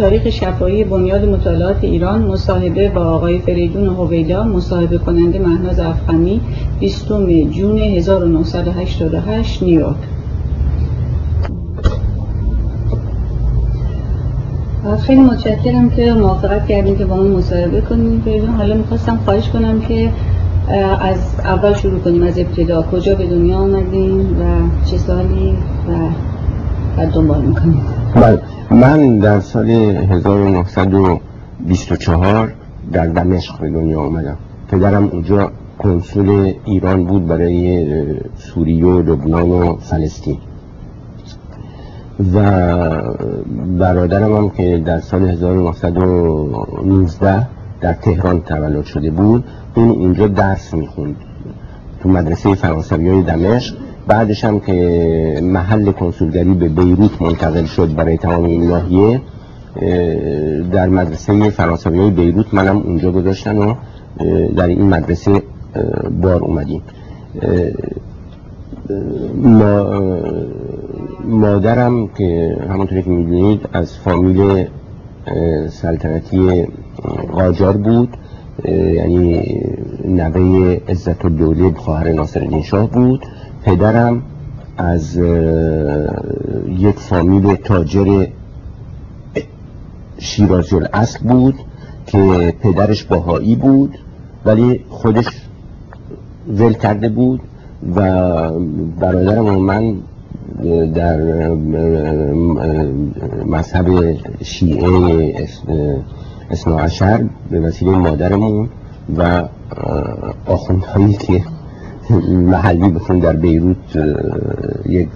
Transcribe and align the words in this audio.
تاریخ 0.00 0.30
شفایی 0.30 0.84
بنیاد 0.84 1.24
مطالعات 1.24 1.84
ایران 1.84 2.22
مصاحبه 2.22 2.88
با 2.88 3.00
آقای 3.00 3.38
فریدون 3.38 3.86
هویدا 3.86 4.44
مصاحبه 4.44 4.98
کننده 4.98 5.38
مهناز 5.38 5.80
افخمی 5.80 6.40
20 6.80 7.08
جون 7.50 7.78
1988 7.78 9.62
نیویورک. 9.62 9.96
خیلی 15.00 15.20
متشکرم 15.20 15.90
که 15.90 16.12
موافقت 16.12 16.66
کردیم 16.66 16.98
که 16.98 17.04
با 17.04 17.16
من 17.16 17.30
مصاحبه 17.30 17.80
کنیم 17.80 18.22
فریدون 18.24 18.50
حالا 18.50 18.76
می‌خواستم 18.76 19.18
خواهش 19.24 19.48
کنم 19.48 19.80
که 19.80 20.10
از 21.00 21.34
اول 21.44 21.74
شروع 21.74 21.98
کنیم 21.98 22.22
از 22.22 22.38
ابتدا. 22.38 22.82
کجا 22.82 23.14
به 23.14 23.26
دنیا 23.26 23.56
آمدیم 23.56 24.20
و 24.20 24.44
چه 24.90 24.98
سالی 24.98 25.50
و 25.88 25.92
بعد 26.96 27.10
دنبال 27.12 27.40
می‌کنیم 27.40 27.80
بله. 28.14 28.59
من 28.70 29.18
در 29.18 29.40
سال 29.40 29.70
1924 29.70 32.52
در 32.92 33.06
دمشق 33.06 33.60
به 33.60 33.70
دنیا 33.70 34.00
آمدم. 34.00 34.36
پدرم 34.68 35.04
اونجا 35.04 35.50
کنسول 35.78 36.54
ایران 36.64 37.04
بود 37.04 37.26
برای 37.26 37.86
سوریه 38.36 38.84
و 38.84 39.02
لبنان 39.02 39.50
و 39.50 39.76
فلسطین. 39.76 40.38
و 42.34 42.42
برادرم 43.78 44.36
هم 44.36 44.50
که 44.50 44.82
در 44.86 45.00
سال 45.00 45.28
1919 45.28 47.46
در 47.80 47.92
تهران 47.92 48.40
تولد 48.40 48.84
شده 48.84 49.10
بود 49.10 49.44
اون 49.74 49.90
اینجا 49.90 50.26
درس 50.26 50.74
می‌خوند. 50.74 51.16
تو 52.02 52.08
مدرسه 52.08 52.54
فرانسوی 52.54 53.08
های 53.08 53.22
دمشق 53.22 53.76
بعدش 54.10 54.44
هم 54.44 54.60
که 54.60 55.40
محل 55.42 55.92
کنسولگری 55.92 56.54
به 56.54 56.68
بیروت 56.68 57.22
منتقل 57.22 57.64
شد 57.64 57.94
برای 57.94 58.16
تمام 58.16 58.44
این 58.44 58.66
ناحیه 58.66 59.20
در 60.72 60.88
مدرسه 60.88 61.50
فرانسوی 61.50 61.98
های 61.98 62.10
بیروت 62.10 62.54
منم 62.54 62.76
اونجا 62.76 63.12
گذاشتن 63.12 63.58
و 63.58 63.74
در 64.56 64.66
این 64.66 64.82
مدرسه 64.82 65.42
بار 66.22 66.42
اومدیم. 66.42 66.82
ما 69.34 70.00
مادرم 71.24 72.08
که 72.08 72.56
همونطوری 72.70 73.02
که 73.02 73.10
می‌دونید 73.10 73.68
از 73.72 73.98
فامیل 73.98 74.66
سلطنتی 75.68 76.66
قاجار 77.32 77.76
بود 77.76 78.16
یعنی 78.68 79.42
نوه 80.04 80.78
عزت 80.88 81.24
الدوله 81.24 81.74
خواهر 81.74 82.12
ناصر 82.12 82.60
شاه 82.62 82.90
بود. 82.90 83.26
پدرم 83.64 84.22
از 84.78 85.16
یک 86.68 86.96
فامیل 86.96 87.54
تاجر 87.54 88.26
شیرازی 90.18 90.76
الاصل 90.76 91.18
بود 91.28 91.54
که 92.06 92.54
پدرش 92.62 93.04
باهایی 93.04 93.56
بود 93.56 93.98
ولی 94.44 94.84
خودش 94.88 95.26
ول 96.48 96.72
کرده 96.72 97.08
بود 97.08 97.40
و 97.96 98.00
برادرم 99.00 99.46
و 99.46 99.58
من 99.58 99.96
در 100.94 101.48
مذهب 103.46 104.16
شیعه 104.42 105.34
عشر 106.48 107.24
به 107.50 107.60
وسیله 107.60 107.90
مادرمون 107.90 108.68
و 109.16 109.48
آخوندهایی 110.46 111.14
که 111.14 111.42
محلی 112.30 112.88
بخون 112.88 113.18
در 113.18 113.36
بیروت 113.36 113.76
یک 114.88 115.08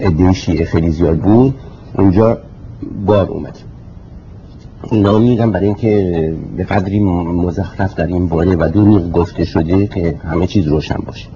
عده 0.00 0.32
شیعه 0.32 0.64
خیلی 0.64 0.90
زیاد 0.90 1.18
بود 1.18 1.54
اونجا 1.98 2.38
بار 3.06 3.28
اومد. 3.28 3.58
اینا 4.90 5.18
میگم 5.18 5.52
برای 5.52 5.66
اینکه 5.66 6.34
به 6.56 6.64
قدری 6.64 7.00
مزخرف 7.00 7.94
در 7.94 8.06
این 8.06 8.28
باره 8.28 8.56
و 8.56 8.68
دروغ 8.74 9.12
گفته 9.12 9.44
شده 9.44 9.86
که 9.86 10.14
همه 10.24 10.46
چیز 10.46 10.66
روشن 10.66 10.98
باشه. 11.06 11.28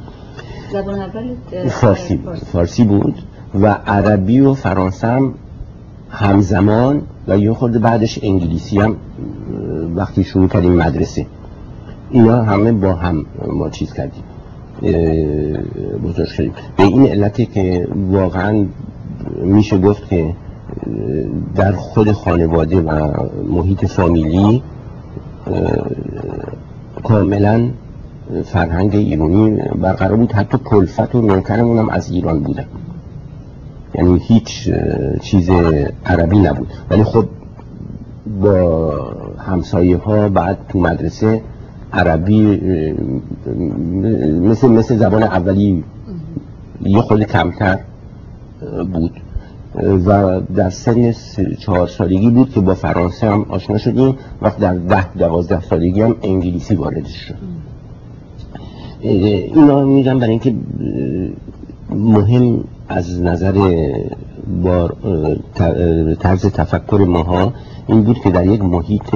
فارسی 1.69 2.17
بود. 2.17 2.37
فارسی 2.37 2.85
بود 2.85 3.15
و 3.55 3.67
عربی 3.67 4.41
و 4.41 4.55
فرانسه 4.55 5.07
هم 5.07 5.35
همزمان 6.11 7.03
و 7.29 7.39
یه 7.39 7.53
خورده 7.53 7.79
بعدش 7.79 8.19
انگلیسی 8.23 8.79
هم 8.79 8.97
وقتی 9.97 10.25
شروع 10.25 10.49
کردیم 10.49 10.73
مدرسه. 10.73 11.27
اینا 12.13 12.43
همه 12.43 12.73
با 12.73 12.93
هم 12.93 13.27
ما 13.47 13.71
چیز 13.71 13.93
کردیم. 13.93 14.23
بزرگ 16.05 16.27
شدیم. 16.27 16.53
به 16.77 16.83
این 16.83 17.07
علتی 17.07 17.47
که 17.47 17.89
واقعا 18.11 18.67
میشه 19.45 19.79
گفت 19.79 20.09
که 20.09 20.35
در 21.55 21.73
خود 21.73 22.13
خانواده 22.13 22.81
و 22.81 23.13
محیط 23.49 23.85
فامیلی 23.85 24.63
کاملا 27.03 27.71
فرهنگ 28.45 28.95
ایرانی 28.95 29.51
برقرار 29.83 30.17
بود. 30.17 30.33
حتی 30.33 30.59
کلفت 30.65 31.15
و 31.15 31.23
نوکرمون 31.23 31.79
هم 31.79 31.89
از 31.89 32.11
ایران 32.11 32.41
بودن 32.41 32.65
یعنی 33.95 34.19
هیچ 34.19 34.71
چیز 35.21 35.51
عربی 36.07 36.39
نبود. 36.39 36.69
ولی 36.91 37.05
خب 37.05 37.25
با 38.43 38.93
همسایه 39.39 39.97
ها 39.97 40.29
بعد 40.29 40.59
تو 40.69 40.79
مدرسه 40.79 41.43
عربی 41.93 42.61
مثل 44.41 44.69
مثل 44.69 44.97
زبان 44.97 45.23
اولی 45.23 45.85
یه 46.85 47.01
خود 47.01 47.23
کمتر 47.23 47.79
بود. 48.93 49.13
و 50.07 50.41
در 50.41 50.71
سن 50.71 51.13
چهار 51.59 51.87
سالگی 51.87 52.31
بود 52.31 52.51
که 52.51 52.61
با 52.61 52.75
فرانسه 52.75 53.31
هم 53.31 53.47
آشنا 53.49 53.79
شدیم. 53.79 54.15
وقت 54.43 54.59
در 54.59 54.75
ده 54.75 55.13
دوازده 55.15 55.61
سالگی 55.61 56.01
هم 56.01 56.17
انگلیسی 56.23 56.75
وارد 56.75 57.07
شد. 57.07 57.35
اینا 59.01 59.85
میگم 59.85 60.19
برای 60.19 60.31
اینکه 60.31 60.55
مهم 61.91 62.65
از 62.89 63.23
نظر 63.23 63.53
بار 64.63 64.97
طرز 66.21 66.47
تفکر 66.47 67.05
ماها 67.09 67.53
این 67.87 68.03
بود 68.03 68.19
که 68.19 68.31
در 68.31 68.47
یک 68.47 68.63
محیط 68.63 69.15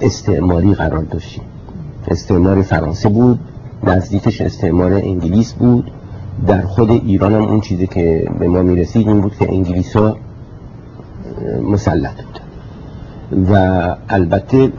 استعماری 0.00 0.74
قرار 0.74 1.02
داشتیم. 1.02 1.44
استعمار 2.10 2.62
فرانسه 2.62 3.08
بود 3.08 3.38
نزدیکش 3.84 4.40
استعمار 4.40 4.92
انگلیس 4.92 5.52
بود. 5.52 5.90
در 6.46 6.62
خود 6.62 6.90
ایران 6.90 7.34
هم 7.34 7.42
اون 7.42 7.60
چیزی 7.60 7.86
که 7.86 8.30
به 8.38 8.48
ما 8.48 8.62
می‌رسید 8.62 9.08
این 9.08 9.20
بود 9.20 9.36
که 9.36 9.52
انگلیس 9.52 9.96
ها 9.96 10.16
مسلط 11.62 12.14
بود. 12.22 12.40
و 13.52 13.94
البته 14.08 14.72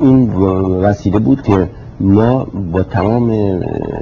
این 0.00 0.32
وسیله 0.82 1.18
بود 1.18 1.42
که 1.42 1.68
ما 2.00 2.46
با 2.72 2.82
تمام 2.82 3.30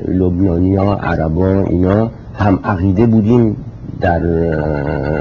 لبنانیا 0.08 0.92
عربا 0.92 1.64
اینا 1.68 2.10
هم 2.34 2.58
عقیده 2.64 3.06
بودیم 3.06 3.56
در 4.00 4.22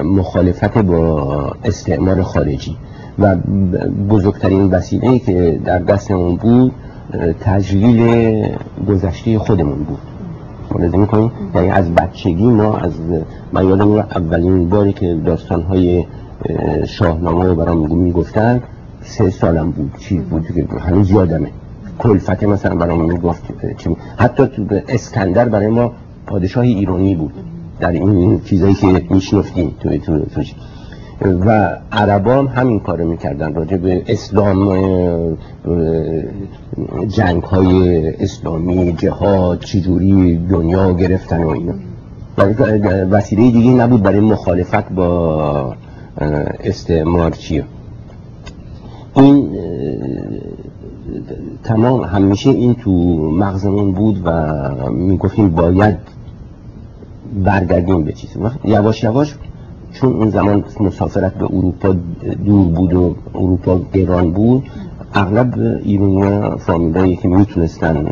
مخالفت 0.03 0.77
با 0.77 1.51
استعمار 1.63 2.21
خارجی. 2.21 2.77
و 3.21 3.35
بزرگترین 4.09 4.65
وسیله 4.65 5.19
که 5.19 5.59
در 5.65 5.79
دستمون 5.79 6.35
بود 6.35 6.71
تجلیل 7.39 8.47
گذشته 8.89 9.39
خودمون 9.39 9.83
بود. 9.83 9.99
ملاحظه 10.75 10.97
می‌کنیم 10.97 11.31
یعنی 11.55 11.69
از 11.69 11.95
بچگی 11.95 12.49
ما 12.49 12.77
از 12.77 12.93
من 13.53 13.65
یادم 13.65 13.91
اولین 13.91 14.69
باری 14.69 14.93
که 14.93 15.17
داستانهای 15.25 16.05
شاهنامه 16.87 17.45
رو 17.45 17.55
برام 17.55 17.97
می‌گفتن 17.97 18.61
سه 19.01 19.29
سالم 19.29 19.71
بود. 19.71 19.91
چی 19.99 20.19
بود 20.19 20.47
که 20.47 20.65
هنوز 20.79 21.11
یادمه. 21.11 21.49
کلفت 21.99 22.43
مثلا 22.43 22.75
برام 22.75 23.01
می‌گفت 23.13 23.43
حتی 24.17 24.47
تو 24.47 24.65
اسکندر 24.87 25.49
برای 25.49 25.67
ما 25.67 25.91
پادشاه 26.27 26.63
ایرانی 26.63 27.15
بود. 27.15 27.33
در 27.79 27.91
این 27.91 28.41
چیزایی 28.41 28.73
که 28.73 29.05
میشنفتیم 29.09 29.75
تو 29.79 29.97
تو 29.97 30.19
تو 30.19 30.41
و 31.21 31.77
عربان 31.91 32.47
همین 32.47 32.79
کارو 32.79 33.07
می‌کردن 33.07 33.53
راجع 33.53 33.77
به 33.77 34.03
اسلام 34.07 35.37
جنگ 37.07 37.43
های 37.43 38.07
اسلامی 38.09 38.93
جهاد 38.93 39.59
چجوری 39.59 40.37
دنیا 40.37 40.93
گرفتن 40.93 41.43
و 41.43 41.49
اینا. 41.49 41.73
وسیله 43.11 43.51
دیگه 43.51 43.71
نبود 43.71 44.03
برای 44.03 44.19
مخالفت 44.19 44.91
با 44.91 45.75
استعمار 46.63 47.31
چیه. 47.31 47.63
این 49.15 49.49
تمام 51.63 52.03
همیشه 52.03 52.49
این 52.49 52.75
تو 52.75 52.91
مغزمون 53.31 53.91
بود 53.91 54.21
و 54.25 54.63
می‌گفتیم 54.91 55.49
باید 55.49 55.97
برگردیم 57.43 58.03
به 58.03 58.11
چیز 58.11 58.29
یواش 58.65 59.03
یواش 59.03 59.35
چون 59.93 60.13
اون 60.13 60.29
زمان 60.29 60.63
مسافرت 60.79 61.33
به 61.33 61.45
اروپا 61.45 61.95
دور 62.45 62.67
بود 62.67 62.93
و 62.93 63.15
اروپا 63.35 63.81
گران 63.93 64.31
بود 64.31 64.63
اغلب 65.13 65.79
ایرانی 65.83 66.57
فامیلایی 66.57 67.15
که 67.15 67.27
می‌تونستن 67.27 68.07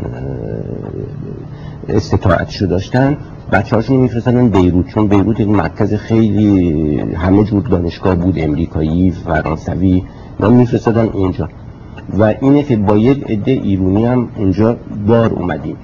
استطاعتشو 1.88 2.66
داشتن 2.66 3.16
بچه 3.52 3.76
هاشون 3.76 3.96
میفرستن 3.96 4.48
بیروت. 4.48 4.86
چون 4.86 5.06
بیروت 5.06 5.40
یک 5.40 5.48
مرکز 5.48 5.94
خیلی 5.94 6.98
همه 7.00 7.44
جور 7.44 7.62
دانشگاه 7.62 8.14
بود 8.14 8.34
امریکایی 8.38 9.10
فرانسوی 9.10 10.02
ما 10.40 10.48
میفرستادن 10.48 11.08
اونجا 11.08 11.48
و 12.18 12.34
اینه 12.40 12.62
که 12.62 12.76
با 12.76 12.96
یک 12.96 13.30
عده 13.30 13.50
ایرونی 13.50 14.04
هم 14.04 14.28
اونجا 14.36 14.76
بار 15.06 15.32
اومدیم. 15.32 15.76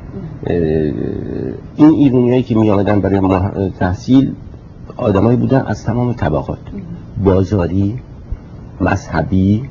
این 1.76 1.90
ایرونی 1.90 2.30
هایی 2.30 2.42
که 2.42 2.54
می 2.54 2.70
آمدن 2.70 3.00
برای 3.00 3.20
تحصیل 3.78 4.32
آدمایی 4.96 5.36
بودن 5.36 5.62
از 5.66 5.84
تمام 5.84 6.12
طبقات. 6.12 6.58
بازاری 7.24 7.98
مذهبی 8.80 9.62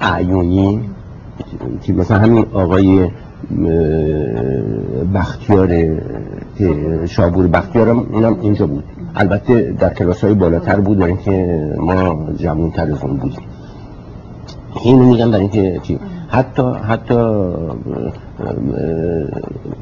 اعیونی. 0.00 0.80
که 1.82 1.92
مثلا 1.92 2.18
همین 2.18 2.46
آقای 2.52 3.08
بختیار 5.14 5.98
شابور 7.06 7.46
بختیار 7.46 7.88
هم 7.88 7.98
اونم 7.98 8.36
اینجا 8.40 8.66
بود. 8.66 8.84
البته 9.14 9.72
در 9.72 9.94
کلاس 9.94 10.24
های 10.24 10.34
بالاتر 10.34 10.80
بود 10.80 10.98
برای 10.98 11.12
اینکه 11.12 11.70
ما 11.76 12.32
جمعون 12.36 12.70
تر 12.70 12.82
از 12.82 13.02
اون 13.02 13.16
بودیم. 13.16 13.40
اینو 14.84 15.04
میگم 15.04 15.30
برای 15.30 15.40
اینکه 15.40 15.98
حتی 16.28 16.62
حتی 16.62 17.14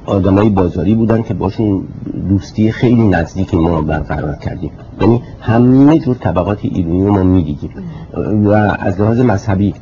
آدمای 0.07 0.49
بازاری 0.49 0.95
بودن 0.95 1.23
که 1.23 1.35
باشون 1.35 1.83
دوستی 2.29 2.73
خیلی 2.73 3.09
نزدیکی 3.09 3.57
ما 3.57 3.81
برقرار 3.81 4.35
کردیم. 4.35 4.71
یعنی 5.01 5.23
همه 5.41 5.99
جور 5.99 6.17
طبقات 6.17 6.65
رو 6.65 7.13
ما 7.13 7.23
می‌دیدیم. 7.23 7.71
و 8.45 8.51
از 8.79 9.01
لحاظ 9.01 9.21
مذهبی 9.21 9.75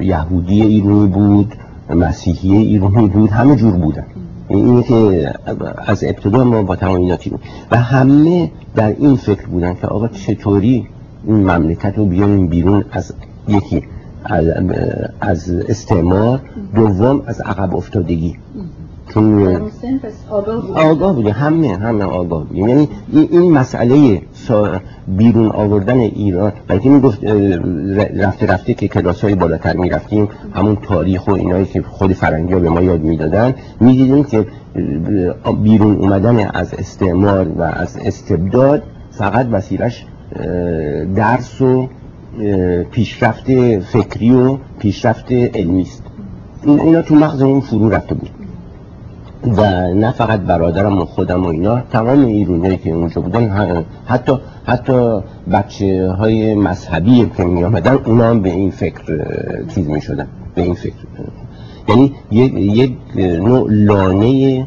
یهودی 0.00 0.62
ایرانی 0.62 1.06
بود 1.06 1.54
مسیحی 1.94 2.56
ایرانی 2.56 3.08
بود 3.08 3.30
همه 3.30 3.56
جور 3.56 3.72
بودن. 3.72 4.04
اینه 4.48 4.82
که 4.82 5.30
از 5.86 6.04
ابتدا 6.04 6.44
ما 6.44 6.62
با 6.62 6.76
تمام 6.76 7.00
اینا 7.00 7.16
و 7.70 7.76
همه 7.76 8.50
در 8.74 8.96
این 8.98 9.16
فکر 9.16 9.46
بودن 9.46 9.74
که 9.74 9.86
آقا 9.86 10.08
چطوری 10.08 10.86
این 11.26 11.36
مملکت 11.36 11.98
رو 11.98 12.04
بیاریم 12.04 12.46
بیرون 12.46 12.84
از 12.92 13.12
یکی 13.48 13.82
از 15.20 15.50
استعمار 15.50 16.40
دوم 16.74 17.22
از 17.26 17.40
عقب 17.40 17.76
افتادگی. 17.76 18.36
چون 19.14 19.56
آگاه 20.74 21.14
بوده 21.14 21.32
همه 21.32 21.76
همه 21.76 22.04
آگاه 22.04 22.44
بوده 22.44 22.60
یعنی 22.60 22.88
این 23.12 23.52
مسئله 23.52 24.22
بیرون 25.08 25.46
آوردن 25.46 25.98
ایران 25.98 26.52
بلکه 26.68 26.88
این 26.88 27.00
گفت 27.00 27.24
رفته 28.16 28.46
رفته 28.46 28.74
که 28.74 28.88
کلاس 28.88 29.24
های 29.24 29.34
بالاتر 29.34 29.76
می 29.76 29.88
رفتیم 29.88 30.28
همون 30.54 30.76
تاریخ 30.76 31.28
و 31.28 31.30
اینایی 31.30 31.66
که 31.66 31.82
خود 31.82 32.12
فرنگی 32.12 32.52
ها 32.52 32.58
به 32.58 32.68
ما 32.68 32.82
یاد 32.82 33.00
می‌دادن 33.00 33.54
می‌دیدیم 33.80 34.24
که 34.24 34.46
بیرون 35.62 35.96
اومدن 35.96 36.50
از 36.54 36.74
استعمار 36.74 37.48
و 37.48 37.62
از 37.62 37.98
استبداد 38.04 38.82
فقط 39.10 39.46
وسیلش 39.52 40.06
درس 41.16 41.60
و 41.60 41.88
پیشرفت 42.90 43.78
فکری 43.78 44.30
و 44.30 44.56
پیشرفت 44.78 45.32
علمی 45.32 45.82
است. 45.82 46.02
اینا 46.64 47.02
تو 47.02 47.14
مغز 47.14 47.42
اون 47.42 47.60
فرو 47.60 47.88
رفته 47.88 48.14
بود. 48.14 48.30
و 49.56 49.62
نه 49.94 50.12
فقط 50.12 50.40
برادرم 50.40 51.00
و 51.00 51.04
خودم 51.04 51.44
و 51.44 51.48
اینا 51.48 51.80
تمام 51.80 52.24
ایرونی 52.24 52.76
که 52.76 52.90
اونجا 52.90 53.20
بودن 53.20 53.84
حتی 54.06 54.38
حتی 54.64 55.20
بچه 55.52 56.10
های 56.10 56.54
مذهبی 56.54 57.30
که 57.36 57.44
می 57.44 57.64
آمدن 57.64 57.94
اونا 57.94 58.30
هم 58.30 58.40
به 58.40 58.50
این 58.50 58.70
فکر 58.70 59.26
چیز 59.74 59.88
می 59.88 60.00
شدن 60.00 60.26
به 60.54 60.62
این 60.62 60.74
فکر. 60.74 60.94
یعنی 61.88 62.14
یک, 62.30 62.52
یک 62.54 62.96
نوع 63.16 63.66
لانه 63.70 64.66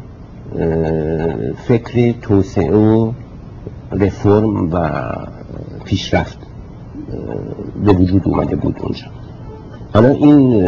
فکر 1.56 2.14
توسعه 2.22 2.76
و 2.76 3.12
رفرم 3.92 4.72
و 4.72 4.90
پیشرفت. 5.84 6.38
به 7.84 7.92
وجود 7.92 8.22
اومده 8.24 8.56
بود 8.56 8.76
اونجا 8.80 9.06
حالا 9.94 10.08
این 10.08 10.66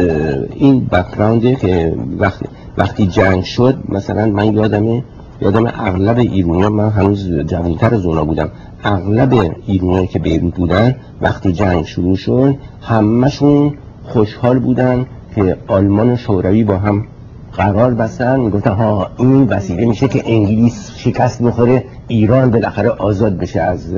این 0.55 0.85
بکراونده 0.85 1.55
که 1.55 1.95
وقتی 2.17 2.45
وقتی 2.77 3.07
جنگ 3.07 3.43
شد 3.43 3.77
مثلا 3.89 4.25
من 4.25 4.53
یادمه 4.53 5.03
یادم 5.41 5.65
اغلب 5.65 6.17
ایرونیا 6.17 6.69
من 6.69 6.89
هنوز 6.89 7.29
جوانتر 7.29 7.95
از 7.95 8.05
اونا 8.05 8.25
بودم 8.25 8.49
اغلب 8.83 9.55
ایرونیایی 9.65 10.07
که 10.07 10.19
بیروت 10.19 10.55
بودن 10.55 10.95
وقتی 11.21 11.51
جنگ 11.51 11.85
شروع 11.85 12.15
شد 12.15 12.55
همشون 12.81 13.73
خوشحال 14.03 14.59
بودن 14.59 15.05
که 15.35 15.57
آلمان 15.67 16.15
شوروی 16.15 16.63
با 16.63 16.77
هم 16.77 17.05
قرار 17.53 17.93
بستن. 17.93 18.39
می‌گفتن 18.39 18.71
ها 18.71 19.09
این 19.17 19.43
وسیله 19.43 19.85
میشه 19.85 20.07
که 20.07 20.23
انگلیس 20.25 20.91
شکست 20.97 21.43
بخوره 21.43 21.83
ایران 22.07 22.51
بالاخره 22.51 22.89
آزاد 22.89 23.37
بشه. 23.37 23.61
از 23.61 23.93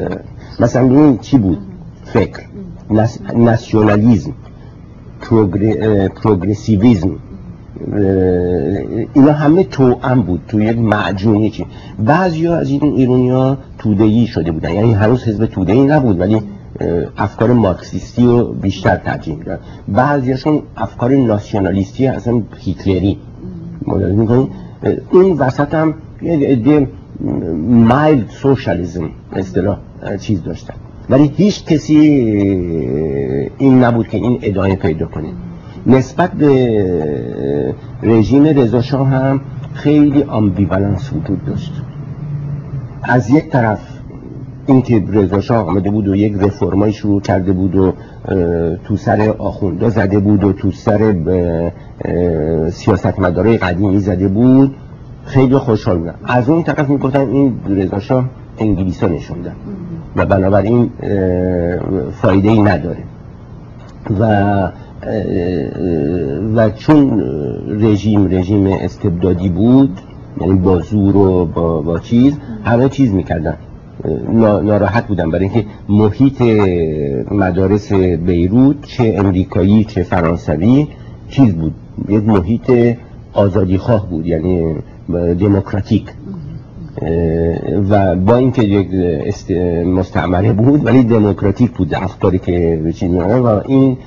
مثلا 0.59 0.81
این 0.81 1.17
چی 1.17 1.37
بود؟ 1.37 1.68
فکر 2.13 2.43
ناسیونالیزم 3.35 4.33
پروگرسیویزم 6.15 7.15
اینا 9.13 9.31
همه 9.31 9.63
توأم 9.63 10.21
بود 10.21 10.41
تو 10.47 10.61
یک 10.61 10.77
معجونی 10.77 11.49
که 11.49 11.65
بعضی 11.99 12.45
ها 12.45 12.55
از 12.55 12.69
این 12.69 12.83
ایرونی 12.83 13.29
ها 13.29 13.57
تودهی 13.77 14.27
شده 14.27 14.51
بودن. 14.51 14.73
یعنی 14.73 14.93
هنوز 14.93 15.23
حزب 15.23 15.45
تودهی 15.45 15.83
نبود 15.83 16.19
ولی 16.19 16.41
افکار 17.17 17.53
مارکسیستی 17.53 18.25
رو 18.25 18.53
بیشتر 18.53 18.95
ترجیح 18.95 19.35
میدن 19.35 19.59
بعضیشون 19.87 20.61
افکار 20.77 21.15
ناسیونالیستی 21.15 22.07
اصلا 22.07 22.41
هیتلری. 22.57 23.17
می‌کنیم 24.15 24.49
این 25.13 25.37
وسط 25.37 25.73
هم 25.73 25.93
یه 26.21 26.47
عده 26.47 26.87
مایلد 27.67 28.29
سوشالیزم 28.29 29.09
اصطلاح 29.33 29.77
چیز 30.19 30.43
داشتن. 30.43 30.73
ولی 31.09 31.31
هیچ 31.35 31.65
کسی 31.65 31.97
این 33.57 33.83
نبود 33.83 34.07
که 34.07 34.17
این 34.17 34.39
ادامه 34.41 34.75
پیدا 34.75 35.05
کنه. 35.05 35.27
نسبت 35.87 36.31
به 36.31 36.85
رژیم 38.03 38.43
رضا 38.43 38.81
شاه 38.81 39.07
هم 39.07 39.41
خیلی 39.73 40.23
آمبیوالنس 40.23 41.13
وجود 41.13 41.45
داشت. 41.45 41.73
از 43.03 43.29
یک 43.29 43.49
طرف 43.49 43.79
اینکه 44.67 45.03
رضا 45.07 45.41
شاه 45.41 45.67
آمده 45.67 45.91
بود 45.91 46.07
و 46.07 46.15
یک 46.15 46.33
رفرمای 46.33 46.93
شروع 46.93 47.21
کرده 47.21 47.51
بود 47.51 47.75
و 47.75 47.93
تو 48.83 48.97
سر 48.97 49.33
آخونده 49.37 49.89
زده 49.89 50.19
بود 50.19 50.43
و 50.43 50.53
تو 50.53 50.71
سر 50.71 51.15
سیاست 52.69 53.19
مداره 53.19 53.57
قدیمی 53.57 53.99
زده 53.99 54.27
بود 54.27 54.75
خیلی 55.25 55.57
خوشحال 55.57 55.97
بودن. 55.97 56.15
از 56.23 56.49
اون 56.49 56.63
طرف 56.63 56.89
می‌گفتن 56.89 57.19
این 57.19 57.53
رضا 57.69 57.99
شاه 57.99 58.29
انگلیسا 58.57 59.07
نشوندن 59.07 59.55
و 60.15 60.25
بنابراین 60.25 60.89
فایده 62.21 62.49
ای 62.49 62.61
نداره. 62.61 63.03
و 64.19 64.71
و 66.55 66.69
چون 66.69 67.23
رژیم 67.69 68.27
رژیم 68.27 68.67
استبدادی 68.67 69.49
بود 69.49 69.99
یعنی 70.41 70.59
با 70.59 70.79
زور 70.79 71.17
و 71.17 71.45
با, 71.45 71.81
با 71.81 71.99
چیز 71.99 72.37
همه 72.63 72.89
چیز 72.89 73.13
می‌کردن. 73.13 73.55
ناراحت 74.63 75.07
بودن. 75.07 75.31
برای 75.31 75.45
اینکه 75.45 75.65
محیط 75.89 76.41
مدارس 77.31 77.93
بیروت 77.93 78.85
چه 78.85 79.15
امریکایی 79.17 79.83
چه 79.83 80.03
فرانسوی 80.03 80.87
چیز 81.29 81.53
بود. 81.53 81.73
یک 82.09 82.23
محیط 82.23 82.95
آزادی 83.33 83.77
خواه 83.77 84.09
بود. 84.09 84.25
یعنی 84.25 84.75
دموکراتیک. 85.39 86.05
و 87.89 88.15
با 88.15 88.35
اینکه 88.35 88.63
یک 88.63 89.51
مستعمره 89.85 90.53
بود 90.53 90.85
ولی 90.85 91.03
دموکراتیک 91.03 91.71
بود 91.71 91.93
افکاری 91.93 92.39
که 92.39 92.81
چیز 92.95 93.13
و 93.13 93.61
این 93.65 93.97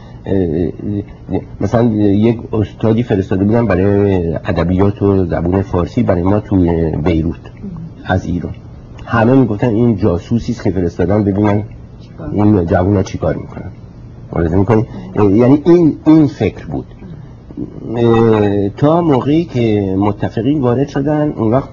مثلا 1.60 1.84
یک 1.94 2.38
استادی 2.52 3.02
فرستاده 3.02 3.44
بودن 3.44 3.66
برای 3.66 4.26
ادبیات 4.34 5.02
و 5.02 5.26
زبون 5.26 5.62
فارسی 5.62 6.02
برای 6.02 6.22
ما 6.22 6.40
توی 6.40 6.90
بیروت 7.04 7.40
از 8.04 8.24
ایران. 8.24 8.54
همه 9.04 9.34
می‌گفتن 9.34 9.68
این 9.68 9.96
جاسوسی 9.96 10.52
است 10.52 10.64
که 10.64 10.70
فرستادن 10.70 11.24
ببینن 11.24 11.62
این 12.32 12.66
جوونا 12.66 13.02
چیکار 13.02 13.36
می‌کنن. 13.36 13.70
می‌کنن 14.58 14.86
یعنی 15.16 15.62
این 15.64 15.96
این 16.06 16.26
فکر 16.26 16.66
بود. 16.66 16.86
تا 18.76 19.02
موقعی 19.02 19.44
که 19.44 19.96
متفقین 19.98 20.60
وارد 20.60 20.88
شدن 20.88 21.32
اون 21.36 21.50
وقت 21.50 21.68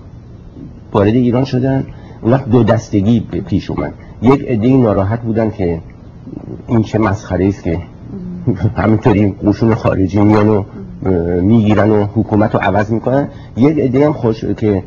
وارد 0.93 1.13
ایران 1.13 1.43
شدن. 1.43 1.85
اون 2.21 2.33
وقت 2.33 2.49
دو 2.49 2.63
دستگی 2.63 3.19
پیش 3.19 3.69
اومد. 3.69 3.93
یک 4.21 4.45
عده 4.47 4.77
ناراحت 4.77 5.21
بودن 5.21 5.51
که 5.51 5.81
این 6.67 6.83
چه 6.83 6.99
مسخره 6.99 7.47
است 7.47 7.63
که 7.63 7.79
همینطوری 8.75 9.35
قشون 9.45 9.75
خارجی 9.75 10.21
میان 10.21 10.47
و 10.47 10.63
می‌گیرن 11.41 11.89
و 11.89 12.05
حکومت 12.15 12.55
رو 12.55 12.61
عوض 12.61 12.91
می‌کنن. 12.91 13.27
یک 13.57 13.79
عده 13.79 14.05
هم 14.05 14.13
خوش 14.13 14.45
که 14.45 14.83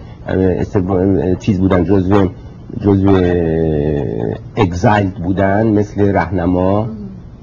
چیز 1.38 1.58
بودن 1.58 1.84
جزو 1.84 2.28
جزو 2.80 3.20
اگزایلد 4.56 5.14
بودن 5.14 5.66
مثل 5.66 6.12
رهنما 6.12 6.88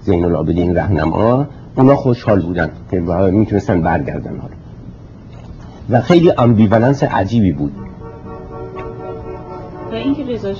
زین 0.01 0.25
العابدین 0.25 0.75
رهنما 0.75 1.47
اونا 1.77 1.95
خوشحال 1.95 2.41
بودن 2.41 2.69
که 2.91 2.99
می‌تونستن 3.31 3.81
برگردن 3.81 4.31
حالا. 4.31 4.53
و 5.89 6.01
خیلی 6.01 6.31
امبیولنس 6.37 7.03
عجیبی 7.03 7.51
بود. 7.51 7.71
و 9.91 9.95
اینکه 9.95 10.23
رضا 10.25 10.53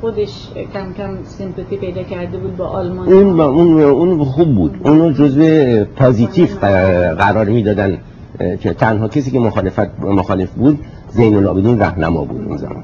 خودش 0.00 0.48
کم 0.74 0.92
کم 0.92 1.24
سیمپاتی 1.24 1.76
پیدا 1.76 2.02
کرده 2.02 2.38
بود 2.38 2.56
با 2.56 2.66
آلمان 2.66 3.08
اون 3.08 3.40
اون 3.40 3.82
اون 3.82 4.24
خوب 4.24 4.54
بود. 4.54 4.80
اونو 4.84 5.12
جزء 5.12 5.84
پازیتیو 5.84 6.46
قرار 7.18 7.48
می‌دادن 7.48 7.98
که 8.60 8.72
تنها 8.72 9.08
کسی 9.08 9.30
که 9.30 9.38
مخالفت 9.38 10.00
مخالف 10.00 10.50
بود 10.50 10.78
زین 11.10 11.36
العابدین 11.36 11.78
رهنما 11.78 12.24
بود 12.24 12.46
اون 12.48 12.56
زمان. 12.56 12.82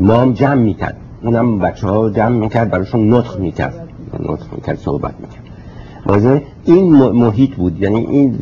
ما 0.00 0.14
هم 0.14 0.32
جمع 0.32 0.54
می‌کرد. 0.54 0.96
اونم 1.22 1.58
بچه 1.58 1.86
ها 1.86 2.10
جمع 2.10 2.36
می‌کرد 2.36 2.70
براشون 2.70 3.14
نطخ 3.14 3.38
می‌کرد. 3.38 3.88
نطخ 4.20 4.46
می‌کرد 4.52 4.78
صحبت 4.78 5.14
می‌کرد. 5.20 5.44
واضح 6.06 6.38
این 6.64 6.92
محیط 6.94 7.54
بود. 7.54 7.82
یعنی 7.82 8.06
این 8.06 8.36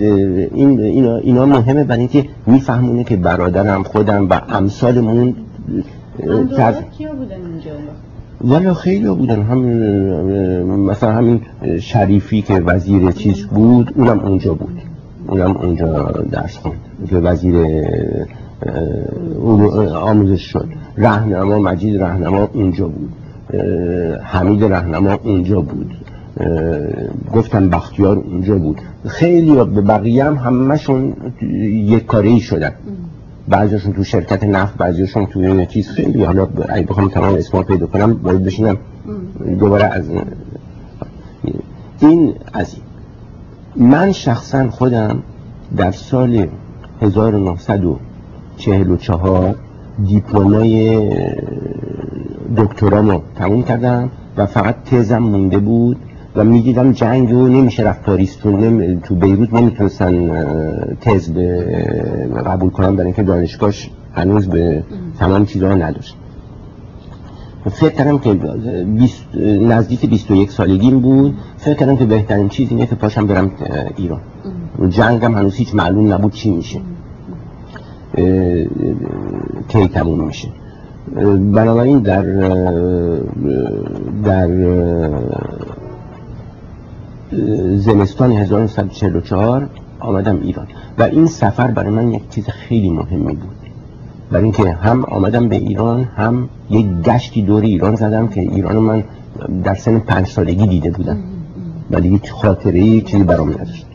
این 0.55 0.81
اینا, 0.81 1.17
اینا 1.17 1.47
مهمه 1.47 1.85
برای 1.85 2.01
اینکه 2.01 2.25
میفهمونه 2.47 3.05
که 3.05 3.17
برادرم 3.17 3.83
خودم 3.83 4.29
و 4.31 4.41
امثالمون 4.49 5.35
کیا 6.99 7.13
بودن 7.13 7.37
اونجا 7.41 7.71
والا 8.41 8.75
خیلی 8.75 9.09
بودن. 9.09 9.43
هم 9.43 9.59
مثلا 10.81 11.13
همین 11.13 11.41
شریفی 11.81 12.43
که 12.43 12.55
وزیر 12.55 13.11
چیز 13.11 13.47
بود 13.47 13.93
اونم 13.97 14.21
اونجا 14.21 14.55
بود. 14.55 14.83
اونم 15.29 15.57
اونجا 15.57 16.03
درس 16.31 16.57
خوند. 16.57 16.79
که 17.11 17.17
وزیر 17.17 17.57
آموزش 19.95 20.43
شد. 20.43 20.69
رهنما 20.97 21.59
مجید 21.59 22.03
رهنما 22.03 22.49
اونجا 22.53 22.89
بود. 22.89 23.13
حمید 24.23 24.65
رهنما 24.65 25.13
اونجا 25.25 25.61
بود. 25.61 25.95
گفتم 27.35 27.69
بختیار 27.69 28.17
اونجا 28.17 28.59
بود. 28.59 28.81
خیلی 29.07 29.55
به 29.55 29.65
بقیه 29.65 30.25
هم 30.25 30.35
همشون 30.35 31.13
یک 31.71 32.07
کاره 32.07 32.29
ای 32.29 32.41
شدن 32.41 32.73
بعضیشون 33.49 33.93
تو 33.93 34.05
شرکت 34.05 34.45
نفت 34.45 34.77
بعضیشون 34.77 35.27
تو 35.27 35.65
چیز. 35.65 35.89
خیلی 35.89 36.25
حالا 36.25 36.49
اگه 36.69 36.87
بخوام 36.87 37.09
تمام 37.09 37.35
اسما 37.35 37.63
پیدا 37.63 37.87
کنم 37.87 38.15
باید 38.15 38.45
بشینم 38.45 38.77
دوباره 39.59 39.85
از 39.85 40.11
این 42.01 42.35
از 42.53 42.75
این 42.75 42.83
من 43.77 44.13
شخصا 44.13 44.71
خودم 44.71 45.23
در 45.77 45.91
سال 45.91 46.49
1944 47.03 49.55
دیپلمای 50.05 51.11
دکترامو 52.57 53.21
تموم 53.37 53.63
کردم 53.63 54.11
و 54.37 54.47
فقط 54.47 54.85
تزم 54.85 55.19
مونده 55.19 55.59
بود 55.59 55.97
و 56.39 56.45
می‌دیدم 56.45 56.93
جنگ 56.93 57.33
رو 57.33 57.49
نمیشه 57.49 57.83
رفت 57.83 58.03
پاریس 58.03 58.37
تو. 58.37 58.71
تو 59.03 59.15
بیروت 59.15 59.55
نمی‌تونستن 59.55 60.45
تز 61.01 61.31
به 61.31 61.65
قبول 62.47 62.71
کنم 62.71 62.97
برای 62.97 63.07
اینکه 63.07 63.23
دانشگاهش 63.23 63.91
هنوز 64.15 64.49
به 64.49 64.83
تمام 65.19 65.47
چیزها 65.47 65.75
نداشت. 65.75 66.17
فکر 67.71 67.89
کردم 67.89 68.19
که 68.19 68.35
بیست... 68.85 69.25
نزدیک 69.63 70.11
21 70.11 70.51
سالگیم 70.51 71.01
بود. 71.01 71.35
فکر 71.57 71.75
کردم 71.75 71.97
که 71.97 72.05
بهترین 72.05 72.49
چیز 72.49 72.71
اینه 72.71 72.87
که 72.87 72.95
پاشم 72.95 73.27
برم 73.27 73.51
ایران. 73.97 74.21
جنگم 74.89 75.35
هنوز 75.35 75.55
هیچ 75.55 75.75
معلوم 75.75 76.13
نبود 76.13 76.33
چی 76.33 76.51
میشه. 76.51 76.81
کی 79.69 79.89
تموم 79.89 80.25
میشه. 80.25 80.49
بنابراین 81.53 81.99
در 81.99 82.23
در 84.25 84.49
زمستان 87.77 88.33
1944 88.33 89.69
آمدم 90.01 90.39
ایران. 90.43 90.67
و 90.99 91.03
این 91.03 91.27
سفر 91.27 91.71
برای 91.71 91.91
من 91.91 92.13
یک 92.13 92.29
چیز 92.31 92.49
خیلی 92.49 92.91
مهمی 92.91 93.35
بود. 93.35 93.57
برای 94.31 94.45
اینکه 94.45 94.71
هم 94.71 95.05
آمدم 95.05 95.49
به 95.49 95.57
ایران 95.57 96.05
هم 96.17 96.49
یک 96.71 96.87
گشتی 97.05 97.43
دور 97.43 97.63
ایران 97.63 97.95
زدم 97.95 98.29
که 98.29 98.41
ایران 98.41 98.77
من 98.77 99.05
در 99.65 99.75
سن 99.75 99.99
پنج 99.99 100.27
سالگی 100.27 100.67
دیده 100.67 100.91
بودم. 100.91 101.19
و 101.91 102.01
دیگه 102.01 102.21
خاطره 102.33 103.01
چیزی 103.01 103.25
برام 103.25 103.51
نداشت. 103.51 103.87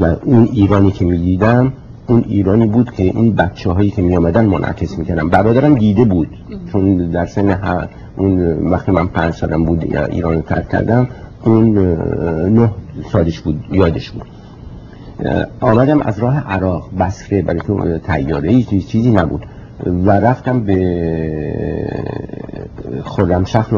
و 0.00 0.16
اون 0.24 0.48
ایرانی 0.52 0.90
که 0.90 1.04
می‌دیدم 1.04 1.72
اون 2.06 2.24
ایرانی 2.28 2.66
بود 2.66 2.90
که 2.90 3.02
این 3.02 3.34
بچه 3.34 3.70
هایی 3.70 3.90
که 3.90 4.02
می 4.02 4.16
آمدن 4.16 4.46
منعکس 4.46 4.98
می‌کردم 4.98 5.28
برادرم 5.28 5.74
دیده 5.74 6.04
بود. 6.04 6.28
چون 6.72 6.96
در 6.96 7.26
سن 7.26 7.58
اون 8.16 8.40
وقتی 8.70 8.92
من 8.92 9.06
پنج 9.06 9.34
سالم 9.34 9.64
بود 9.64 9.96
ایران 10.10 10.42
ترک 10.42 10.68
کردم. 10.68 11.08
اون 11.44 11.78
نه 12.48 12.70
سالش 13.12 13.40
بود 13.40 13.64
یادش 13.72 14.10
بود. 14.10 14.26
آمدم 15.60 16.00
از 16.00 16.18
راه 16.18 16.38
عراق 16.38 16.90
بسره 17.00 17.42
برای 17.42 17.60
تو 17.60 17.98
تیاره 17.98 18.62
چیزی 18.62 19.10
نبود. 19.10 19.46
و 19.86 20.10
رفتم 20.10 20.60
به 20.60 21.94
خودم 23.04 23.44
شخص 23.44 23.72
و 23.72 23.76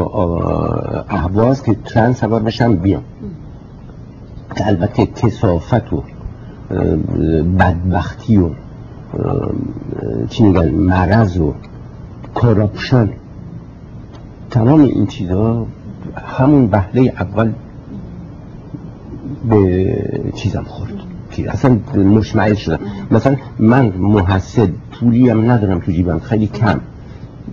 احواز 1.09 1.63
که 1.63 1.77
ترن 1.85 2.13
سوار 2.13 2.43
بشم 2.43 2.77
بیام. 2.77 3.03
که 4.57 4.67
البته 4.67 5.07
کسافت 5.07 5.93
و 5.93 6.03
بدبختی 7.59 8.37
و 8.37 8.51
چی 10.29 10.43
میگن 10.43 10.69
مرض 10.69 11.39
و 11.39 11.55
کراپشن 12.35 13.11
تمام 14.51 14.81
این 14.81 15.07
چیزها 15.07 15.67
همون 16.17 16.67
بهله 16.67 17.13
اول 17.21 17.53
به 19.51 20.33
چیزم 20.35 20.63
خورد. 20.63 20.93
اصلا 21.49 21.79
مشمعل 21.95 22.55
شدم. 22.55 22.79
مثلا 23.11 23.37
من 23.59 23.93
محسد 23.99 24.69
پولی 24.93 25.29
هم 25.31 25.51
ندارم 25.51 25.79
تو 25.79 25.93
جیبم 25.93 26.19
خیلی 26.19 26.47
کم. 26.47 26.81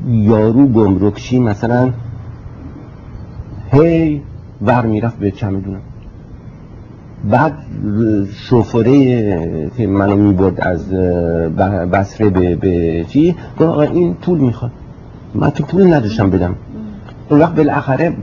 یارو 0.08 0.68
گمرکشی 0.68 1.40
مثلا 1.40 1.90
هی 3.72 4.22
ور 4.62 4.86
می‌رفت 4.86 5.18
به 5.18 5.32
چمدونم. 5.32 5.82
بعد 7.32 7.54
شوفره 8.34 9.70
که 9.78 9.88
منو 9.88 10.16
می‌برد 10.16 10.62
از 10.62 10.90
بسره 11.92 12.30
به, 12.30 12.56
به 12.56 13.06
چی؟ 13.10 13.36
این 13.94 14.14
پول 14.14 14.40
می‌خواد. 14.40 14.72
من 15.36 15.52
که 15.52 15.64
پول 15.64 15.94
نداشتم 15.94 16.30
بدم. 16.30 16.56
اون 17.30 17.40
وقت 17.40 17.56
بالاخره 17.56 18.14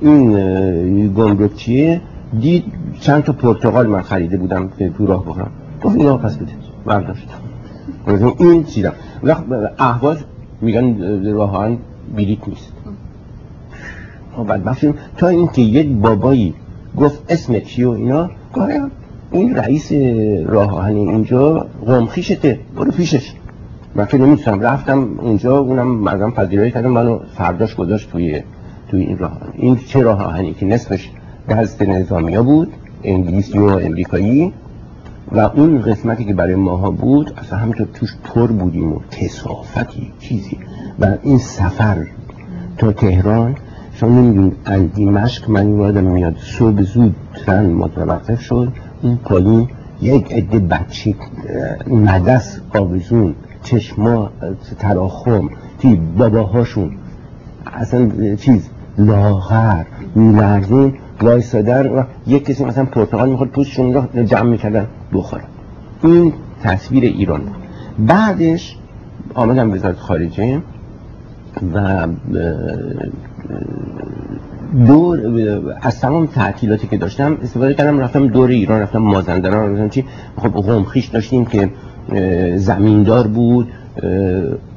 این 0.00 1.12
گمرکچیه 1.16 2.00
دید 2.40 2.64
چند 3.00 3.22
تا 3.22 3.32
پرتغال 3.32 3.86
من 3.86 4.02
خریده 4.02 4.36
بودم 4.36 4.70
تو 4.98 5.06
راه 5.06 5.24
بخورم. 5.24 5.50
گفت 5.82 5.96
اینا 5.96 6.16
پس 6.16 6.36
بده. 6.36 6.52
برداشت. 6.86 7.28
این 8.38 8.64
چیزم 8.64 8.92
وقت 9.22 9.44
احواز 9.78 10.18
میگن 10.60 10.96
راهان 11.32 11.78
بیلیت 12.16 12.48
نیست. 12.48 12.72
خب، 14.36 14.44
بعد 14.44 14.64
بخشیم 14.64 14.94
تا 15.16 15.28
اینکه 15.28 15.62
یک 15.62 15.88
بابایی 15.88 16.54
گفت 16.96 17.32
اسم 17.32 17.60
چی 17.60 17.84
و 17.84 17.90
اینا 17.90 18.30
گفتم 18.54 18.90
این 19.32 19.56
رئیس 19.56 19.92
راه 20.46 20.84
اینجا 20.86 21.66
قمخیشته 21.86 22.58
برو 22.76 22.90
پیشش. 22.90 23.32
من 23.96 24.06
که 24.06 24.18
نمی‌تونم 24.18 24.60
رفتم 24.60 25.08
اونجا 25.18 25.58
اونم 25.58 25.86
مردم 25.86 26.30
پذیرایی 26.30 26.70
کردم 26.70 26.90
منو 26.90 27.18
فرداش 27.36 27.74
گذاشت 27.76 28.10
توی 28.10 28.42
توی 28.88 29.02
این 29.02 29.18
راه. 29.18 29.38
این 29.54 29.76
چه 29.76 30.02
راه 30.02 30.22
آهنی 30.22 30.54
که 30.54 30.66
نصفش 30.66 31.10
دست 31.48 31.82
نظامیا 31.82 32.42
بود 32.42 32.72
انگلیسی 33.04 33.58
و 33.58 33.64
امریکایی 33.64 34.52
و 35.32 35.38
اون 35.38 35.80
قسمتی 35.80 36.24
که 36.24 36.34
برای 36.34 36.54
ماها 36.54 36.90
بود 36.90 37.32
اصلا 37.36 37.58
همینطور 37.58 37.86
توش 37.94 38.16
پر 38.24 38.46
بودیم 38.46 38.92
و 38.92 39.00
کسافتی 39.10 40.12
چیزی. 40.18 40.58
و 41.00 41.16
این 41.22 41.38
سفر 41.38 42.06
تا 42.78 42.92
تهران 42.92 43.56
شما 43.94 44.10
نمی‌دونید 44.10 44.56
از 44.64 45.00
مشک 45.00 45.50
من 45.50 45.78
یادم 45.78 46.04
میاد 46.04 46.36
صبح 46.38 46.82
زود 46.82 47.14
ترن 47.46 47.66
متوقف 47.66 48.40
شد. 48.40 48.72
این 49.02 49.16
پایین 49.16 49.68
یک 50.02 50.32
عده 50.32 50.58
بچی 50.58 51.16
مدس 51.86 52.60
آویزون 52.74 53.34
چشما 53.64 54.30
تراخم 54.78 55.48
تی 55.78 56.00
باباهاشون. 56.18 56.90
اصلا 57.66 58.10
چیز 58.36 58.68
لاغر 58.98 59.84
میلرزین 60.14 60.94
وایسادن 61.22 61.86
و 61.86 62.02
یک 62.26 62.44
کسی 62.44 62.64
مثلا 62.64 62.84
پرتقال 62.84 63.28
می‌خورد 63.28 63.50
پوستشون 63.50 63.94
رو 63.94 64.22
جمع 64.24 64.50
می‌کردن 64.50 64.86
بخورن 65.12 65.44
این 66.02 66.32
تصویر 66.62 67.04
ایران 67.04 67.40
بود. 67.40 67.54
بعدش 67.98 68.76
آمدم 69.34 69.72
وزارت 69.72 69.96
خارجه 69.96 70.62
و 71.74 72.06
دور 74.86 75.20
از 75.80 76.00
تمام 76.00 76.26
تعطیلاتی 76.26 76.86
که 76.86 76.96
داشتم 76.96 77.38
استفاده 77.42 77.74
کردم 77.74 77.98
رفتم 77.98 78.26
دور 78.26 78.50
ایران 78.50 78.80
رفتم 78.80 78.98
مازندران 78.98 79.72
رفتم 79.72 79.88
چی؟ 79.88 80.04
خب 80.36 80.82
خیش 80.82 81.06
داشتیم 81.06 81.44
که 81.44 81.70
زمیندار 82.56 83.26
بود 83.26 83.68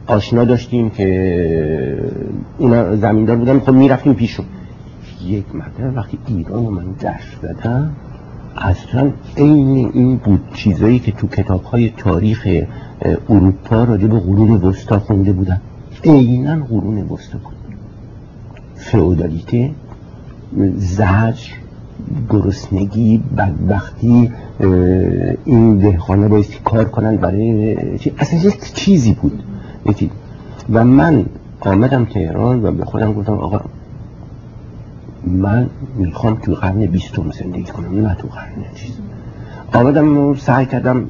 آشنا 0.07 0.43
داشتیم 0.43 0.89
که 0.89 2.03
اونا 2.57 2.95
زمیندار 2.95 3.35
بودن. 3.35 3.59
خب 3.59 3.71
می‌رفتیم 3.71 4.13
پیشون 4.13 4.45
یک 5.25 5.45
مرتبه 5.53 5.89
وقتی 5.89 6.17
ایران 6.27 6.65
رو 6.65 6.71
من 6.71 6.85
گشت 7.01 7.37
زدم 7.41 7.91
اصلا 8.57 9.11
این 9.35 9.91
این 9.93 10.17
بود 10.17 10.41
چیزایی 10.53 10.99
که 10.99 11.11
تو 11.11 11.27
کتاب 11.27 11.63
های 11.63 11.89
تاریخ 11.97 12.47
اروپا 13.29 13.83
راجع 13.83 14.07
به 14.07 14.19
قرون 14.19 14.51
وسطا 14.51 14.99
خونده 14.99 15.31
بودن. 15.31 15.61
عینا 16.03 16.65
قرون 16.65 16.97
وسطا 16.97 17.37
بود 17.43 17.53
فئودالیته 18.75 19.71
زجر 20.75 21.51
گرسنگی 22.29 23.23
بدبختی 23.37 24.31
این 25.45 25.77
دهخانه 25.77 26.27
بایستی 26.27 26.57
کار 26.63 26.85
کنن 26.85 27.15
برای 27.15 27.77
اصلا 28.17 28.39
یک 28.39 28.73
چیزی 28.73 29.13
بود. 29.13 29.43
و 30.73 30.83
من 30.83 31.25
آمدم 31.59 32.05
تهران 32.05 32.65
و 32.65 32.71
به 32.71 32.85
خودم 32.85 33.13
گفتم 33.13 33.33
آقا 33.33 33.61
من 35.25 35.69
می‌خوام 35.95 36.35
تو 36.35 36.53
قرن 36.53 36.85
بیستم 36.85 37.31
زندگی 37.31 37.63
کنم 37.63 38.07
نه 38.07 38.15
تو 38.15 38.27
قرن 38.27 38.73
چیز. 38.75 38.91
آمدم 39.73 40.35
سعی 40.35 40.65
کردم 40.65 41.05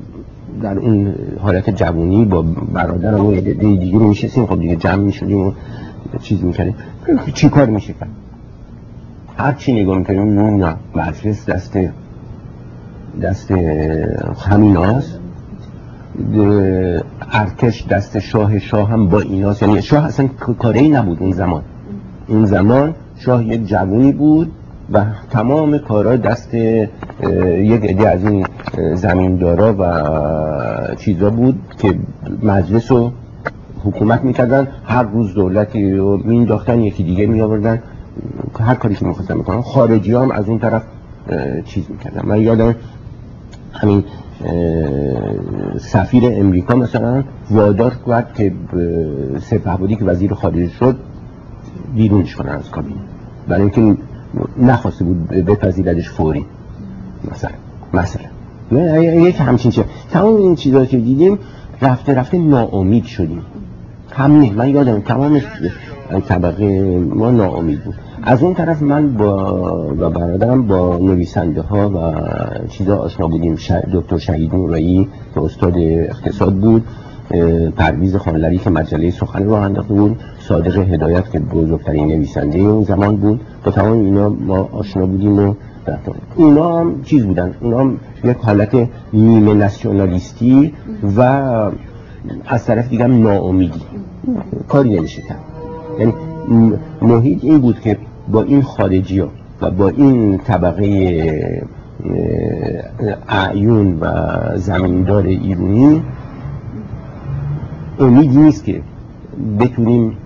در 0.62 0.80
اون 0.80 1.16
حالت 1.42 1.70
جوانی 1.70 2.26
با 2.26 2.42
برادرم 2.74 3.26
و 3.26 3.36
دیگه 3.36 3.98
میشستیم. 3.98 4.46
خب 4.46 4.60
دیگه 4.60 4.76
جمع 4.76 4.96
می‌شدیم 4.96 5.48
و 5.48 5.52
چیز 6.22 6.44
می‌کردیم. 6.44 6.76
چی 7.34 7.50
کار 7.50 7.66
میشه 7.66 7.94
کرد 7.94 8.10
هر 9.38 9.54
چی 9.54 9.74
نگاه 9.74 9.98
می‌کنیم 9.98 10.40
نه 10.40 10.76
مجلس 10.96 11.50
دست 11.50 11.78
دست 13.22 13.52
همیناست 14.50 15.20
ارتش 17.32 17.88
دست 17.88 18.20
شاه 18.20 18.60
شاه 18.60 18.90
هم 18.90 19.08
با 19.08 19.20
ایناست. 19.20 19.62
یعنی 19.62 19.82
شاه 19.82 20.06
اصلا 20.06 20.28
کاری 20.60 20.90
نبود 20.90 21.18
اون 21.22 21.32
زمان. 21.32 21.62
اون 22.28 22.46
زمان 22.46 22.96
شاه 23.18 23.46
یک 23.46 23.66
جوونی 23.66 24.12
بود 24.12 24.52
و 24.92 25.06
تمام 25.30 25.78
کارا 25.78 26.16
دست 26.16 26.54
یک 26.54 27.84
عده 27.84 28.10
از 28.10 28.26
این 28.26 28.46
زمیندارا 28.94 29.76
و 29.80 30.96
چیزا 30.96 31.30
بود 31.30 31.62
که 31.78 31.96
مجلس 32.44 32.92
رو 32.92 33.12
حکومت 33.84 34.24
می‌کردن. 34.24 34.68
هر 34.86 35.04
روز 35.04 35.34
دولتی 35.34 35.92
رو 35.92 36.22
مینداختن 36.24 36.80
یکی 36.80 37.04
دیگه 37.04 37.26
می 37.26 37.42
آوردن 37.42 37.82
هر 38.60 38.76
کاری 38.76 38.96
که 38.96 39.06
می‌خواستن 39.06 39.38
می‌کنن 39.38 39.62
خارجی 39.62 40.14
هم 40.14 40.32
از 40.32 40.50
اون 40.50 40.60
طرف 40.60 40.84
چیز 41.66 41.86
می‌کردن 41.90 42.30
من 42.30 42.42
یادم 42.42 42.76
همین 43.74 44.04
سفیر 45.80 46.24
امریکا 46.26 46.76
مثلا 46.76 47.24
وادار 47.52 47.94
کرد 48.08 48.34
که 48.34 48.54
سپهبدی 49.42 49.96
که 49.96 50.06
وزیر 50.06 50.34
خارجه 50.34 50.70
شد 50.70 50.96
بیرونش 51.96 52.36
کنن 52.36 52.50
از 52.50 52.72
کابینه 52.72 53.00
برای 53.48 53.62
اینکه 53.62 53.98
نخواسته 54.58 55.06
بود 55.06 55.28
بپذیردش 55.28 56.10
فوری. 56.10 56.46
مثلا 57.32 57.52
مثلا. 57.94 59.02
یک 59.02 59.36
همچین 59.40 59.72
چیز. 59.72 59.84
تمام 60.12 60.36
این 60.36 60.56
چیزا 60.56 60.86
که 60.86 60.98
دیدیم 60.98 61.40
رفته 61.82 62.14
رفته 62.14 62.38
ناامید 62.38 63.04
شدیم. 63.04 63.42
همه 64.12 64.54
من 64.54 64.70
یادم 64.70 65.00
تمام 65.00 65.42
طبقه 66.28 67.00
ما 67.00 67.32
ناامید 67.32 67.84
بود. 67.84 67.96
از 68.24 68.44
اون 68.44 68.54
طرف 68.54 68.82
من 68.82 69.14
با 69.14 69.88
و 70.00 70.10
برادرم 70.10 70.68
با 70.68 70.98
نویسنده 70.98 71.62
ها 71.62 71.90
و 71.90 72.14
چیزا 72.68 72.98
آشنا 72.98 73.28
بودیم. 73.28 73.58
دکتر 73.94 74.18
شهید 74.18 74.56
نورایی 74.56 75.10
که 75.34 75.42
استاد 75.42 75.74
اقتصاد 75.78 76.54
بود 76.54 76.84
پرویز 77.78 78.16
خانلری 78.16 78.58
که 78.58 78.70
مجله 78.70 79.12
سخن 79.12 79.44
رو 79.44 79.54
انداخته 79.54 79.94
بود 79.94 80.20
صادق 80.40 80.78
هدایت 80.78 81.32
که 81.32 81.40
بزرگترین 81.40 82.08
نویسنده 82.08 82.60
اون 82.60 82.84
زمان 82.84 83.16
بود. 83.16 83.42
با 83.64 83.72
تمام 83.72 84.00
اینا 84.00 84.30
ما 84.30 84.70
آشنا 84.72 85.06
بودیم 85.06 85.40
و 85.40 85.54
اونا 86.36 86.80
هم 86.80 87.02
چیز 87.04 87.26
بودن. 87.26 87.56
اونا 87.62 87.80
هم 87.80 88.00
یک 88.24 88.38
حالت 88.38 88.90
نیمه 89.14 89.54
ناسیونالیستی 89.54 90.74
و 91.18 91.22
از 92.46 92.66
طرف 92.66 92.90
دیگه 92.90 93.08
ناامیدی. 93.08 93.82
کاری 94.68 94.98
نمیشه 94.98 95.22
کرد. 95.22 95.40
یعنی 96.00 96.14
محیط 97.02 97.44
این 97.44 97.58
بود 97.58 97.80
که 97.80 97.98
با 98.32 98.44
این 98.44 98.62
خارجی 98.62 99.20
ها 99.20 99.30
و 99.62 99.72
با 99.72 99.90
این 99.90 100.38
طبقه 100.38 101.62
اعیون 103.28 104.00
و 104.00 104.08
زمیندار 104.56 105.26
ایرونی 105.26 106.02
امید 108.00 108.32
نیست 108.32 108.64
که 108.64 108.82
بتونیم 109.60 110.18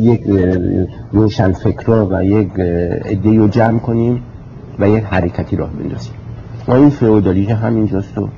یک 0.00 0.22
روشن 1.12 1.52
فکرا 1.52 2.08
و 2.10 2.24
یک 2.24 2.50
عده 3.04 3.38
رو 3.38 3.48
جمع 3.48 3.78
کنیم 3.78 4.22
و 4.78 4.88
یک 4.88 5.04
حرکتی 5.04 5.56
راه 5.56 5.70
بندازیم. 5.70 6.12
و 6.68 6.72
این 6.72 6.90
فئودالیسم 6.90 7.54
همینجاست 7.54 8.18
و 8.18 8.28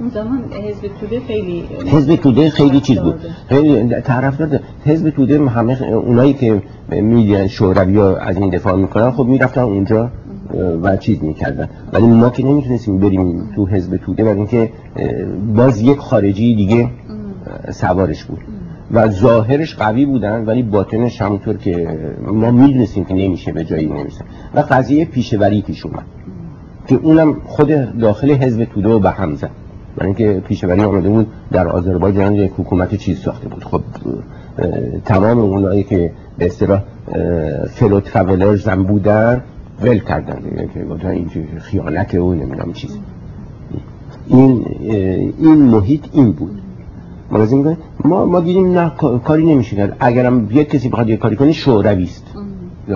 اون 0.00 0.08
زمان 0.08 0.44
حزب 0.52 0.90
توده 1.00 1.20
خیلی 1.20 1.64
حزب 1.86 2.16
توده 2.16 2.50
خیلی 2.50 2.80
چیز 2.80 2.98
بود. 2.98 3.14
خیلی 3.48 4.00
طرف 4.00 4.38
داده 4.38 4.60
حزب 4.84 5.10
توده 5.10 5.48
همه 5.48 5.82
اونایی 5.82 6.32
که 6.32 6.62
میدین 6.90 7.46
شوروی 7.46 7.96
ها 7.96 8.16
از 8.16 8.36
این 8.36 8.50
دفاع 8.50 8.76
می‌کنن 8.76 9.10
خب 9.10 9.26
می‌رفتن 9.26 9.60
اونجا 9.60 10.10
و 10.82 10.96
چیز 10.96 11.22
می‌کردن. 11.22 11.68
ولی 11.92 12.06
ما 12.06 12.30
که 12.30 12.44
نمی‌تونستیم 12.46 12.98
بریم 12.98 13.52
تو 13.54 13.66
حزب 13.66 13.96
توده 13.96 14.24
برای 14.24 14.36
اینکه 14.36 14.70
باز 15.56 15.80
یک 15.80 15.98
خارجی 15.98 16.54
دیگه 16.54 16.88
سوارش 17.70 18.24
بود. 18.24 18.38
و 18.92 19.08
ظاهرش 19.08 19.74
قوی 19.74 20.06
بودن 20.06 20.44
ولی 20.44 20.62
باطنش 20.62 21.22
همونطور 21.22 21.56
که 21.56 21.98
ما 22.26 22.50
می‌دونستیم 22.50 23.04
که 23.04 23.14
نمیشه 23.14 23.52
به 23.52 23.64
جایی 23.64 23.86
نمیشه 23.86 24.24
و 24.54 24.60
قضیه 24.70 25.04
پیشوری 25.04 25.62
پیش 25.62 25.86
اومد. 25.86 26.04
که 26.86 26.94
اونم 27.02 27.36
خود 27.44 27.98
داخل 27.98 28.30
حزب 28.30 28.64
توده 28.64 28.88
و 28.88 28.98
به 28.98 29.10
هم 29.10 29.34
زد. 29.34 29.50
برای 29.96 30.06
اینکه 30.06 30.40
پیشوری 30.40 30.82
آمده 30.82 31.08
بود 31.08 31.26
در 31.52 31.68
آذربایجان 31.68 32.34
یک 32.34 32.52
حکومت 32.58 32.94
چیز 32.94 33.18
ساخته 33.20 33.48
بود. 33.48 33.64
خب 33.64 33.80
تمام 35.04 35.38
اونایی 35.38 35.82
که 35.82 36.12
به 36.38 36.46
اصطلاح 36.46 36.82
فلو 37.70 38.00
ترافلرز 38.00 38.68
هم 38.68 38.82
بودن 38.82 39.42
ول 39.82 39.98
کردن 39.98 40.68
که 40.74 40.84
گفتن 40.84 41.08
این 41.08 41.30
خیانت 41.58 42.14
و 42.14 42.34
نمی‌دونم 42.34 42.72
چیز. 42.72 42.98
این 44.26 44.64
این 45.38 45.62
محیط 45.62 46.04
این 46.12 46.32
بود. 46.32 46.60
ما 48.04 48.26
ما 48.26 48.40
دیدیم 48.40 48.78
نه 48.78 48.92
کاری 49.24 49.44
نمیشه 49.44 49.76
کرد. 49.76 49.96
اگرم 50.00 50.48
یک 50.50 50.70
کسی 50.70 50.88
بخواد 50.88 51.08
یه 51.08 51.16
کاری 51.16 51.36
کنه 51.36 51.52
شوروی 51.52 52.04
است. 52.04 52.24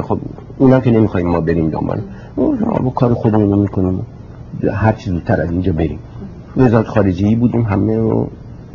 خب 0.02 0.18
اونا 0.58 0.80
که 0.80 0.90
نمی‌خوایم 0.90 1.26
ما 1.28 1.40
بریم 1.40 1.70
دنبال. 1.70 2.00
ما 2.36 2.90
کار 2.90 3.14
خودمون 3.14 3.58
می‌کنیم. 3.58 4.06
هر 4.72 4.92
چیز 4.92 5.12
زودتر 5.12 5.40
از 5.40 5.50
اینجا 5.50 5.72
بریم. 5.72 5.98
وزارت 6.56 6.86
خارجی 6.86 7.36
بودیم 7.36 7.62
همه 7.62 7.98
و 7.98 8.26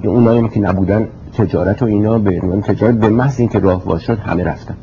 اونایی 0.03 0.49
که 0.49 0.59
نبودن 0.59 1.07
تجارت 1.33 1.81
و 1.81 1.85
اینا 1.85 2.19
به 2.19 2.39
عنوان 2.43 2.61
تجارت 2.61 2.95
به 2.95 3.09
محض 3.09 3.39
اینکه 3.39 3.59
راه 3.59 3.85
باز 3.85 4.01
شد 4.01 4.17
همه 4.17 4.43
رفتن. 4.43 4.75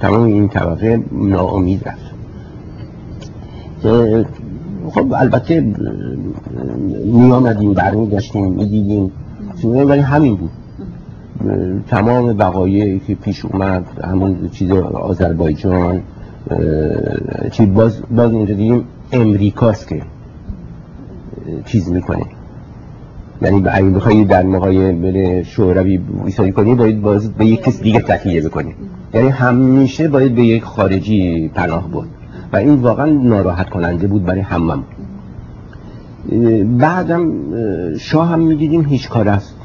تمام 0.00 0.22
این 0.22 0.48
طبقه 0.48 1.02
ناامید 1.12 1.88
رفت. 1.88 2.14
خب 4.90 5.12
البته 5.12 5.60
می 7.04 7.32
آمدیم 7.32 7.72
برمی 7.72 8.06
داشتیم 8.06 8.52
می 8.52 8.66
دیدیم 8.66 9.12
ولی 9.64 10.00
همین 10.00 10.36
بود. 10.36 10.50
تمام 11.88 12.32
بقایه 12.32 12.98
که 12.98 13.14
پیش 13.14 13.44
اومد 13.44 13.86
همون 14.04 14.48
چیز 14.48 14.70
آذربایجان 14.70 16.02
چی 17.50 17.66
باز 17.66 18.00
باز 18.16 18.32
اونجا 18.32 18.54
دیدیم 18.54 18.84
امریکاست 19.12 19.88
که 19.88 20.02
چیز 21.66 21.92
می‌کنه. 21.92 22.24
یعنی 23.42 23.68
اگه 23.68 23.90
بخوایی 23.90 24.24
در 24.24 24.42
مقایمه 24.42 25.42
شوروی 25.42 26.00
ایستادی 26.24 26.52
کنی 26.52 26.74
باید 26.74 27.00
باز 27.00 27.32
به 27.32 27.46
یک 27.46 27.62
کس 27.62 27.80
دیگه 27.82 28.00
تکیه 28.00 28.48
بکنی. 28.48 28.74
یعنی 29.14 29.28
همیشه 29.28 30.08
باید 30.08 30.34
به 30.34 30.42
یک 30.42 30.64
خارجی 30.64 31.48
پناه 31.54 31.88
بود 31.88 32.08
و 32.52 32.56
این 32.56 32.74
واقعا 32.74 33.06
ناراحت 33.06 33.70
کننده 33.70 34.06
بود 34.06 34.24
برای 34.24 34.40
همم 34.40 34.84
بعدم 36.78 37.30
شاه 37.98 38.28
هم 38.28 38.40
می‌دیدیم 38.40 38.84
هیچ 38.84 39.08
کار 39.08 39.28
است. 39.28 39.56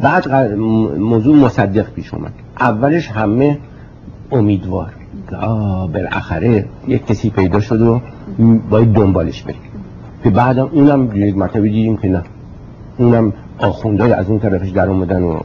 بعد 0.00 0.28
موضوع 0.98 1.36
مصدق 1.36 1.90
پیش 1.90 2.14
اومد. 2.14 2.32
اولش 2.60 3.08
همه 3.08 3.58
امیدوار. 4.32 4.92
آه 5.40 5.92
بالاخره 5.92 6.64
یک 6.88 7.06
کسی 7.06 7.30
پیدا 7.30 7.60
شد 7.60 7.82
و 7.82 8.00
باید 8.70 8.92
دنبالش 8.92 9.42
بریم. 9.42 9.60
که 10.24 10.30
بعدم 10.30 10.68
اونم 10.72 11.16
یک 11.16 11.36
مرتبه 11.36 11.68
دیدیم 11.68 11.96
که 11.96 12.08
نه. 12.08 12.22
اونم 12.98 13.32
آخوندهای 13.58 14.12
از 14.12 14.28
اون 14.28 14.38
طرفش 14.38 14.70
در 14.70 14.88
اومدن 14.88 15.22
و 15.22 15.38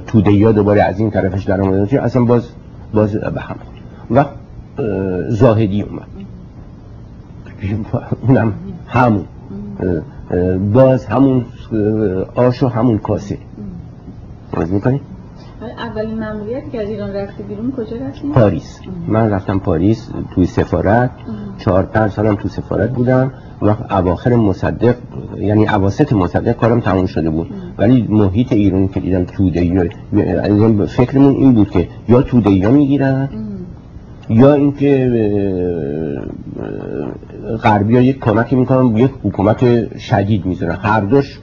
توده 0.00 0.44
ها 0.44 0.52
دوباره 0.52 0.82
از 0.82 1.00
این 1.00 1.10
طرفش 1.10 1.44
در 1.44 1.60
اومدن. 1.60 1.98
اصلا 1.98 2.24
باز 2.24 2.48
باز 2.94 3.16
به 3.16 3.40
هم 3.40 3.56
و 4.10 4.24
زاهدی 5.28 5.82
اومد. 5.82 6.06
اونم 8.28 8.52
همون. 8.86 9.24
باز 10.72 11.06
همون 11.06 11.44
آش 12.34 12.62
و 12.62 12.68
همون 12.68 12.98
کاسه. 12.98 13.38
باز 14.56 14.72
می‌کنی؟ 14.72 15.00
اولین 15.66 16.18
مأموریتی 16.18 16.70
که 16.70 16.82
از 16.82 16.88
ایران 16.88 17.12
رفتی 17.12 17.42
بیرون 17.42 17.72
کجا 17.72 17.96
رفتی؟ 17.96 18.28
پاریس. 18.28 18.80
من 19.08 19.30
رفتم 19.30 19.58
پاریس 19.58 20.10
توی 20.34 20.46
سفارت. 20.46 21.10
چهار 21.58 21.82
پنج 21.82 22.10
سالم 22.10 22.34
تو 22.34 22.48
سفارت 22.48 22.90
بودم. 22.90 23.32
و 23.62 23.74
اواخر 23.90 24.36
مصدق 24.36 24.94
یعنی 25.38 25.68
اواسط 25.68 26.12
مصدق 26.12 26.52
کارم 26.52 26.80
تموم 26.80 27.06
شده 27.06 27.30
بود. 27.30 27.50
ولی 27.78 28.06
محیط 28.10 28.52
ایرانی 28.52 28.88
که 28.88 29.00
دیدم 29.00 29.24
توده 29.24 29.60
ای 29.60 29.90
فکرمون 30.86 31.34
این 31.34 31.54
بود 31.54 31.70
که 31.70 31.88
یا 32.08 32.22
توده 32.22 32.50
ای 32.50 32.66
می‌گیرن 32.66 33.28
یا 34.28 34.54
اینکه 34.54 35.10
غربی 37.62 37.96
ها 37.96 38.02
یک 38.02 38.18
کمکی 38.18 38.56
می‌کنن 38.56 38.96
یک 38.96 39.10
حکومت 39.24 39.96
شدید 39.98 40.46
می‌ذارن. 40.46 40.76
هر 40.82 41.00
دوش 41.00 41.40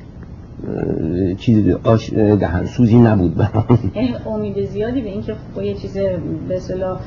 چیز 1.37 1.69
آش 1.83 2.13
دهنسوزی 2.13 2.97
نبود 2.97 3.35
برام. 3.35 3.91
یعنی 3.95 4.15
امید 4.25 4.65
زیادی 4.65 5.01
به 5.01 5.09
اینکه 5.09 5.35
با 5.55 5.63
یه 5.63 5.73
چیز 5.73 5.93
به 6.47 6.55
اصطلاح 6.55 6.99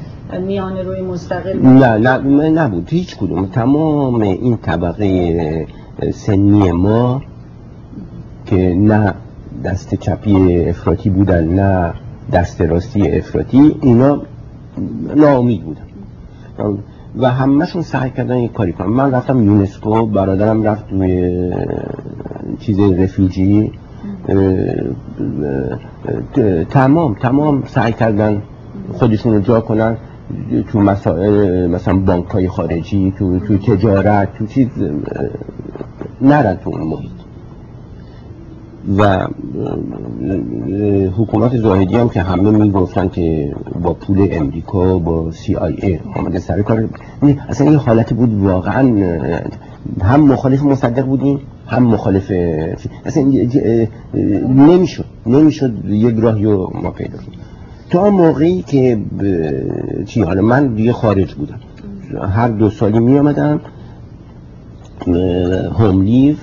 میانه 0.47 0.83
روی 0.83 1.01
مستقل 1.01 1.59
نه 1.59 2.19
نه 2.19 2.49
نبود. 2.49 2.89
هیچ 2.91 3.17
کدوم. 3.17 3.47
تمام 3.47 4.21
این 4.21 4.57
طبقه 4.57 5.67
سنی 6.13 6.73
ما 6.73 7.23
که 8.47 8.75
نه 8.75 9.15
دست 9.65 9.95
چپی 9.95 10.65
افراطی 10.69 11.11
بودن 11.11 11.49
نه 11.49 11.93
دست 12.33 12.61
راستی 12.61 13.11
افراطی 13.11 13.77
اینا 13.83 14.23
ناامید 15.17 15.63
بودن. 15.65 15.87
و 17.17 17.31
همهشون 17.31 17.83
سعی 17.83 18.11
کردن 18.11 18.37
یک 18.37 18.53
کاری 18.53 18.73
کنن. 18.73 18.87
من 18.87 19.13
رفتم 19.13 19.43
یونسکو 19.43 20.07
برادرم 20.07 20.63
رفت 20.63 20.89
توی 20.89 21.53
چیز 22.61 22.81
رفیوجی 22.81 23.73
تمام 26.71 27.15
تمام 27.15 27.63
سعی 27.67 27.93
کردن 27.93 28.43
خودشون 28.93 29.35
رو 29.35 29.41
جا 29.41 29.61
کنن. 29.61 29.97
تو 30.69 30.81
مسائل 30.81 31.67
مثلا 31.67 31.99
بانک 31.99 32.27
های 32.27 32.49
خارجی 32.49 33.15
تو, 33.19 33.39
تو 33.39 33.59
تجارت 33.59 34.35
تو 34.39 34.47
چیز 34.47 34.69
نرن 36.21 36.57
تو 36.57 36.71
اون 36.71 36.81
محیط 36.81 37.22
و 38.99 39.27
حکومت 41.17 41.57
زاهدی 41.57 41.97
هم 41.97 42.09
که 42.09 42.23
همه 42.23 42.51
می‌گفتن 42.51 43.09
که 43.09 43.55
با 43.83 43.95
پول 43.95 44.29
امریکا 44.33 44.99
با 44.99 45.31
سی 45.31 45.55
آی 45.55 45.75
ای 45.83 45.99
آمده 46.17 46.39
سر 46.39 46.63
کار. 46.63 46.89
اصلا 47.49 47.67
این 47.67 47.77
حالت 47.77 48.13
بود 48.13 48.43
واقعا 48.43 48.83
هم 50.03 50.21
مخالف 50.21 50.63
مصدق 50.63 51.05
بودیم 51.05 51.41
هم 51.67 51.83
مخالف 51.83 52.33
اصلا 53.05 53.23
نمی‌شد 54.49 55.05
نمی‌شد 55.27 55.85
یک 55.85 56.17
راهی 56.19 56.45
رو 56.45 56.73
ما 56.83 56.91
پیدا 56.91 57.19
کنیم. 57.19 57.39
تا 57.91 58.11
موقعی 58.11 58.63
که 58.63 58.99
چی 60.07 60.23
حالا 60.23 60.43
من 60.43 60.75
دیگه 60.75 60.93
خارج 60.93 61.35
بودم. 61.35 61.61
هر 62.23 62.49
دو 62.49 62.71
سالی 62.71 62.99
می 62.99 63.19
آمدم 63.19 63.61
هوم 65.79 66.03
لیو 66.03 66.35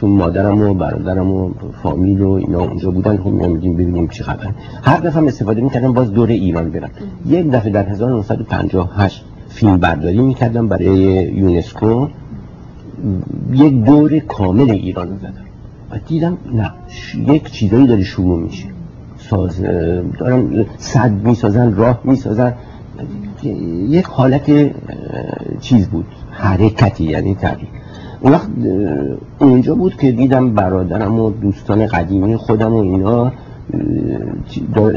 چون 0.00 0.10
مادرم 0.10 0.62
و 0.62 0.74
برادرم 0.74 1.30
و 1.30 1.50
فامیل 1.82 2.20
و 2.20 2.30
اینا 2.30 2.60
اونجا 2.60 2.90
بودن 2.90 3.16
هم 3.16 3.40
نمیدیم 3.40 3.74
ببینیم 3.74 4.08
چی 4.08 4.22
خبر 4.22 4.50
هر 4.82 4.96
دفعه 4.96 5.26
استفاده 5.26 5.60
می‌کردم 5.60 5.92
باز 5.92 6.12
دور 6.12 6.28
ایران 6.28 6.70
برم. 6.70 6.90
یک 7.26 7.50
دفعه 7.50 7.72
در 7.72 7.88
1958 7.88 9.24
فیلم 9.48 9.78
برداری 9.78 10.18
می‌کردم 10.18 10.68
برای 10.68 10.98
یونسکو. 11.34 12.06
یک 13.52 13.84
دور 13.84 14.18
کامل 14.18 14.70
ایران 14.70 15.16
زدم. 15.16 15.44
و 15.90 15.98
دیدم 16.08 16.38
نه 16.52 16.70
یک 17.32 17.50
چیزایی 17.50 17.86
داره 17.86 18.02
شروع 18.02 18.42
میشه. 18.42 18.66
ساز 19.18 19.62
دارن 20.18 20.66
صد 20.78 21.12
می‌سازن 21.12 21.74
راه 21.74 22.00
می‌سازن. 22.04 22.54
یک 23.88 24.04
حالت 24.04 24.70
چیز 25.60 25.88
بود. 25.88 26.06
حرکتی 26.30 27.04
یعنی 27.04 27.34
تغییر. 27.34 27.68
اون 28.20 28.32
وقت 28.32 28.48
اونجا 29.38 29.74
بود 29.74 29.96
که 29.96 30.12
دیدم 30.12 30.54
برادرم 30.54 31.20
و 31.20 31.30
دوستان 31.30 31.86
قدیمی 31.86 32.36
خودم 32.36 32.74
و 32.74 32.78
اینا 32.78 33.32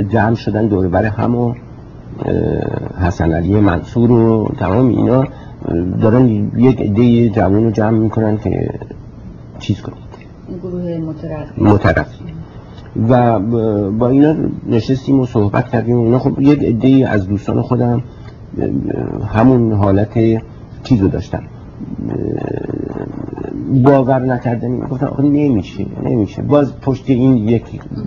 جمع 0.10 0.36
شدن 0.36 0.68
دور 0.68 0.88
بر 0.88 1.06
هم 1.06 1.36
و 1.36 1.54
حسن 3.02 3.32
علی 3.34 3.60
منصور 3.60 4.12
و 4.12 4.52
تمام 4.60 4.88
اینا 4.88 5.26
دارن 6.02 6.52
یک 6.58 6.82
عده 6.82 7.30
جوان 7.30 7.64
رو 7.64 7.72
جمع 7.72 7.98
می‌کنن 7.98 8.38
که 8.38 8.70
چیز 9.60 9.82
کنید 9.82 9.98
گروه 10.64 10.98
مترف 11.58 12.08
و 13.10 13.40
با 13.92 14.10
اینا 14.10 14.36
نشستیم 14.70 15.20
و 15.20 15.26
صحبت 15.26 15.68
کردیم 15.68 15.98
و 15.98 16.04
اینا. 16.04 16.20
خب 16.20 16.42
یک 16.42 16.64
عده 16.64 17.10
از 17.10 17.28
دوستان 17.28 17.62
خودم 17.62 18.04
همون 19.34 19.74
حالت 19.74 20.20
چیزو 20.84 21.08
داشتن. 21.08 21.44
باور 23.84 24.20
نکردنی. 24.20 24.82
گفتم 24.82 25.06
آخه 25.06 25.24
نمیشه 25.24 25.86
نمیشه. 26.04 26.42
باز 26.42 26.80
پشت 26.80 27.10
این 27.10 27.38
یک 27.38 27.64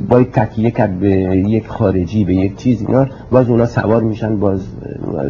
باید 0.09 0.31
تکیه 0.31 0.71
کرد 0.71 0.99
به 0.99 1.11
یک 1.49 1.69
خارجی 1.69 2.25
به 2.25 2.35
یک 2.35 2.57
چیز 2.57 2.81
اینا 2.81 3.07
باز 3.31 3.51
اونا 3.51 3.67
سوار 3.67 4.03
میشن 4.03 4.37
باز 4.37 4.61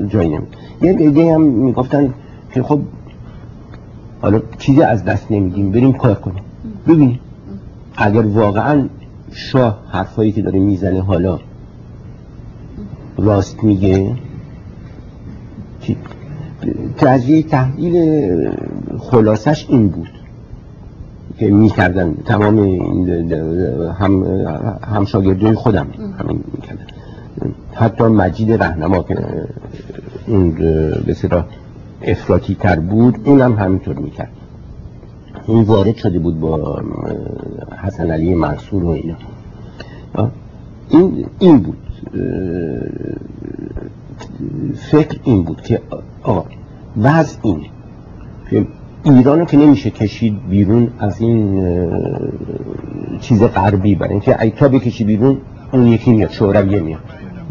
جایی 0.08 0.28
نمی 0.28 0.46
یک 0.82 1.00
ایده 1.00 1.34
هم 1.34 1.42
می‌گفتن 1.42 2.14
که 2.54 2.62
خب 2.62 2.80
حالا 4.22 4.40
چیزی 4.58 4.82
از 4.82 5.04
دست 5.04 5.30
نمیدیم 5.30 5.70
بریم 5.70 5.92
کار 5.92 6.14
کنیم. 6.14 6.42
ببین 6.88 7.18
اگر 7.96 8.26
واقعا 8.26 8.88
شاه 9.32 9.78
حرفایی 9.88 10.32
که 10.32 10.42
داره 10.42 10.58
می‌زنه 10.58 11.02
حالا 11.02 11.38
راست 13.18 13.64
میگه 13.64 14.14
تجزیه 16.96 17.42
تحلیل 17.42 18.50
خلاصش 18.98 19.66
این 19.68 19.88
بود 19.88 20.08
که 21.38 21.50
می‌کردن. 21.50 22.14
تمام 22.14 22.58
هم 23.98 24.24
هم 24.82 25.04
شاگردای 25.04 25.54
خودم 25.54 25.86
همین 26.18 26.44
می‌کردن. 26.56 26.86
حتی 27.74 28.04
مجید 28.04 28.52
رهنما 28.52 29.02
که 29.02 29.16
اون 30.26 30.50
به 31.06 31.44
افراطی 32.02 32.54
تر 32.54 32.80
بود 32.80 33.18
اونم 33.24 33.54
همینطور 33.54 33.96
می‌کرد. 33.96 34.30
اون 35.46 35.64
وارد 35.64 35.96
شده 35.96 36.18
بود 36.18 36.40
با 36.40 36.82
حسن 37.82 38.10
علی 38.10 38.34
منصور 38.34 38.84
و 38.84 38.88
اینا. 38.88 39.16
این 40.88 41.26
این 41.38 41.58
بود. 41.58 41.76
فکر 44.76 45.18
این 45.24 45.42
بود 45.42 45.62
که 45.62 45.80
آقا 46.22 46.44
وضع 47.02 47.38
این. 47.42 47.60
که 48.50 48.66
ایران 49.04 49.46
که 49.46 49.56
نمیشه 49.56 49.90
کشید 49.90 50.48
بیرون 50.48 50.90
از 50.98 51.20
این 51.20 51.64
چیز 53.20 53.42
غربی 53.42 53.94
برای 53.94 54.12
اینکه 54.12 54.42
ای 54.42 54.50
تا 54.50 54.68
بکشی 54.68 55.04
بیرون 55.04 55.38
اون 55.72 55.86
یکی 55.86 56.12
میاد 56.12 56.30
شورویه 56.30 56.80
میاد. 56.80 57.00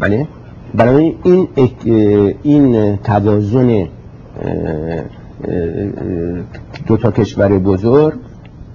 بله؟ 0.00 0.26
برای 0.74 1.14
این 1.24 1.48
این 2.42 2.96
توازن 2.96 3.86
دو 6.86 6.96
تا 6.96 7.10
کشور 7.10 7.58
بزرگ 7.58 8.14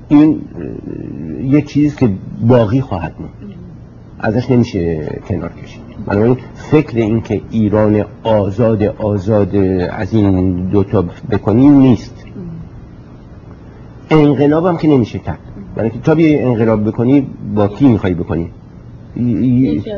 این 0.07 0.41
یک 1.41 1.65
چیز 1.67 1.95
که 1.95 2.09
باقی 2.47 2.81
خواهد 2.81 3.15
بود 3.15 3.29
ازش 4.19 4.51
نمیشه 4.51 5.07
کنار 5.27 5.51
کشید. 5.63 5.88
بنابراین 6.05 6.37
فکر 6.55 6.97
این 6.97 7.21
که 7.21 7.41
ایران 7.51 8.05
آزاد 8.23 8.83
آزاد 8.83 9.55
از 9.91 10.13
این 10.13 10.55
دوتا 10.69 11.05
بکنیم 11.31 11.73
نیست. 11.73 12.15
انقلاب 14.09 14.65
هم 14.65 14.77
که 14.77 14.87
نمیشه 14.87 15.19
کرد. 15.19 15.39
برای 15.75 15.89
که 15.89 15.99
تا 15.99 16.15
بیای 16.15 16.43
انقلاب 16.43 16.87
بکنی 16.87 17.27
با 17.55 17.67
کی 17.67 17.87
می‌خوای 17.87 18.13
بکنی؟ 18.13 18.49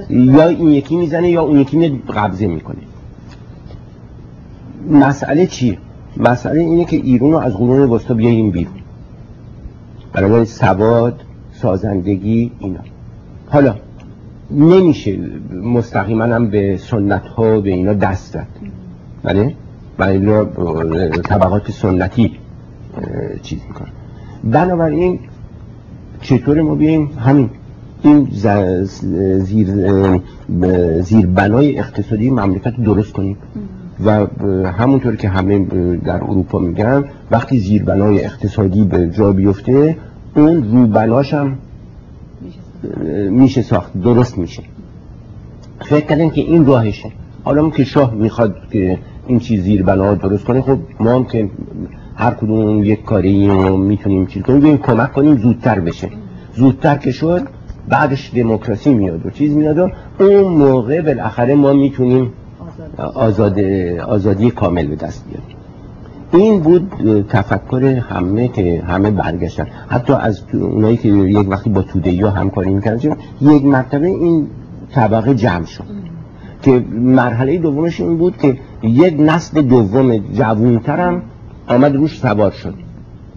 یا 0.10 0.48
این 0.48 0.68
یکی 0.68 0.96
می‌زنه 0.96 1.30
یا 1.30 1.42
اون 1.42 1.60
یکی 1.60 2.02
قبضه 2.16 2.48
می‌کنه. 2.48 2.78
مسئله 4.92 5.48
چیه؟ 5.48 5.78
مسئله 6.18 6.60
اینه 6.60 6.86
که 6.86 6.96
ایران 6.96 7.32
رو 7.32 7.38
از 7.38 7.54
قرون 7.54 7.90
وسطا 7.90 8.14
بیاییم 8.14 8.52
بیرون. 8.52 8.74
برای 10.14 10.46
سواد 10.46 11.24
سازندگی 11.54 12.52
اینا. 12.60 12.80
حالا 13.50 13.76
نمیشه 14.52 15.20
مستقیما 15.64 16.24
هم 16.24 16.50
به 16.50 16.78
سنت 16.78 17.28
ها 17.28 17.62
به 17.62 17.70
اینا 17.70 17.94
دست 17.94 18.34
زد. 18.34 18.48
بله؟ 19.24 19.56
برای 19.98 20.46
طبقات 21.10 21.72
سنتی 21.72 22.32
چیز 23.42 23.60
می‌کنن. 23.68 23.92
بنابراین 24.44 25.20
چطور 26.22 26.62
ما 26.62 26.76
بیاییم 26.76 27.10
همین. 27.20 27.50
این 28.04 28.28
زیر 29.38 29.68
زیر 31.02 31.28
بنای 31.28 31.80
اقتصادی 31.80 32.30
مملکت 32.30 32.76
درست 32.84 33.14
کنیم. 33.14 33.38
و 34.06 34.28
همونطور 34.68 35.16
که 35.16 35.30
همه 35.30 35.60
در 36.06 36.24
اروپا 36.24 36.60
میگن 36.60 37.04
وقتی 37.32 37.60
زیربنای 37.60 38.26
اقتصادی 38.26 38.84
به 38.84 39.10
جا 39.10 39.32
بیفته 39.32 39.98
اون 40.36 40.72
روبناش 40.72 41.34
هم 41.34 41.58
میشه 43.30 43.62
ساخت 43.62 44.02
درست 44.02 44.38
میشه. 44.38 44.64
فکر 45.82 46.06
کردن 46.06 46.30
که 46.30 46.42
این 46.42 46.66
راهشه. 46.66 47.12
حالا 47.44 47.70
که 47.70 47.84
شاه 47.84 48.14
می‌خواد 48.14 48.56
که 48.72 49.00
این 49.28 49.40
چیز 49.40 49.64
زیر 49.64 49.84
بنا 49.84 50.16
درست 50.16 50.44
کنه 50.44 50.62
خب 50.62 50.78
ما 51.00 51.16
هم 51.16 51.26
که 51.26 51.50
هر 52.16 52.32
کدوم 52.32 52.84
یک 52.84 53.04
کاری 53.04 53.48
می‌تونیم 53.78 54.26
چیز 54.26 54.44
کنیم. 54.44 54.78
کمک 54.78 55.14
کنیم 55.14 55.38
زودتر 55.38 55.80
بشه. 55.80 56.10
زودتر 56.56 56.98
که 56.98 57.12
شد 57.12 57.42
بعدش 57.90 58.32
دموکراسی 58.36 58.94
میاد 58.94 59.26
و 59.26 59.30
چیز 59.30 59.56
میاد 59.56 59.78
و 59.78 59.90
اون 60.20 60.54
موقع 60.54 61.02
بالاخره 61.02 61.56
ما 61.56 61.74
می‌تونیم 61.74 62.34
آزاد 62.98 63.60
آزادی 64.08 64.52
کامل 64.52 64.88
به 64.88 64.96
دست 64.96 65.26
بیاریم. 65.30 65.58
این 66.34 66.60
بود 66.60 66.92
تفکر 67.30 67.84
همه 67.86 68.48
که 68.48 68.84
همه 68.88 69.12
برگشتن. 69.12 69.68
حتی 69.90 70.14
از 70.14 70.42
اونایی 70.54 70.98
که 70.98 71.10
یک 71.10 71.50
وقتی 71.50 71.70
با 71.70 71.82
توده 71.82 72.12
یا 72.12 72.30
همکاری 72.30 72.74
می‌کردن 72.74 73.16
یک 73.42 73.66
مرتبه 73.66 74.08
این 74.08 74.48
طبقه 74.92 75.36
جمع 75.36 75.66
شد. 75.66 75.84
که 76.62 76.86
مرحله 76.92 77.58
دومش 77.58 78.00
این 78.00 78.18
بود 78.18 78.38
که 78.38 78.58
یک 78.84 79.16
نسل 79.20 79.62
دوم 79.62 80.18
جوونترم 80.18 81.22
آمد 81.68 81.96
روش 81.96 82.20
سوار 82.20 82.52
شد. 82.52 82.74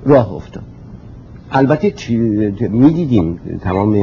راه 0.07 0.35
افتاد. 0.35 0.63
البته 1.53 1.93
می‌دیدیم؟ 2.69 3.41
تمام 3.61 3.97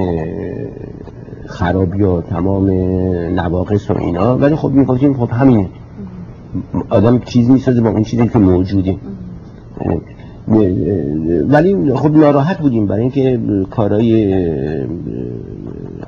خرابی 1.46 2.04
و 2.04 2.22
تمام 2.22 2.70
نواقص 3.36 3.92
و 3.92 3.98
اینا. 3.98 4.38
ولی 4.38 4.56
خب 4.56 4.72
می‌گفتیم 4.72 5.14
خب 5.14 5.30
همینه. 5.32 5.70
آدم 6.90 7.20
چیز 7.20 7.50
می‌سازه 7.50 7.82
با 7.82 7.90
اون 7.90 8.04
چیزی 8.04 8.28
که 8.28 8.40
موجوده. 8.40 8.96
ولی 11.50 11.94
خب 11.94 12.18
ناراحت 12.18 12.58
بودیم 12.58 12.88
برای 12.88 13.02
اینکه 13.02 13.40
کارهای 13.70 14.34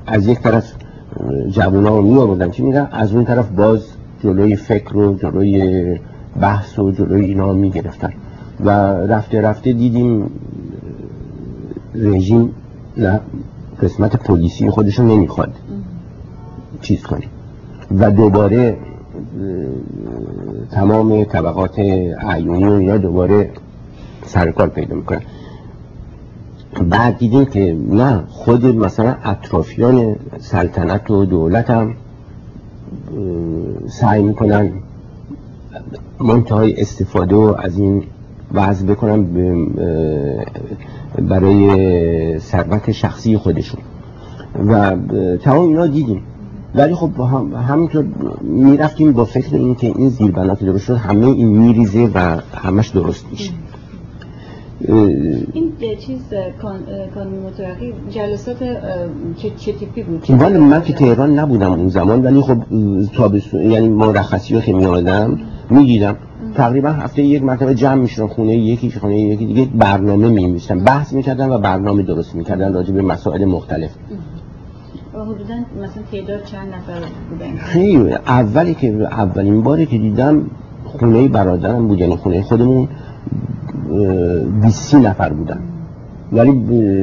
از 0.08 0.28
یک 0.28 0.40
طرف 0.40 0.74
جوونا 1.50 1.98
رو 1.98 2.02
می 2.02 2.18
آوردن 2.18 2.50
چی 2.50 2.64
میگن؟ 2.64 2.88
از 2.92 3.14
اون 3.14 3.26
طرف 3.26 3.50
باز 3.50 3.86
جلوی 4.24 4.56
فکر 4.56 4.98
و 4.98 5.16
جلوی 5.16 6.00
بحث 6.42 6.80
و 6.80 6.92
جلوی 6.92 7.26
اینا 7.26 7.54
می 7.54 7.70
گرفتن 7.70 8.14
و 8.66 8.70
رفته 8.94 9.42
رفته 9.42 9.74
دیدیم 9.74 10.30
رژیم 11.96 12.50
قسمت 13.82 14.16
پلیسی 14.16 14.70
خودشون 14.70 15.08
نمی‌خواد 15.08 15.54
چیز 16.82 17.04
کنه. 17.04 17.26
و 18.00 18.12
دوباره 18.12 18.78
تمام 20.72 21.24
طبقات 21.24 21.80
عیونی 21.80 22.66
و 22.66 22.72
اینا 22.72 22.98
دوباره 22.98 23.50
سرکار 24.26 24.68
پیدا 24.68 24.96
می‌کنن 24.96 25.22
بعد 26.90 27.18
دیدیم 27.18 27.46
که 27.46 27.78
نه 27.90 28.24
خود 28.28 28.66
مثلا 28.66 29.16
اطرافیان 29.24 30.16
سلطنت 30.40 31.12
و 31.12 31.26
دولت 31.26 31.70
هم 31.70 31.96
سعی 33.88 34.24
می‌کنن 34.24 34.72
منتهای 36.20 36.82
استفاده 36.82 37.64
از 37.64 37.78
این 37.78 38.04
وضع 38.54 38.86
بکنن 38.86 39.26
برای 41.30 42.40
ثروت 42.40 42.92
شخصی 42.92 43.38
خودشون. 43.38 43.82
و 44.68 44.96
تمام 45.38 45.68
اینا 45.68 45.88
دیدیم. 45.88 46.22
ولی 46.76 46.96
خب 46.96 47.20
هم 47.20 47.54
همینطور 47.54 48.06
می‌رفتیم 48.42 49.12
با 49.12 49.26
فکر 49.26 49.56
این 49.56 49.76
که 49.76 49.88
این 49.88 50.10
زیربنا 50.10 50.56
که 50.56 50.66
درست 50.66 50.86
شد 50.86 50.96
همه 50.96 51.28
این 51.28 51.48
میریزه 51.48 52.10
و 52.14 52.38
همش 52.56 52.88
درست 52.88 53.26
میشه. 53.32 53.52
این 55.54 55.72
چیز 56.00 56.22
کانون 57.16 57.40
مترقی 57.40 57.94
جلسات 58.10 58.58
چه, 59.38 59.50
چه 59.58 59.72
تیپی 59.72 60.04
بود؟ 60.04 60.30
والا 60.30 60.60
من 60.60 60.82
که 60.82 60.94
تهران 60.94 61.40
نبودم 61.40 61.72
اون 61.72 61.88
زمان 61.88 62.26
ولی 62.26 62.42
خب 62.42 62.58
تابستون 63.16 63.72
یعنی 63.72 63.90
مرخصی 63.90 64.62
که 64.62 64.74
می 64.74 64.86
آمدم 64.86 65.40
می‌دیدم. 65.70 66.16
تقریبا 66.56 66.90
هفته 66.90 67.24
یک 67.24 67.44
مرتبه 67.44 67.76
جمع 67.76 67.96
می‌شدن 67.96 68.28
خونه 68.28 68.58
یکی 68.58 68.92
خونه 68.92 69.20
یکی 69.20 69.46
دیگه 69.46 69.68
برنامه 69.76 70.30
می 70.30 70.62
بحث 70.86 71.14
می‌کردن 71.14 71.50
و 71.50 71.58
برنامه 71.58 72.04
درست 72.04 72.36
می‌کردن 72.36 72.74
راجع 72.74 72.94
به 72.94 73.02
مسائل 73.02 73.46
مختلف. 73.46 73.92
حدودا 75.24 75.56
مثلا 75.84 76.04
تعداد 76.12 76.44
چند 76.44 76.68
نفر 76.68 77.00
بودن؟ 77.30 77.56
خیلی. 77.58 78.14
اولی 78.14 78.74
که 78.74 78.88
اولین 79.12 79.62
باری 79.62 79.86
که 79.86 79.98
دیدم 79.98 80.46
خونه 80.86 81.28
برادرم 81.28 81.88
بود 81.88 82.00
یعنی 82.00 82.16
خونه 82.16 82.42
خودمون 82.42 82.88
20 84.62 84.96
نفر 84.96 85.30
بودن. 85.30 85.60
ولی 86.32 86.52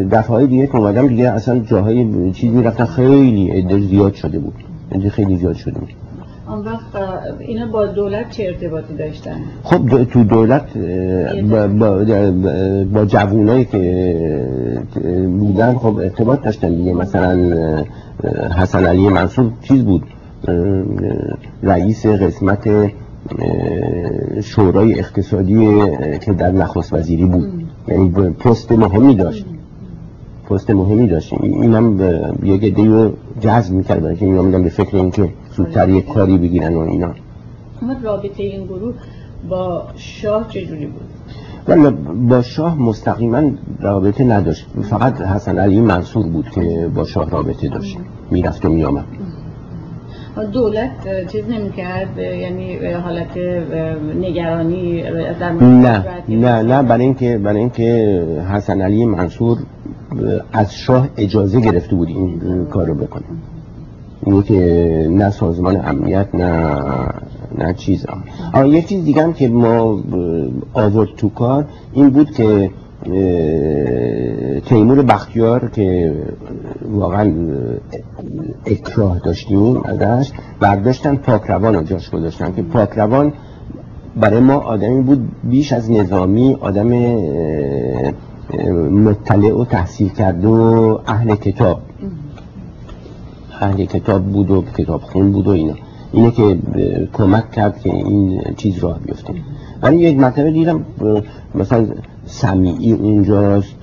دفعه 0.05 0.37
های 0.37 0.47
دیگه 0.47 0.67
که 0.67 0.77
اومدم 0.77 1.07
دیگه 1.09 1.31
اصلا 1.31 1.59
جاهای 1.59 2.33
چیز 2.33 2.53
می‌رفتن 2.53 2.85
خیلی 2.85 3.51
عده 3.51 3.81
زیاد 3.81 4.15
شده 4.15 4.39
بود. 4.39 4.55
عده 4.93 5.11
خیلی 5.11 5.37
زیاد 5.37 5.55
شده 5.55 5.79
بود. 5.81 5.89
آن 6.51 6.65
وقت 6.65 7.03
اینا 7.39 7.67
با 7.67 7.87
دولت 7.87 8.31
چه 8.31 8.45
ارتباطی 8.45 8.95
داشتن؟ 8.95 9.41
خب 9.63 10.05
تو 10.05 10.25
دولت 10.25 10.77
با, 11.51 11.67
با, 11.67 12.05
با 12.93 13.05
جوونایی 13.05 13.65
که 13.65 14.47
بودن 15.39 15.75
خب 15.75 15.97
ارتباط 15.97 16.43
داشتن 16.43 16.75
دیگه. 16.75 16.93
مثلا 16.93 17.55
حسن 18.57 18.87
علی 18.87 19.09
منصور 19.09 19.53
چیز 19.63 19.85
بود؟ 19.85 20.03
رئیس 21.63 22.07
قسمت 22.07 22.91
شورای 24.43 24.99
اقتصادی 24.99 25.83
که 26.21 26.33
در 26.33 26.51
نخست 26.51 26.93
وزیری 26.93 27.25
بود. 27.25 27.65
یعنی 27.89 28.11
پست 28.31 28.73
مهمی 28.73 29.15
داشت. 29.15 29.47
پست 30.51 30.71
مهمی 30.71 31.07
داشت. 31.07 31.33
اینم 31.41 32.01
یک 32.43 32.65
عده 32.65 32.85
رو 32.85 33.13
جذب 33.41 33.75
می‌کرد 33.75 34.03
برای 34.03 34.17
که 34.17 34.25
اینا 34.27 34.59
به 34.59 34.69
فکر 34.69 34.97
اینکه 34.97 35.29
زودتر 35.57 35.89
یک 35.89 36.07
کاری 36.07 36.39
بگیرن 36.39 36.75
و 36.75 36.79
اینا. 36.79 37.15
اما 37.83 37.97
رابطه 38.03 38.43
این 38.43 38.65
گروه 38.65 38.95
با 39.49 39.85
شاه 39.97 40.49
چجوری 40.49 40.87
بود؟ 40.87 41.03
ولی 41.69 41.97
با 42.29 42.43
شاه 42.43 42.83
مستقیما 42.83 43.51
رابطه 43.81 44.25
نداشت. 44.25 44.67
فقط 44.83 45.21
حسن 45.21 45.59
علی 45.59 45.81
منصور 45.81 46.27
بود 46.27 46.51
که 46.51 46.91
با 46.95 47.05
شاه 47.05 47.31
رابطه 47.31 47.69
داشت. 47.69 47.97
می‌رفت 48.31 48.65
و 48.65 48.69
میامد 48.69 49.05
دولت 50.53 51.27
چیز 51.33 51.45
نمی‌کرد؟ 51.49 52.19
یعنی 52.19 52.77
حالت 52.77 53.37
نگرانی 54.21 55.03
در 55.41 55.53
نه 55.53 56.05
نه 56.29 56.63
نه. 56.63 56.83
برای 56.83 57.05
اینکه 57.05 57.39
برای 57.39 57.59
اینکه 57.59 58.23
حسن 58.53 58.81
علی 58.81 59.05
منصور 59.05 59.59
از 60.53 60.75
شاه 60.75 61.09
اجازه 61.17 61.61
گرفته 61.61 61.97
بود 61.97 62.09
این 62.09 62.67
کارو 62.71 62.95
بکنه. 62.95 63.25
اینه 64.27 64.43
که 64.43 65.07
نه 65.11 65.31
سازمان 65.31 65.81
امنیت 65.85 66.35
نه 66.35 66.77
نه 67.59 67.75
چیز 67.75 68.07
آه 68.55 68.69
یک 68.69 68.87
چیز 68.87 69.05
دیگه 69.05 69.23
هم 69.23 69.33
که 69.33 69.49
ما 69.49 70.03
آورد 70.75 71.09
تو 71.17 71.29
کار 71.29 71.65
این 71.93 72.11
بود 72.11 72.31
که 72.31 72.71
تیمور 74.67 75.03
بختیار 75.03 75.71
که 75.71 76.15
واقعا 76.91 77.33
اکراه 78.67 79.19
داشتیم 79.19 79.83
ازش 79.85 80.33
برداشتن 80.61 81.17
پاکروان 81.17 81.75
رو 81.75 81.83
جاش 81.83 82.11
گذاشتن 82.11 82.53
که 82.53 82.63
پاکروان 82.63 83.33
برای 84.17 84.41
ما 84.41 84.55
آدمی 84.55 85.03
بود 85.03 85.29
بیش 85.45 85.73
از 85.73 85.91
نظامی 85.91 86.57
آدم 86.61 86.89
مطلع 88.91 89.61
و 89.61 89.65
تحصیل 89.65 90.09
کرده 90.09 90.49
و 90.49 90.99
اهل 91.07 91.35
کتاب. 91.35 91.81
اهل 93.61 93.85
کتاب 93.85 94.23
بود 94.23 94.51
و 94.51 94.65
کتاب 94.79 95.01
خون 95.01 95.33
بود 95.33 95.47
و 95.47 95.51
اینا. 95.51 95.75
اینه 96.13 96.31
که 96.31 96.59
کمک 97.13 97.51
کرد 97.51 97.81
که 97.81 97.95
این 97.95 98.43
چیز 98.57 98.79
راه 98.79 98.99
بیفته. 98.99 99.35
ولی 99.83 99.97
یک 99.97 100.19
مرتبه 100.19 100.51
دیدم 100.51 100.85
مثلا 101.55 101.87
سمیعی 102.27 102.93
اونجاست 102.93 103.79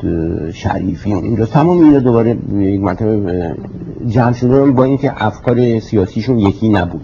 شریفی 0.54 1.14
اونجاست 1.14 1.52
تمام 1.52 1.80
اینا 1.80 2.00
دوباره 2.00 2.38
یک 2.54 2.82
مرتبه 2.82 3.56
جمع 4.08 4.34
شده 4.34 4.66
با 4.66 4.84
اینکه 4.84 5.26
افکار 5.26 5.80
سیاسیشون 5.80 6.40
یکی 6.40 6.70
نبود. 6.70 7.02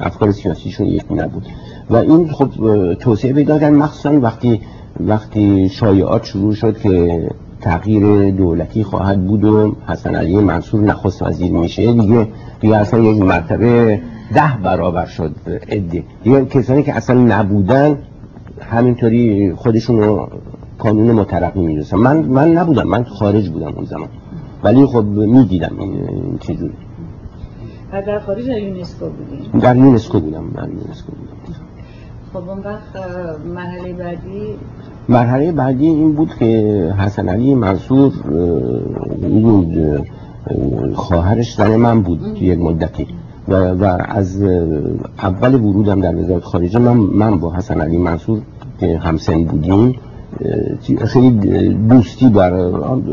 افکار 0.00 0.32
سیاسیشون 0.32 0.86
یکی 0.86 1.14
نبود. 1.14 1.46
و 1.90 1.96
این 1.96 2.28
خب 2.28 2.48
توسعه 2.94 3.32
پیدا 3.32 3.58
کردن 3.58 3.74
مخصوصا 3.74 4.20
وقتی 4.20 4.60
وقتی 5.00 5.68
شایعات 5.68 6.24
شروع 6.24 6.54
شد 6.54 6.78
که 6.78 7.28
تغییر 7.60 8.30
دولتی 8.30 8.84
خواهد 8.84 9.26
بود 9.26 9.44
و 9.44 9.76
حسن 9.88 10.14
علی 10.14 10.36
منصور 10.36 10.80
نخست 10.80 11.22
وزیر 11.22 11.52
میشه. 11.52 11.92
دیگه 11.92 12.28
دیگه 12.60 12.76
اصلا 12.76 13.00
یک 13.00 13.22
مرتبه 13.22 14.00
ده 14.34 14.56
برابر 14.62 15.06
شد 15.06 15.34
عده. 15.68 16.04
دیگه 16.22 16.44
کسانی 16.44 16.82
که 16.82 16.94
اصلا 16.94 17.20
نبودن 17.20 17.98
همینطوری 18.60 19.52
خودشون 19.52 19.98
رو 19.98 20.28
کانون 20.78 21.12
مترقی 21.12 21.60
می‌رسن 21.60 21.96
من 21.96 22.18
من 22.18 22.52
نبودم. 22.52 22.88
من 22.88 23.04
خارج 23.04 23.48
بودم 23.48 23.72
اون 23.76 23.84
زمان. 23.84 24.08
ولی 24.64 24.86
خب 24.86 25.04
می‌دیدم 25.04 25.76
این 25.78 26.38
چجوری. 26.40 26.72
در 27.92 28.18
خارج 28.18 28.46
در 28.46 28.58
یونسکو 28.58 29.06
بودیم 29.06 29.60
در 29.60 29.76
یونسکو 29.76 30.20
بودم. 30.20 30.50
در 30.56 30.68
یونسکو 30.68 31.12
بودم. 31.12 31.69
خب 32.32 32.48
اون 32.48 32.62
مرحله 33.54 33.92
بعدی 33.92 34.54
مرحله 35.08 35.52
بعدی 35.52 35.86
این 35.86 36.12
بود 36.12 36.30
که 36.38 36.94
حسن 36.98 37.28
علی 37.28 37.54
منصور 37.54 38.12
خواهرش 40.94 41.54
زن 41.54 41.76
من 41.76 42.02
بود 42.02 42.42
یک 42.42 42.58
مدتی. 42.58 43.06
و, 43.48 43.54
و 43.54 43.96
از 44.08 44.42
اول 45.22 45.54
ورودم 45.54 46.00
در 46.00 46.16
وزارت 46.16 46.44
خارجه 46.44 46.78
من, 46.78 46.96
من 46.96 47.38
با 47.38 47.54
حسن 47.54 47.80
علی 47.80 47.98
منصور 47.98 48.40
که 48.80 48.98
همسن 48.98 49.44
بودیم 49.44 49.94
خیلی 51.06 51.30
دوستی 51.74 52.28
بر 52.28 52.50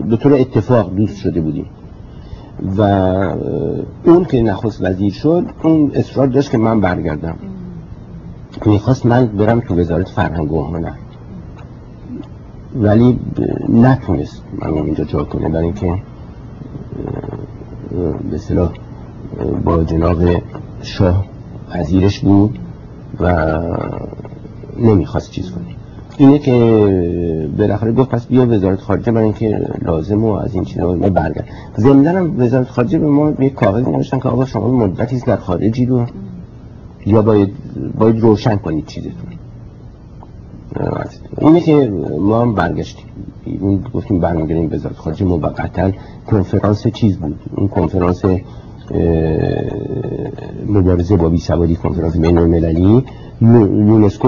به 0.09 0.17
طور 0.17 0.33
اتفاق 0.33 0.95
دوست 0.95 1.17
شده 1.17 1.41
بودیم. 1.41 1.65
و 2.77 2.81
اون 4.05 4.25
که 4.25 4.41
نخست 4.41 4.83
وزیر 4.83 5.13
شد 5.13 5.45
اون 5.63 5.91
اصرار 5.95 6.27
داشت 6.27 6.51
که 6.51 6.57
من 6.57 6.81
برگردم. 6.81 7.35
می‌خواست 8.65 9.05
من 9.05 9.25
برم 9.25 9.59
تو 9.59 9.75
وزارت 9.75 10.09
فرهنگ 10.09 10.51
و 10.51 10.63
هنر 10.63 10.91
ولی 12.75 13.19
نتونست 13.69 14.43
من 14.61 14.73
اینجا 14.73 15.03
جا 15.03 15.23
کنه 15.23 15.49
برای 15.49 15.63
اینکه 15.63 15.95
به 18.31 18.69
با 19.65 19.83
جناب 19.83 20.23
شاه 20.81 21.25
وزیرش 21.75 22.19
بود 22.19 22.59
و 23.19 23.57
نمی‌خواست 24.79 25.31
چیز 25.31 25.51
کنه. 25.51 25.63
اینه 26.17 26.39
که 26.39 27.49
بالاخره 27.57 27.91
گفت 27.91 28.09
پس 28.09 28.25
بیا 28.25 28.47
وزارت 28.49 28.79
خارجه 28.79 29.11
برای 29.11 29.23
اینکه 29.23 29.59
لازم 29.81 30.23
و 30.23 30.31
از 30.31 30.53
این 30.53 30.63
چیزا 30.63 30.95
ما 30.95 31.09
برگرد. 31.09 31.47
ضمن 31.77 32.35
وزارت 32.37 32.67
خارجه 32.67 32.99
به 32.99 33.07
ما 33.07 33.33
یک 33.39 33.53
کاغذ 33.53 33.87
نوشتن 33.87 34.19
که 34.19 34.29
آقا 34.29 34.45
شما 34.45 34.67
مدتی 34.71 35.19
در 35.19 35.35
خارجی 35.35 35.85
رو. 35.85 36.05
یا 37.07 37.21
باید 37.21 37.49
باید 37.99 38.19
روشن 38.19 38.55
کنید 38.55 38.85
چیزتون. 38.85 39.13
اینه 41.41 41.61
که 41.61 41.93
ما 42.19 42.41
هم 42.41 42.53
برگشتیم. 42.53 43.05
اون 43.59 43.79
گفتیم 43.93 44.19
برمیگردیم 44.19 44.69
وزارت 44.71 44.95
خارجه 44.95 45.25
موقتا 45.25 45.91
کنفرانس 46.27 46.87
چیز 46.87 47.17
بود. 47.17 47.39
اون 47.55 47.67
کنفرانس 47.67 48.21
مبارزه 50.67 51.17
با 51.17 51.29
بی 51.29 51.37
سوادی 51.37 51.75
کنفرانس 51.75 52.17
بین 52.17 52.37
المللی. 52.37 53.03
یونسکو 53.41 54.27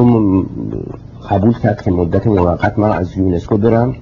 قبول 1.29 1.53
کرد 1.53 1.81
که 1.81 1.91
مدت 1.91 2.27
موقت 2.27 2.79
من 2.79 2.91
از 2.91 3.17
یونسکو 3.17 3.57
برم 3.57 3.95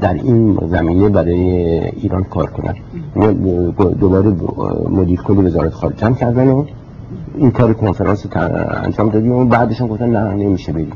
در 0.00 0.14
این 0.14 0.58
زمینه 0.66 1.08
برای 1.08 1.40
ایران 1.88 2.24
کار 2.24 2.50
کنم. 2.50 2.74
دوباره 4.00 4.34
مدیر 4.90 5.20
کل 5.20 5.46
وزارت 5.46 5.72
خارجه 5.72 6.06
هم 6.06 6.14
کردن 6.14 6.48
و 6.48 6.64
این 7.34 7.50
کار 7.50 7.74
کنفرانس 7.74 8.26
انجام 8.84 9.08
دادیم. 9.08 9.32
و 9.32 9.44
بعدشون 9.44 9.88
گفتن 9.88 10.10
نه 10.10 10.34
نمیشه 10.34 10.72
بریم. 10.72 10.92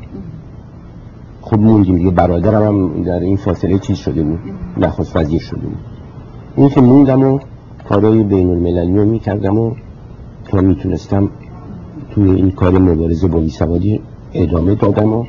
خب 1.41 1.59
موندیم 1.59 1.97
دیگه. 1.97 2.11
برادرم 2.11 2.63
هم 2.63 3.03
در 3.03 3.19
این 3.19 3.37
فاصله 3.37 3.79
چیز 3.79 3.97
شده 3.97 4.23
بود. 4.23 4.39
نخست 4.77 5.15
وزیر 5.15 5.41
شده 5.41 5.61
بود. 5.61 5.77
این 6.55 6.69
که 6.69 6.81
موندم 6.81 7.23
و 7.23 7.39
کارهای 7.89 8.23
بین 8.23 8.49
المللی 8.49 8.97
رو 8.97 9.05
می‌کردم 9.05 9.57
و 9.57 9.75
که 10.51 10.57
می‌تونستم 10.57 11.29
توی 12.11 12.31
این 12.31 12.51
کار 12.51 12.77
مبارزه 12.77 13.27
با 13.27 13.39
بیسوادی 13.39 14.01
ادامه 14.33 14.75
دادم 14.75 15.13
و 15.13 15.25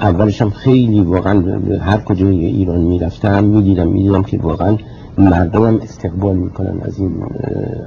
اولش 0.00 0.42
هم 0.42 0.50
خیلی 0.50 1.00
واقعا 1.00 1.60
هر 1.80 1.98
کجای 1.98 2.44
ایران 2.44 2.80
می‌رفتم 2.80 3.44
می‌دیدم 3.44 3.88
می‌دیدم 3.88 4.22
که 4.22 4.38
واقعا 4.38 4.76
مردم 5.18 5.76
استقبال 5.76 6.36
می‌کنن 6.36 6.80
از 6.82 6.98
این 6.98 7.26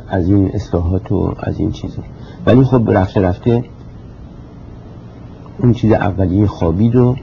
از 0.09 0.27
این 0.27 0.51
اصلاحات 0.53 1.11
و 1.11 1.33
از 1.39 1.59
این 1.59 1.71
چیزا. 1.71 2.03
ولی 2.45 2.63
خب 2.63 2.91
رفته 2.91 3.21
رفته 3.21 3.63
اون 5.59 5.73
چیز 5.73 5.91
اولیه 5.91 6.47
خوابید 6.47 6.95
و 6.95 7.15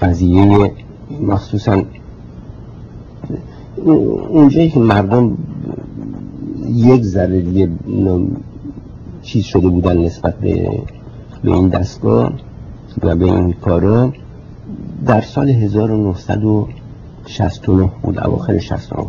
قضیه 0.00 0.72
مخصوصا 1.20 1.82
اونجایی 4.28 4.70
که 4.70 4.80
مردم 4.80 5.38
یک 6.66 7.02
ذره 7.02 7.40
دیگه 7.40 7.68
چیز 9.22 9.44
شده 9.44 9.68
بودن 9.68 9.98
نسبت 9.98 10.34
به, 10.34 10.82
به 11.44 11.52
این 11.52 11.68
دستگاه 11.68 12.32
و 13.02 13.16
به 13.16 13.24
این 13.24 13.52
کارا 13.52 14.12
در 15.06 15.20
سال 15.20 15.48
1969 17.30 17.90
بود 18.02 18.18
اواخر 18.18 18.58
69 18.58 19.06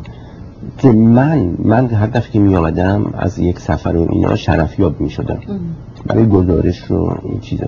که 0.77 0.91
من 0.91 1.55
من 1.59 1.87
هر 1.87 2.07
دفعه 2.07 2.31
که 2.31 2.39
می 2.39 2.55
آمدم 2.55 3.13
از 3.13 3.39
یک 3.39 3.59
سفر 3.59 3.95
و 3.95 4.07
اینا 4.11 4.35
شرفیاب 4.35 5.01
می 5.01 5.09
شدم 5.09 5.39
برای 6.05 6.25
گزارش 6.25 6.79
رو 6.79 7.17
این 7.23 7.39
چیزا. 7.39 7.65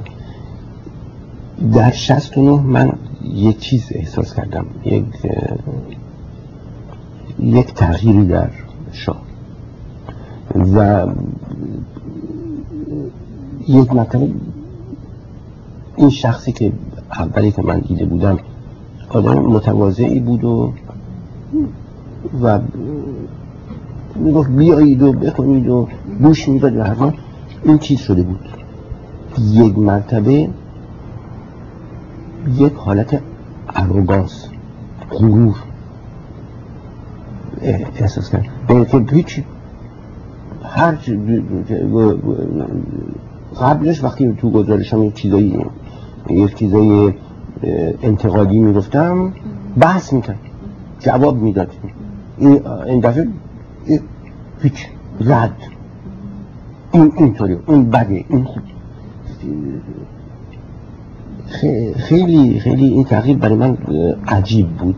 در 1.73 1.91
69 1.91 2.61
من 2.61 2.91
یک 3.23 3.59
چیز 3.59 3.87
احساس 3.91 4.33
کردم. 4.33 4.65
یک 4.85 5.05
یک 7.39 7.73
تغییری 7.73 8.25
در 8.25 8.49
شاه 8.91 9.21
و 10.75 11.07
یک 13.67 13.93
مطلب 13.93 14.29
این 15.95 16.09
شخصی 16.09 16.51
که 16.51 16.71
اولی 17.19 17.51
که 17.51 17.61
من 17.61 17.79
دیده 17.79 18.05
بودم 18.05 18.39
آدم 19.13 19.39
متواضعی 19.39 20.19
بود 20.19 20.43
و 20.43 20.73
و 22.43 22.59
می‌گفت 24.15 24.49
بیایید 24.49 25.03
و 25.03 25.13
بکنید 25.13 25.69
و 25.69 25.87
گوش 26.21 26.49
می‌داد 26.49 26.77
و 26.77 27.11
این 27.63 27.77
چیز 27.77 27.99
شده 27.99 28.23
بود. 28.23 28.49
یک 29.51 29.77
مرتبه 29.77 30.49
یک 32.57 32.73
حالت 32.73 33.21
اروگانس 33.75 34.47
غرور. 35.11 35.55
احساس 37.61 38.29
کرد 38.29 38.45
به 38.67 38.85
که 38.85 39.15
هیچ 39.15 39.41
هر 40.63 40.97
قبلش 43.61 44.03
وقتی 44.03 44.33
تو 44.37 44.51
گزارشم 44.51 45.03
یک 45.03 45.13
چیزایی 45.13 45.65
یک 46.29 46.55
چیزای 46.55 47.13
انتقادی 48.03 48.59
می‌گفتم 48.59 49.33
بحث 49.79 50.13
می‌کرد 50.13 50.39
جواب 50.99 51.41
می‌داد. 51.41 51.71
این 52.87 52.99
دفعه 52.99 53.27
هیچ 54.61 54.87
رد. 55.21 55.57
این 56.91 57.13
اینطوری 57.17 57.57
اون 57.65 57.89
بده 57.89 58.25
این 58.29 58.47
خیلی 61.95 62.59
خیلی 62.59 62.85
این 62.85 63.03
تغییر 63.03 63.37
برای 63.37 63.55
من 63.55 63.77
عجیب 64.27 64.67
بود. 64.67 64.95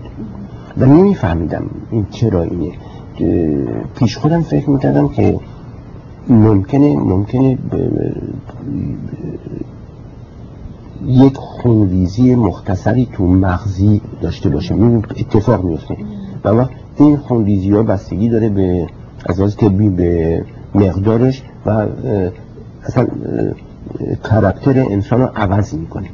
و 0.78 0.86
نمیفهمیدم 0.86 1.64
این 1.92 2.06
چرا 2.12 2.44
اینه. 2.44 2.72
پیش 3.96 4.18
خودم 4.18 4.42
فکر 4.42 4.70
می‌کردم 4.70 5.08
که 5.08 5.40
ممکنه 6.30 6.96
ممکنه 6.96 7.58
یک 11.08 11.38
خونریزی 11.38 12.36
مختصری 12.36 13.08
تو 13.14 13.28
مغزی 13.28 14.02
داشته 14.22 14.50
باشه. 14.50 14.76
این 14.76 15.06
اتفاق 15.18 15.64
میفته 15.64 15.98
و 16.44 16.66
این 16.98 17.18
خونریزی 17.18 17.72
ها 17.72 17.84
بستگی 17.84 18.30
داره 18.30 18.50
به 18.50 18.88
از 19.26 19.58
طبی 19.58 19.90
به 19.90 20.44
مقدارش 20.76 21.44
و 21.66 21.88
اصلا 22.84 23.08
کرکتر 24.24 24.80
انسان 24.80 25.22
رو 25.22 25.30
عوض 25.36 25.74
می‌کنه. 25.74 26.10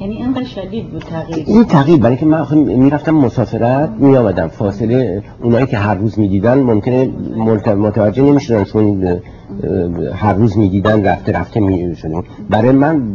یعنی 0.00 0.16
اینقدر 0.16 0.44
شدید 0.44 0.90
بود 0.90 1.02
تغییر. 1.02 1.44
این 1.46 1.64
تغییر 1.64 2.00
برای 2.00 2.16
که 2.16 2.26
من 2.26 2.58
می‌رفتم 2.58 3.14
مسافرت 3.14 3.90
می 3.98 4.16
آمدم 4.16 4.48
فاصله 4.48 5.22
اونایی 5.42 5.66
که 5.66 5.78
هر 5.78 5.94
روز 5.94 6.18
می‌دیدن 6.18 6.58
ممکنه 6.58 7.10
متوجه 7.74 8.22
نمی‌شدن 8.22 8.64
چون 8.64 9.18
هر 10.14 10.32
روز 10.32 10.58
می‌دیدن 10.58 11.04
رفته 11.04 11.32
رفته 11.32 11.60
می‌شدن 11.60 12.22
برای 12.50 12.72
من 12.72 13.14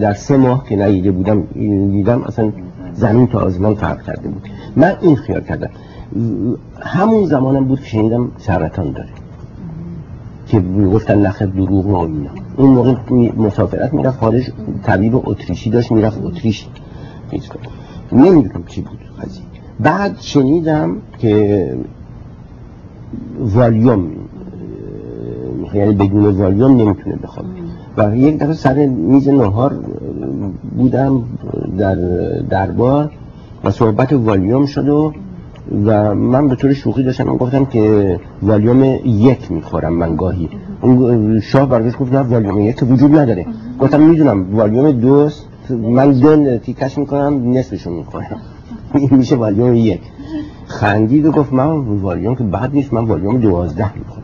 در 0.00 0.14
سه 0.14 0.36
ماه 0.36 0.66
که 0.68 0.76
ندیده 0.76 1.10
بودم 1.10 1.42
دیدم 1.90 2.22
اصلا 2.22 2.52
زمین 2.92 3.26
تا 3.26 3.38
آزمان 3.38 3.74
فرق 3.74 4.02
کرده 4.02 4.28
بود. 4.28 4.48
من 4.76 4.96
این 5.00 5.16
خیال 5.16 5.40
کردم. 5.40 5.70
همون 6.80 7.24
زمانم 7.24 7.64
بود 7.64 7.80
که 7.80 7.86
شنیدم 7.86 8.30
سرطان 8.38 8.92
داره. 8.92 9.08
که 10.46 10.60
گفتن 10.94 11.26
نخ 11.26 11.42
دروغ 11.42 11.86
و 11.86 11.96
اینا. 11.96 12.30
اون 12.60 12.70
موقع 12.70 12.94
مسافرت 13.36 13.94
می‌رفت 13.94 14.20
خارج 14.20 14.50
طبیب 14.82 15.28
اتریشی 15.28 15.70
داشت 15.70 15.92
می‌رفت 15.92 16.24
اتریش 16.24 16.66
نمی‌دونم 18.12 18.64
چی 18.66 18.80
بود 18.80 18.98
قضیه. 19.22 19.42
بعد 19.80 20.16
شنیدم 20.20 20.96
که 21.18 21.76
والیوم 23.38 24.10
یعنی 25.74 25.94
بدون 25.94 26.26
والیوم 26.26 26.76
نمی‌تونه 26.76 27.16
بخواد 27.16 27.46
و 27.96 28.16
یک 28.16 28.38
دفعه 28.38 28.52
سر 28.52 28.86
میز 28.86 29.28
نهار 29.28 29.74
بودم 30.76 31.22
در 31.78 31.94
دربار 32.50 33.10
و 33.64 33.70
صحبت 33.70 34.12
والیوم 34.12 34.66
شد 34.66 34.88
و 34.88 35.12
و 35.84 36.14
من 36.14 36.48
به 36.48 36.56
طور 36.56 36.72
شوخی 36.72 37.02
داشتم 37.02 37.24
من 37.24 37.36
گفتم 37.36 37.64
که 37.64 38.20
والیوم 38.42 38.82
یک 39.04 39.52
می‌خورم 39.52 39.92
من 39.92 40.16
گاهی 40.16 40.48
اون 40.80 41.40
شاه 41.40 41.68
برگشت 41.68 41.98
گفت 41.98 42.12
نه 42.12 42.18
والیوم 42.18 42.60
یک 42.60 42.82
وجود 42.90 43.18
نداره. 43.18 43.46
گفتم 43.78 44.00
می‌دونم 44.00 44.56
والیوم 44.56 44.92
دوست 44.92 45.48
من 45.70 46.12
دو 46.12 46.58
تیکش 46.58 46.98
می‌کنم 46.98 47.52
نصفشون 47.52 47.92
می‌خورم 47.92 48.40
این 48.94 49.08
میشه 49.12 49.36
والیوم 49.36 49.74
یک. 49.74 50.00
خندید 50.66 51.26
و 51.26 51.30
گفت 51.30 51.52
من 51.52 51.78
والیوم 51.78 52.34
که 52.34 52.44
بعد 52.44 52.74
نیست 52.74 52.92
من 52.92 53.04
والیوم 53.04 53.40
دوازده 53.40 53.98
می‌خورم. 53.98 54.20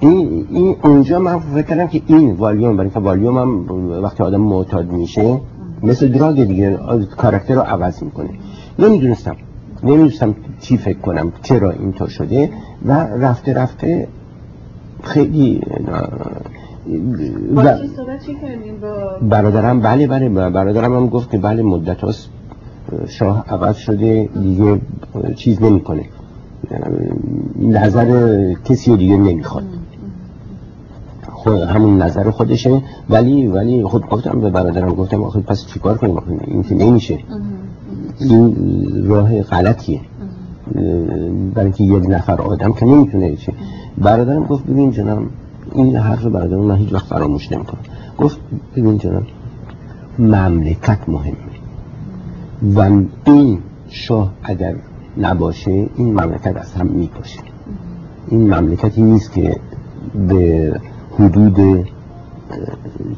این, 0.00 0.46
این 0.50 0.76
اونجا 0.84 1.18
من 1.18 1.38
فکر 1.38 1.62
کردم 1.62 1.86
که 1.86 2.02
این 2.06 2.30
والیوم 2.30 2.76
برای 2.76 2.90
که 2.90 3.00
والیوم 3.00 3.38
هم 3.38 3.90
وقتی 4.02 4.22
آدم 4.22 4.40
معتاد 4.40 4.92
میشه 4.92 5.40
مثل 5.82 6.08
دراگ 6.08 6.44
دیگه 6.44 6.78
کاراکتر 7.16 7.54
رو 7.54 7.60
عوض 7.60 8.02
می‌کنه. 8.02 8.28
نمی‌دونستم. 8.78 9.36
نمی‌دونستم 9.84 10.34
چی 10.60 10.76
فکر 10.76 10.98
کنم 10.98 11.32
چرا 11.42 11.70
اینطور 11.70 12.08
شده 12.08 12.50
و 12.86 12.92
رفته 12.92 13.54
رفته 13.54 14.08
خیلی 15.02 15.60
برادرم 19.22 19.80
بله 19.80 20.06
بله 20.06 20.28
برادرم 20.28 20.96
هم 20.96 21.06
گفت 21.08 21.30
که 21.30 21.38
بله 21.38 21.62
مدت 21.62 22.00
هاست 22.00 22.28
شاه 23.08 23.44
عوض 23.48 23.76
شده 23.76 24.28
دیگه 24.42 24.80
چیز 25.36 25.62
نمی‌کنه. 25.62 26.04
نظر 27.60 28.52
کسی 28.64 28.90
رو 28.90 28.96
دیگه 28.96 29.16
نمی‌خواد. 29.16 29.64
خود 31.32 31.60
همون 31.60 32.02
نظر 32.02 32.30
خودشه. 32.30 32.82
ولی 33.10 33.46
ولی 33.46 33.84
خود 33.84 34.08
گفتم 34.08 34.40
به 34.40 34.50
برادرم 34.50 34.94
گفتم 34.94 35.22
آخه 35.22 35.40
پس 35.40 35.66
چیکار 35.66 35.96
کنیم؟ 35.96 36.40
این 36.46 36.62
که 36.62 36.74
نمیشه. 36.74 37.18
این 38.20 38.54
راه 39.06 39.42
غلطیه. 39.42 40.00
برای 41.54 41.64
اینکه 41.64 41.84
یک 41.84 42.04
نفر 42.08 42.42
آدم 42.42 42.72
که 42.72 42.86
نمی‌تونه 42.86 43.36
چه 43.36 43.52
برادرم 43.98 44.44
گفت 44.44 44.66
ببین 44.66 44.90
جناب 44.90 45.22
این 45.74 45.96
حرف 45.96 46.24
برادرم 46.24 46.60
من 46.60 46.76
هیچ 46.76 46.92
وقت 46.92 47.06
فراموش 47.06 47.52
نمی‌کنم. 47.52 47.80
گفت 48.18 48.40
ببین 48.76 48.98
جناب 48.98 49.22
مملکت 50.18 51.08
مهمه. 51.08 51.36
و 52.74 53.00
این 53.24 53.58
شاه 53.88 54.32
اگر 54.42 54.76
نباشه 55.18 55.70
این 55.96 56.12
مملکت 56.12 56.56
از 56.56 56.74
هم 56.74 56.86
میپاشه 56.86 57.40
این 58.28 58.54
مملکتی 58.54 59.02
نیست 59.02 59.32
که 59.32 59.56
به 60.28 60.74
حدود 61.18 61.88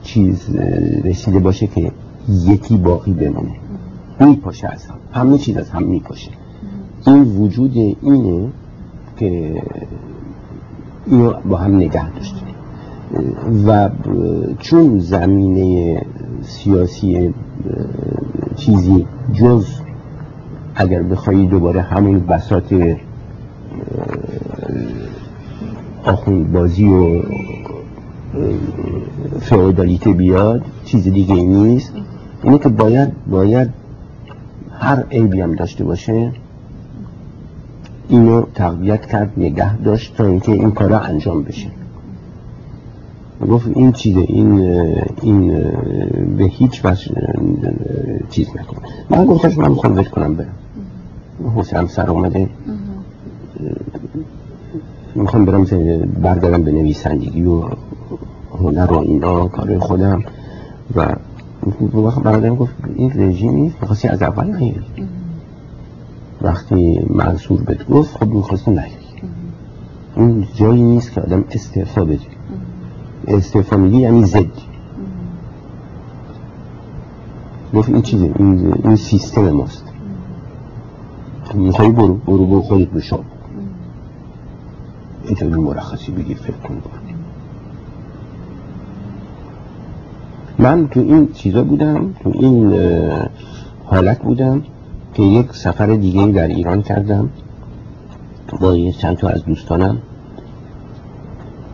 چیز 0.02 0.56
رسیده 1.04 1.38
باشه 1.38 1.66
که 1.66 1.92
یکی 2.28 2.76
باقی 2.76 3.12
بمونه. 3.12 3.52
میپاشه 4.20 4.68
از 4.68 4.86
هم. 4.86 4.96
همه 5.12 5.38
چیز 5.38 5.56
از 5.56 5.70
هم 5.70 5.82
میپاشه 5.82 6.30
این 7.06 7.22
وجود 7.22 7.76
اینه 8.02 8.48
که 9.16 9.62
اینو 11.06 11.32
با 11.32 11.56
هم 11.56 11.76
نگه 11.76 12.10
داشته 12.10 12.36
و 13.66 13.90
چون 14.58 14.98
زمینه 14.98 16.02
سیاسی 16.42 17.34
چیزی 18.56 19.06
جز 19.32 19.66
اگر 20.74 21.02
بخوایی 21.02 21.46
دوباره 21.46 21.82
همون 21.82 22.20
بساط 22.20 22.74
آخوند 26.04 26.52
بازی 26.52 26.88
و 26.88 27.22
فعودالیته 29.40 30.12
بیاد 30.12 30.62
چیز 30.84 31.04
دیگه 31.04 31.34
نیست. 31.34 31.92
اینه 32.42 32.58
که 32.58 32.68
باید 32.68 33.12
باید 33.26 33.70
هر 34.78 35.04
عیبی 35.10 35.40
هم 35.40 35.54
داشته 35.54 35.84
باشه. 35.84 36.32
اینو 38.12 38.42
تقویت 38.54 39.06
کرد 39.06 39.32
نگه 39.36 39.76
داشت 39.76 40.16
تا 40.16 40.24
اینکه 40.24 40.52
این 40.52 40.70
کارا 40.70 40.98
انجام 40.98 41.42
بشه. 41.42 41.70
گفت 43.50 43.68
این 43.74 43.92
چیزه 43.92 44.20
این 44.20 44.60
این 45.22 45.48
به 46.38 46.44
هیچ 46.44 46.84
وجه 46.84 47.14
چیز 48.30 48.48
نکن 48.48 48.76
من 49.10 49.26
گفتش 49.26 49.58
من 49.58 49.68
می‌خوام 49.68 49.96
ول 49.96 50.04
کنم 50.04 50.34
برم. 50.34 50.54
حسین 51.56 51.86
سر 51.86 52.10
اومده. 52.10 52.48
می‌خوام 55.14 55.44
برم 55.44 55.64
بردارم 56.22 56.62
به 56.62 56.72
نویسندگی 56.72 57.42
و 57.42 57.62
هنر 58.58 58.92
و 58.92 58.98
اینا 58.98 59.48
کار 59.48 59.78
خودم. 59.78 60.22
و 60.96 61.16
برادرم 62.24 62.56
گفت 62.56 62.74
این 62.94 63.12
رژیم 63.14 63.52
نیست 63.52 63.76
می‌خواستی 63.80 64.08
از 64.08 64.22
اول 64.22 64.46
نیاری 64.46 64.86
وقتی 66.42 67.06
منصور 67.10 67.62
بهت 67.62 67.88
گفت 67.88 68.16
خب 68.16 68.26
می‌خواستی 68.26 68.70
نیاری 68.70 68.92
این 70.16 70.46
جایی 70.54 70.82
نیست 70.82 71.12
که 71.12 71.20
آدم 71.20 71.44
استعفا 71.50 72.04
بده. 72.04 72.18
استعفا 73.28 73.76
میگی 73.76 73.98
یعنی 73.98 74.24
زد 74.24 74.46
گفت 77.74 77.88
این 77.88 78.02
چیزه 78.02 78.32
این, 78.38 78.74
این 78.84 78.96
سیستم 78.96 79.50
ماست. 79.50 79.84
میخوایی 81.54 81.90
برو 81.90 82.14
برو 82.14 82.46
برو 82.46 82.62
خودت 82.62 82.88
بشاب 82.88 83.24
اینطوری 85.24 85.54
مرخصی 85.54 86.12
بگیر 86.12 86.36
فکر 86.36 86.52
کن. 86.52 86.74
برو 86.74 86.90
من 90.58 90.88
تو 90.88 91.00
این 91.00 91.32
چیزا 91.32 91.64
بودم 91.64 92.14
تو 92.22 92.32
این 92.34 92.74
حالت 93.84 94.22
بودم. 94.22 94.62
که 95.14 95.22
یک 95.22 95.52
سفر 95.52 95.86
دیگه 95.86 96.26
در 96.26 96.48
ایران 96.48 96.82
کردم. 96.82 97.30
با 98.60 98.76
یه 98.76 98.92
چند 98.92 99.16
تا 99.16 99.28
از 99.28 99.44
دوستانم. 99.44 99.98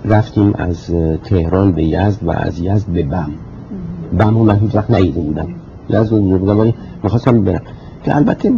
رفتیم 0.04 0.54
از 0.54 0.90
تهران 1.24 1.72
به 1.72 1.84
یزد 1.84 2.24
و 2.24 2.30
از 2.30 2.58
یزد 2.58 2.88
به 2.88 3.02
بم. 3.02 3.30
بم 4.18 4.38
رو 4.38 4.44
من 4.44 4.58
هیچ 4.58 4.74
وقت 4.74 4.90
نیده 4.90 5.20
بودم. 5.20 5.48
یزد 5.88 6.12
رو 6.12 6.18
دیده 6.18 6.36
بودم 6.36 6.58
ولی 6.58 6.74
برم. 7.40 7.62
که 8.04 8.16
البته 8.16 8.52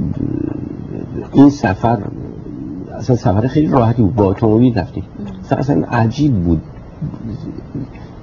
این 1.32 1.50
سفر 1.50 1.98
اصلا 2.98 3.16
سفر 3.16 3.46
خیلی 3.46 3.66
راحتی 3.66 4.02
بود. 4.02 4.14
با 4.14 4.24
اتومبیل 4.24 4.78
رفتیم. 4.78 5.04
اصلا 5.50 5.84
عجیب 5.84 6.34
بود. 6.34 6.62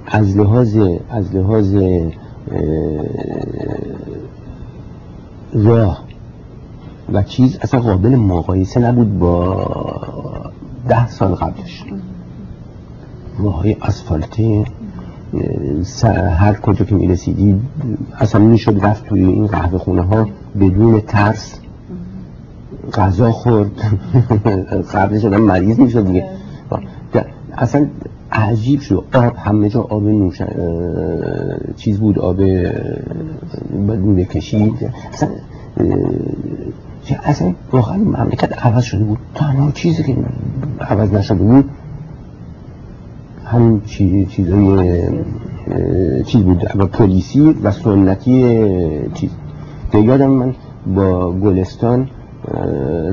از 0.06 0.36
لحاظ 0.36 0.78
از 1.10 1.34
لحاظ 1.34 1.76
راه. 5.52 6.07
و 7.12 7.22
چیز 7.22 7.58
اصلا 7.60 7.80
قابل 7.80 8.16
مقایسه 8.16 8.80
نبود 8.80 9.18
با 9.18 9.66
ده 10.88 11.08
سال 11.08 11.34
قبلش. 11.34 11.84
راه 13.38 13.54
های 13.60 13.76
اسفالته 13.82 14.64
هر 16.38 16.54
کجا 16.54 16.84
که 16.84 16.94
می‌رسیدی 16.94 17.60
اصلا 18.20 18.40
می‌شد 18.40 18.84
رفت 18.84 19.04
توی 19.04 19.24
این 19.24 19.46
قهوه 19.46 19.78
خونه 19.78 20.02
ها 20.02 20.28
بدون 20.60 21.00
ترس. 21.00 21.58
غذا 22.94 23.32
خورد. 23.32 23.70
قبلش 24.94 25.24
آدم 25.24 25.40
مریض 25.40 25.78
می‌شد 25.78 26.06
دیگه. 26.06 26.28
اصلا 27.58 27.86
عجیب 28.32 28.80
شد. 28.80 29.04
آب 29.14 29.36
همه 29.36 29.68
جا 29.68 29.80
آب 29.80 30.02
نوش 30.02 30.42
چیز 31.76 31.98
بود 32.00 32.18
آب 32.18 32.36
بدون 33.88 34.24
کشید. 34.24 34.90
اصلا 35.12 35.28
اصلا 37.14 37.54
واقعا 37.72 37.96
مملکت 37.96 38.66
عوض 38.66 38.82
شده 38.84 39.04
بود. 39.04 39.18
تنها 39.34 39.70
چیزی 39.70 40.02
که 40.02 40.16
عوض 40.80 41.12
نشده 41.12 41.34
بود 41.34 41.70
همین 43.44 43.80
چیز 43.80 44.28
چیزای 44.28 45.02
چیز 46.24 46.42
بود. 46.42 46.64
و 46.78 46.86
پلیسی 46.86 47.56
و 47.62 47.70
سنتی 47.70 48.60
چیز. 49.14 49.30
یادم 49.94 50.30
من 50.30 50.54
با 50.86 51.32
گلستان 51.32 52.08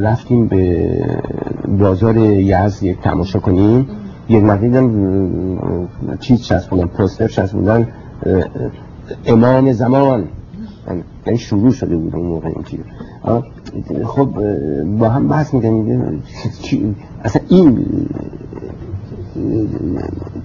رفتیم 0.01 0.47
به 0.47 0.89
بازار 1.79 2.17
یزد 2.17 2.83
یک 2.83 3.01
تماشا 3.01 3.39
کنیم. 3.39 3.87
یک 4.29 4.43
دیدم 4.51 4.89
چیز 6.19 6.41
چسبوندن 6.41 6.85
پوستر 6.85 7.27
چسبوندن 7.27 7.87
امام 9.25 9.71
زمان. 9.71 10.25
یعنی 11.25 11.39
شروع 11.39 11.71
شده 11.71 11.97
بود 11.97 12.15
اون 12.15 12.25
موقع 12.25 12.47
این 12.47 12.63
چیز. 12.63 12.79
خب 14.05 14.29
با 14.99 15.09
هم 15.09 15.27
بحث 15.27 15.53
می‌کنیم 15.53 16.23
اصلا 17.23 17.41
این 17.49 17.85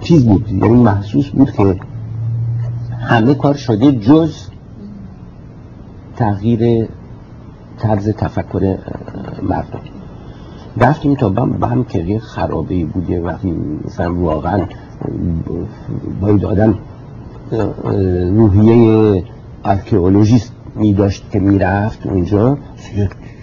چیز 0.00 0.24
بود 0.26 0.52
یعنی 0.52 0.82
محسوس 0.82 1.30
بود 1.30 1.52
که 1.52 1.76
همه 3.00 3.34
کار 3.34 3.54
شده 3.54 3.92
جز 3.92 4.36
تغییر 6.16 6.88
طرز 7.78 8.08
تفکر 8.08 8.78
مردم. 9.42 9.80
رفتیم 10.76 11.14
تا 11.14 11.28
بم 11.28 11.84
که 11.84 11.98
یه 11.98 12.18
خرابه 12.18 12.84
بوده 12.84 13.20
وقتی 13.20 13.54
مثلا 13.84 14.14
واقعا 14.14 14.60
باید 16.20 16.44
آدم 16.44 16.78
روحیه 18.36 19.24
ارکئولوژیست 19.64 20.52
می 20.76 20.92
داشت 20.92 21.30
که 21.30 21.40
می‌رفت 21.40 22.06
اونجا. 22.06 22.58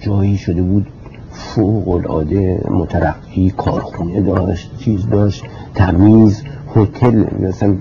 جایی 0.08 0.38
شده 0.38 0.62
بود 0.62 0.88
فوق 1.32 1.89
العاده 1.89 2.62
مترقی 2.70 3.53
کارخونه 3.58 4.22
داشت 4.22 4.72
چیز 4.78 5.10
داشت 5.10 5.43
تمیز 5.76 6.43
هتل 6.76 7.26
مثلا 7.39 7.76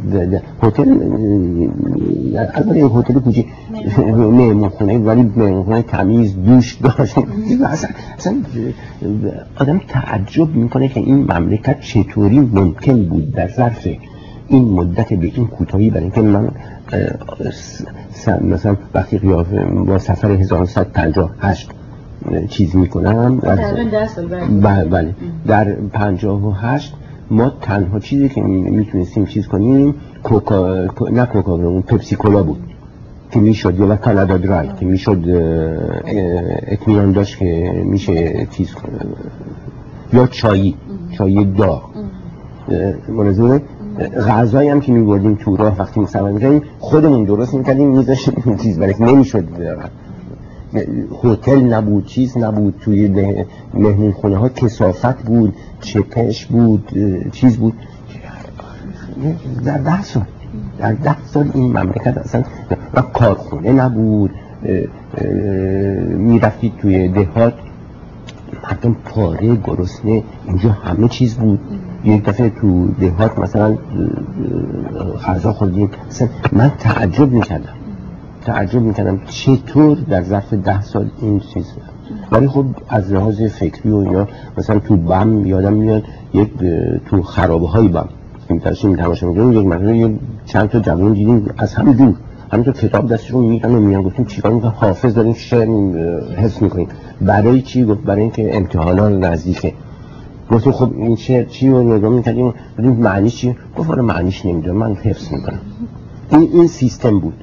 هتل 0.62 0.88
البته 2.36 2.86
هتل 2.86 3.20
کوچی 3.20 3.46
مهمون 4.08 4.68
خونه 4.68 4.98
ولی 4.98 5.22
مهمون 5.36 5.62
خونه 5.62 5.82
تمیز 5.82 6.36
دوش 6.36 6.74
داشت. 6.74 7.18
اصلا, 7.18 7.90
اصلا 8.18 8.34
آدم 9.56 9.80
تعجب 9.88 10.54
می‌کنه 10.54 10.88
که 10.88 11.00
این 11.00 11.32
مملکت 11.32 11.80
چطوری 11.80 12.40
ممکن 12.40 13.04
بود 13.04 13.32
در 13.32 13.48
ظرف 13.48 13.88
این 14.48 14.64
مدت 14.68 15.14
به 15.14 15.26
این 15.34 15.46
کوتاهی 15.46 15.90
برای 15.90 16.02
اینکه 16.02 16.20
من 16.20 16.50
مثلا 18.40 18.76
وقتی 18.94 19.18
قیافه 19.18 19.64
با 19.64 19.98
سفر 19.98 20.30
1958 20.30 21.70
چیز 22.48 22.76
می‌کنم 22.76 23.36
بله. 24.62 24.84
بله 24.84 25.14
در 25.46 25.64
58 25.92 26.94
ما 27.30 27.52
تنها 27.60 27.98
چیزی 27.98 28.28
که 28.28 28.42
می‌تونستیم 28.42 29.26
چیز 29.26 29.46
کنیم 29.46 29.94
کوکا 30.22 30.84
نه 31.12 31.26
کوکا 31.26 31.52
اون 31.52 31.82
پپسی 31.82 32.16
کولا 32.16 32.42
بود 32.42 32.58
که 33.30 33.40
می‌شد 33.40 33.80
یا 33.80 33.96
کانادا 33.96 34.36
درای 34.36 34.68
که 34.80 34.86
می‌شد 34.86 35.24
اطمینان 36.66 37.12
داشت 37.12 37.38
که 37.38 37.72
میشه 37.84 38.46
چیز 38.50 38.74
کنه. 38.74 38.98
یا 40.12 40.26
چایی 40.26 40.76
چای 41.18 41.44
داغ. 41.44 41.82
منظور 43.08 43.60
غذایی 44.28 44.68
هم 44.68 44.80
که 44.80 44.92
میبردیم 44.92 45.34
تو 45.34 45.56
راه 45.56 45.78
وقتی 45.78 46.00
می‌کردیم 46.00 46.62
خودمون 46.78 47.24
درست 47.24 47.54
می‌کردیم 47.54 47.88
میذاشتیم 47.88 48.56
چیز 48.56 48.78
برای 48.78 48.94
نمی‌شد. 49.00 49.44
هتل 51.24 51.74
نبود 51.74 52.06
چیز 52.06 52.38
نبود 52.38 52.74
توی 52.80 53.08
مهمون 53.74 54.12
خونه 54.12 54.36
ها 54.36 54.48
کسافت 54.48 55.22
بود 55.22 55.54
چپش 55.80 56.46
بود 56.46 56.88
چیز 57.32 57.56
بود. 57.56 57.74
در 59.64 59.78
ده 59.78 60.02
سال 60.02 60.24
در 60.78 60.92
ده 60.92 61.26
سال 61.26 61.50
این 61.54 61.66
مملکت 61.66 62.18
اصلا 62.18 62.42
و 62.94 63.00
کارخونه 63.02 63.72
نبود 63.72 64.30
می‌رفتید 66.18 66.76
توی 66.76 67.08
دهات. 67.08 67.54
مردم 68.62 68.96
پاره 69.04 69.56
گرسنه 69.56 70.22
اینجا 70.46 70.70
همه 70.70 71.08
چیز 71.08 71.34
بود. 71.34 71.60
یک 72.04 72.24
دفعه 72.24 72.50
تو 72.50 72.88
دهات 73.00 73.38
مثلا 73.38 73.78
غذا 75.26 75.52
خوردیم 75.52 75.90
من 76.52 76.72
تعجب 76.78 77.32
می‌کردم. 77.32 77.74
تعجب 78.46 78.80
می‌کردم 78.80 79.20
چطور 79.26 79.98
در 80.10 80.22
ظرف 80.22 80.54
ده 80.54 80.82
سال 80.82 81.10
این 81.20 81.40
چیز 81.40 81.72
ولی 82.32 82.48
خب 82.48 82.64
از 82.88 83.12
لحاظ 83.12 83.42
فکری 83.42 83.90
و 83.90 83.96
اینا 83.96 84.26
مثلا 84.58 84.78
تو 84.78 84.96
بم 84.96 85.46
یادم 85.46 85.72
میاد 85.72 86.02
یک 86.34 86.50
تو 87.06 87.22
خرابه 87.22 87.68
های 87.68 87.88
بم. 87.88 88.08
این 88.48 88.60
ترشیم 88.60 88.96
تماشا 88.96 89.26
می‌کنیم 89.28 89.52
یک 89.52 89.66
مرتبه 89.66 90.14
چند 90.46 90.68
تا 90.68 90.80
جوان 90.80 91.12
دیدیم 91.12 91.50
از 91.58 91.74
هم 91.74 91.92
دور. 91.92 92.14
همینطور 92.52 92.74
کتاب 92.74 93.12
دستشون 93.12 93.44
میگن 93.44 93.74
و 93.74 93.80
میان 93.80 94.02
گفتیم 94.02 94.24
چیکار 94.24 94.52
می‌کنیم؟ 94.52 94.74
حافظ 94.76 95.14
داریم 95.14 95.34
شعر 95.34 95.68
حفظ 96.36 96.62
می‌کنیم؟ 96.62 96.88
برای 97.20 97.62
چی؟ 97.62 97.84
گفت 97.84 98.00
برای 98.00 98.22
اینکه 98.22 98.56
امتحانات 98.56 99.12
نزدیکه. 99.12 99.72
گفتیم 100.50 100.72
خب 100.72 100.92
این 100.96 101.16
شعر 101.16 101.44
چی 101.44 101.68
رو 101.68 101.96
نگاه 101.96 102.10
می‌کردیم؟ 102.10 102.54
بودیم 102.76 102.92
معنیش 102.92 103.36
چی 103.36 103.56
گفت 103.78 103.90
آره 103.90 104.02
معنیش 104.02 104.46
نمی‌دونم 104.46 104.76
من 104.76 104.94
حفظ 104.94 105.32
می‌کنم. 105.32 105.60
این 106.30 106.48
این 106.52 106.66
سیستم 106.66 107.20
بود. 107.20 107.34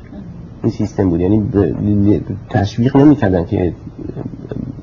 این 0.63 0.71
سیستم 0.71 1.09
بود. 1.09 1.19
یعنی 1.19 2.21
تشویق 2.49 2.97
نمی‌کردن 2.97 3.45
که 3.45 3.73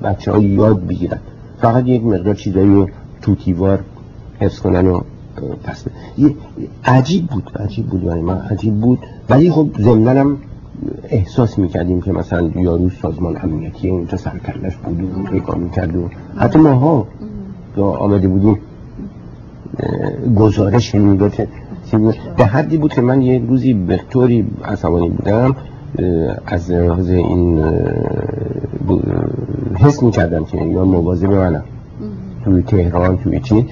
بچه 0.02 0.32
ها 0.32 0.38
یاد 0.38 0.86
بگیرن. 0.86 1.18
فقط 1.58 1.86
یک 1.86 2.04
مقدار 2.04 2.34
چیزایی 2.34 2.86
توتیوار 3.22 3.80
حفظ 4.40 4.58
کنن 4.58 4.86
و 4.86 5.00
پس 5.64 5.84
عجیب 6.84 7.26
بود 7.26 7.50
عجیب 7.60 7.86
بود 7.86 8.02
یعنی 8.02 8.20
من 8.20 8.38
عجیب 8.38 8.74
بود. 8.74 8.98
ولی 9.28 9.50
خب 9.50 9.68
ضمناً 9.78 10.36
احساس 11.08 11.58
می‌کردیم 11.58 12.00
که 12.00 12.12
مثلا 12.12 12.50
یارو 12.56 12.90
سازمان 12.90 13.36
امنیتی 13.42 13.88
اونجا 13.88 14.16
سرکلش 14.16 14.76
بود 14.76 15.02
و 15.02 15.34
نگاه 15.34 15.58
می‌کرد 15.58 15.96
و 15.96 16.08
حتی 16.36 16.58
ماها 16.58 17.06
که 17.76 17.80
آمده 17.80 18.28
بودیم 18.28 18.58
گزارش 20.36 20.94
می‌داد 20.94 21.48
به 22.36 22.44
حدی 22.44 22.76
بود 22.76 22.92
که 22.92 23.00
من 23.00 23.22
یه 23.22 23.38
روزی 23.48 23.74
به 23.74 24.00
طوری 24.10 24.46
عصبانی 24.64 25.08
بودم 25.08 25.56
از 26.46 26.70
لحاظ 26.70 27.10
این 27.10 27.64
حس 29.78 30.02
می‌کردم 30.02 30.44
که 30.44 30.62
اینا 30.62 30.84
مواظب 30.84 31.32
منم 31.32 31.64
توی 32.44 32.62
تهران 32.62 33.16
توی 33.16 33.40
چین. 33.40 33.68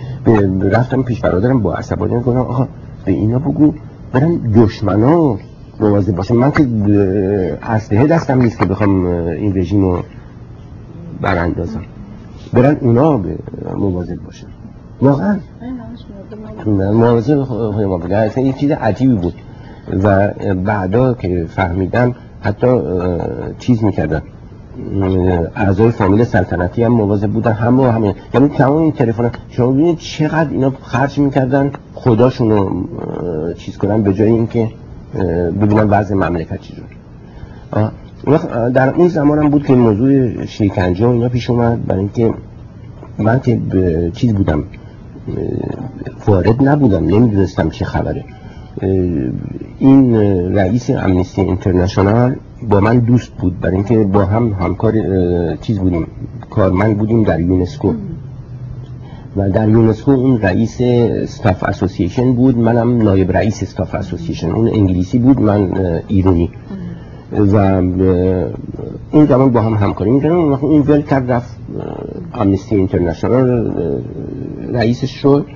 رفتم 0.73 1.03
پیش 1.03 1.21
برادرم 1.21 1.63
با 1.63 1.75
عصبانیت 1.75 2.25
گفتم 2.25 2.39
آقا 2.39 2.69
به 3.05 3.13
اینا 3.13 3.39
بگو 3.39 3.73
برن 4.13 4.37
دشمنا 4.37 5.37
مواظب 5.81 6.17
باشم 6.17 6.37
من 6.37 6.51
که 6.51 6.69
اسلحه 7.63 8.07
دستم 8.07 8.43
نیست 8.43 8.59
که 8.59 8.65
بخوام 8.65 9.07
این 9.07 9.59
رژیم 9.59 9.81
رو 9.81 10.03
براندازم. 11.21 11.83
برن 12.53 12.77
اونا 12.81 13.21
مواظب 13.77 14.17
باشن 14.25 14.47
واقعا. 15.03 15.39
مواظب 16.67 17.43
خود 17.43 17.85
ما 17.85 17.99
اصلا 17.99 18.45
یه 18.45 18.53
چیز 18.53 18.71
عجیبی 18.71 19.15
بود. 19.15 19.35
و 20.03 20.29
بعدا 20.55 21.15
که 21.15 21.47
فهمیدم 21.49 22.15
حتی 22.41 22.81
چیز 23.59 23.85
می‌کردن. 23.85 24.23
اعضای 25.57 25.91
فامیل 25.91 26.25
سلطنتی 26.25 26.83
هم 26.83 26.93
مواظب 26.93 27.31
بودن 27.31 27.53
همه 27.53 27.93
همه. 27.93 28.15
یعنی 28.35 28.49
تمام 28.49 28.83
این 28.83 28.93
تلفن 28.93 29.31
شما 29.51 29.73
ببینید 29.73 29.99
چقدر 29.99 30.51
اینا 30.51 30.73
خرج 30.83 31.19
می‌کردن 31.19 31.71
خداشون 31.95 32.51
رو 32.51 32.85
چیز 33.55 33.79
کنن 33.79 34.03
به 34.03 34.15
جای 34.15 34.29
اینکه 34.29 34.69
ببینن 35.61 35.91
وضع 35.91 36.15
مملکت 36.15 36.61
چجور 36.61 36.85
در 38.71 38.95
اون 38.95 39.09
زمان 39.09 39.39
هم 39.39 39.51
بود 39.51 39.67
که 39.67 39.75
موضوع 39.75 40.45
شیکنجه 40.47 41.07
و 41.07 41.11
اینا 41.11 41.29
پیش 41.29 41.51
اومد. 41.51 41.87
برای 41.87 42.01
اینکه 42.01 42.35
من 43.19 43.41
که 43.41 43.61
چیز 44.15 44.35
بودم 44.35 44.65
وارد 46.27 46.69
نبودم. 46.69 47.05
نمی‌دونستم 47.05 47.71
چه 47.71 47.85
خبره. 47.85 48.25
این 49.79 50.15
رئیس 50.55 50.91
امنیستی 50.91 51.41
اینترنشنال 51.41 52.37
با 52.69 52.81
من 52.81 52.99
دوست 52.99 53.33
بود 53.33 53.61
برای 53.61 53.75
اینکه 53.75 53.99
با 53.99 54.25
هم 54.25 54.53
همکار 54.53 54.95
چیز 55.57 55.79
بودیم 55.79 56.07
کارمند 56.51 56.99
بودیم 56.99 57.23
در 57.23 57.41
یونسکو. 57.41 57.93
و 59.37 59.51
در 59.51 59.69
یونسکو 59.69 60.11
اون 60.11 60.41
رئیس 60.41 60.77
استاف 60.81 61.65
اسوسییشن 61.65 62.33
بود 62.33 62.59
منم 62.59 63.03
نایب 63.03 63.33
رئیس 63.33 63.63
استاف 63.63 63.95
اسوسییشن 63.95 64.51
اون 64.51 64.69
انگلیسی 64.69 65.19
بود 65.19 65.41
من 65.41 65.73
ایرانی 66.09 66.51
و 67.33 67.57
اون 69.13 69.27
زمان 69.27 69.51
با 69.51 69.63
هم 69.63 69.75
همکاری 69.75 70.11
می‌کردن 70.11 70.35
اون 70.35 70.81
ول 70.81 71.03
کرد 71.03 71.33
رفت 71.33 71.57
امنیستی 72.35 72.77
اینترنشنال 72.77 73.73
رئیسش 74.73 75.11
شد. 75.11 75.47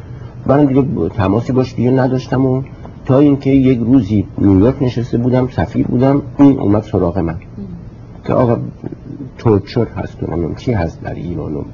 من 0.46 0.64
دیگه 0.64 0.84
تماسی 1.08 1.52
باش 1.52 1.74
دیگه 1.74 1.90
نداشتم 1.90 2.46
و 2.46 2.62
تا 3.06 3.18
اینکه 3.18 3.50
یک 3.50 3.78
روزی 3.78 4.26
نیویورک 4.38 4.82
نشسته 4.82 5.18
بودم 5.18 5.48
سفیر 5.48 5.86
بودم 5.86 6.22
این 6.38 6.60
اومد 6.60 6.82
سراغ 6.82 7.18
من. 7.18 7.36
که 8.24 8.32
آقا 8.32 8.56
تورچر 9.38 9.86
هست 9.86 10.22
و 10.22 10.54
چی 10.54 10.72
هست 10.72 11.02
در 11.02 11.14
ایران 11.14 11.64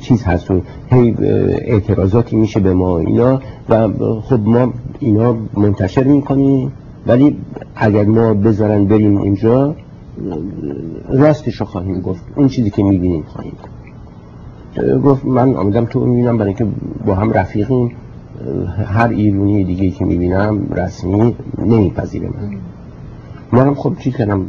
چیز 0.00 0.22
هست 0.22 0.50
و 0.50 0.60
هی 0.90 1.14
اعتراضاتی 1.18 2.36
میشه 2.36 2.60
به 2.60 2.74
ما 2.74 2.98
اینا. 2.98 3.40
و 3.68 3.88
خب 4.20 4.40
ما 4.48 4.72
اینا 5.00 5.36
منتشر 5.56 6.04
می‌کنیم 6.04 6.72
ولی 7.06 7.36
اگر 7.76 8.04
ما 8.04 8.34
بذارن 8.34 8.84
بریم 8.84 9.18
اونجا 9.18 9.74
راستشو 11.08 11.64
خواهیم 11.64 12.00
گفت. 12.00 12.24
اون 12.36 12.48
چیزی 12.48 12.70
که 12.70 12.82
می‌بینیم 12.82 13.22
خواهیم 13.22 13.52
گفت. 15.04 15.24
من 15.24 15.54
آمدم 15.54 15.84
تو 15.84 16.06
می‌بینم 16.06 16.38
برای 16.38 16.54
که 16.54 16.66
با 17.06 17.14
هم 17.14 17.32
رفیقیم. 17.32 17.90
هر 18.86 19.08
ایرونی 19.08 19.64
دیگه 19.64 19.90
که 19.90 20.04
می‌بینم 20.04 20.66
رسمی 20.76 21.36
نمیپذیره 21.58 22.28
من. 22.28 22.50
منم 23.52 23.74
خب 23.74 23.96
چی 23.98 24.10
کردم؟ 24.10 24.46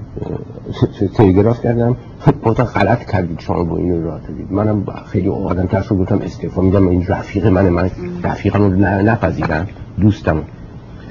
تلگراف 1.15 1.61
کردم. 1.61 1.97
با 2.43 2.53
تا 2.53 2.63
غلط 2.63 3.05
کردید 3.05 3.39
شما 3.39 3.63
با 3.63 3.77
اینو 3.77 4.03
راه 4.03 4.21
دادید. 4.27 4.51
منم 4.51 4.85
خیلی 5.05 5.29
آدم 5.29 5.65
تر 5.65 5.81
شد 5.81 5.97
گفتم 5.97 6.19
استعفا 6.21 6.61
میدم. 6.61 6.87
این 6.87 7.05
رفیق 7.07 7.47
من 7.47 7.69
من 7.69 7.89
رفیقم 8.23 8.63
رو 8.63 8.69
نپذیرم. 8.79 9.67
دوستم 10.01 10.41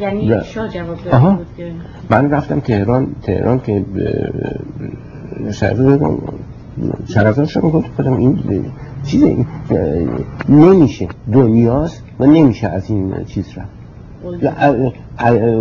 یعنی 0.00 0.30
شاه 0.44 0.68
جواب 0.68 0.96
داد 1.10 1.36
بود 1.36 1.46
که 1.56 1.72
من 2.10 2.30
رفتم 2.30 2.60
تهران 2.60 3.06
تهران 3.22 3.60
که 3.60 3.84
شرف 5.50 5.78
شرفتان 7.08 7.46
شما 7.46 7.70
گفت 7.70 8.00
این 8.00 8.64
چیز 9.04 9.24
نمیشه. 10.48 11.08
دنیاست. 11.32 12.04
و 12.20 12.26
نمیشه 12.26 12.68
از 12.68 12.90
این 12.90 13.14
چیز 13.26 13.46
رفت. 13.56 13.78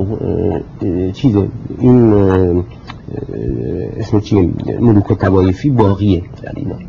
چیز 1.13 1.35
این 1.79 2.13
اسم 3.97 4.19
چیه؟ 4.19 4.49
ملوک 4.79 5.13
توایفی 5.13 5.69
باقیه 5.69 6.23
در 6.43 6.51
ایران. 6.55 6.79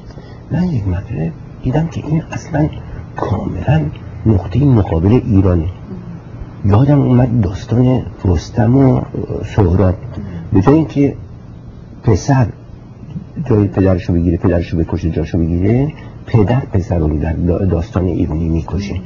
من 0.51 0.63
یک 0.63 0.87
مرتبه 0.87 1.31
دیدم 1.63 1.87
که 1.87 2.03
این 2.07 2.23
اصلا 2.31 2.69
کاملا 3.15 3.81
نقطه 4.25 4.65
مقابل 4.65 5.21
ایرانه. 5.25 5.67
یادم 6.65 7.01
اومد 7.01 7.41
داستان 7.41 8.01
رستم 8.25 8.75
و 8.75 9.01
سهراب. 9.55 9.95
به 10.53 10.61
جای 10.61 10.75
اینکه 10.75 11.15
پسر 12.03 12.47
جای 13.45 13.67
پدرشو 13.67 14.13
بگیره 14.13 14.37
پدرشو 14.37 14.77
بکشه 14.77 15.09
جاشو 15.09 15.37
بگیره 15.37 15.93
پدر 16.25 16.59
پسر 16.59 16.97
رو 16.97 17.19
در 17.19 17.33
داستان 17.65 18.03
ایرانی 18.03 18.49
می‌کشه. 18.49 19.01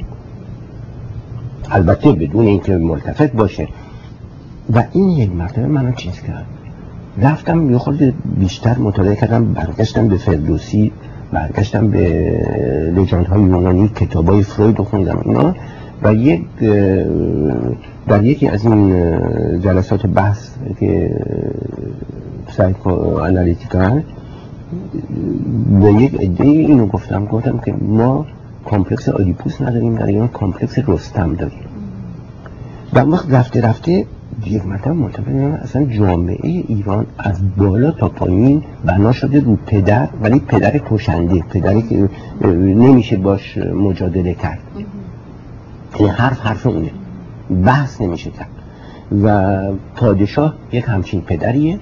البته 1.70 2.12
بدون 2.12 2.46
اینکه 2.46 2.76
ملتفت 2.76 3.32
باشه. 3.32 3.68
و 4.74 4.84
این 4.92 5.08
یک 5.08 5.32
مرتبه 5.32 5.66
منو 5.66 5.92
چیز 5.92 6.20
کرد. 6.20 6.46
رفتم 7.22 7.70
یه 7.70 7.78
خورده 7.78 8.14
بیشتر 8.38 8.78
مطالعه 8.78 9.16
کردم 9.16 9.52
برگشتم 9.52 10.08
به 10.08 10.16
فردوسی. 10.16 10.92
برگشتم 11.32 11.88
به 11.88 12.32
légende 12.96 13.26
های 13.26 13.42
یونانی 13.42 13.88
کتاب 13.88 14.28
های 14.28 14.42
فروید 14.42 14.78
رو 14.78 14.84
خوندم. 14.84 15.20
اینا 15.24 15.54
و 16.02 16.14
یک 16.14 16.42
در 18.08 18.24
یکی 18.24 18.48
از 18.48 18.64
این 18.64 18.90
جلسات 19.60 20.06
بحث 20.06 20.48
که 20.80 21.20
psychoanalytical 22.48 24.02
به 25.80 25.92
یک 25.92 26.14
عده 26.14 26.44
اینو 26.44 26.86
گفتم 26.86 27.24
گفتم 27.24 27.58
که 27.58 27.72
ما 27.72 28.26
complex 28.64 29.08
Oedipus 29.08 29.60
نداریم 29.60 29.94
در 29.94 30.06
ایران 30.06 30.28
complex 30.28 30.78
رستم 30.86 31.34
داریم. 31.34 31.58
و 32.92 33.00
وقت 33.00 33.34
رفته 33.34 33.60
رفته 33.60 34.06
یک 34.46 34.66
مرتبه 34.66 34.92
ملتفت 34.92 35.28
اصلا 35.62 35.84
جامعه 35.84 36.38
ایران 36.68 37.06
از 37.18 37.56
بالا 37.56 37.90
تا 37.90 38.08
پایین 38.08 38.62
بنا 38.84 39.12
شده 39.12 39.40
رو 39.40 39.56
پدر 39.66 40.08
ولی 40.22 40.38
پدر 40.38 40.80
کشنده 40.90 41.40
پدری 41.40 41.82
که 41.82 42.08
نمیشه 42.56 43.16
باش 43.16 43.58
مجادله 43.58 44.34
کرد. 44.34 44.58
این 45.98 46.08
حرف 46.08 46.40
حرف 46.40 46.66
اونه. 46.66 46.90
بحث 47.64 48.00
نمیشه 48.00 48.30
کرد. 48.30 48.48
و 49.22 49.58
پادشاه 49.96 50.54
یک 50.72 50.84
همچین 50.88 51.20
پدریه. 51.20 51.78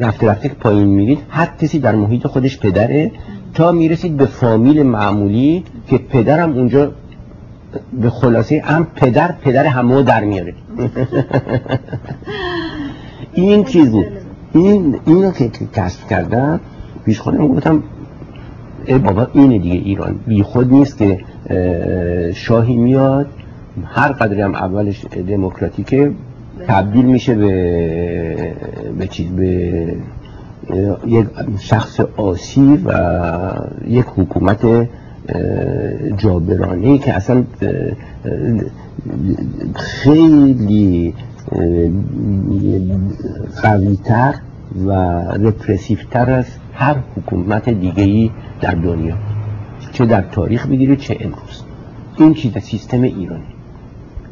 رفته 0.00 0.26
رفته 0.26 0.48
که 0.48 0.54
پایین 0.54 0.88
میرید. 0.88 1.18
هر 1.28 1.48
کسی 1.60 1.78
در 1.78 1.94
محیط 1.94 2.26
خودش 2.26 2.58
پدره. 2.58 3.10
تا 3.54 3.72
می‌رسید 3.72 4.16
به 4.16 4.26
فامیل 4.26 4.82
معمولی 4.82 5.64
که 5.88 5.98
پدرم 5.98 6.52
اونجا 6.52 6.92
به 8.02 8.10
خلاصه 8.10 8.62
هم 8.64 8.86
پدر 8.94 9.32
پدر 9.32 9.66
همه 9.66 10.02
در 10.02 10.24
میاره. 10.24 10.54
این 13.32 13.64
چیز 13.64 13.90
بود. 13.90 14.06
این 14.52 15.00
اینو 15.06 15.30
که 15.30 15.50
کسب 15.72 16.08
کردم 16.08 16.60
پیش 17.04 17.20
خودم 17.20 17.48
گفتم 17.48 17.82
ای 18.86 18.98
بابا 18.98 19.26
اینه 19.34 19.58
دیگه 19.58 19.74
ایران. 19.74 20.18
بی 20.26 20.42
خود 20.42 20.72
نیست 20.72 20.98
که 20.98 21.18
شاهی 22.34 22.76
میاد 22.76 23.26
هر 23.84 24.12
قدری 24.12 24.40
هم 24.40 24.54
اولش 24.54 25.04
دموکراتیکه 25.28 26.12
تبدیل 26.68 27.04
میشه 27.04 27.34
به 27.34 28.54
به 28.98 29.06
چیز 29.06 29.30
به 29.30 29.96
یک 31.06 31.26
شخص 31.60 32.00
آسی 32.16 32.82
و 32.84 32.92
یک 33.88 34.06
حکومت 34.16 34.88
جابرانه 36.16 36.98
که 36.98 37.12
اصلا 37.12 37.44
خیلی 39.74 41.14
قویتر 43.62 44.34
و 44.86 44.92
رپرسیفتر 45.40 46.30
از 46.30 46.46
هر 46.74 46.96
حکومت 47.16 47.68
دیگهی 47.68 48.30
در 48.60 48.74
دنیا. 48.74 49.14
چه 49.92 50.06
در 50.06 50.22
تاریخ 50.22 50.66
بگیرید 50.66 50.98
چه 50.98 51.16
امروز. 51.20 51.62
این 52.18 52.34
چیز 52.34 52.58
سیستم 52.58 53.02
ایرانی. 53.02 53.42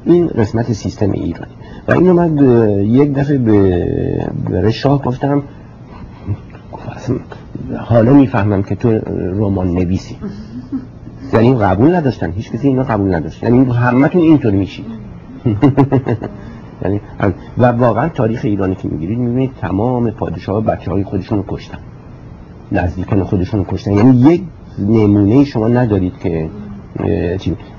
این 0.05 0.27
قسمت 0.27 0.73
سیستم 0.73 1.11
ایرانی. 1.11 1.53
و 1.89 1.93
اینو 1.93 2.15
من 2.15 2.39
یک 2.85 3.15
دفعه 3.15 3.39
به 4.51 4.71
شاه 4.71 5.03
گفتم. 5.03 5.43
حالا 7.79 8.13
می‌فهمم 8.13 8.63
که 8.63 8.75
تو 8.75 8.91
رمان 9.35 9.69
نویسی. 9.69 10.17
یعنی 11.33 11.55
قبول 11.55 11.95
نداشتن. 11.95 12.31
هیچ 12.31 12.53
کسی 12.53 12.69
اینو 12.69 12.83
قبول 12.83 13.15
نداشت. 13.15 13.43
یعنی 13.43 13.73
همتون 13.73 14.23
اینطور 14.23 14.53
میشید. 14.53 14.87
یعنی 16.85 17.01
و 17.59 17.65
واقعا 17.67 18.09
تاریخ 18.09 18.41
ایرانی 18.45 18.75
که 18.75 18.89
می‌گیرید 18.89 19.19
می‌بینید 19.19 19.51
تمام 19.61 20.11
پادشاه 20.11 20.65
بچه 20.65 20.91
های 20.91 21.05
خودشون 21.05 21.39
رو 21.39 21.45
کشتن. 21.49 21.79
نزدیکان 22.73 23.25
خودشون 23.25 23.61
رو 23.61 23.67
کشتن. 23.73 23.93
یعنی 23.93 24.17
یک 24.17 24.43
نمونه 24.79 25.45
شما 25.45 25.69
ندارید 25.69 26.19
که 26.19 26.49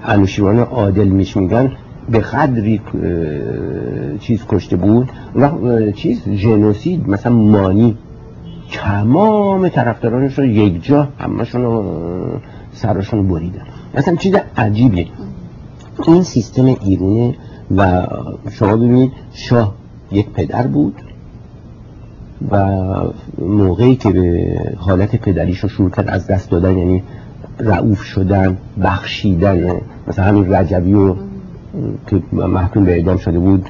انوشیروان 0.05 0.59
عادل 0.59 1.07
میش 1.07 1.37
میگن 1.37 1.71
به 2.09 2.19
قدری 2.19 2.81
چیز 4.19 4.45
کشته 4.47 4.75
بود 4.75 5.09
و 5.35 5.49
چیز 5.91 6.29
جنوسید 6.29 7.09
مثلا 7.09 7.33
مانی. 7.33 7.97
تمام 8.71 9.69
طرفدارانش 9.69 10.39
رو 10.39 10.45
یک 10.45 10.83
جا 10.83 11.07
همشون 11.19 11.61
رو 11.61 11.83
سرشون 12.73 13.27
بریدن 13.27 13.61
مثلا 13.93 14.15
چیز 14.15 14.35
عجیبه 14.57 15.07
این 16.07 16.23
سیستم 16.23 16.65
ایرونه 16.65 17.35
و 17.75 18.07
شما 18.51 18.75
ببینید 18.75 19.11
شاه 19.33 19.75
یک 20.11 20.29
پدر 20.29 20.67
بود 20.67 21.01
و 22.51 22.67
موقعی 23.37 23.95
که 23.95 24.09
به 24.09 24.55
حالت 24.77 25.15
پدریش 25.15 25.59
رو 25.59 25.69
شروع 25.69 25.89
کرد 25.89 26.09
از 26.09 26.27
دست 26.27 26.49
دادن 26.49 26.77
یعنی 26.77 27.03
رعوف 27.59 28.01
شدن 28.01 28.57
بخشیدن 28.83 29.81
مثلا 30.07 30.25
همین 30.25 30.53
رجبی 30.53 30.93
رو 30.93 31.17
که 32.07 32.21
محکوم 32.31 32.85
به 32.85 32.91
اعدام 32.91 33.17
شده 33.17 33.39
بود 33.39 33.69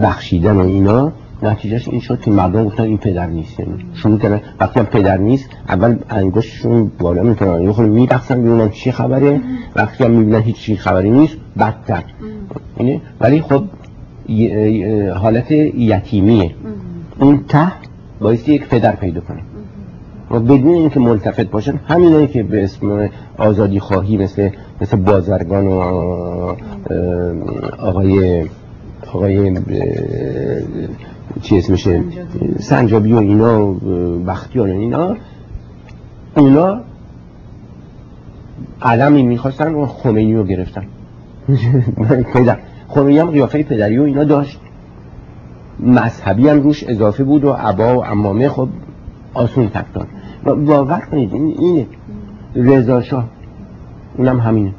بخشیدن 0.00 0.58
اینا. 0.58 1.12
نتیجهش 1.42 1.88
این 1.88 2.00
شد 2.00 2.20
که 2.20 2.30
مردم 2.30 2.64
گفتن 2.64 2.82
این 2.82 2.98
پدر 2.98 3.26
نیست. 3.26 3.60
یعنی 3.60 3.72
شروع 3.94 4.18
کردن. 4.18 4.40
وقتی 4.60 4.80
هم 4.80 4.86
پدر 4.86 5.16
نیست 5.16 5.50
اول 5.68 5.96
انگشتشون 6.10 6.90
بالا 6.98 7.22
می‌کنن. 7.22 7.62
یه 7.62 7.72
خود 7.72 7.86
میرخصن 7.86 8.42
ببینن 8.42 8.70
چی 8.70 8.92
خبره. 8.92 9.40
وقتی 9.76 10.04
هم 10.04 10.10
می‌بینن 10.10 10.40
هیچ 10.40 10.56
چی 10.56 10.76
خبری 10.76 11.10
نیست 11.10 11.36
بدتر. 11.58 12.02
یعنی 12.78 13.00
ولی 13.20 13.40
خب 13.40 13.64
حالت 15.14 15.50
یتیمیه. 15.50 16.50
اون 17.20 17.44
ته 17.48 17.72
بایستی 18.20 18.54
یک 18.54 18.68
پدر 18.68 18.96
پیدا 18.96 19.20
کنه. 19.20 19.40
و 20.30 20.40
بدون 20.40 20.74
اینکه 20.74 21.00
ملتفت 21.00 21.50
باشن 21.50 21.80
همینایی 21.88 22.26
که 22.26 22.42
به 22.42 22.64
اسم 22.64 23.08
آزادی 23.38 23.80
خواهی 23.80 24.16
مثل 24.16 24.50
مثل 24.80 24.96
بازرگان 24.96 25.66
و 25.66 25.80
آقای 27.78 28.44
آقای 29.12 29.58
چی 31.42 31.58
اسمشه 31.58 32.02
سنجابی 32.58 33.12
و 33.12 33.16
اینا 33.16 33.72
بختیار 34.26 34.68
و 34.68 34.72
اینا. 34.72 35.16
اونا 36.36 36.80
علمی 38.82 39.22
می‌خواستن 39.22 39.74
و 39.74 39.86
خمینی 39.86 40.34
رو 40.34 40.44
گرفتن. 40.44 40.86
پدر 42.34 42.58
خمینی 42.88 43.18
هم 43.18 43.30
قیافه 43.30 43.62
پدری 43.62 43.98
و 43.98 44.02
اینا 44.02 44.24
داشت. 44.24 44.60
مذهبی 45.80 46.48
هم 46.48 46.62
روش 46.62 46.84
اضافه 46.84 47.24
بود 47.24 47.44
و 47.44 47.52
عبا 47.52 47.96
و 47.96 48.04
امامه 48.04 48.48
خب 48.48 48.68
آسون 49.34 49.68
تکتان 49.68 50.06
باور 50.44 51.00
کنید 51.10 51.34
این 51.34 51.54
اینه 51.58 51.86
رضا 52.54 53.02
شاه 53.02 53.28
اونم 54.16 54.40
همینه. 54.40 54.72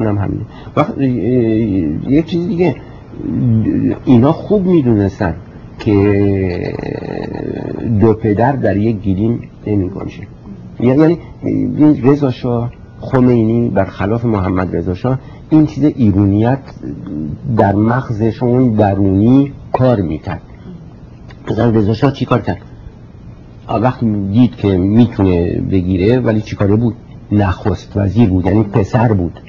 اونم 0.00 0.18
همینه. 0.18 0.44
وقت 0.76 0.98
یک 0.98 2.26
چیز 2.26 2.48
دیگه. 2.48 2.76
اینا 4.04 4.32
خوب 4.32 4.66
می‌دونستن 4.66 5.34
که 5.78 6.74
دو 8.00 8.14
پدر 8.14 8.52
در 8.52 8.76
یک 8.76 9.00
گیلیم 9.00 9.40
نمی 9.66 9.90
یعنی 10.80 11.18
رضا 12.02 12.30
شاه 12.30 12.72
خمینی 13.00 13.68
برخلاف 13.68 14.24
محمد 14.24 14.76
رضا 14.76 14.94
شاه 14.94 15.18
این 15.50 15.66
چیز 15.66 15.84
ایرونیت 15.84 16.58
در 17.56 17.74
مغزشون 17.74 18.70
درونی 18.70 19.52
کار 19.72 20.00
می‌کرد. 20.00 20.42
مثلا 21.50 21.70
رضا 21.70 21.94
شاه 21.94 22.12
چی 22.12 22.24
کار 22.24 22.40
کرد؟ 22.40 22.58
وقتی 23.68 24.06
دید 24.32 24.56
که 24.56 24.76
می‌تونه 24.76 25.60
بگیره 25.70 26.20
ولی 26.20 26.40
چی 26.40 26.56
کاره 26.56 26.76
بود؟ 26.76 26.94
نخست 27.32 27.96
وزیر 27.96 28.28
بود 28.28 28.46
یعنی 28.46 28.62
پسر 28.62 29.12
بود. 29.12 29.40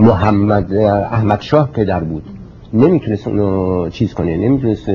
محمد 0.00 0.74
احمد 1.12 1.40
شاه 1.40 1.70
پدر 1.72 2.00
بود. 2.00 2.22
نمی‌تونست 2.72 3.28
اونو 3.28 3.88
چیز 3.88 4.14
کنه 4.14 4.36
نمی‌تونست 4.36 4.90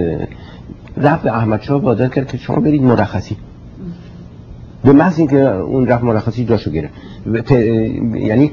رفت 0.98 1.26
احمد 1.26 1.62
شاه 1.62 1.82
وادار 1.82 2.08
کرد 2.08 2.28
که 2.28 2.38
شما 2.38 2.60
برید 2.60 2.84
مرخصی. 2.84 3.38
به 4.84 4.92
محض 4.92 5.20
اینکه 5.20 5.50
اون 5.50 5.88
رفت 5.88 6.04
مرخصی 6.04 6.46
جاشو 6.46 6.72
گرفت. 6.72 6.94
یعنی 8.16 8.52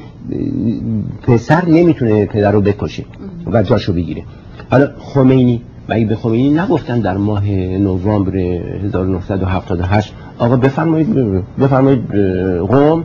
پسر 1.22 1.64
نمی‌تونه 1.68 2.26
پدر 2.26 2.53
رو 2.53 2.61
بکشه 2.61 3.05
و 3.53 3.62
جاشو 3.62 3.92
بگیره. 3.92 4.22
حالا 4.70 4.88
خمینی 4.98 5.62
و 5.88 6.05
به 6.05 6.16
خمینی 6.16 6.50
نگفتن 6.50 7.00
در 7.00 7.16
ماه 7.16 7.50
نوامبر 7.50 8.36
1978 8.36 10.14
آقا 10.38 10.57
بفرمایید 10.57 11.14
بفرمایید 11.61 12.14
قوم 12.59 13.05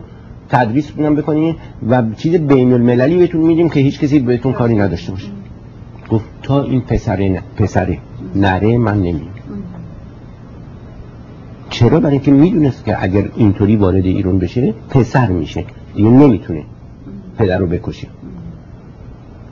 تدریس 0.50 0.92
بونم 0.92 1.16
بکنید 1.16 1.56
و 1.90 2.04
چیز 2.18 2.36
بین 2.36 2.74
المللی 2.74 3.18
بهتون 3.18 3.42
میدیم 3.42 3.70
که 3.70 3.80
هیچ 3.80 4.00
کسی 4.00 4.20
بهتون 4.20 4.54
کاری 4.54 4.76
نداشته 4.76 5.12
باشه. 5.12 5.28
گفت 6.10 6.26
تا 6.44 6.64
این 6.64 6.82
پسره 6.82 7.30
نه 7.30 7.42
پسره 7.58 7.98
نره 8.36 8.78
من 8.78 8.98
نمیم 8.98 9.30
چرا؟ 11.70 12.00
برای 12.00 12.14
اینکه 12.14 12.32
می‌دونست 12.32 12.86
که 12.86 13.04
اگر 13.04 13.30
اینطوری 13.36 13.76
وارد 13.76 14.06
ایران 14.06 14.40
بشه 14.40 14.74
پسر 14.90 15.28
میشه. 15.28 15.66
دیگه 15.96 16.10
نمی‌تونه 16.10 16.64
پدر 17.38 17.58
رو 17.58 17.68
بکشه. 17.68 18.08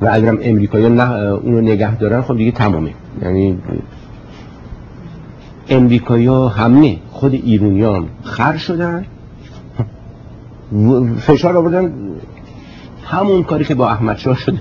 و 0.01 0.09
اگرم 0.11 0.37
امریکایی 0.41 0.89
نه 0.89 1.11
اونو 1.11 1.61
نگه 1.61 1.97
دارن 1.97 2.21
خب 2.21 2.37
دیگه 2.37 2.51
تمامه. 2.51 2.93
یعنی 3.21 3.57
امریکایی 5.69 6.27
همه 6.27 6.97
خود 7.11 7.33
ایرونی 7.33 7.83
هم 7.83 8.05
خر 8.23 8.57
شدن. 8.57 9.05
فشار 11.19 11.57
آوردن 11.57 11.93
همون 13.03 13.43
کاری 13.43 13.65
که 13.65 13.75
با 13.75 13.89
احمد 13.89 14.17
شاه 14.17 14.37
شده 14.37 14.59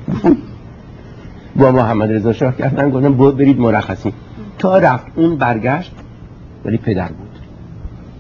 با 1.57 1.72
محمد 1.72 2.12
رضا 2.12 2.32
شاه 2.32 2.57
کردن 2.57 2.90
گفتن 2.90 3.12
بود 3.12 3.36
برید 3.36 3.61
مرخصی. 3.61 4.12
تا 4.59 4.78
رفت 4.78 5.07
اون 5.16 5.36
برگشت 5.36 5.92
ولی 6.64 6.76
پدر 6.76 7.09
بود. 7.09 7.38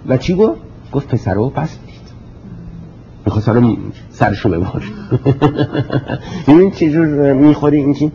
و 0.06 0.16
چی 0.16 0.34
گفت؟ 0.34 0.60
گفت 0.92 1.08
پسرو 1.08 1.50
پس 1.50 1.78
می‌خواست 3.26 3.48
رو 3.48 3.76
سرشو 4.10 4.48
ببار 4.48 4.82
این 6.48 6.70
چجور 6.70 7.32
می‌خوری؟ 7.32 7.76
این 7.76 7.94
چی؟ 7.94 8.12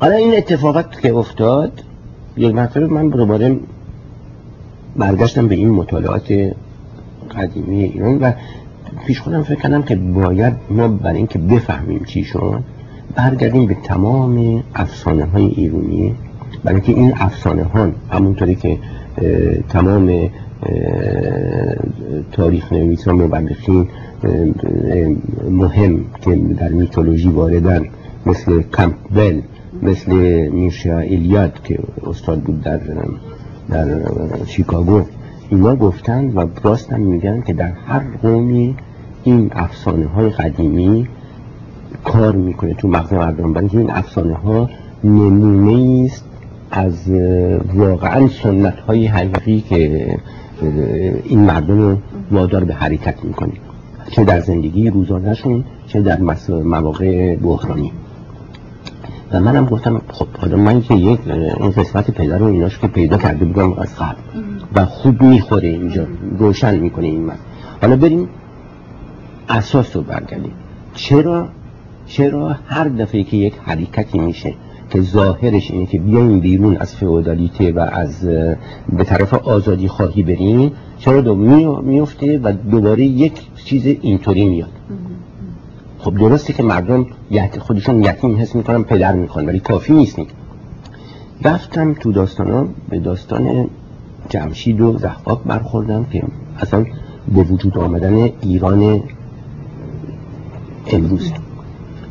حالا 0.00 0.16
این 0.16 0.36
اتفاقات 0.36 1.00
که 1.00 1.14
افتاد 1.14 1.82
یک 2.36 2.54
مرتبه 2.54 2.86
من 2.86 3.08
دوباره 3.08 3.56
برگشتم 4.96 5.48
به 5.48 5.54
این 5.54 5.70
مطالعات 5.70 6.32
قدیمی 7.30 7.84
ایران 7.84 8.18
و 8.18 8.32
پیش 9.06 9.20
خودم 9.20 9.42
فکر 9.42 9.60
کردم 9.60 9.82
که 9.82 9.96
باید 9.96 10.54
ما 10.70 10.88
برای 10.88 11.16
اینکه 11.16 11.38
بفهمیم 11.38 12.04
چی 12.04 12.24
شد 12.24 12.60
برگردیم 13.14 13.66
به 13.66 13.76
تمام 13.84 14.62
افسانه 14.74 15.24
های 15.24 15.44
ایرانی 15.44 16.14
برای 16.64 16.80
اینکه 16.80 16.92
این 17.00 17.12
افسانه 17.16 17.64
ها 17.64 17.88
همونطوری 18.10 18.54
که 18.54 18.78
تمام 19.68 20.30
تاریخ 22.32 22.72
نویسان 22.72 23.14
مبلغین 23.14 23.88
مهم 25.50 26.04
که 26.20 26.36
در 26.36 26.68
میتولوژی 26.68 27.28
واردن 27.28 27.82
مثل 28.26 28.62
کمپبل 28.62 29.40
مثل 29.82 30.12
میرشا 30.48 30.98
ایلیاد 30.98 31.62
که 31.64 31.78
استاد 32.06 32.40
بود 32.40 32.62
در 32.62 32.80
در 33.70 34.00
شیکاگو. 34.46 35.02
اینا 35.50 35.76
گفتن 35.76 36.32
و 36.34 36.46
راستن 36.62 37.00
میگن 37.00 37.40
که 37.40 37.52
در 37.52 37.72
هر 37.86 38.02
قومی 38.22 38.76
این 39.24 39.50
افسانه 39.54 40.06
های 40.06 40.30
قدیمی 40.30 41.08
کار 42.04 42.36
می‌کنه 42.36 42.74
تو 42.74 42.88
مغز 42.88 43.12
مردم. 43.12 43.52
برای 43.52 43.68
این 43.72 43.90
افسانه 43.90 44.34
ها 44.34 44.70
نمونه 45.04 46.04
است 46.04 46.24
از 46.70 47.10
واقعا 47.74 48.28
سنت 48.28 48.80
های 48.80 49.06
حقیقی 49.06 49.60
که 49.60 50.16
این 51.24 51.40
مردم 51.40 51.78
رو 51.78 51.96
وادار 52.30 52.64
به 52.64 52.74
حرکت 52.74 53.24
می‌کنه. 53.24 53.52
چه 54.10 54.24
در 54.24 54.40
زندگی 54.40 54.90
روزانهشون 54.90 55.64
چه 55.86 56.02
در 56.02 56.18
مواقع 56.48 57.36
بحرانی. 57.36 57.92
و 59.32 59.40
منم 59.40 59.66
گفتم 59.66 60.00
خب 60.08 60.26
حالا 60.38 60.56
من 60.56 60.80
که 60.80 60.94
یک 60.94 61.20
اون 61.60 61.70
قسمت 61.70 62.10
پدر 62.10 62.38
رو 62.38 62.46
ایناش 62.46 62.78
که 62.78 62.86
پیدا 62.86 63.16
کرده 63.16 63.44
بودم 63.44 63.72
از 63.72 63.96
قبل. 63.96 64.20
و 64.74 64.84
خوب 64.86 65.22
می‌خوره 65.22 65.68
اینجا. 65.68 66.06
روشن 66.38 66.78
می‌کنه 66.78 67.06
این 67.06 67.20
من 67.20 67.36
حالا 67.80 67.96
بریم 67.96 68.28
اساس 69.48 69.96
رو 69.96 70.02
برگردیم. 70.02 70.52
چرا؟ 70.94 71.48
چرا 72.06 72.56
هر 72.66 72.88
دفعه 72.88 73.24
که 73.24 73.36
یک 73.36 73.54
حرکتی 73.62 74.18
میشه 74.18 74.54
که 74.90 75.00
ظاهرش 75.00 75.70
اینه 75.70 75.86
که 75.86 75.98
بیایم 75.98 76.40
بیرون 76.40 76.76
از 76.76 76.94
فئودالیته 76.94 77.72
و 77.72 77.78
از 77.78 78.24
به 78.92 79.04
طرف 79.04 79.34
آزادی 79.34 79.88
خواهی 79.88 80.22
بریم 80.22 80.72
چرا 80.98 81.20
دو 81.20 81.34
میفته 81.82 82.38
و 82.38 82.52
دوباره 82.70 83.04
یک 83.04 83.32
چیز 83.64 83.86
اینطوری 83.86 84.48
میاد؟ 84.48 84.70
خب 85.98 86.18
درسته 86.18 86.52
که 86.52 86.62
مردم 86.62 87.06
خودشون 87.58 88.04
یتیم 88.04 88.36
حس 88.36 88.54
می‌کنن 88.56 88.82
پدر 88.82 89.12
می‌خوان 89.12 89.46
ولی 89.46 89.60
کافی 89.60 89.92
نیست. 89.92 90.18
رفتم 91.44 91.94
تو 91.94 92.12
داستان 92.12 92.50
ها 92.50 92.68
به 92.88 92.98
داستان 92.98 93.68
جمشید 94.28 94.80
و 94.80 94.98
زحاک 94.98 95.38
برخوردم 95.46 96.04
که 96.04 96.22
اصلا 96.60 96.84
به 97.34 97.42
وجود 97.42 97.78
آمدن 97.78 98.30
ایران 98.40 99.02
امروز. 100.86 101.32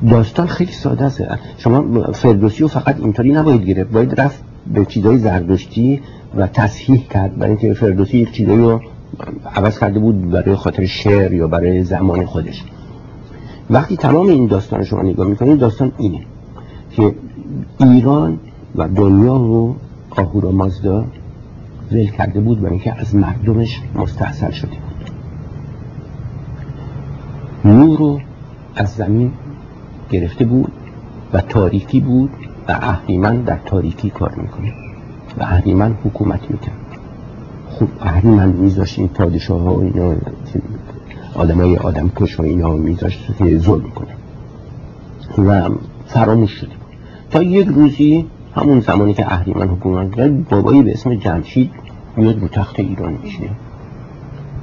داستان 0.10 0.48
خیلی 0.48 0.72
ساده 0.72 1.06
است. 1.06 1.24
شما 1.58 2.12
فردوسی 2.12 2.62
رو 2.62 2.68
فقط 2.68 3.00
اینطوری 3.00 3.32
نباید 3.32 3.66
گرفت. 3.66 3.92
باید 3.92 4.22
رفت 4.22 4.44
به 4.74 4.86
چیزای 4.86 5.18
زردشتی 5.18 6.02
و 6.36 6.48
تصحیح 6.48 7.08
کرد. 7.08 7.38
برای 7.38 7.50
اینکه 7.50 7.74
فردوسی 7.74 8.18
یک 8.18 8.32
چیزایی 8.32 8.58
رو 8.58 8.82
عوض 9.56 9.80
کرده 9.80 10.00
بود 10.00 10.30
برای 10.30 10.56
خاطر 10.56 10.86
شعر 10.86 11.34
یا 11.34 11.48
برای 11.48 11.84
زمان 11.84 12.26
خودش. 12.26 12.64
وقتی 13.70 13.98
تمام 13.98 14.28
این 14.28 14.48
داستان 14.48 14.84
شما 14.84 15.02
نگاه 15.02 15.28
می‌کنید 15.28 15.60
داستان 15.60 15.92
اینه 15.98 16.20
که 16.92 17.16
ایران 17.80 18.40
و 18.76 18.88
دنیا 18.88 19.38
رو 19.38 19.76
آهورا 20.10 20.52
مازدا 20.52 21.06
ول 21.94 22.08
کرده 22.08 22.40
بود 22.40 22.62
برای 22.62 22.72
اینکه 22.72 23.00
از 23.00 23.16
مردمش 23.16 23.82
مستحصل 23.96 24.52
شده 24.52 24.72
بود. 24.72 25.10
نور 27.66 27.98
رو 27.98 28.20
از 28.76 28.90
زمین 28.90 29.32
گرفته 30.12 30.46
بود 30.46 30.72
و 31.34 31.42
تاریکی 31.42 32.00
بود 32.00 32.30
و 32.68 32.72
اهریمن 32.72 33.42
در 33.42 33.60
تاریکی 33.66 34.10
کار 34.10 34.36
می‌کنه 34.36 34.74
و 35.40 35.44
اهریمن 35.44 35.98
حکومت 36.04 36.52
می‌کنه. 36.52 36.74
خوب 37.70 37.90
اهریمن 38.02 38.50
میذاشت 38.50 39.00
این 39.00 39.08
پادشاه 39.08 39.62
ها 39.62 39.74
و 39.74 39.82
اینا 39.84 40.16
آدم 41.36 41.58
های 41.58 41.78
آدم 41.78 42.12
کش 42.16 42.40
و 42.40 42.44
اینا 42.44 42.76
میذاشت 42.76 43.34
ظلم 43.58 43.90
کنه. 43.90 44.16
و 45.48 45.70
فراموش 46.08 46.52
شده 46.52 46.70
بود. 46.70 46.98
تا 47.32 47.44
یک 47.44 47.68
روزی 47.68 48.26
همون 48.56 48.80
زمانی 48.80 49.14
که 49.14 49.34
اهریمن 49.34 49.68
حکومت 49.68 50.16
کرد 50.16 50.50
بابایی 50.50 50.82
به 50.82 50.92
اسم 50.92 51.16
جمشید 51.16 51.72
میاد 52.18 52.40
رو 52.40 52.48
تخت 52.48 52.80
ایران 52.80 53.18
میشه 53.24 53.50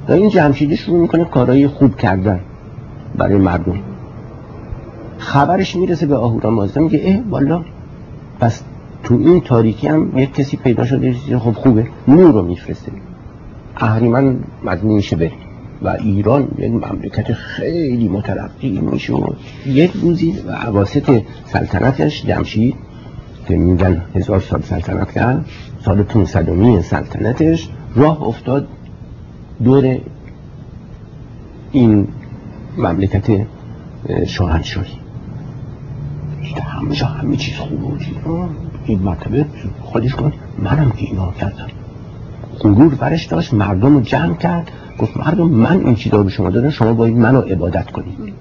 و 0.07 0.11
این 0.11 0.29
جمشیدی 0.29 0.77
شروع 0.77 0.99
می‌کنه 0.99 1.25
کارهای 1.25 1.67
خوب 1.67 1.95
کردن 1.95 2.39
برای 3.15 3.37
مردم. 3.37 3.79
خبرش 5.17 5.75
می‌رسه 5.75 6.05
به 6.05 6.15
آهورا 6.15 6.49
مازده 6.49 6.79
میگه 6.79 7.01
اه 7.03 7.29
والا 7.29 7.63
پس 8.39 8.63
تو 9.03 9.13
این 9.15 9.41
تاریکی 9.41 9.87
هم 9.87 10.17
یک 10.17 10.33
کسی 10.33 10.57
پیدا 10.57 10.85
شده 10.85 11.13
خب 11.39 11.51
خوبه 11.51 11.87
نور 12.07 12.31
رو 12.31 12.41
میفرسته. 12.41 12.91
اهریمن 13.77 14.35
مجموع 14.63 14.95
میشه 14.95 15.15
بره. 15.15 15.31
و 15.81 15.87
ایران 15.89 16.47
یک 16.57 16.71
مملکت 16.71 17.33
خیلی 17.33 18.09
مترقی 18.09 18.79
میشه 18.79 19.13
یک 19.65 19.91
روزی 19.91 20.35
و 20.47 20.51
عواسط 20.51 21.21
سلطنتش 21.45 22.25
جمشید 22.25 22.75
که 23.51 23.57
میگن 23.57 24.01
هزار 24.15 24.39
سال 24.39 24.61
سلطنت 24.61 25.11
کرد 25.11 25.45
سال 25.85 26.03
500 26.03 26.81
سلطنتش 26.81 27.69
راه 27.95 28.23
افتاد 28.23 28.67
دور 29.63 29.97
این 31.71 32.07
مملکت 32.77 33.47
شاهنشاهی. 34.27 34.97
همه 36.61 36.95
همه 36.95 37.35
چیز 37.35 37.55
خوب 37.55 37.79
بود 37.79 38.01
این 38.85 38.99
مرتبه 38.99 39.45
خودش 39.81 40.15
کن 40.15 40.33
منم 40.59 40.91
که 40.91 41.05
اینا 41.05 41.31
کردم. 41.31 41.67
غرور 42.59 42.95
برش 42.95 43.25
داشت 43.25 43.53
مردم 43.53 43.93
رو 43.93 44.01
جمع 44.01 44.35
کرد 44.35 44.71
گفت 44.99 45.17
مردم 45.17 45.47
من 45.49 45.85
این 45.85 45.95
چیزا 45.95 46.17
رو 46.17 46.23
به 46.23 46.29
شما 46.29 46.49
دادم 46.49 46.69
شما 46.69 46.93
باید 46.93 47.17
منو 47.17 47.41
عبادت 47.41 47.91
کنید. 47.91 48.33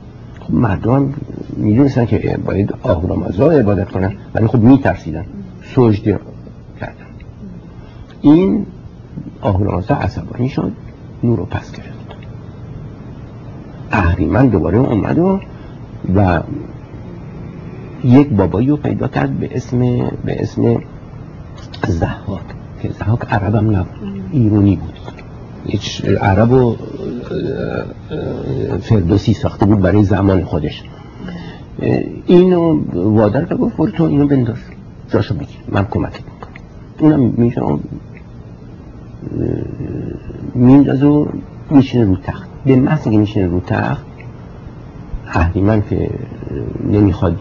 مردم 0.53 1.15
می‌دونستن 1.57 2.07
که 2.07 2.39
باید 2.45 2.75
آهورامزا 2.83 3.51
عبادت 3.51 3.89
کنن 3.89 4.13
ولی 4.35 4.47
خب 4.47 4.59
میترسیدن. 4.59 5.25
سجده 5.75 6.21
کردن. 6.81 6.95
این 8.21 8.67
آهورامزا 9.41 9.95
عصبانی 9.95 10.49
شد 10.49 10.73
نور 11.23 11.39
رو 11.39 11.45
پس 11.45 11.73
گرفت. 11.73 11.91
اهریمن 13.93 14.49
دوباره 14.49 14.79
اومد 14.79 15.19
و, 15.19 15.41
و 16.17 16.41
یک 18.05 18.29
بابایی 18.29 18.69
رو 18.69 18.77
پیدا 18.77 19.09
کرد 19.09 19.31
به 19.31 19.49
اسم 19.53 19.79
به 20.25 20.43
اسم 20.43 20.77
زحاک. 21.89 22.41
که 22.83 22.91
زحاک 22.99 23.21
عربم 23.31 23.77
نبود 23.77 24.23
ایرونی 24.33 24.77
بود. 24.77 24.95
هیچ 25.67 26.05
عرب 26.05 26.53
و 26.53 26.77
فردوسی 28.83 29.35
ساخته 29.35 29.67
بود 29.67 29.81
برای 29.81 30.05
زمان 30.05 30.45
خودش. 30.45 30.83
اینو 32.27 32.81
وادر 32.93 33.45
که 33.45 33.55
گفت 33.55 33.77
تو 33.97 34.05
اینو 34.05 34.27
بنداز. 34.27 34.57
جاشو 35.09 35.35
بگیر. 35.35 35.57
من 35.69 35.87
کمکت 35.91 36.21
می‌کنم. 36.25 36.53
اونم 36.99 37.35
میشه 37.37 37.63
مینداز 40.55 41.03
و 41.03 41.29
میشینه 41.71 42.05
رو 42.05 42.17
تخت. 42.17 42.49
به 42.67 42.77
محض 42.77 43.05
که 43.05 43.11
میشینه 43.11 43.47
رو 43.47 43.61
تخت 43.61 44.07
اهریمن 45.27 45.83
که 45.91 46.11
نمی‌خواد 46.91 47.39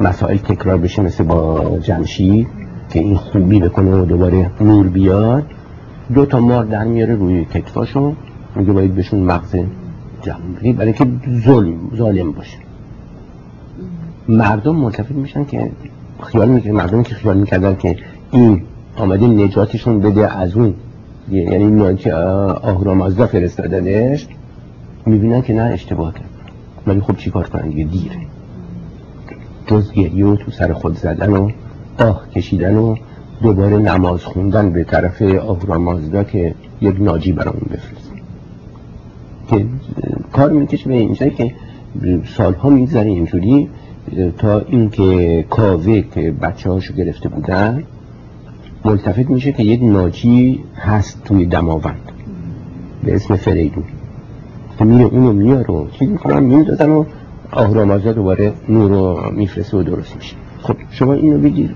مسائل 0.00 0.36
تکرار 0.36 0.78
بشه 0.78 1.02
مثل 1.02 1.24
با 1.24 1.78
جمشید 1.78 2.48
که 2.90 2.98
این 2.98 3.16
خوبی 3.16 3.60
بکنه 3.60 3.90
و 3.90 4.04
دوباره 4.04 4.50
نور 4.60 4.86
بیاد 4.86 5.46
دو 6.14 6.26
تا 6.26 6.40
مار 6.40 6.64
در 6.64 6.84
میاره 6.84 7.14
روی 7.14 7.44
کتفاشون 7.44 8.16
میگه 8.56 8.72
باید 8.72 8.94
بهشون 8.94 9.20
مغز 9.20 9.56
جمع 10.22 10.72
برای 10.72 10.92
که 10.92 11.06
ظلم 11.44 11.76
ظالم 11.96 12.32
باشه. 12.32 12.58
مردم 14.28 14.76
ملتفت 14.76 15.10
میشن 15.10 15.44
که 15.44 15.70
خیال 16.22 16.48
می‌کنه 16.48 16.72
مردم 16.72 17.02
که 17.02 17.14
خیال 17.14 17.36
می‌کردن 17.36 17.76
که 17.76 17.96
این 18.30 18.62
آمده 18.96 19.26
نجاتشون 19.26 20.00
بده 20.00 20.36
از 20.38 20.54
اون. 20.54 20.74
یعنی 21.30 21.64
این 21.64 21.96
که 21.96 22.14
آهرامازدا 22.14 23.26
فرستادنش 23.26 24.26
می‌بینن 25.06 25.42
که 25.42 25.54
نه 25.54 25.62
اشتباه 25.62 26.14
کرد. 26.14 26.28
ولی 26.86 27.00
خب 27.00 27.16
چیکار 27.16 27.48
کنن؟ 27.48 27.68
دیگه 27.68 27.84
دیره 27.84 28.16
جز 29.66 29.92
گریه 29.92 30.26
و 30.26 30.36
تو 30.36 30.50
سر 30.50 30.72
خود 30.72 30.96
زدن 30.96 31.32
و 31.32 31.50
آه 31.98 32.28
کشیدن 32.30 32.76
و 32.76 32.96
دوباره 33.42 33.78
نماز 33.78 34.24
خوندن 34.24 34.72
به 34.72 34.84
طرف 34.84 35.22
آهورامازدا 35.22 36.24
که 36.24 36.54
یک 36.80 37.00
ناجی 37.00 37.32
برامون 37.32 37.62
بفرست. 37.70 38.07
که 39.48 39.66
کار 40.32 40.50
می‌کشه 40.50 40.88
به 40.88 40.94
اینجایی 40.94 41.30
که 41.30 41.54
سالها 42.36 42.70
میگذره 42.70 43.10
اینجوری 43.10 43.68
تا 44.38 44.60
اینکه 44.60 45.44
کاوه 45.50 46.00
که 46.14 46.30
بچه 46.30 46.70
هاشو 46.70 46.94
گرفته 46.94 47.28
بودن 47.28 47.84
ملتفت 48.84 49.30
میشه 49.30 49.52
که 49.52 49.62
یک 49.62 49.82
ناجی 49.82 50.64
هست 50.76 51.24
توی 51.24 51.46
دماوند. 51.46 52.00
به 53.04 53.14
اسم 53.14 53.36
فریدون. 53.36 53.84
که 54.78 54.84
میره 54.84 55.04
اونو 55.04 55.32
میاره 55.32 55.74
و 55.74 55.88
چیز 55.88 56.08
می‌کنن؟ 56.08 56.42
میدازن 56.42 56.90
و 56.90 57.04
آهرامازا 57.52 58.12
دوباره 58.12 58.52
نور 58.68 58.90
رو 58.90 59.32
میفرسته 59.32 59.76
و 59.76 59.82
درست 59.82 60.16
میشه. 60.16 60.36
خب 60.62 60.76
شما 60.90 61.12
اینو 61.12 61.38
بگیر. 61.38 61.74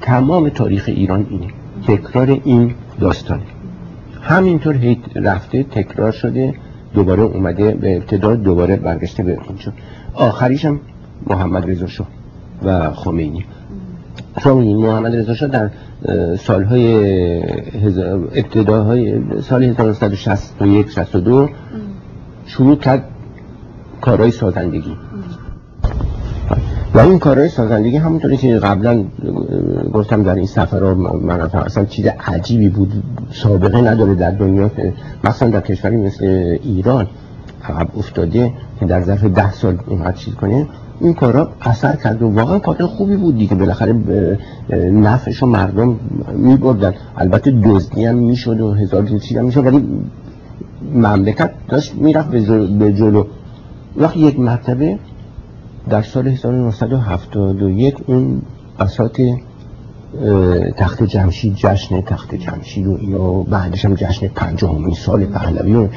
تمام 0.00 0.48
تاریخ 0.48 0.84
ایران 0.86 1.26
اینه. 1.30 1.46
تکرار 1.86 2.40
این 2.44 2.74
داستانه. 3.00 3.42
همینطور 4.26 4.76
هیت 4.76 4.98
رفته 5.14 5.62
تکرار 5.62 6.12
شده 6.12 6.54
دوباره 6.94 7.22
اومده 7.22 7.74
به 7.74 7.96
ابتدا 7.96 8.34
دوباره 8.34 8.76
برگشته 8.76 9.22
به 9.22 9.38
اونجا 9.48 9.72
آخریش 10.14 10.64
هم 10.64 10.80
محمد 11.26 11.70
رضا 11.70 11.86
شاه 11.86 12.06
و 12.62 12.90
خمینی. 12.90 13.44
شما 14.42 14.60
محمد 14.60 15.16
رضا 15.16 15.34
شاه 15.34 15.48
در 15.48 15.70
سالهای 16.36 17.42
ابتداهای 18.34 19.20
سال 19.42 19.62
1961 19.62 20.90
62 20.90 21.48
شروع 22.46 22.76
کرد 22.76 23.04
کارهای 24.00 24.30
سازندگی. 24.30 24.96
و 26.94 26.98
این 26.98 27.18
کارهای 27.18 27.48
سازندگی 27.48 27.96
همونطوری 27.96 28.36
که 28.36 28.58
قبلا 28.58 29.04
گفتم 29.92 30.22
در 30.22 30.34
این 30.34 30.46
سفر 30.46 30.94
من 30.94 31.40
اصلا 31.40 31.84
چیز 31.84 32.06
عجیبی 32.06 32.68
بود 32.68 33.02
سابقه 33.32 33.80
نداره 33.80 34.14
در 34.14 34.30
دنیا 34.30 34.70
مثلا 35.24 35.48
در 35.50 35.60
کشوری 35.60 35.96
مثل 35.96 36.24
ایران 36.62 37.06
عقب 37.64 37.88
افتاده 37.98 38.52
که 38.80 38.86
در 38.86 39.02
ظرف 39.02 39.24
ده 39.24 39.52
سال 39.52 39.78
اینقدر 39.88 40.16
چیز 40.16 40.34
کنه. 40.34 40.66
این 41.00 41.14
کارا 41.14 41.48
اثر 41.60 41.96
کرد 41.96 42.22
و 42.22 42.28
واقعا 42.28 42.58
کار 42.58 42.86
خوبی 42.86 43.16
بود 43.16 43.38
دیگه. 43.38 43.54
بالاخره 43.54 43.94
نفعش 44.92 45.42
و 45.42 45.46
مردم 45.46 45.96
میبردن. 46.36 46.94
البته 47.16 47.50
دزدی 47.64 48.04
هم 48.04 48.14
می‌شد 48.14 48.60
و 48.60 48.72
هزار 48.72 49.06
چیز 49.06 49.36
هم 49.36 49.44
می‌شد 49.44 49.66
ولی 49.66 49.84
مملکت 50.94 51.50
داشت 51.68 51.94
می‌رفت 51.94 52.30
به 52.78 52.92
جلو. 52.92 53.24
وقتی 53.96 54.20
یک 54.20 54.40
مرتبه 54.40 54.98
در 55.90 56.02
سال 56.02 56.28
1971 56.28 57.96
اون 58.06 58.42
بساط 58.80 59.20
تخت 60.76 61.02
جمشید 61.02 61.54
جشن 61.54 62.00
تخت 62.00 62.34
جمشید 62.34 62.86
و 62.86 63.42
بعدش 63.42 63.84
هم 63.84 63.94
جشن 63.94 64.28
پنجاهمین 64.28 64.94
سال 64.94 65.24
پهلوی 65.24 65.88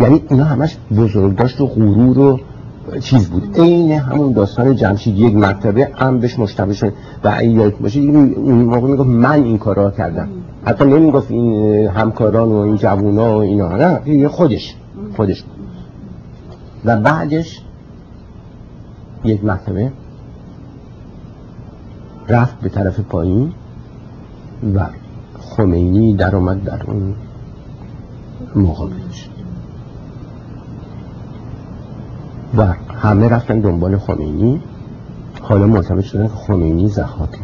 یعنی 0.00 0.22
اینا 0.30 0.44
همش 0.44 0.76
بزرگداشت 0.96 1.60
و 1.60 1.66
غرور 1.66 2.18
و 2.18 2.40
چیز 3.00 3.30
بود. 3.30 3.60
عین 3.60 3.92
همون 3.92 4.32
داستان 4.32 4.76
جمشید 4.76 5.18
یک 5.18 5.34
مرتبه 5.34 5.88
هم 5.94 6.20
بهش 6.20 6.38
مشتبه 6.38 6.74
شد 6.74 6.92
و 7.24 7.34
اگه 7.36 7.68
باشه. 7.68 8.00
اون 8.00 8.62
موقع 8.62 8.88
می‌گفت 8.88 9.08
من 9.08 9.44
این 9.44 9.58
کارا 9.58 9.90
کردم. 9.90 10.28
حتی 10.64 10.84
نمی‌گفت 10.84 11.30
این 11.30 11.88
همکاران 11.88 12.48
و 12.48 12.54
این 12.54 12.76
جوونا 12.76 13.36
و 13.38 13.40
اینا 13.40 13.76
نه 13.76 14.28
خودش 14.28 14.74
خودش 15.16 15.44
و 16.84 16.96
بعدش 16.96 17.60
یک 19.24 19.44
مرتبه 19.44 19.92
رفت 22.28 22.60
به 22.60 22.68
طرف 22.68 23.00
پایین 23.00 23.52
و 24.74 24.86
خمینی 25.40 26.14
در 26.14 26.36
آمد 26.36 26.64
در 26.64 26.82
اون 26.86 27.14
مقابلش 28.56 29.30
و 32.56 32.66
همه 33.02 33.28
رفتن 33.28 33.60
دنبال 33.60 33.98
خمینی. 33.98 34.62
حالا 35.42 35.66
معتمد 35.66 36.00
شدن 36.00 36.28
که 36.28 36.34
خمینی 36.34 36.88
زخاته 36.88 37.38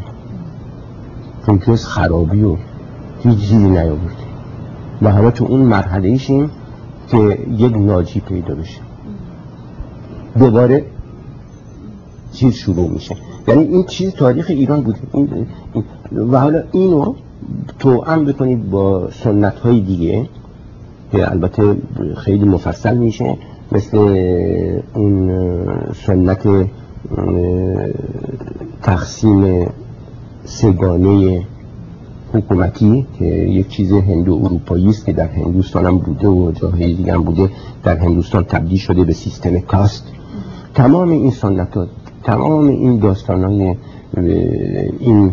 جز 1.66 1.85
خرابی 1.85 2.43
و 2.43 2.57
هیچ 3.20 3.39
چیزی 3.39 3.68
نیاورده 3.68 4.24
و 5.03 5.12
حالا 5.12 5.31
تو 5.31 5.45
اون 5.45 5.61
مرحله 5.61 6.09
ایشیم 6.09 6.51
که 7.09 7.39
یک 7.51 7.76
ناجی 7.76 8.20
پیدا 8.20 8.55
بشه. 8.55 8.81
دوباره 10.39 10.87
چیز 12.33 12.55
شروع 12.55 12.89
میشه. 12.89 13.16
یعنی 13.49 13.62
این 13.62 13.85
چیز 13.85 14.11
تاریخ 14.11 14.47
ایران 14.49 14.81
بود 14.81 14.97
این 15.12 15.47
و 16.33 16.39
حالا 16.39 16.62
اینو 16.72 17.14
تو 17.78 18.03
هم 18.03 18.24
بکنید 18.24 18.70
با 18.70 19.11
سنت 19.11 19.55
های 19.55 19.81
دیگه 19.81 20.28
که 21.12 21.31
البته 21.31 21.76
خیلی 22.16 22.45
مفصل 22.45 22.97
میشه 22.97 23.37
مثل 23.72 23.99
اون 24.95 25.31
سنت 26.07 26.49
تقسیم 28.83 29.66
سگانه 30.45 31.43
حکومتی 32.33 33.07
که 33.18 33.24
یک 33.24 33.68
چیز 33.68 33.93
هندو 33.93 34.41
اروپایی 34.45 34.89
است 34.89 35.07
که 35.07 35.12
در 35.12 35.28
هندوستان 35.28 35.87
هم 35.87 35.99
بوده 35.99 36.28
و 36.28 36.53
جاهای 36.53 36.95
دیگه 36.95 37.12
هم 37.12 37.22
بوده 37.22 37.51
در 37.83 37.97
هندوستان 37.97 38.45
تبدیل 38.45 38.78
شده 38.78 39.05
به 39.05 39.12
سیستم 39.12 39.59
کاست. 39.59 40.05
تمام 40.74 41.11
این 41.11 41.31
سنت 41.31 41.76
ها 41.76 41.87
تمام 42.25 42.68
این 42.68 42.99
داستان 42.99 43.45
های 43.45 43.75
این 44.99 45.33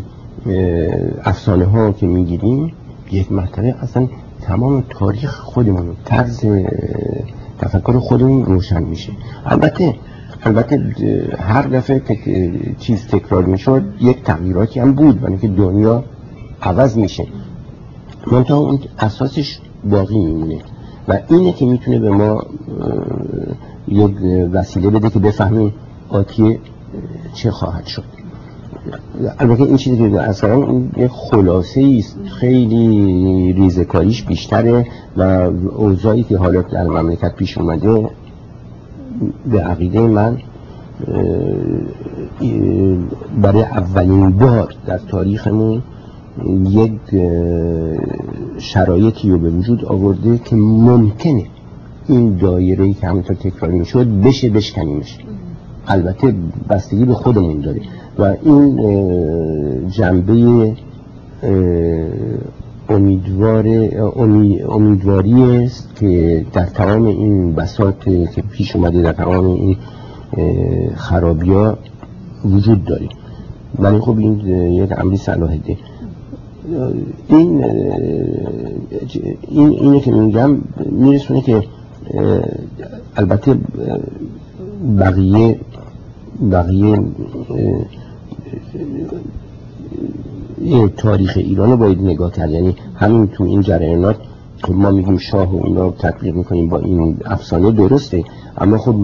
افسانه 1.23 1.65
ها 1.65 1.91
که 1.91 2.07
می‌گیریم 2.07 2.73
یک 3.11 3.31
مرتبه 3.31 3.75
اصلا 3.81 4.07
تمام 4.41 4.83
تاریخ 4.89 5.39
خودمون 5.39 5.95
طرز 6.05 6.45
تفکر 7.59 7.99
خودمون 7.99 8.45
روشن 8.45 8.83
میشه. 8.83 9.11
البته 9.45 9.95
البته 10.43 10.93
هر 11.39 11.61
دفعه 11.61 11.99
که 11.99 12.51
چیز 12.79 13.07
تکرار 13.07 13.45
می‌شد 13.45 13.83
یک 14.01 14.23
تغییراتی 14.23 14.79
هم 14.79 14.93
بود 14.93 15.23
ولی 15.23 15.37
که 15.37 15.47
دنیا 15.47 16.03
عوض 16.61 16.97
میشه. 16.97 17.27
منتها 18.31 18.57
اون 18.57 18.79
اساسش 18.99 19.59
باقی 19.89 20.17
میمونه. 20.17 20.59
و 21.07 21.19
اینه 21.29 21.51
که 21.51 21.65
می‌تونه 21.65 21.99
به 21.99 22.09
ما 22.09 22.43
یک 23.87 24.15
وسیله 24.51 24.89
بده 24.89 25.09
که 25.09 25.19
بفهمیم 25.19 25.73
آتی 26.09 26.59
چه 27.33 27.51
خواهد 27.51 27.85
شد؟ 27.85 28.03
البته 29.39 29.63
این 29.63 29.77
چیزی 29.77 30.11
که 30.11 30.21
اصلا 30.21 30.53
این 30.53 30.91
یه 30.97 31.07
خلاصه 31.07 31.95
است. 31.97 32.17
خیلی 32.39 33.53
ریزکاریش 33.53 34.23
بیشتره 34.23 34.85
و 35.17 35.21
اوضاعی 35.75 36.23
که 36.23 36.37
حالا 36.37 36.61
در 36.61 36.87
مملکت 36.87 37.35
پیش 37.35 37.57
اومده 37.57 38.09
به 39.51 39.61
عقیده 39.61 39.99
من 39.99 40.37
برای 43.41 43.63
اولین 43.63 44.29
بار 44.29 44.73
در 44.85 44.97
تاریخمون 44.97 45.83
یک 46.69 46.91
شرایطی 48.57 49.29
رو 49.29 49.39
به 49.39 49.49
وجود 49.49 49.85
آورده 49.85 50.37
که 50.37 50.55
ممکنه 50.55 51.45
این 52.07 52.37
دایره 52.37 52.85
ای 52.85 52.93
که 52.93 53.07
همونطور 53.07 53.35
تکراری 53.35 53.79
می‌شد 53.79 54.07
بشه 54.07 54.49
بشکنیمش. 54.49 55.17
البته 55.87 56.33
بستگی 56.69 57.05
به 57.05 57.13
خودمون 57.13 57.61
داره 57.61 57.81
و 58.19 58.35
این 58.43 59.89
جنبه 59.89 60.73
امیدوار 62.89 63.65
امیدواری 64.69 65.63
است 65.63 65.95
که 65.95 66.45
در 66.53 66.65
تمام 66.65 67.05
این 67.05 67.55
بساط 67.55 68.03
که 68.35 68.41
پیش 68.51 68.75
اومده 68.75 69.01
در 69.01 69.13
تمام 69.13 69.45
این 69.45 69.77
خرابی 70.95 71.49
ها 71.49 71.77
وجود 72.45 72.85
داره 72.85 73.09
ولی 73.79 73.99
خب 73.99 74.17
این 74.17 74.39
یک 74.73 74.91
امری 74.97 75.17
صلاح 75.17 75.57
ده 75.57 75.77
این 77.27 77.63
این 79.47 79.69
اینه 79.69 79.99
که 79.99 80.11
میگم 80.11 80.57
میرسونه 80.91 81.41
که 81.41 81.63
البته 83.15 83.57
بقیه 84.99 85.59
بقیه 86.51 86.99
تاریخ 90.97 91.33
ایران 91.35 91.71
رو 91.71 91.77
باید 91.77 92.01
نگاه 92.01 92.31
کرد. 92.31 92.51
یعنی 92.51 92.75
همین 92.95 93.27
تو 93.27 93.43
این 93.43 93.61
جریانات 93.61 94.15
خب 94.61 94.73
ما 94.73 94.91
میگیم 94.91 95.17
شاه 95.17 95.55
و 95.55 95.65
اینا 95.65 95.91
تطبیق 95.91 96.35
می‌کنیم 96.35 96.69
با 96.69 96.79
این 96.79 97.17
افسانه 97.25 97.71
درسته. 97.71 98.23
اما 98.57 98.77
خب 98.77 98.95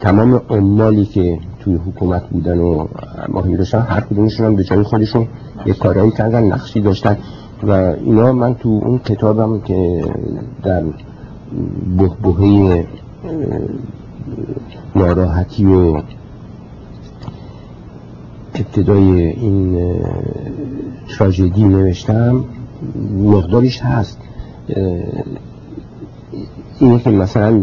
تمام 0.00 0.40
عمالی 0.50 1.04
که 1.04 1.38
توی 1.60 1.74
حکومت 1.74 2.28
بودن 2.28 2.58
و 2.58 2.86
ماهی 3.28 3.56
داشتن 3.56 3.78
هر 3.78 4.00
کدومشون 4.00 4.46
هم 4.46 4.56
به 4.56 4.64
جای 4.64 4.82
خودشون 4.82 5.26
یک 5.66 5.78
کارهایی 5.78 6.10
کردن 6.10 6.44
نقشی 6.44 6.80
داشتن. 6.80 7.18
و 7.62 7.70
اینا 7.70 8.32
من 8.32 8.54
تو 8.54 8.68
اون 8.84 8.98
کتابم 8.98 9.60
که 9.60 10.04
در 10.62 10.84
بهبهه 11.98 12.86
ناراحتی 14.96 15.66
و 15.66 16.02
ابتدای 18.54 19.22
این 19.22 19.94
تراژدی 21.08 21.64
نوشتم 21.64 22.44
مقداریش 23.22 23.80
هست. 23.82 24.18
اینه 26.80 26.98
که 26.98 27.10
مثلا 27.10 27.60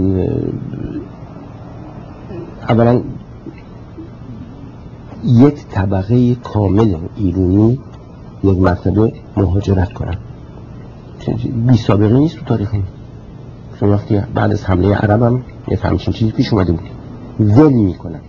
اولا 2.69 3.01
یک 5.23 5.67
طبقه 5.71 6.35
کامل 6.35 6.95
ایرونی 7.15 7.79
یک 8.43 8.57
مرتبه 8.57 9.13
مهاجرت 9.37 9.93
کنن. 9.93 10.17
بی 11.67 11.77
سابقه 11.77 12.17
نیست 12.17 12.35
تو 12.35 12.45
تاریخ 12.45 12.69
چون 13.79 13.89
وقتی 13.89 14.21
بعد 14.35 14.51
از 14.51 14.65
حمله 14.65 14.95
عرب 14.95 15.23
یک 15.67 15.79
همچین 15.83 16.13
چیزی 16.13 16.31
پیش 16.31 16.53
اومده 16.53 16.71
بود. 16.71 16.89
ول 17.39 17.73
می‌کنن. 17.73 18.19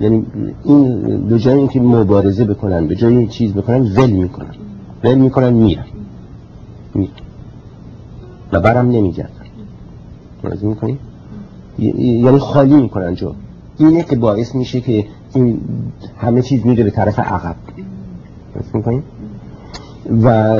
یعنی 0.00 0.26
این 0.64 1.02
به 1.28 1.38
جای 1.38 1.54
اینکه 1.58 1.80
مبارزه 1.80 2.44
بکنن 2.44 2.86
به 2.86 2.94
جای 2.94 3.26
چیز 3.26 3.52
بکنن 3.52 3.80
ول 3.80 4.10
می‌کنن. 4.10 4.54
ول 5.04 5.14
می‌کنن 5.14 5.52
میرن. 5.52 5.84
می. 6.94 7.10
و 8.52 8.60
برم 8.60 8.90
نمیگردن. 8.90 9.32
مراجعه 10.44 10.68
می‌کنی؟ 10.68 10.98
یعنی 11.78 12.38
خالی 12.38 12.74
می‌کنن 12.74 13.14
جو 13.14 13.32
اینه 13.78 14.02
که 14.02 14.16
باعث 14.16 14.54
میشه 14.54 14.80
که 14.80 15.06
این 15.34 15.60
همه 16.18 16.42
چیز 16.42 16.66
میره 16.66 16.84
به 16.84 16.90
طرف 16.90 17.18
عقب. 17.18 17.56
می‌کنی؟ 18.74 19.02
و 20.22 20.56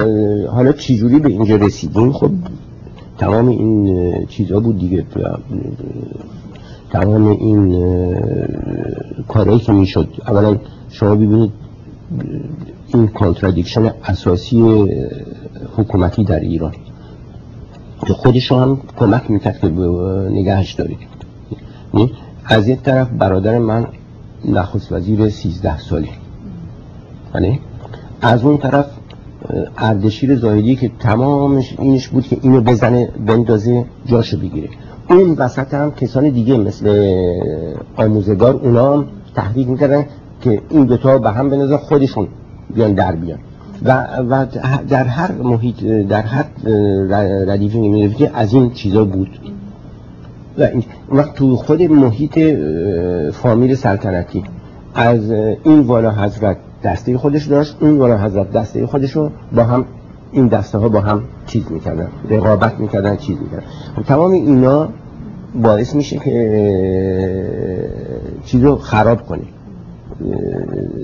حالا 0.47 0.73
چجوری 0.73 1.19
به 1.19 1.29
اینجا 1.29 1.57
رسیدیم؟ 1.57 2.13
خب 2.13 2.31
تمام 3.19 3.49
این 3.49 4.27
چیزها 4.27 4.61
بود 4.61 4.79
دیگه 4.79 5.07
تمام 6.91 7.27
این 7.27 7.87
کارهایی 9.29 9.61
که 9.61 9.73
می‌شد. 9.73 10.09
اولا 10.27 10.57
شما 10.91 11.15
ببینید 11.15 11.53
این 12.95 13.09
contradiction 13.09 13.91
اساسی 14.05 14.89
حکومتی 15.77 16.25
در 16.25 16.41
ایران. 16.41 16.73
که 18.07 18.13
خودش 18.13 18.53
هم 18.53 18.81
کمک 18.97 19.31
می‌کرد 19.31 19.59
که 19.59 19.67
نگهش 20.31 20.73
دارید. 20.73 20.99
یعنی 21.95 22.13
از 22.45 22.69
یک 22.69 22.83
طرف 22.83 23.09
برادر 23.11 23.59
من 23.59 23.87
نخست 24.45 24.93
وزیر 24.93 25.29
13 25.29 25.79
سالی 25.79 26.11
یعنی 27.35 27.61
از 28.21 28.45
اون 28.45 28.59
طرف 28.59 28.87
اردشیر 29.79 30.37
زاهدی 30.37 30.77
که 30.77 30.91
تمامش 31.01 31.75
اینش 31.79 32.09
بود 32.09 32.25
که 32.25 32.39
اینو 32.43 32.61
بزنه 32.61 33.09
بندازه 33.27 33.85
جاشو 34.07 34.39
بگیره. 34.39 34.69
اون 35.11 35.31
وسط 35.31 35.75
هم 35.75 35.91
کسان 35.91 36.31
دیگه 36.31 36.57
مثل 36.59 37.15
آموزگار 37.97 38.55
اونا 38.55 38.93
هم 38.93 39.07
تحریک 39.35 39.69
می‌کردن 39.69 40.05
که 40.41 40.61
این 40.71 40.85
دوتا 40.85 41.19
به 41.19 41.31
هم 41.31 41.51
بنازن 41.51 41.77
خودشون 41.77 42.29
بیان 42.75 42.95
در 42.95 43.17
بیان. 43.17 43.39
و, 43.85 44.47
در 44.89 45.05
هر 45.05 45.33
محیط 45.33 45.85
در 45.85 46.23
هر 46.23 46.45
ردیفی 47.47 48.09
که 48.09 48.31
از 48.35 48.55
این 48.55 48.71
چیزا 48.71 49.05
بود. 49.05 49.29
و 50.59 50.63
این 50.63 50.85
وقت 51.09 51.35
تو 51.35 51.57
خود 51.57 51.83
محیط 51.83 52.39
فامیل 53.33 53.75
سلطنتی. 53.75 54.45
از 54.95 55.31
این 55.65 55.81
والا 55.81 56.11
حضرت 56.11 56.57
دسته 56.87 57.19
خودش 57.19 57.45
داشت. 57.47 57.77
اون 57.81 57.99
والا 57.99 58.19
حضرت 58.19 58.53
دسته 58.53 58.87
خودش 58.87 59.13
رو 59.13 59.31
با 59.57 59.63
هم 59.63 59.85
این 60.33 60.47
دسته 60.47 60.79
ها 60.79 60.89
با 60.89 61.01
هم 61.01 61.23
چیز 61.47 61.73
می‌کردن 61.73 62.09
رقابت 62.31 62.81
می‌کردن 62.81 63.17
چیز 63.17 63.37
می‌کردن. 63.41 63.67
خب 63.97 64.03
تمام 64.03 64.31
اینا 64.31 64.89
باعث 65.63 65.95
میشه 65.95 66.19
که 66.19 66.35
چیز 68.45 68.65
رو 68.65 68.77
خراب 68.77 69.27
کنه. 69.27 69.43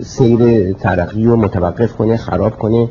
سیر 0.02 0.72
ترقی 0.72 1.24
رو 1.24 1.36
متوقف 1.36 1.92
کنه 1.96 2.16
خراب 2.16 2.58
کنه 2.58 2.88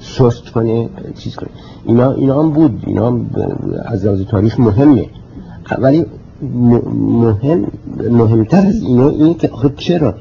سست 0.00 0.50
کنه 0.54 0.88
چیز 1.18 1.36
کنه. 1.36 1.48
اینا, 1.84 2.12
اینا 2.12 2.42
هم 2.42 2.50
بود. 2.50 2.82
اینا 2.86 3.06
هم 3.06 3.30
از 3.84 4.06
لحاظ 4.06 4.22
تاریخ 4.22 4.60
مهمه. 4.60 5.06
ولی 5.78 6.06
مهم 6.42 7.66
مهمتر 8.10 8.66
از 8.66 8.82
اینا 8.82 9.08
اینه 9.08 9.34
که 9.34 9.48
خب 9.48 9.76
چرا؟ 9.76 10.14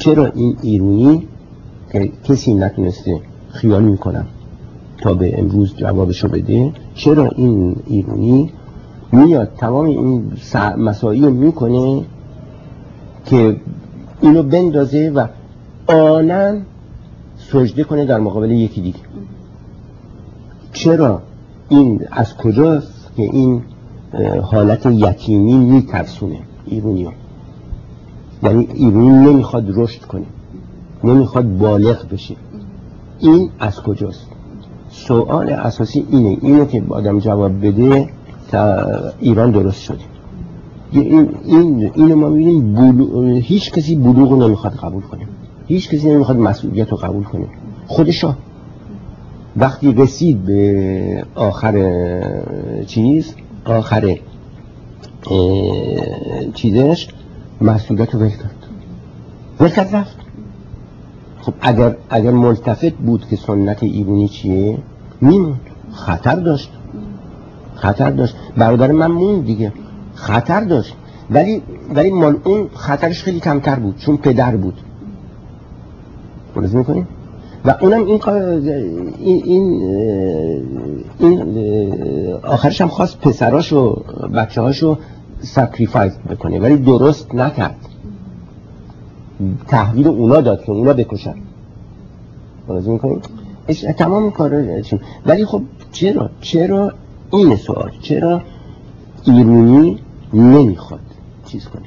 چرا 0.00 0.26
این 0.26 0.56
ایرونی 0.62 1.28
که 1.92 2.12
کسی 2.24 2.54
نتونسته 2.54 3.20
خیال 3.50 3.82
می‌کنم 3.82 4.26
تا 4.98 5.14
به 5.14 5.40
امروز 5.40 5.76
جوابشو 5.76 6.28
بده؟ 6.28 6.72
چرا 6.94 7.28
این 7.28 7.76
ایرونی 7.86 8.52
میاد 9.12 9.52
تمام 9.58 9.84
این 9.84 10.32
مسایی 10.78 11.20
می‌کنه 11.20 12.04
که 13.24 13.56
اینو 14.20 14.42
بندازه 14.42 15.12
و 15.14 15.26
آنن 15.92 16.62
سجده 17.38 17.84
کنه 17.84 18.04
در 18.04 18.18
مقابل 18.18 18.50
یکی 18.50 18.80
دیگه؟ 18.80 18.98
چرا 20.72 21.22
این 21.68 22.00
از 22.10 22.36
کجاست 22.36 23.10
که 23.16 23.22
این 23.22 23.62
حالت 24.42 24.86
یتیمی 24.86 25.54
میترسونه 25.54 26.38
ایرونی 26.66 27.04
ها 27.04 27.12
یعنی 28.42 28.68
ایرونی 28.74 29.08
نمی‌خواد 29.08 29.64
رشد 29.68 30.02
کنه. 30.02 30.26
نمی‌خواد 31.04 31.58
بالغ 31.58 32.08
بشه. 32.12 32.36
این 33.18 33.50
از 33.58 33.80
کجاست؟ 33.82 34.26
سوال 34.90 35.50
اساسی 35.50 36.06
اینه. 36.10 36.38
اینه 36.42 36.66
که 36.66 36.82
آدم 36.88 37.18
جواب 37.18 37.66
بده 37.66 38.08
تا 38.50 38.86
ایران 39.20 39.50
درست 39.50 39.82
شده. 39.82 39.98
این 40.92 41.28
این 41.44 41.90
اینو 41.94 42.16
ما 42.16 42.28
می‌بینیم 42.28 43.34
هیچ 43.36 43.72
کسی 43.72 43.96
بلوغ 43.96 44.32
نمی‌خواد 44.32 44.72
قبول 44.72 45.02
کنه. 45.02 45.26
هیچ 45.66 45.90
کسی 45.90 46.10
نمی‌خواد 46.10 46.38
مسئولیت 46.38 46.88
رو 46.88 46.96
قبول 46.96 47.24
کنه. 47.24 47.46
خودشا. 47.86 48.34
وقتی 49.56 49.92
رسید 49.92 50.44
به 50.44 51.24
آخر 51.34 51.74
چیز؟ 52.86 53.34
آخر 53.64 54.16
چیزش 56.54 57.08
مسئولیت 57.60 58.14
رو 58.14 58.20
ول 59.60 59.68
کرد 59.68 59.96
رفت. 59.96 60.16
خب 61.40 61.54
اگر 61.60 61.96
اگر 62.10 62.30
ملتفت 62.30 62.92
بود 62.92 63.28
که 63.28 63.36
سنت 63.36 63.82
ایرونی 63.82 64.28
چیه؟ 64.28 64.78
میموند. 65.20 65.60
خطر 65.92 66.34
داشت. 66.34 66.70
خطر 67.74 68.10
داشت. 68.10 68.36
برادر 68.56 68.92
من 68.92 69.10
موند 69.10 69.44
دیگه. 69.44 69.72
خطر 70.14 70.64
داشت. 70.64 70.94
ولی 71.30 71.62
ولی 71.94 72.10
مال 72.10 72.36
اون 72.44 72.68
خطرش 72.74 73.22
خیلی 73.22 73.40
کمتر 73.40 73.76
بود 73.76 73.96
چون 73.96 74.16
پدر 74.16 74.56
بود. 74.56 74.80
می 76.56 76.84
کنیم 76.84 77.08
و 77.64 77.76
اونم 77.80 78.06
این 78.06 78.20
این 79.18 79.42
این, 81.18 81.42
این 81.44 82.34
آخرش 82.42 82.80
هم 82.80 82.88
خواست 82.88 83.20
پسراشو 83.20 84.02
بچه 84.34 84.60
هاشو 84.60 84.98
sacrifice 85.40 86.18
بکنه. 86.30 86.60
ولی 86.60 86.76
درست 86.76 87.34
نکرد. 87.34 87.76
تحویل 89.68 90.08
اونا 90.08 90.40
داد 90.40 90.64
که 90.64 90.72
اونا 90.72 90.92
بکشن. 90.92 91.34
می 92.68 92.98
کنیم 92.98 93.20
تمام 93.98 94.30
کار 94.30 94.82
ولی 95.26 95.44
خب 95.44 95.62
چرا؟ 95.92 96.30
چرا 96.40 96.92
این 97.32 97.56
سوال؟ 97.56 97.90
چرا 98.02 98.42
ایرونی 99.24 99.98
نمی‌خواد 100.32 101.00
چیز 101.46 101.64
کنه؟ 101.68 101.82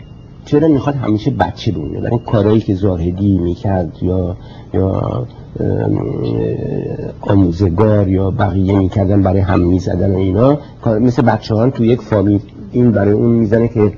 چرا 0.46 0.68
می‌خواد 0.68 0.96
همیشه 0.96 1.32
بچه 1.32 1.72
بمونه؟ 1.72 2.02
برای 2.02 2.20
کارهایی 2.20 2.62
که 2.62 2.76
زاهدی 2.76 3.38
می‌کرد 3.38 3.98
یا 4.02 4.38
یا 4.74 5.28
آموزگار 7.22 8.08
یا 8.08 8.32
بقیه 8.32 8.78
می‌کردن 8.78 9.22
برای 9.22 9.40
هم 9.40 9.60
می‌زدن 9.60 10.16
اینا 10.16 10.58
مثل 10.86 11.22
بچه 11.22 11.56
ها 11.56 11.70
تو 11.70 11.86
یک 11.86 12.02
فامیل 12.02 12.42
این 12.74 12.92
برای 12.92 13.12
اون 13.12 13.32
می‌زنه 13.32 13.68
که 13.68 13.94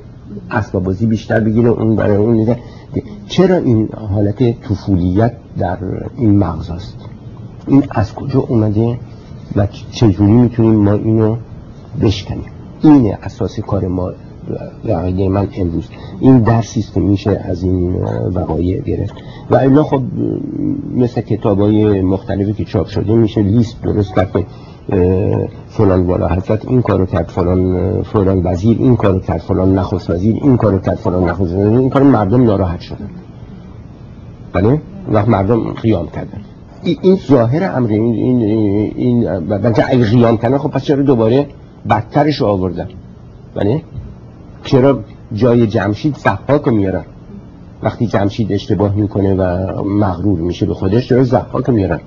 اسباب 0.51 0.83
بازی 0.83 1.05
بیشتر 1.05 1.39
بگیره 1.39 1.69
اون 1.69 1.95
برای 1.95 2.15
اون 2.15 2.35
می‌زنه. 2.35 2.59
چرا 3.27 3.55
این 3.55 3.89
حالت 4.13 4.61
طفولیت 4.61 5.33
در 5.57 5.77
این 6.17 6.37
مغز 6.37 6.69
است 6.69 6.97
این 7.67 7.83
از 7.91 8.15
کجا 8.15 8.39
اومده 8.39 8.99
و 9.55 9.67
چجوری 9.91 10.31
می‌تونیم 10.31 10.75
ما 10.75 10.93
اینو 10.93 11.35
بشکنیم؟ 12.01 12.51
اینه 12.81 13.17
اساس 13.23 13.59
کار 13.59 13.87
ما 13.87 14.11
عقیده 14.89 15.29
من 15.29 15.47
امروز. 15.57 15.87
این 16.19 16.39
درسی 16.39 16.85
که 16.93 16.99
میشه 16.99 17.31
از 17.31 17.63
این 17.63 17.93
وقایع 18.33 18.81
گرفت. 18.81 19.13
و 19.51 19.55
الا 19.55 19.83
خب 19.83 20.01
مثل 20.95 21.21
کتاب 21.21 21.59
های 21.59 22.01
مختلفی 22.01 22.53
که 22.53 22.65
چاپ 22.65 22.87
شده 22.87 23.13
میشه 23.13 23.41
لیست 23.41 23.81
درست 23.81 24.15
کرد 24.15 24.45
فلان 25.69 26.01
والا 26.01 26.27
حضرت 26.27 26.65
این 26.65 26.81
کارو 26.81 27.05
کرد 27.05 27.27
فلان 27.27 28.03
فلان 28.03 28.41
وزیر 28.43 28.77
این 28.79 28.95
کارو 28.95 29.19
کرد 29.19 29.41
فلان 29.41 29.79
نخست 29.79 30.09
وزیر 30.09 30.35
این 30.41 30.57
کارو 30.57 30.79
کرد 30.79 30.95
فلان 30.95 31.23
نخست 31.23 31.53
وزیر 31.53 31.67
این 31.67 31.89
کار 31.89 32.03
مردم 32.03 32.43
ناراحت 32.43 32.81
شدن. 32.81 33.09
بله؟ 34.53 34.81
وقت 35.11 35.27
مردم 35.27 35.71
قیام 35.71 36.07
کردن. 36.07 36.41
این 36.83 37.15
ظاهر 37.15 37.63
امر 37.77 37.89
این 37.89 38.13
این 38.13 38.41
این 38.95 39.27
اگه 39.89 40.05
قیام 40.05 40.37
کردن 40.37 40.57
خب 40.57 40.69
پس 40.69 40.83
چرا 40.83 41.03
دوباره 41.03 41.47
بدترش 41.89 42.41
رو 42.41 42.47
آوردن؟ 42.47 42.87
بله؟ 43.55 43.81
چرا 44.63 44.99
جای 45.33 45.67
جمشید 45.67 46.15
زحاک 46.15 46.67
میارن؟ 46.67 47.05
وقتی 47.83 48.07
جمشید 48.07 48.51
اشتباه 48.51 48.95
می‌کنه 48.95 49.33
و 49.33 49.83
مغرور 49.83 50.39
میشه 50.39 50.65
به 50.65 50.73
خودش 50.73 51.09
چرا 51.09 51.23
زحاک 51.23 51.69
میارن؟ 51.69 51.99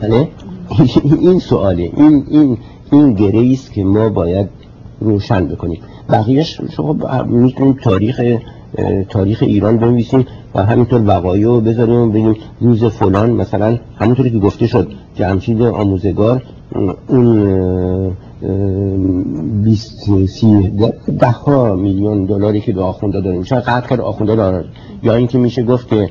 بله؟ 0.00 0.28
این 1.20 1.38
سواله. 1.38 1.90
این 1.96 2.24
این 2.30 2.58
این 2.92 3.12
گره 3.14 3.52
است 3.52 3.72
که 3.72 3.84
ما 3.84 4.08
باید 4.08 4.48
روشن 5.00 5.46
بکنیم. 5.48 5.78
بقیهش 6.10 6.60
شما 6.76 7.24
می‌تونیم 7.24 7.72
تاریخ 7.82 8.38
تاریخ 9.08 9.42
ایران 9.42 9.76
بنویسیم 9.78 10.26
و 10.54 10.64
همینطور 10.64 11.02
وقایع 11.06 11.46
رو 11.46 11.60
بذاریم 11.60 12.10
ببینیم 12.10 12.36
روز 12.60 12.84
فلان 12.84 13.30
مثلا 13.30 13.78
همونطوری 13.96 14.30
که 14.30 14.38
گفته 14.38 14.66
شد 14.66 14.88
جمشید 15.14 15.62
آموزگار 15.62 16.42
اون 17.08 18.16
20 19.62 20.26
سی 20.26 20.72
ده 21.18 21.30
ها 21.30 21.74
میلیون 21.74 22.24
دلاری 22.24 22.60
که 22.60 22.72
به 22.72 22.82
آخونده 22.82 23.20
داریم. 23.20 23.40
میشه 23.40 23.56
قطع 23.56 23.88
کرد 23.88 24.00
آخونده 24.00 24.36
دارن 24.36 24.64
یا 25.02 25.14
اینکه 25.14 25.38
میشه 25.38 25.62
گفت 25.62 25.88
که 25.88 26.10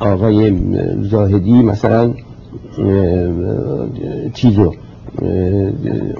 آقای 0.00 0.56
زاهدی 1.02 1.62
مثلا 1.62 2.14
چیزو 4.34 4.74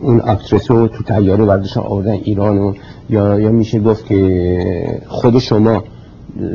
اون 0.02 0.20
اکترسو 0.24 0.88
تو 0.88 1.04
تیاره 1.04 1.44
وردش 1.44 1.76
آوردن 1.76 2.12
ایران 2.12 2.58
و 2.58 2.72
یا, 3.10 3.40
یا 3.40 3.50
میشه 3.50 3.80
گفت 3.80 4.06
که 4.06 5.00
خود 5.08 5.38
شما 5.38 5.84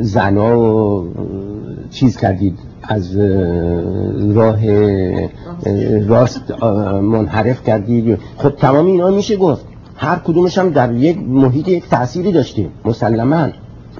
زنا 0.00 1.04
چیز 1.90 2.16
کردید 2.16 2.58
از 2.82 3.16
راه 4.34 4.58
راست 6.06 6.62
منحرف 7.02 7.64
کردید. 7.64 8.18
خب 8.36 8.50
تمام 8.50 8.86
اینا 8.86 9.10
میشه 9.10 9.36
گفت. 9.36 9.64
هر 9.96 10.18
کدومش 10.18 10.58
هم 10.58 10.70
در 10.70 10.94
یک 10.94 11.18
محیط 11.18 11.84
تأثیری 11.90 12.32
داشته 12.32 12.66
مسلما. 12.84 13.48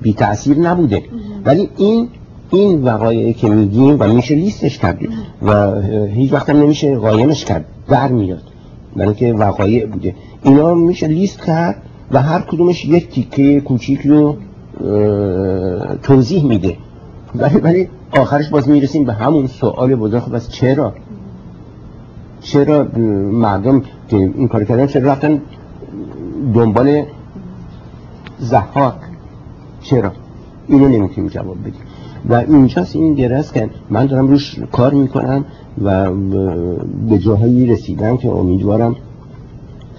بی 0.03 0.13
تأثیر 0.13 0.59
نبوده. 0.59 1.03
ولی 1.45 1.69
این 1.77 2.09
این 2.51 2.85
وقایعی 2.85 3.35
که 3.35 3.49
میگیم 3.49 3.97
و 3.99 4.07
میشه 4.07 4.35
لیستش 4.35 4.79
کرد 4.79 4.99
و 5.43 5.81
هیچ 6.07 6.33
وقت 6.33 6.51
نمیشه 6.51 6.97
قایمش 6.97 7.45
کرد 7.45 7.65
در 7.89 8.09
میاد. 8.09 8.43
برای 8.97 9.15
که 9.15 9.33
وقایع 9.33 9.87
بوده. 9.87 10.15
اینا 10.43 10.75
میشه 10.75 11.07
لیست 11.07 11.45
کرد 11.45 11.83
و 12.13 12.23
هر 12.23 12.41
کدومش 12.41 12.85
یک 12.85 13.11
تیکه 13.11 13.61
کوچیک 13.61 14.01
رو 14.01 14.37
توضیح 16.03 16.45
میده. 16.45 16.77
ولی 17.35 17.59
ولی 17.59 17.89
آخرش 18.11 18.49
باز 18.49 18.69
می‌رسیم 18.69 19.05
به 19.05 19.13
همون 19.13 19.47
سوال 19.47 19.95
بزرگ. 19.95 20.21
خب 20.23 20.35
بس 20.35 20.49
چرا؟ 20.49 20.95
چرا 22.41 22.89
مردم 23.33 23.81
که 24.09 24.17
این 24.17 24.49
کار 24.49 24.65
کردن 24.65 24.87
چرا 24.87 25.13
رفتن 25.13 25.41
دنبال 26.55 27.03
زحاک؟ 28.39 28.95
چرا؟ 29.91 30.13
اینو 30.69 30.89
نمی‌تونیم 30.89 31.31
جواب 31.31 31.61
بدیم 31.61 31.81
و 32.29 32.35
اینجاست 32.35 32.97
این 32.97 33.15
گرست 33.15 33.55
که 33.55 33.71
من 33.91 34.07
دارم 34.07 34.29
روش 34.29 34.59
کار 34.73 34.95
می‌کنم 34.95 35.45
و 35.85 36.11
به 37.09 37.19
جاهایی 37.19 37.67
رسیدم 37.67 38.17
که 38.17 38.29
امیدوارم 38.29 38.97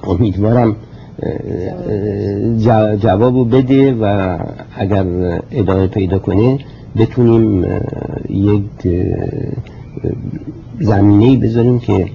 امیدوارم 0.04 0.76
جوابو 3.00 3.46
بده 3.46 3.94
و 3.94 4.38
اگر 4.76 5.06
ادامه 5.52 5.88
پیدا 5.88 6.20
کنه 6.20 6.60
بتونیم 6.98 7.66
یک 8.30 8.88
زمینه 10.80 11.38
بذاریم 11.38 11.80
که 11.80 12.06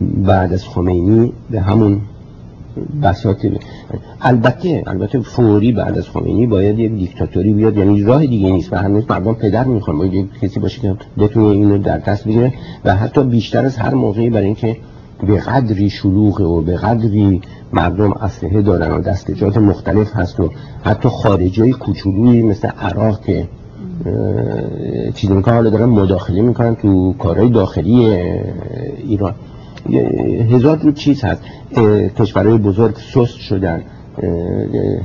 بعد 0.00 0.52
از 0.52 0.64
خمینی 0.64 1.32
به 1.50 1.60
همون 1.60 2.00
بساط 3.02 3.46
البته 4.20 4.82
البته 4.86 5.20
فوری 5.20 5.72
بعد 5.72 5.98
از 5.98 6.08
خمینی 6.08 6.46
باید 6.46 6.78
یک 6.78 6.92
دیکتاتوری 6.92 7.52
بیاد 7.52 7.76
یعنی 7.76 8.02
راه 8.02 8.26
دیگه 8.26 8.50
نیست 8.50 8.72
و 8.72 8.76
هنوز 8.76 9.04
مردم 9.08 9.34
پدر 9.34 9.64
می‌خوان 9.64 9.98
باید 9.98 10.14
یک 10.14 10.26
کسی 10.42 10.60
باشه 10.60 10.80
که 10.80 10.94
بتونه 11.18 11.46
اینو 11.46 11.78
در 11.78 11.98
دست 11.98 12.24
بگیره 12.24 12.52
و 12.84 12.96
حتی 12.96 13.22
بیشتر 13.24 13.64
از 13.64 13.76
هر 13.76 13.94
موقعی 13.94 14.30
برای 14.30 14.46
اینکه 14.46 14.76
به 15.26 15.38
قدری 15.38 15.90
شلوغه 15.90 16.44
و 16.44 16.60
به 16.60 16.76
قدری 16.76 17.40
مردم 17.72 18.12
اسلحه 18.12 18.62
دارن 18.62 18.90
و 18.90 19.00
دستجات 19.00 19.56
مختلف 19.56 20.16
هست 20.16 20.40
و 20.40 20.50
حتی 20.84 21.08
خارجی 21.08 21.72
کوچولویی 21.72 22.42
مثل 22.42 22.68
عراق 22.68 23.20
که 23.20 23.48
چیزی 25.14 25.32
می‌کنن 25.32 25.54
حالا 25.54 25.70
دارن 25.70 25.84
مداخله 25.84 26.42
می‌کنن 26.42 26.74
تو 26.74 27.14
کارهای 27.18 27.48
داخلی 27.48 28.04
ایران. 29.06 29.34
هزار 30.50 30.78
رو 30.78 30.92
چیز 30.92 31.24
هست. 31.24 31.42
کشورهای 32.18 32.58
بزرگ 32.58 32.94
سست 32.96 33.38
شدن. 33.38 33.82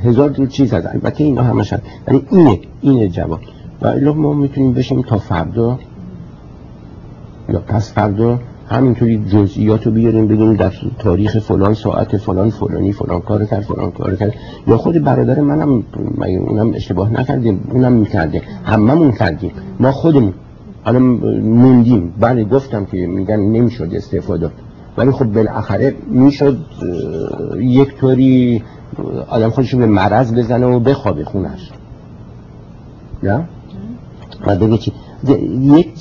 هزار 0.04 0.30
رو 0.30 0.46
چیز 0.46 0.74
هست. 0.74 0.86
البته 0.86 1.24
اینا 1.24 1.42
همش 1.42 1.72
هست 1.72 1.82
ولی 2.08 2.22
اینه 2.30 2.60
اینه 2.80 3.08
جواب. 3.08 3.40
و 3.82 4.12
ما 4.12 4.32
می‌تونیم 4.32 4.72
بشیم 4.72 5.02
تا 5.02 5.18
فردا. 5.18 5.78
یا 7.48 7.62
پس 7.68 7.92
فردا 7.92 8.40
همینطوری 8.70 9.24
جزئیات 9.24 9.86
رو 9.86 9.92
بیاریم 9.92 10.28
بگیم 10.28 10.54
در 10.54 10.72
تاریخ 10.98 11.38
فلان 11.38 11.74
ساعت 11.74 12.16
فلان 12.16 12.50
فلانی 12.50 12.92
فلان 12.92 13.20
کار 13.20 13.44
کرد 13.44 13.60
فلان 13.60 13.90
کار 13.90 14.16
کرد. 14.16 14.34
یا 14.66 14.76
خود 14.76 15.04
برادر 15.04 15.40
منم 15.40 15.82
اونم 16.26 16.72
اشتباه 16.74 17.12
نکردیم؟ 17.12 17.68
اونم 17.72 17.92
می‌کرده 17.92 18.42
هممون 18.64 19.12
کردیم. 19.12 19.50
ما 19.80 19.92
خودمون. 19.92 20.34
حالا 20.84 20.98
موندیم. 20.98 22.14
بله 22.20 22.44
گفتم 22.44 22.84
که 22.84 23.06
میگن 23.06 23.40
نمی‌شد 23.40 23.90
استفاده. 23.94 24.50
ولی 24.98 25.10
خب 25.10 25.24
بالاخره 25.24 25.94
می‌شد 26.10 26.58
یک 27.60 27.96
طوری 27.96 28.62
آدم 29.28 29.50
خودش 29.50 29.74
به 29.74 29.86
مرض 29.86 30.34
بزنه 30.34 30.66
و 30.66 30.80
بخوابه 30.80 31.24
خونش. 31.24 31.70
نه؟ 33.22 33.44
و 34.46 34.56
بگه 34.56 34.78
چی؟ 34.78 34.92
یک 35.60 35.92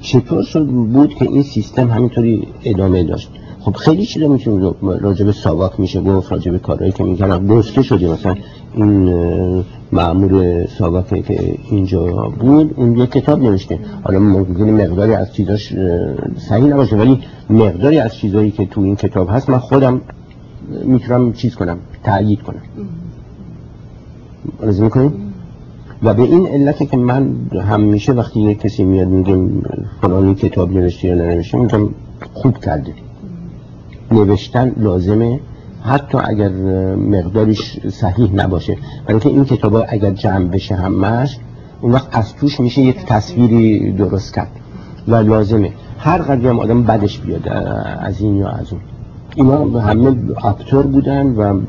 چطور 0.00 0.42
شد 0.42 0.66
بود 0.66 1.14
که 1.14 1.24
این 1.24 1.42
سیستم 1.42 1.90
همینطوری 1.90 2.48
ادامه 2.64 3.04
داشت؟ 3.04 3.30
خب 3.66 3.76
خیلی 3.76 4.06
چیزا 4.06 4.28
می‌تونیم 4.28 4.74
راجب 4.80 5.30
ساواک 5.30 5.80
میشه 5.80 6.00
گفت 6.00 6.32
راجب 6.32 6.56
کارهایی 6.56 6.92
که 6.92 7.04
می‌کنم 7.04 7.46
گفته 7.46 7.82
شده 7.82 8.12
مثلا 8.12 8.34
این 8.74 9.64
معمور 9.92 10.66
ساواک 10.66 11.26
که 11.26 11.54
اینجا 11.70 12.06
بود 12.40 12.74
اون 12.76 12.96
یک 12.96 13.10
کتاب 13.10 13.42
نوشته. 13.42 13.78
حالا 14.04 14.18
ممکنه 14.18 14.72
مقداری 14.72 15.14
از 15.14 15.32
چیزاش 15.32 15.74
صحیح 16.48 16.64
نباشه 16.64 16.96
ولی 16.96 17.20
مقداری 17.50 17.98
از 17.98 18.14
چیزایی 18.14 18.50
که 18.50 18.66
تو 18.66 18.80
این 18.80 18.96
کتاب 18.96 19.28
هست 19.30 19.50
من 19.50 19.58
خودم 19.58 20.00
می‌تونم 20.84 21.32
چیز 21.32 21.54
کنم 21.54 21.78
تأیید 22.04 22.42
کنم. 22.42 22.62
رزی 24.60 24.82
می‌کنیم 24.82 25.12
و 26.02 26.14
به 26.14 26.22
این 26.22 26.46
علت 26.46 26.90
که 26.90 26.96
من 26.96 27.34
همیشه 27.68 28.12
وقتی 28.12 28.40
یک 28.40 28.60
کسی 28.60 28.84
میاد 28.84 29.08
میگه 29.08 29.38
فلانی 30.00 30.34
کتاب 30.34 30.72
نوشته 30.72 31.08
یا 31.08 31.14
ننوشته 31.14 31.58
میگم 31.58 31.88
خوب 32.34 32.58
کرده. 32.58 33.05
نوشتن 34.12 34.72
لازمه. 34.76 35.40
حتی 35.82 36.18
اگر 36.24 36.48
مقدارش 36.94 37.80
صحیح 37.88 38.34
نباشه. 38.34 38.76
برای 39.06 39.20
این 39.24 39.44
کتاب 39.44 39.84
اگر 39.88 40.10
جمع 40.10 40.44
بشه 40.44 40.74
همش 40.74 41.38
اون 41.80 41.92
وقت 41.92 42.08
از 42.12 42.34
توش 42.34 42.60
میشه 42.60 42.82
یک 42.82 43.04
تصویری 43.04 43.92
درست 43.92 44.34
کرد. 44.34 44.50
و 45.08 45.14
لازمه. 45.14 45.72
هر 45.98 46.18
قدر 46.18 46.48
هم 46.48 46.58
آدم 46.58 46.82
بدش 46.82 47.18
بیاد 47.18 47.48
از 48.00 48.20
این 48.20 48.36
یا 48.36 48.48
از 48.48 48.72
اون. 48.72 48.80
اینا 49.34 49.80
همه 49.80 50.16
اکتور 50.44 50.86
بودن 50.86 51.26
و 51.26 51.60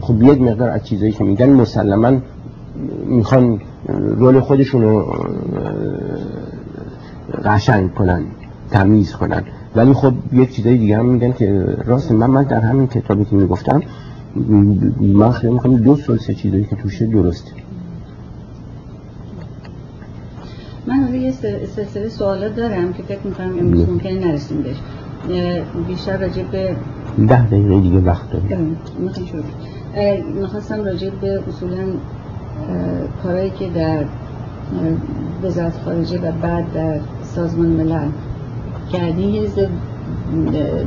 خب 0.00 0.22
یک 0.22 0.40
مقدار 0.40 0.68
از 0.68 0.84
چیزایی 0.84 1.12
که 1.12 1.24
میگن 1.24 1.50
مسلما 1.50 2.12
می‌خوان 3.06 3.60
رول 4.16 4.40
خودشون 4.40 4.82
رو 4.82 5.14
قشنگ 7.44 7.94
کنن 7.94 8.22
تمیز 8.70 9.12
کنن. 9.12 9.42
ولی 9.76 9.92
خب 9.92 10.12
یک 10.32 10.50
چیزای 10.50 10.76
دیگه 10.76 10.98
هم 10.98 11.06
میگن 11.06 11.32
که 11.32 11.76
راست 11.86 12.12
من 12.12 12.30
من 12.30 12.42
در 12.42 12.60
همین 12.60 12.86
کتابی 12.86 13.24
که 13.24 13.36
می‌گفتم 13.36 13.82
من 15.00 15.30
خیلی 15.30 15.52
می‌خوام 15.52 15.76
دو 15.76 15.96
سال 15.96 16.18
سه 16.18 16.34
چیزایی 16.34 16.64
که 16.64 16.76
توشه 16.76 17.06
درسته. 17.06 17.52
من 20.86 21.14
یه 21.14 21.32
سلسله 21.66 22.08
سوالات 22.08 22.56
دارم 22.56 22.92
که 22.92 23.02
فکر 23.02 23.18
می‌کنم 23.24 23.58
امروز 23.58 23.88
ممکنه 23.88 24.26
نرسیم 24.26 24.62
بهش. 24.62 24.76
بیشتر 25.86 26.16
راجع 26.16 26.42
به 26.42 26.76
ده 27.28 27.46
دقیقه 27.46 27.80
دیگه 27.80 27.98
وقت 27.98 28.30
داریم. 28.30 28.76
می‌خواستم 30.40 30.84
راجع 30.84 31.10
به 31.10 31.40
اصولا 31.48 31.84
کارهایی 33.22 33.50
که 33.50 33.68
در 33.68 34.04
وزارت 35.42 35.74
خارجه 35.84 36.18
و 36.18 36.32
بعد 36.42 36.72
در 36.72 37.00
سازمان 37.22 37.66
ملل 37.66 38.08
کردی 38.92 39.22
یه 39.22 39.48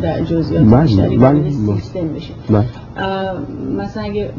در 0.02 0.22
جزئیات 0.22 0.64
بله، 0.64 0.82
بیشتری 0.82 1.18
بله، 1.18 1.50
سیستم 1.50 2.08
بشه. 2.08 2.34
بله. 2.50 2.66
مثلا 3.78 4.04
اگه 4.04 4.30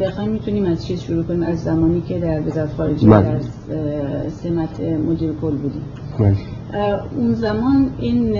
بخوایم 0.00 0.30
می‌تونیم 0.30 0.64
از 0.64 0.86
چیز 0.86 1.00
شروع 1.00 1.22
کنیم؟ 1.22 1.42
از 1.42 1.62
زمانی 1.62 2.00
که 2.00 2.18
در 2.18 2.40
وزارت 2.46 2.72
خارجه 2.76 3.08
بله. 3.08 3.22
در 3.22 3.38
سمت 4.28 4.80
مدیر 4.80 5.32
کل 5.42 5.50
بودیم. 5.56 5.82
بله. 6.18 6.36
اون 7.18 7.34
زمان 7.34 7.90
این 7.98 8.32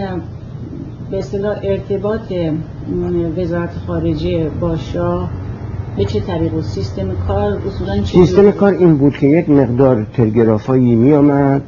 به 1.11 1.19
اصطلاح 1.19 1.57
ارتباط 1.63 2.33
وزارت 3.37 3.77
خارجه 3.87 4.51
با 4.61 4.77
شاه 4.77 5.31
به 5.97 6.05
چه 6.05 6.21
طریق 6.21 6.55
و 6.55 6.63
سیستم 6.63 7.09
کار 7.29 7.59
اصولا 7.67 7.99
چه 7.99 8.25
سیستم 8.25 8.51
کار 8.51 8.73
این 8.73 8.97
بود 8.97 9.17
که 9.17 9.27
یک 9.27 9.51
مقدار 9.51 10.07
تلگرافایی 10.13 10.95
می 10.95 11.13
آمد 11.13 11.63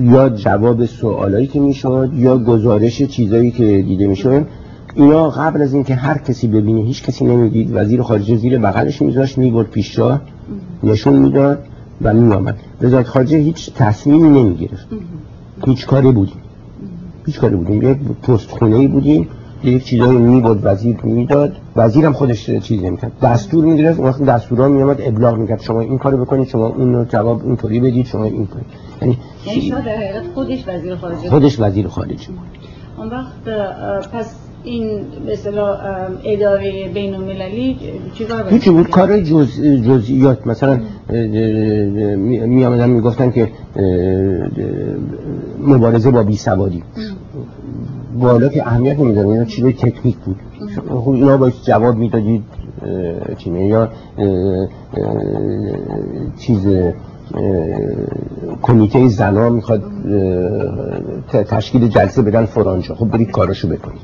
یا 0.00 0.28
جواب 0.28 0.84
سوالایی 0.84 1.46
که 1.46 1.60
می‌شد 1.60 2.10
یا 2.14 2.38
گزارش 2.38 3.02
چیزایی 3.02 3.50
که 3.50 3.82
دیده 3.82 4.06
می‌شد. 4.06 4.46
اینا 4.94 5.30
قبل 5.30 5.62
از 5.62 5.74
اینکه 5.74 5.94
هر 5.94 6.18
کسی 6.18 6.48
ببینه 6.48 6.80
هیچ 6.82 7.02
کسی 7.02 7.24
نمی‌دید. 7.24 7.70
وزیر 7.72 8.02
خارجه 8.02 8.36
زیر 8.36 8.58
بغلش 8.58 9.02
میذاشت 9.02 9.38
می‌برد 9.38 9.70
پیش 9.70 10.00
نشون 10.82 11.14
می‌داد 11.14 11.58
و 12.02 12.14
میآمد. 12.14 12.56
وزارت 12.82 13.06
خارجه 13.06 13.36
هیچ 13.36 13.70
تصمیمی 13.74 14.28
نمی‌گرفت. 14.28 14.86
هیچ 15.66 15.86
کاری 15.86 16.12
بودیم. 16.12 16.36
هیچ 17.26 17.38
کاری 17.38 17.56
بودیم. 17.56 17.82
یک 17.82 17.98
پست 18.22 18.62
ای 18.62 18.86
بودیم. 18.86 19.28
یک 19.64 19.84
چیزایی 19.84 20.18
می‌برد 20.18 20.58
وزیر 20.62 20.96
می‌داد. 21.02 21.52
وزیرم 21.76 22.12
خودش 22.12 22.50
چیز 22.50 22.82
نمی‌کرد. 22.82 23.12
دستور 23.22 23.64
می‌گرفت 23.64 24.00
وقتی 24.00 24.24
دستورا 24.24 24.68
میامد 24.68 25.00
ابلاغ 25.00 25.36
می‌کرد. 25.36 25.60
شما 25.60 25.80
این 25.80 25.98
کارو 25.98 26.24
بکنید 26.24 26.48
شما 26.48 26.66
اون 26.66 26.94
رو 26.94 27.04
جواب 27.04 27.42
اینطوری 27.44 27.80
بدید 27.80 28.06
شما 28.06 28.24
این 28.24 28.46
کنید 28.46 28.66
یعنی 29.02 29.18
یعنی 29.46 29.72
خودش 30.34 30.64
وزیر 30.68 30.96
خارجه 30.96 31.30
خودش 31.30 31.60
وزیر 31.60 31.88
خارجه 31.88 32.28
اون 32.98 33.08
وقت 33.08 33.44
پس 34.12 34.34
این 34.64 35.00
مثلا 35.32 35.78
اداره 36.24 36.88
بین 36.94 37.14
المللی 37.14 37.78
چیکار 38.14 38.48
هیچی 38.50 38.70
بود. 38.70 38.90
کار 38.90 39.20
جز 39.20 39.60
جزئیات. 39.60 40.46
مثلا 40.46 40.80
می 42.46 42.64
آمدن 42.64 42.90
می 42.90 43.00
گفتن 43.00 43.30
که 43.30 43.48
مبارزه 45.60 46.10
با 46.10 46.22
بی 46.22 46.36
سوادی 46.36 46.82
بالا 48.20 48.48
که 48.48 48.66
اهمیت 48.66 48.98
نمیدن 48.98 49.26
اینا 49.26 49.44
چیزای 49.44 49.72
تکنیک 49.72 50.16
بود. 50.16 50.36
خب 50.88 51.08
اینا 51.08 51.36
باید 51.36 51.54
جواب 51.64 51.96
می‌دادید 51.96 52.44
چینه 53.38 53.66
یا 53.66 53.88
چیز 56.38 56.66
کمیته 58.62 59.08
زنا 59.08 59.48
می‌خواد 59.50 59.82
تشکیل 61.32 61.88
جلسه 61.88 62.22
بدن 62.22 62.44
فرانجا 62.44 62.94
خب 62.94 63.06
برید 63.06 63.30
کاراشو 63.30 63.68
بکنید. 63.68 64.00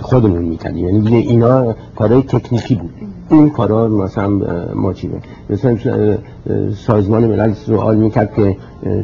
خودمون 0.00 0.42
می‌کردیم 0.42 0.88
یعنی 0.88 1.16
اینا 1.16 1.74
کارهای 1.96 2.22
تکنیکی 2.22 2.74
بود. 2.74 2.90
این 3.32 3.50
کارا 3.50 3.88
مثلا 3.88 4.28
ما 4.74 4.94
مثلا 5.50 5.76
سازمان 6.86 7.26
ملل 7.26 7.52
سوال 7.52 7.96
می‌کرد 7.96 8.34
که 8.34 8.56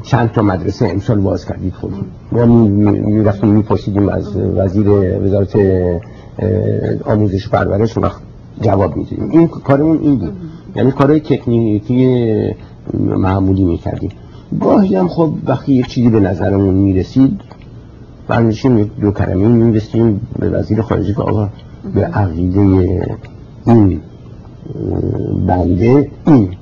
چند 0.03 0.33
تا 0.33 0.43
مدرسه 0.43 0.89
امسال 0.89 1.21
باز 1.21 1.47
کردید 1.47 1.73
خود 1.75 1.93
ما 2.33 2.47
می‌رفتیم 2.47 3.51
میپرسیدیم 3.51 4.09
از 4.09 4.37
وزیر 4.37 4.89
وزارت 5.25 5.57
آموزش 7.05 7.49
پرورش 7.49 7.99
وقت 7.99 8.21
جواب 8.61 8.97
میدیم. 8.97 9.29
این 9.31 9.49
کارمون 9.49 9.99
این 9.99 10.19
بود. 10.19 10.33
یعنی 10.77 10.91
کارهای 10.91 11.21
تکنیکی 11.21 12.55
معمولی 12.95 13.65
می‌کردیم. 13.65 14.11
گاهی 14.61 14.97
هم 14.97 15.09
خب 15.09 15.31
وقتی 15.47 15.73
یک 15.73 15.87
چیزی 15.87 16.09
به 16.09 16.21
نظرمون 16.21 16.75
می‌رسید 16.75 17.41
برمیشیم 18.29 18.91
دو 19.01 19.11
کلمه 19.11 19.49
می‌رسیم 19.49 20.21
به 20.39 20.51
وزیر 20.51 20.83
خارجه 20.83 21.15
که 21.15 21.23
آقا 21.23 21.49
به 21.95 22.05
عقیده 22.05 22.61
این 23.67 24.01
بنده 25.47 26.11
این 26.27 26.57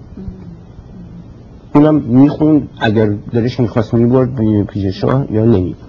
اونم 1.75 1.95
می‌خوند 1.95 2.69
اگر 2.81 3.07
دلش 3.33 3.61
می‌خواست 3.61 3.95
می‌برد 3.95 4.65
پیش 4.65 4.85
شاه 4.85 5.33
یا 5.33 5.45
نمی‌برد. 5.45 5.87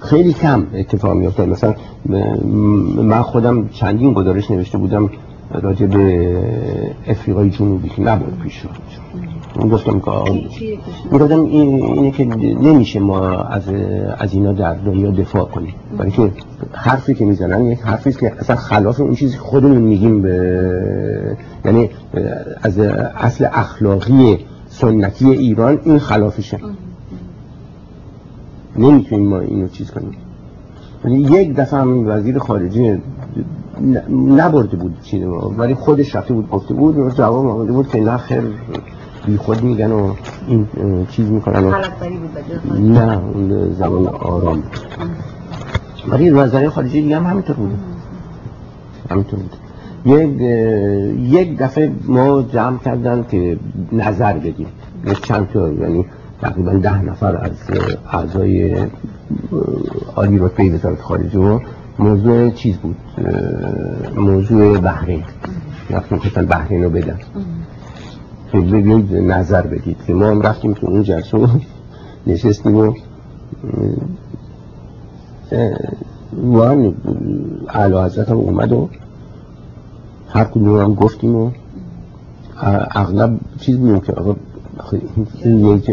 خیلی 0.00 0.32
کم 0.32 0.66
اتفاق 0.74 1.16
میافتاد 1.16 1.48
مثلا 1.48 1.74
من 2.96 3.22
خودم 3.22 3.68
چندین 3.68 4.12
گزارش 4.12 4.50
نوشته 4.50 4.78
بودم 4.78 5.10
راجع 5.50 5.86
به 5.86 6.36
افریقای 7.06 7.50
جنوبی 7.50 7.88
که 7.88 8.02
نبود 8.02 8.38
پیش 8.38 8.64
من 8.64 9.27
گفتم 9.58 10.00
که 10.00 10.10
می‌گفتم 11.12 11.44
اینه 11.44 12.10
که 12.10 12.24
نمیشه 12.62 13.00
ما 13.00 13.20
از 13.28 13.62
از 14.18 14.34
اینا 14.34 14.52
در 14.52 14.74
دنیا 14.74 15.10
دفاع 15.10 15.44
کنیم. 15.44 15.74
برای 15.98 16.10
که 16.10 16.32
حرفی 16.72 17.14
که 17.14 17.24
می‌زنن 17.24 17.66
یک 17.66 17.80
حرفی 17.80 18.12
که 18.12 18.32
اصلا 18.38 18.56
خلاف 18.56 19.00
اون 19.00 19.14
چیزی 19.14 19.36
خودمون 19.36 19.78
میگیم 19.78 20.22
به 20.22 21.36
یعنی 21.64 21.90
از 22.62 22.78
اصل 22.78 23.46
اخلاقی 23.52 24.38
سنتی 24.68 25.30
ایران 25.30 25.80
این 25.84 25.98
خلافشه. 25.98 26.58
نمی‌تونیم 28.76 29.28
ما 29.28 29.40
اینو 29.40 29.68
چیز 29.68 29.90
کنیم. 29.90 30.12
یعنی 31.04 31.20
یک 31.20 31.54
دفعه 31.54 31.80
هم 31.80 32.08
وزیر 32.08 32.38
خارجه 32.38 33.00
نبرده 34.10 34.76
بود 34.76 34.96
چیزی 35.02 35.24
ولی 35.58 35.74
خودش 35.74 36.16
رفته 36.16 36.34
بود 36.34 36.50
گفته 36.50 36.74
بود 36.74 37.14
جواب 37.14 37.46
آمده 37.46 37.72
بود 37.72 37.88
که 37.88 38.00
نه 38.00 38.16
خیر. 38.16 38.42
بی 39.26 39.36
خود 39.36 39.62
میگن 39.62 39.92
و 39.92 40.14
این 40.48 40.66
چیز 41.10 41.30
می‌کنن 41.30 41.64
و 41.64 41.74
نه 42.80 43.18
اون 43.18 43.72
زمان 43.72 44.06
آرام. 44.06 44.62
ولی 46.08 46.30
وزیر 46.30 46.68
خارجه 46.68 47.00
دیگه 47.00 47.16
هم 47.16 47.26
همینطور 47.26 47.56
بود 47.56 47.78
همینطور 49.10 49.40
بود 49.40 49.56
یک 50.04 50.40
یک 51.20 51.58
دفعه 51.58 51.92
ما 52.04 52.42
جمع 52.42 52.78
کردن 52.78 53.24
که 53.30 53.58
نظر 53.92 54.32
بدیم 54.32 54.66
چند 55.22 55.48
تا 55.48 55.72
یعنی 55.72 56.06
تقریبا 56.42 56.72
ده 56.72 57.02
نفر 57.02 57.36
از 57.36 57.50
اعضای 58.12 58.76
عالی 60.16 60.38
رتبه 60.38 60.70
وزارت 60.70 61.00
خارجه 61.00 61.60
موضوع 61.98 62.50
چیز 62.50 62.76
بود. 62.76 62.96
موضوع 64.16 64.78
بحرین. 64.78 65.22
رفتیم 65.90 66.18
که 66.18 66.42
بحرین 66.42 66.84
رو 66.84 66.90
بدن. 66.90 67.18
که 68.52 68.58
نظر 69.20 69.62
بدید 69.62 69.96
که 70.06 70.14
ما 70.14 70.26
هم 70.26 70.42
رفتیم 70.42 70.74
که 70.74 70.86
اون 70.86 71.02
جلسه 71.02 71.48
نشستیم 72.26 72.76
و 72.76 72.92
وان 76.42 76.94
اعلی 77.68 77.96
حضرت 77.96 78.28
هم 78.28 78.36
اومد 78.36 78.72
و 78.72 78.88
هر 80.28 80.44
کدوم 80.44 80.80
هم 80.80 80.94
گفتیم 80.94 81.36
و 81.36 81.50
اغلب 82.94 83.40
چیز 83.60 83.78
بودیم 83.78 84.00
که 84.00 84.12
آقا 84.12 84.36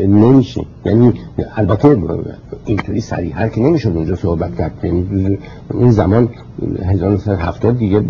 نمیشه. 0.07 0.65
یعنی 0.85 1.13
البته 1.55 1.97
اینطوری 2.65 3.29
هر 3.29 3.49
که 3.49 3.61
نمیشه 3.61 3.89
اونجا 3.89 4.15
صحبت 4.15 4.55
کرد. 4.57 4.73
یعنی 4.83 5.37
این 5.73 5.91
زمان 5.91 6.29
1970 6.85 7.77
دیگه 7.77 8.03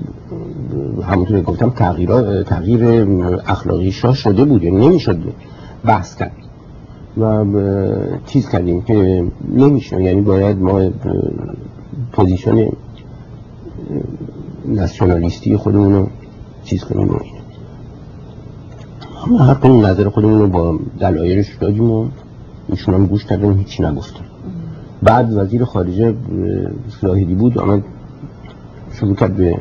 همونطور 1.03 1.41
گفتم 1.41 1.69
تغییر 1.69 2.44
تغییر 2.44 3.07
اخلاقی 3.48 3.91
شاه 3.91 4.15
شده 4.15 4.45
بود. 4.45 4.64
یعنی 4.64 4.88
نمی‌شد 4.88 5.18
بحث 5.86 6.15
کرد. 6.15 6.32
و 7.18 7.45
چیز 8.26 8.49
کردیم 8.49 8.82
که 8.82 9.26
نمیشه 9.56 10.03
یعنی 10.03 10.22
باید 10.22 10.57
ما 10.57 10.90
پوزیشن 12.11 12.68
ناسیونالیستی 14.65 15.57
خودمون 15.57 15.94
رو 15.94 16.07
چیز 16.64 16.84
کنیم 16.84 17.19
هر 19.40 19.53
کنیم 19.53 19.86
نظر 19.86 20.10
خودمون 20.10 20.40
رو 20.40 20.48
با 20.48 20.80
دلایلش 20.99 21.56
دادیم 21.56 21.91
و 21.91 22.07
ایشون 22.69 22.94
هم 22.94 23.06
گوش 23.06 23.26
کردن 23.26 23.57
هیچی 23.57 23.84
نگفتن. 23.84 24.24
بعد 25.06 25.34
وزیر 25.34 25.65
خارجه 25.65 26.14
سلاحیدی 27.02 27.36
بود. 27.36 27.57
آمد 27.57 27.84
شروع 28.94 29.15
کرد 29.15 29.36
به 29.36 29.57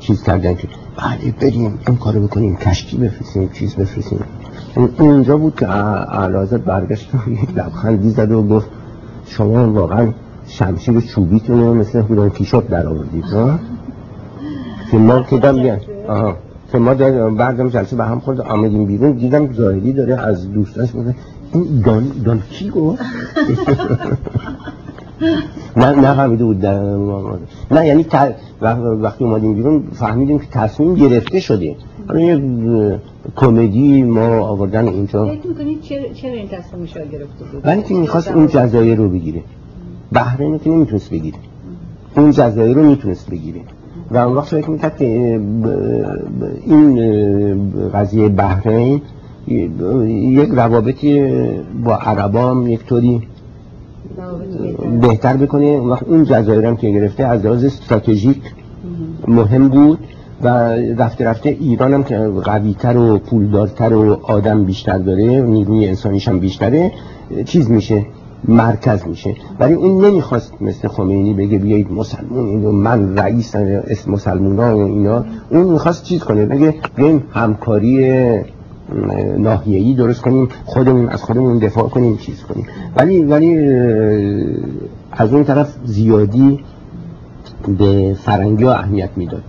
چیز 0.00 0.22
کردن 0.22 0.54
که 0.54 0.68
بله 0.96 1.32
بریم 1.40 1.78
این 1.86 1.96
کارو 1.96 2.26
بکنیم 2.26 2.56
کشتی 2.56 2.96
بفرستیم 2.96 3.48
چیز 3.48 3.74
بفرستیم. 3.74 4.18
اونجا 4.98 5.38
بود 5.38 5.54
که 5.56 5.68
اعلازت 5.70 6.60
برگشت 6.60 7.10
لبخندی 7.56 8.10
زد 8.10 8.32
و 8.32 8.42
گفت 8.42 8.68
شما 9.26 9.72
واقعا 9.72 10.08
شمشیر 10.46 11.00
چوبیتون 11.00 11.60
رو 11.60 11.74
مثل 11.74 11.98
هودان 11.98 12.30
کیشوت 12.30 12.68
در 12.68 12.86
آوردید 12.86 13.24
که 14.90 14.98
ما 14.98 15.22
که 15.22 15.38
دم 15.38 15.78
آها. 16.08 16.36
که 16.72 16.78
ما 16.78 16.94
بعدم 17.30 17.68
جلسه 17.68 17.96
به 17.96 18.04
هم 18.04 18.20
خورد 18.20 18.40
آمدیم 18.40 18.86
بیرون. 18.86 19.12
دیدم 19.12 19.52
زاهدی 19.52 19.92
داره 19.92 20.14
از 20.14 20.52
دوستاش 20.52 20.94
میگه 20.94 21.14
این 21.52 21.82
دان 21.84 22.12
دان 22.24 22.42
چی 22.50 22.70
گفت؟ 22.70 23.02
نه 25.76 25.90
نه 25.90 26.14
فهمیده 26.14 26.44
بود 26.44 26.66
نه 26.66 27.86
یعنی 27.86 28.06
وقتی 28.80 29.24
اومدیم 29.24 29.54
بیرون 29.54 29.82
فهمیدیم 29.92 30.38
که 30.38 30.46
تصمیم 30.50 30.94
گرفته 30.94 31.40
شده 31.40 31.76
حالا 32.08 32.20
یه 32.20 32.98
کمدی 33.36 34.02
ما 34.02 34.26
آوردن 34.40 34.88
اینجا. 34.88 35.36
چرا 36.14 36.32
این 36.32 36.48
تصمیم 36.48 36.86
شما 36.86 37.04
گرفته 37.04 37.44
بود؟ 37.52 37.60
ولی 37.66 37.82
که 37.82 37.94
می‌خواست 37.94 38.32
اون 38.32 38.46
جزایر 38.46 38.98
رو 38.98 39.08
بگیره. 39.08 39.42
بحرین 40.12 40.58
که 40.58 40.70
نمی‌تونست 40.70 41.10
بگیره. 41.10 41.38
اون 42.16 42.30
جزایر 42.30 42.76
رو 42.76 42.82
می‌تونست 42.82 43.30
بگیره. 43.30 43.60
و 44.10 44.16
اون 44.16 44.36
وقت 44.36 44.48
فکر 44.48 44.70
می‌کرد 44.70 44.96
که 44.96 45.40
این 46.66 47.90
قضیه 47.90 48.28
بحرین 48.28 49.02
یک 49.48 50.48
روابطی 50.52 51.32
با 51.84 51.94
عربا 51.94 52.50
هم 52.50 52.66
یک 52.66 52.84
طوری 52.86 53.22
بهتر 55.00 55.36
بکنه. 55.36 55.78
وقت 55.78 56.02
اون 56.02 56.24
جزایر 56.24 56.66
هم 56.66 56.76
که 56.76 56.90
گرفته 56.90 57.24
از 57.24 57.44
لحاظ 57.44 57.64
استراتژیک 57.64 58.42
مهم 59.28 59.68
بود 59.68 59.98
و 60.42 60.48
رفته 60.98 61.24
رفته 61.24 61.48
ایران 61.48 61.94
هم 61.94 62.04
که 62.04 62.18
قویتر 62.18 62.96
و 62.96 63.18
پولدارتر 63.18 63.94
و 63.94 64.18
آدم 64.22 64.64
بیشتر 64.64 64.98
داره 64.98 65.40
نیروی 65.40 65.88
انسانیش 65.88 66.28
هم 66.28 66.38
بیشتره 66.38 66.92
چیز 67.44 67.70
میشه 67.70 68.06
مرکز 68.48 69.06
میشه. 69.06 69.34
ولی 69.60 69.74
اون 69.74 70.04
نمی‌خواست 70.04 70.62
مثل 70.62 70.88
خمینی 70.88 71.34
بگه 71.34 71.58
بیایید 71.58 71.92
مسلمون 71.92 72.74
من 72.74 73.18
رئیس 73.18 73.56
اسم 73.56 74.10
مسلمون 74.12 74.58
ها 74.58 74.76
و 74.76 74.80
اینا. 74.80 75.24
اون 75.50 75.64
می‌خواست 75.64 76.02
چیز 76.02 76.24
کنه 76.24 76.46
بگه 76.46 76.74
بیاییم 76.96 77.22
همکاری 77.30 78.04
ناحیه‌ای 79.38 79.94
درست 79.94 80.20
کنیم 80.20 80.48
خودمون 80.64 81.08
از 81.08 81.22
خودمون 81.22 81.58
دفاع 81.58 81.88
کنیم 81.88 82.16
چیز 82.16 82.42
کنیم 82.42 82.66
ولی 82.96 83.22
ولی 83.22 83.56
از 85.12 85.32
اون 85.32 85.44
طرف 85.44 85.74
زیادی 85.84 86.64
به 87.78 88.16
فرنگی 88.18 88.64
ها 88.64 88.74
اهمیت 88.74 89.10
می‌داد 89.16 89.42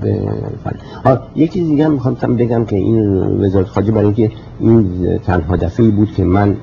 به 0.00 0.28
فرنگ. 0.64 1.18
یک 1.36 1.52
چیز 1.52 1.68
دیگه 1.68 1.84
هم 1.84 1.92
می‌خواستم 1.92 2.36
بگم 2.36 2.64
که 2.64 2.76
این 2.76 3.06
وزارت 3.44 3.66
خارجه 3.66 3.92
برای 3.92 4.04
اینکه 4.04 4.30
این 4.60 5.18
تنها 5.18 5.56
دفعه 5.56 5.90
بود 5.90 6.12
که 6.12 6.24
من 6.24 6.56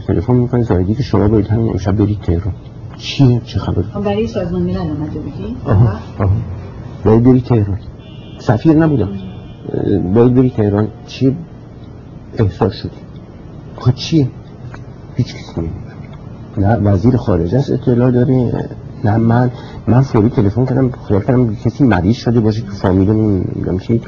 تلفن 0.07 0.35
می‌کنه 0.35 0.63
زاهدی 0.63 0.95
که 0.95 1.03
شما 1.03 1.29
باید 1.29 1.47
همین 1.47 1.71
امشب 1.71 1.93
برید 1.93 2.21
تهران. 2.21 2.55
چیه؟ 2.97 3.41
چه 3.45 3.59
خبر؟ 3.59 3.83
خب، 3.83 4.01
برای 4.01 4.27
سازمان 4.27 4.63
ملل 4.63 4.77
آمده 4.77 5.21
بودی؟ 5.21 5.57
آها 5.65 5.99
آها. 6.19 6.31
باید 7.05 7.23
بری 7.23 7.41
تهران. 7.41 7.79
سفیر 8.39 8.73
نبودم. 8.77 9.09
باید 10.15 10.35
بری 10.35 10.51
تهران. 10.51 10.89
چی؟ 11.07 11.37
احساس 12.39 12.73
شدی. 12.73 12.91
خب 13.77 13.95
چیه؟ 13.95 14.29
هیچ 15.17 15.35
کسی 15.35 15.71
نه 16.59 16.77
وزیر 16.77 17.17
خارجه 17.17 17.59
است 17.59 17.71
اطلاع 17.71 18.11
داره. 18.11 18.69
نه 19.05 19.17
من 19.17 19.51
من 19.87 20.01
فوری 20.01 20.29
تلفن 20.29 20.65
کردم 20.65 20.91
خیال 21.09 21.23
کردم 21.23 21.55
کسی 21.55 21.85
مریض 21.85 22.17
شده 22.17 22.41
باشه 22.41 22.61
تو 22.61 22.73
فامیلمون 22.73 23.45
میگم 23.55 23.79
چی. 23.79 24.01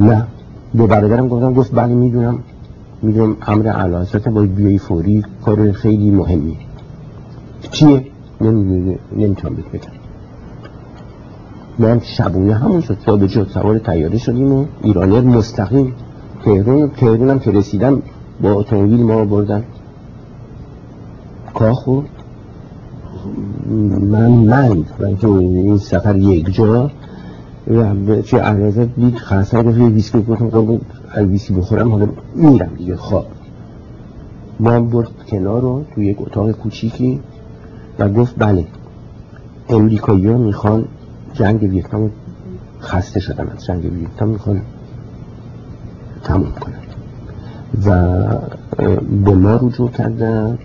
نه 0.00 0.26
به 0.74 0.86
برادرم 0.86 1.28
گفتم 1.28 1.54
گفت 1.54 1.74
بله 1.74 1.94
می‌دونم. 1.94 2.38
می‌دونم 3.02 3.36
امر 3.46 3.68
اعلی 3.68 4.30
باید 4.34 4.54
بیایی 4.54 4.78
فوری 4.78 5.22
کار 5.44 5.72
خیلی 5.72 6.10
مهمی 6.10 6.58
چیه؟ 7.70 8.06
نمی‌تونم 9.16 9.54
بهت 9.54 9.66
بگم. 9.72 9.90
هم 11.90 12.00
شبونه 12.00 12.54
همون 12.54 12.80
شد. 12.80 13.18
به 13.20 13.28
جا 13.28 13.44
سوار 13.44 13.78
تیاره 13.78 14.18
شدیم 14.18 14.52
و 14.52 14.66
ایرانیر 14.82 15.20
مستقیم. 15.20 15.94
تهرون 16.44 16.90
تهرون 16.90 17.30
هم 17.30 17.38
که 17.38 17.50
رسیدم 17.50 18.02
با 18.42 18.52
اتومبیل 18.52 19.02
ما 19.02 19.24
بردن 19.24 19.64
کاخو 21.54 22.02
من 24.00 24.30
من 24.30 24.84
و 25.22 25.26
این 25.26 25.78
سفر 25.78 26.16
یک 26.16 26.54
جا 26.54 26.90
و 27.70 28.22
چه 28.22 28.38
عرضت 28.38 28.94
دید 28.94 29.18
خاصا 29.18 29.62
گفت 29.62 29.78
یه 29.78 29.88
ویسکی 29.88 30.22
گفتم 30.22 30.48
قربون 30.48 30.80
ویسکی 31.16 31.54
بخورم 31.54 31.90
حالا 31.90 32.08
میرم 32.34 32.70
دیگه. 32.78 32.96
خواب 32.96 33.26
ما 34.60 34.80
برد 34.80 35.08
کنار 35.28 35.60
رو 35.60 35.84
توی 35.94 36.06
یک 36.06 36.20
اتاق 36.20 36.50
کوچیکی 36.50 37.20
و 37.98 38.08
گفت 38.08 38.34
بله. 38.38 38.66
امریکایی 39.68 40.26
ها 40.26 40.38
می‌خوان 40.38 40.84
جنگ 41.32 41.62
ویتنام 41.62 42.10
خسته 42.80 43.20
شدن. 43.20 43.48
از 43.56 43.64
جنگ 43.64 43.84
ویتنام 43.84 44.30
می‌خوان 44.30 44.62
تموم 46.24 46.52
کنن. 46.60 46.74
و 47.86 48.16
به 49.24 49.34
ما 49.34 49.56
رجوع 49.56 49.90
کردن 49.90 50.58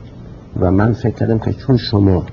و 0.60 0.72
من 0.72 0.94
فکر 0.94 1.16
کردم 1.16 1.40
که 1.40 1.54
چون 1.54 1.78
شما 1.78 2.24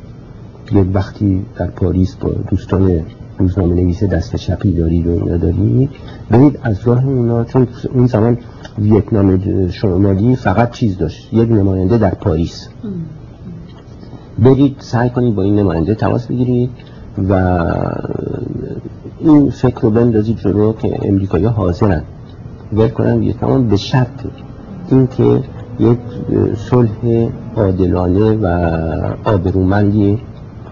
یک 0.74 0.86
وقتی 0.94 1.44
در 1.56 1.66
پاریس 1.66 2.14
با 2.14 2.30
دوستان 2.50 3.00
روزنامه 3.38 3.74
نویس 3.74 4.04
دست 4.04 4.36
چپی 4.36 4.72
دارید 4.72 5.06
و 5.06 5.10
اینا 5.10 5.36
دارید 5.36 5.90
برید 6.30 6.58
از 6.62 6.80
راه 6.84 7.06
اونا 7.06 7.44
چون 7.44 7.68
اون 7.94 8.06
زمان 8.06 8.38
ویتنام 8.78 9.40
شمالی 9.68 10.36
فقط 10.36 10.70
چیز 10.70 10.98
داشت 10.98 11.32
یک 11.32 11.50
نماینده 11.50 11.98
در 11.98 12.14
پاریس. 12.14 12.68
برید 14.38 14.76
سعی 14.78 15.10
کنید 15.10 15.34
با 15.34 15.42
این 15.42 15.56
نماینده 15.56 15.94
تماس 15.94 16.26
بگیرید 16.26 16.70
و 17.28 17.62
این 19.20 19.50
فکر 19.50 19.80
رو 19.80 19.90
بندازید 19.90 20.38
جلو 20.38 20.72
که 20.72 20.98
امریکایی 21.02 21.44
حاضرن. 21.44 22.02
ول 22.72 22.88
کنن 22.88 23.18
ویتنام 23.18 23.68
به 23.68 23.76
شرط 23.76 24.26
اینکه 24.90 25.42
یک 25.78 25.98
صلح 26.56 27.28
عادلانه 27.56 28.32
و 28.32 28.46
آبرومندی 29.24 30.18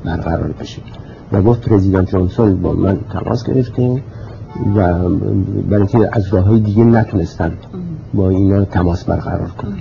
برقرار 0.05 0.55
بشه. 0.61 0.83
و 1.33 1.43
گفت 1.43 1.69
پرزیدنت 1.69 2.11
جانسون 2.11 2.63
با 2.63 2.73
من 2.73 2.99
تماس 3.13 3.45
گرفته 3.47 4.03
و 4.77 5.09
برای 5.71 5.87
اینکه 5.93 6.09
از 6.13 6.35
راه 6.35 6.45
های 6.45 6.61
دیگه 6.61 6.85
نتونستن 6.85 7.53
با 8.15 8.31
اینا 8.31 8.65
تماس 8.65 9.05
برقرار 9.05 9.49
کنن. 9.49 9.77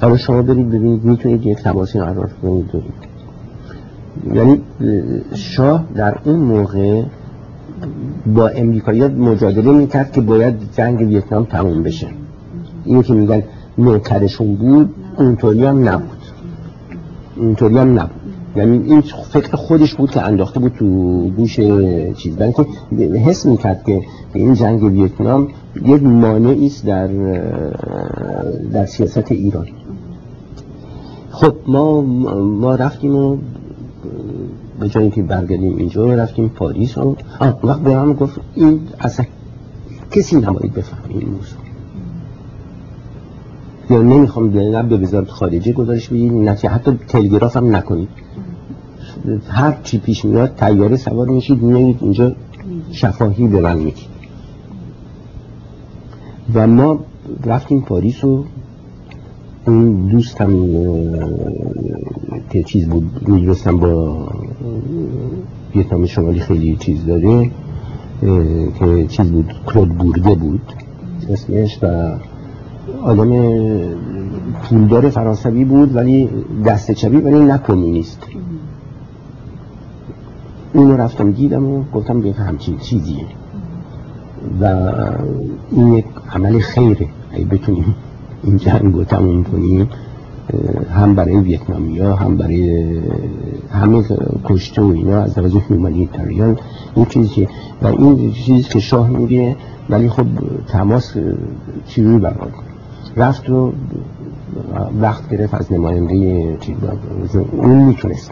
حالا 0.00 0.16
شما 0.16 0.42
برید 0.42 0.68
ببینید 0.68 1.04
می‌تونید 1.04 1.46
یک 1.46 1.58
تماسی 1.58 2.00
قرار 2.00 2.30
کنید 2.42 2.70
یعنی 4.34 4.60
شاه 5.34 5.84
در 5.94 6.18
اون 6.24 6.36
موقع 6.36 7.02
با 8.34 8.48
امریکایی 8.48 9.06
مجادله 9.06 9.72
می‌کرد 9.72 10.12
که 10.12 10.20
باید 10.20 10.54
جنگ 10.76 11.00
ویتنام 11.00 11.44
تموم 11.44 11.82
بشه. 11.82 12.06
اینو 12.84 13.02
که 13.02 13.12
میگن 13.12 13.42
نوکرشون 13.78 14.54
بود 14.54 14.94
اونطوری 15.16 15.64
هم 15.64 15.88
نبود. 15.88 16.18
اونطوری 17.36 17.78
هم 17.78 18.00
نبود. 18.00 18.19
یعنی 18.56 18.88
این 18.88 19.00
فکر 19.00 19.56
خودش 19.56 19.94
بود 19.94 20.10
که 20.10 20.22
انداخته 20.22 20.60
بود 20.60 20.72
تو 20.72 20.86
گوش 21.36 21.60
چیز. 22.16 22.36
برای 22.36 22.52
که 22.52 22.66
حس 23.04 23.46
می‌کرد 23.46 23.84
که 23.84 24.02
این 24.34 24.54
جنگ 24.54 24.82
ویتنام 24.82 25.48
یک 25.84 26.02
مانعی 26.02 26.66
است 26.66 26.86
در 26.86 27.06
در 28.72 28.86
سیاست 28.86 29.32
ایران. 29.32 29.66
خب 31.30 31.54
ما 31.66 32.00
ما 32.42 32.74
رفتیم 32.74 33.16
و 33.16 33.36
به 34.80 34.88
جایی 34.88 35.10
که 35.10 35.22
برگردیم 35.22 35.76
اینجا 35.76 36.14
رفتیم 36.14 36.48
پاریس 36.48 36.98
و 36.98 37.16
وقت 37.62 37.80
به 37.80 37.94
هم 37.94 38.12
گفت 38.12 38.40
این 38.54 38.80
اصلا 39.00 39.26
کسی 40.10 40.36
نباید 40.36 40.74
بفهم 40.74 41.02
این 41.08 41.28
موضوع. 41.28 41.60
یا 43.90 44.02
نمی‌خوام 44.02 44.58
نه 44.58 44.82
به 44.82 44.96
وزارت 44.96 45.28
خارجه 45.28 45.72
گزارش 45.72 46.08
بدید 46.08 46.32
نه 46.32 46.50
حتی 46.50 46.98
تلگراف 47.08 47.56
هم 47.56 47.76
نکنید 47.76 48.08
هر 49.48 49.78
چی 49.82 49.98
پیش 49.98 50.24
میاد 50.24 50.54
تیاره 50.56 50.96
سوار 50.96 51.28
میشید 51.28 51.62
میایید 51.62 51.98
اینجا 52.00 52.32
شفاهی 52.92 53.48
به 53.48 53.60
من 53.60 53.78
می‌دید 53.78 54.10
و 56.54 56.66
ما 56.66 56.98
رفتیم 57.44 57.80
پاریس 57.80 58.24
و 58.24 58.44
اون 59.66 60.06
دوستم 60.06 60.52
که 62.50 62.62
چیز 62.62 62.88
بود 62.88 63.28
می‌دونستم 63.28 63.76
با 63.76 64.28
ویتنام 65.76 66.06
شمالی 66.06 66.40
خیلی 66.40 66.76
چیز 66.76 67.06
داره 67.06 67.50
که 68.78 69.06
چیز 69.08 69.26
بود 69.26 69.54
کلود 69.66 69.88
بورده 69.88 70.34
بود 70.34 70.60
اسمش 71.30 71.78
و 71.82 72.16
آدم 73.02 73.30
پولدار 74.62 75.10
فرانسوی 75.10 75.64
بود 75.64 75.96
ولی 75.96 76.28
دست 76.66 76.90
چبی 76.90 77.16
ولی 77.16 77.38
نه 77.38 77.58
کمونیست. 77.58 78.26
اونو 80.72 80.96
رفتم 80.96 81.30
دیدم 81.30 81.66
و 81.66 81.82
گفتم 81.94 82.20
دیگه 82.20 82.34
همچین 82.34 82.78
چیزیه. 82.78 83.26
و 84.60 84.92
این 85.70 85.94
یک 85.94 86.04
عمل 86.34 86.58
خیره. 86.58 87.08
اگه 87.32 87.44
بتونیم 87.44 87.94
این 88.44 88.56
جنگ 88.56 88.94
رو 88.94 89.04
تموم 89.04 89.44
کنیم 89.44 89.88
هم 90.94 91.14
برای 91.14 91.36
ویتنامی 91.36 91.98
ها 91.98 92.14
هم 92.14 92.36
برای 92.36 93.00
همه 93.70 94.04
کشته 94.44 94.82
و 94.82 94.92
اینا 94.92 95.20
از 95.22 95.38
لحاظ 95.38 95.56
هومانیتریان 95.56 96.58
این 96.94 97.04
چیزی 97.04 97.48
و 97.82 97.86
این 97.86 98.32
چیزی 98.32 98.62
که 98.62 98.80
شاه 98.80 99.10
میگه 99.10 99.56
ولی 99.90 100.08
خب 100.08 100.26
تماس 100.68 101.14
چیزی 101.86 102.18
برقرار 102.18 102.52
رفت 103.16 103.50
و 103.50 103.72
وقت 105.00 105.30
گرفت 105.30 105.54
از 105.54 105.72
نماینده 105.72 106.56
چیز 106.60 106.76
اون 107.52 107.76
می‌تونست. 107.76 108.30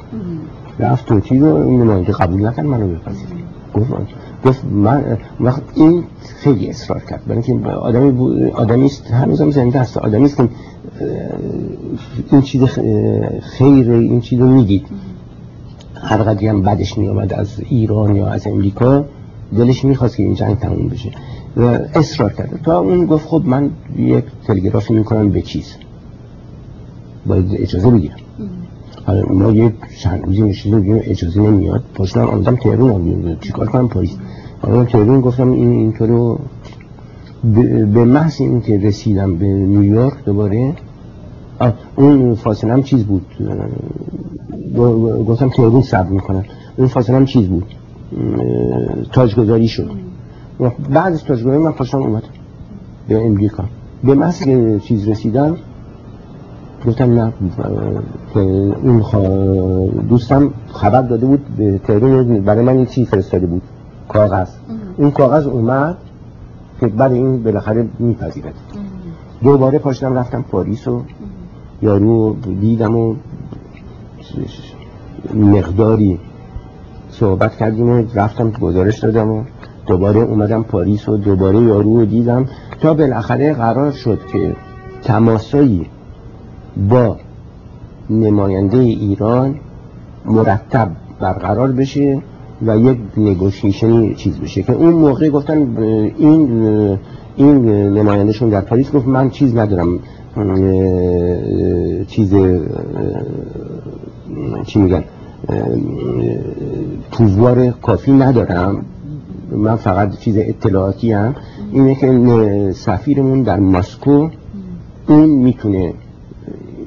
رفت 0.78 1.12
و 1.12 1.20
چیز 1.20 1.42
رو؟ 1.42 1.56
این 1.56 1.82
نماینده 1.82 2.12
قبول 2.12 2.46
نکرد 2.46 2.64
منو 2.64 2.88
بپذیر 2.88 3.26
گفت 3.74 3.90
گفت 4.44 4.64
من 4.64 5.18
وقت 5.40 5.62
این 5.74 6.04
خیلی 6.40 6.68
اصرار 6.68 7.02
کرد. 7.10 7.24
برای 7.26 7.42
اینکه 7.46 7.68
آدمی 7.70 8.44
آدمی 8.50 8.84
است 8.86 9.10
هنوزم 9.10 9.50
زنده 9.50 9.80
است. 9.80 9.96
آدمی 9.96 10.24
است 10.24 10.36
که 10.36 10.48
این 12.32 12.42
چیز 12.42 12.64
خیر 13.42 13.90
این 13.90 14.20
چیز 14.20 14.40
رو 14.40 14.46
می‌دید. 14.46 14.86
هر 16.02 16.22
قدری 16.22 16.48
هم 16.48 16.62
بدش 16.62 16.98
می 16.98 17.08
از 17.08 17.60
ایران 17.68 18.16
یا 18.16 18.26
از 18.26 18.46
امریکا 18.46 19.04
دلش 19.56 19.84
می‌خواست 19.84 20.16
که 20.16 20.22
این 20.22 20.34
جنگ 20.34 20.58
تموم 20.58 20.88
بشه. 20.88 21.10
و 21.56 21.62
اصرار 21.94 22.32
کرده 22.32 22.58
تا 22.64 22.78
اون 22.78 23.06
گفت 23.06 23.28
خب 23.28 23.42
من 23.44 23.70
یک 23.96 24.24
تلگرافی 24.46 24.94
می‌کنم 24.94 25.30
به 25.30 25.42
چیز. 25.42 25.74
باید 27.26 27.56
اجازه 27.58 27.90
بگیرم. 27.90 28.16
حالا 29.08 29.22
ما 29.34 29.52
یه 29.52 29.72
چند 30.02 30.24
روزی 30.24 30.42
نشیدیم 30.42 31.00
اجازه 31.02 31.40
نمیاد. 31.40 31.82
پشتم 31.94 32.20
آمدم 32.20 32.56
تهرون 32.56 32.90
آمدیم 32.90 33.36
چیکار 33.40 33.66
کنم؟ 33.66 33.88
پاریس 33.88 34.10
آمدم 34.62 34.84
تهرون 34.84 35.20
گفتم 35.20 35.50
این 35.50 35.72
اینطور 35.72 36.38
به 37.94 38.04
محض 38.04 38.40
این 38.40 38.60
که 38.60 38.78
رسیدم 38.78 39.34
به 39.34 39.46
نیویورک 39.46 40.24
دوباره 40.24 40.74
اون 41.96 42.34
فاصله 42.34 42.72
هم 42.72 42.82
چیز 42.82 43.04
بود؟ 43.04 43.26
گفتم 45.28 45.48
تهرون 45.48 45.82
صبر 45.82 46.08
می‌کنم. 46.08 46.44
اون 46.76 46.88
فاصله 46.88 47.16
هم 47.16 47.24
چیز 47.24 47.46
بود؟ 47.46 47.66
تاجگذاری 49.12 49.68
شد. 49.68 49.90
بعد 50.90 51.12
از 51.12 51.24
تاجگذاری 51.24 51.58
من 51.58 51.72
پاشم 51.72 51.98
اومد 51.98 52.22
به 53.08 53.26
امریکا. 53.26 53.64
به 54.04 54.14
محض 54.14 54.42
چیز 54.82 55.08
رسیدم 55.08 55.56
گفتم 56.86 57.20
نه 57.20 57.32
اون 58.82 59.02
دوستم 60.08 60.50
خبر 60.72 61.02
داده 61.02 61.26
بود 61.26 61.46
به 61.56 61.78
تهران 61.78 62.40
برای 62.40 62.64
من 62.64 62.78
یه 62.78 62.86
چیز 62.86 63.08
فرستاده 63.08 63.46
بود 63.46 63.62
کاغذ. 64.08 64.48
اون 64.96 65.10
کاغذ 65.10 65.46
اومد 65.46 65.96
که 66.80 66.86
بعد 66.86 67.12
این 67.12 67.42
بالاخره 67.42 67.88
میپذیرد. 67.98 68.54
دوباره 69.42 69.78
پاشتم 69.78 70.14
رفتم 70.14 70.42
پاریس 70.42 70.88
و 70.88 71.02
یارو 71.82 72.36
دیدم 72.60 72.96
و 72.96 73.14
مقداری 75.34 76.18
صحبت 77.10 77.56
کردیم 77.56 77.88
و 77.88 78.02
رفتم 78.14 78.50
گزارش 78.50 78.98
دادم 78.98 79.30
و 79.30 79.42
دوباره 79.86 80.20
اومدم 80.20 80.62
پاریس 80.62 81.08
و 81.08 81.16
دوباره 81.16 81.60
یارو 81.60 81.96
رو 81.96 82.04
دیدم. 82.04 82.46
تا 82.80 82.94
بالاخره 82.94 83.54
قرار 83.54 83.92
شد 83.92 84.18
که 84.32 84.56
تماسایی 85.02 85.86
با 86.78 87.16
نماینده 88.10 88.78
ایران 88.78 89.54
مرتب 90.24 90.90
برقرار 91.20 91.72
بشه 91.72 92.22
و 92.66 92.78
یک 92.78 92.98
نگوشیشنی 93.16 94.14
چیز 94.14 94.38
بشه 94.38 94.62
که 94.62 94.72
اون 94.72 94.94
موقع 94.94 95.28
گفتن 95.28 95.76
این 96.18 96.98
این 97.36 97.68
نمایندهشون 97.68 98.48
در 98.48 98.60
پاریس 98.60 98.92
گفت 98.92 99.06
من 99.06 99.30
چیز 99.30 99.56
ندارم 99.56 99.98
چیز 102.08 102.34
چی 104.66 104.78
میگن 104.78 105.04
پوزوار 107.10 107.70
کافی 107.70 108.12
ندارم 108.12 108.84
من 109.50 109.76
فقط 109.76 110.18
چیز 110.18 110.36
اطلاعاتی 110.38 111.12
هم 111.12 111.34
اینه 111.72 111.94
که 111.94 112.72
سفیرمون 112.74 113.42
در 113.42 113.60
مسکو 113.60 114.28
اون 115.08 115.28
می‌تونه 115.28 115.94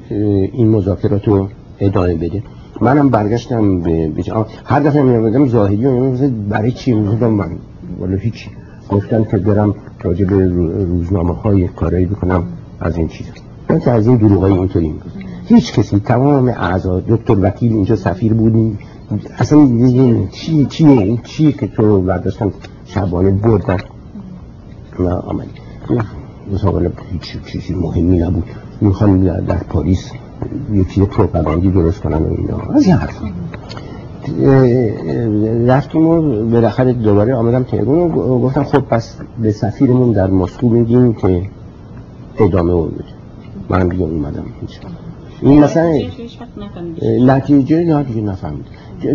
این 0.08 0.68
مذاکرات 0.68 1.28
رو 1.28 1.48
ادامه 1.80 2.14
بده. 2.14 2.42
منم 2.80 3.08
برگشتم 3.08 3.80
به 3.80 4.10
هر 4.64 4.80
دفعه 4.80 5.02
میامدم 5.02 5.48
زاهدی 5.48 5.86
و 5.86 6.16
برای 6.48 6.72
چی؟ 6.72 6.92
می‌گفتم 6.92 7.26
من 7.26 7.50
ولی 8.00 8.18
هیچ. 8.18 8.48
گفتم 8.88 9.24
که 9.24 9.36
برم 9.36 9.74
راجع 10.02 10.24
به 10.24 10.48
روزنامه 10.84 11.34
های 11.34 11.68
کارایی 11.68 12.06
بکنم 12.06 12.44
از 12.80 12.96
این 12.96 13.08
چیز 13.08 13.26
من 13.70 13.80
که 13.80 13.90
از 13.90 14.06
این 14.06 14.16
دروغ 14.16 14.40
های 14.40 14.52
اینطوری 14.52 14.88
می‌گفت 14.88 15.16
هیچ 15.46 15.72
کسی 15.72 15.98
تمام 15.98 16.48
اعضا 16.48 17.00
دکتر 17.00 17.36
وکیل 17.40 17.72
اینجا 17.72 17.96
سفیر 17.96 18.34
بودیم 18.34 18.78
اصلا 19.38 19.68
چی 20.32 20.66
چیه؟ 20.66 21.18
چی 21.24 21.52
که 21.52 21.66
تو 21.66 22.00
برداشتن 22.00 22.52
شبانه 22.86 23.30
بردن 23.30 23.76
نه 24.98 25.10
آمدی. 25.10 25.50
مثلا 26.52 26.90
هیچ 27.12 27.44
چیزی 27.46 27.74
مهمی 27.74 28.18
نبود. 28.18 28.44
می‌خوان 28.82 29.20
در 29.20 29.56
پاریس 29.56 30.12
یه 30.72 30.84
چیز 30.84 31.04
پروپاگاندی 31.04 31.70
درست 31.70 32.00
کنن 32.00 32.18
و 32.18 32.34
اینا. 32.38 32.58
از 32.74 32.86
این 32.86 32.94
حرف 32.94 33.22
رفتیم 35.66 36.06
و 36.06 36.22
بالاخره 36.50 36.92
دوباره 36.92 37.34
آمدم 37.34 37.62
تهرون 37.62 37.98
و 37.98 38.38
گفتم 38.38 38.64
خب 38.64 38.80
پس 38.80 39.16
به 39.42 39.52
سفیرمون 39.52 40.12
در 40.12 40.30
مسکو 40.30 40.68
میگیم 40.68 41.12
که 41.12 41.42
ادامه 42.38 42.72
رو 42.72 42.84
بده. 42.84 43.04
من 43.68 43.88
دیگه 43.88 44.02
اومدم 44.02 44.44
این 45.42 45.64
مثلا 45.64 45.92
نتیجه 47.20 47.84
نه 47.84 48.02
دیگه 48.02 48.20
نفهمید. 48.20 48.64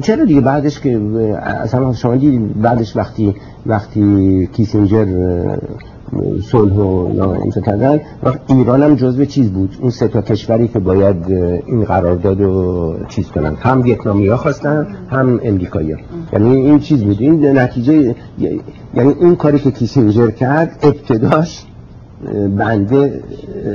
چرا 0.03 0.25
دیگه 0.25 0.41
بعدش 0.41 0.79
که 0.79 0.99
اصلا 1.43 1.93
شما 1.93 2.15
دیدید 2.15 2.61
بعدش 2.61 2.95
وقتی 2.95 3.35
وقتی 3.65 4.47
کیسینجر 4.53 5.05
صلح 6.41 6.73
و 6.73 7.19
امضا 7.43 7.61
کردن. 7.61 7.99
ایران 8.47 8.83
هم 8.83 8.95
جزو 8.95 9.25
چیز 9.25 9.51
بود؟ 9.51 9.77
اون 9.81 9.89
سه 9.89 10.07
تا 10.07 10.21
کشوری 10.21 10.67
که 10.67 10.79
باید 10.79 11.31
این 11.65 11.83
قرارداد 11.83 12.41
رو 12.41 12.95
چیز 13.07 13.27
کنن. 13.27 13.55
هم 13.55 13.81
ویتنامی 13.81 14.27
ها 14.27 14.37
خواستن 14.37 14.87
هم 15.09 15.39
امریکایی 15.43 15.91
ها. 15.91 15.99
یعنی 16.33 16.55
این 16.55 16.79
چیز 16.79 17.03
بود. 17.03 17.17
این 17.19 17.57
نتیجه 17.57 18.15
یعنی 18.93 19.11
اون 19.19 19.35
کاری 19.35 19.59
که 19.59 19.71
کیسینجر 19.71 20.31
کرد 20.31 20.79
ابتداش 20.83 21.65
بنده 22.57 23.23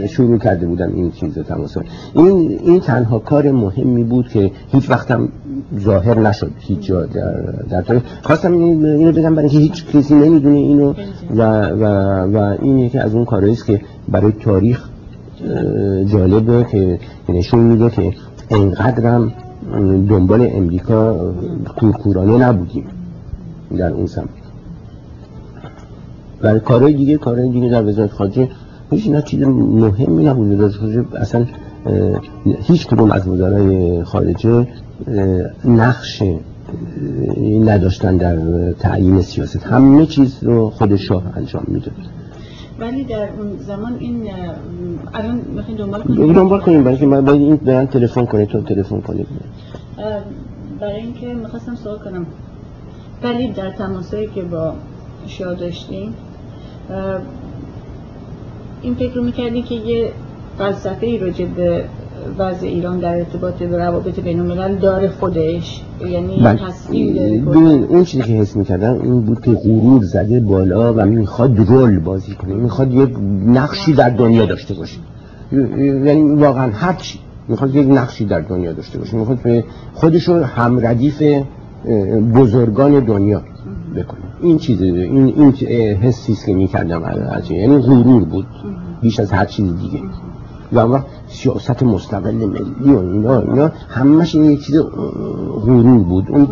شروع 0.08 0.38
کرده 0.38 0.66
بودم 0.66 0.92
این 0.94 1.10
چیز 1.10 1.38
تماس 1.38 1.76
این 2.14 2.60
این 2.62 2.80
تنها 2.80 3.18
کار 3.18 3.50
مهمی 3.50 4.04
بود 4.04 4.28
که 4.28 4.50
هیچ 4.68 4.90
وقتم 4.90 5.28
ظاهر 5.78 6.18
نشد 6.18 6.50
هیچ 6.58 6.80
جا 6.80 7.06
در, 7.06 7.32
در 7.70 8.00
خواستم 8.22 8.52
اینو 8.52 9.12
بگم 9.12 9.34
برای 9.34 9.48
که 9.48 9.58
هیچ 9.58 9.86
کسی 9.86 10.14
نمی‌دونه 10.14 10.58
اینو 10.58 10.94
و, 11.36 11.66
و, 11.66 11.84
و 12.36 12.56
این 12.62 12.78
یکی 12.78 12.98
از 12.98 13.14
اون 13.14 13.24
کارهایی 13.24 13.52
است 13.52 13.66
که 13.66 13.80
برای 14.08 14.32
تاریخ 14.32 14.88
جالبه 16.06 16.66
که 16.70 16.98
نشون 17.28 17.60
میده 17.60 17.90
که 17.90 18.12
انقدرم 18.50 19.32
دنبال 20.08 20.48
امریکا 20.52 21.32
کورکورانه 21.80 22.38
نبودیم 22.38 22.84
در 23.76 23.90
اون 23.92 24.06
سمت. 24.06 24.28
و 26.42 26.58
کارهای 26.58 26.94
دیگه 26.94 27.16
کارهای 27.16 27.48
دیگه 27.48 27.68
در 27.68 27.88
وزارت 27.88 28.10
خارجه 28.10 28.48
هیچ 28.90 29.08
نه 29.08 29.22
چیز 29.22 29.42
مهمی 29.42 30.24
نبود. 30.24 30.52
وزارت 30.52 30.72
خارجه 30.72 31.04
اصلا 31.16 31.46
هیچ 32.62 32.86
کدوم 32.86 33.10
از 33.10 33.28
وزرای 33.28 34.04
خارجه 34.04 34.66
نقش 35.64 36.22
نداشتن 37.64 38.16
در 38.16 38.38
تعیین 38.72 39.20
سیاست. 39.20 39.66
همه 39.66 40.06
چیز 40.06 40.44
رو 40.44 40.70
خود 40.70 40.96
شاه 40.96 41.22
انجام 41.36 41.64
می‌داد. 41.68 41.92
ولی 42.80 43.04
در 43.04 43.28
اون 43.38 43.56
زمان 43.58 43.96
این 43.98 44.30
الان 45.14 45.40
می‌خواین 45.54 45.78
دنبال 45.78 46.02
کنیم 46.02 46.32
دنبال 46.32 46.60
کنیم 46.60 46.84
برای 46.84 46.96
که 46.96 47.06
من 47.06 47.24
باید 47.24 47.40
این 47.40 47.56
برن 47.56 47.86
تلفن 47.86 48.24
کنید 48.24 48.48
تو 48.48 48.60
تلفن 48.60 49.00
کنید. 49.00 49.26
برای 50.80 50.96
اینکه 50.96 51.34
می‌خواستم 51.34 51.74
سوال 51.74 51.98
کنم. 51.98 52.26
ولی 53.22 53.48
در 53.48 53.70
تماسایی 53.70 54.26
که 54.34 54.42
با 54.42 54.74
شاه 55.26 55.54
داشتیم 55.54 56.14
این 58.82 58.94
فکر 58.94 59.14
رو 59.14 59.24
می‌کردی 59.24 59.62
که 59.62 59.74
یه 59.74 60.12
فلسفه 60.58 61.06
ای 61.06 61.18
راجع 61.18 61.44
به 61.44 61.84
وضع 62.38 62.66
ایران 62.66 62.98
در 62.98 63.14
ارتباط 63.14 63.54
به 63.54 63.78
روابط 63.78 64.20
بین 64.20 64.40
الملل 64.40 64.74
داره 64.74 65.08
خودش. 65.08 65.82
یعنی 66.10 66.42
بله. 66.42 66.60
تصمیم 66.68 67.48
اون 67.88 68.04
چیزی 68.04 68.22
که 68.22 68.32
حس 68.32 68.56
می‌کردم 68.56 69.00
این 69.02 69.20
بود 69.20 69.40
که 69.40 69.50
غرور 69.50 70.02
زده 70.02 70.40
بالا 70.40 70.94
و 70.94 71.04
می‌خواد 71.04 71.58
رول 71.58 71.98
بازی 71.98 72.34
کنه. 72.34 72.54
می‌خواد 72.54 72.94
یک 72.94 73.10
نقشی 73.46 73.92
در 73.92 74.10
دنیا 74.10 74.46
داشته 74.46 74.74
باشه. 74.74 74.98
یعنی 76.04 76.34
واقعا 76.34 76.70
هر 76.72 76.92
چی. 76.92 77.18
می‌خواد 77.48 77.74
یک 77.74 77.88
نقشی 77.88 78.24
در 78.24 78.40
دنیا 78.40 78.72
داشته 78.72 78.98
باشه. 78.98 79.16
می‌خواد 79.16 79.42
به 79.42 79.64
خودش 79.94 80.28
رو 80.28 80.44
هم 80.44 80.86
ردیف 80.86 81.22
بزرگان 82.34 83.00
دنیا 83.00 83.42
بکنه. 83.96 84.20
این 84.42 84.58
چیز 84.58 84.82
این 84.82 85.34
این 85.36 85.52
حسی 85.96 86.36
که 86.46 86.54
می‌کردم 86.54 87.02
از 87.02 87.50
یعنی 87.50 87.78
غرور 87.78 88.24
بود. 88.24 88.46
بیش 89.02 89.20
از 89.20 89.32
هر 89.32 89.44
چیز 89.44 89.66
دیگه. 89.66 90.00
و 90.72 90.98
سیاست 91.28 91.82
مستقل 91.82 92.34
ملی 92.34 92.94
و 92.94 92.98
اینا 92.98 93.38
اینا 93.38 93.70
همش 93.88 94.34
این 94.34 94.58
چیز 94.58 94.80
غرور 95.64 95.98
بود. 95.98 96.26
اون 96.30 96.48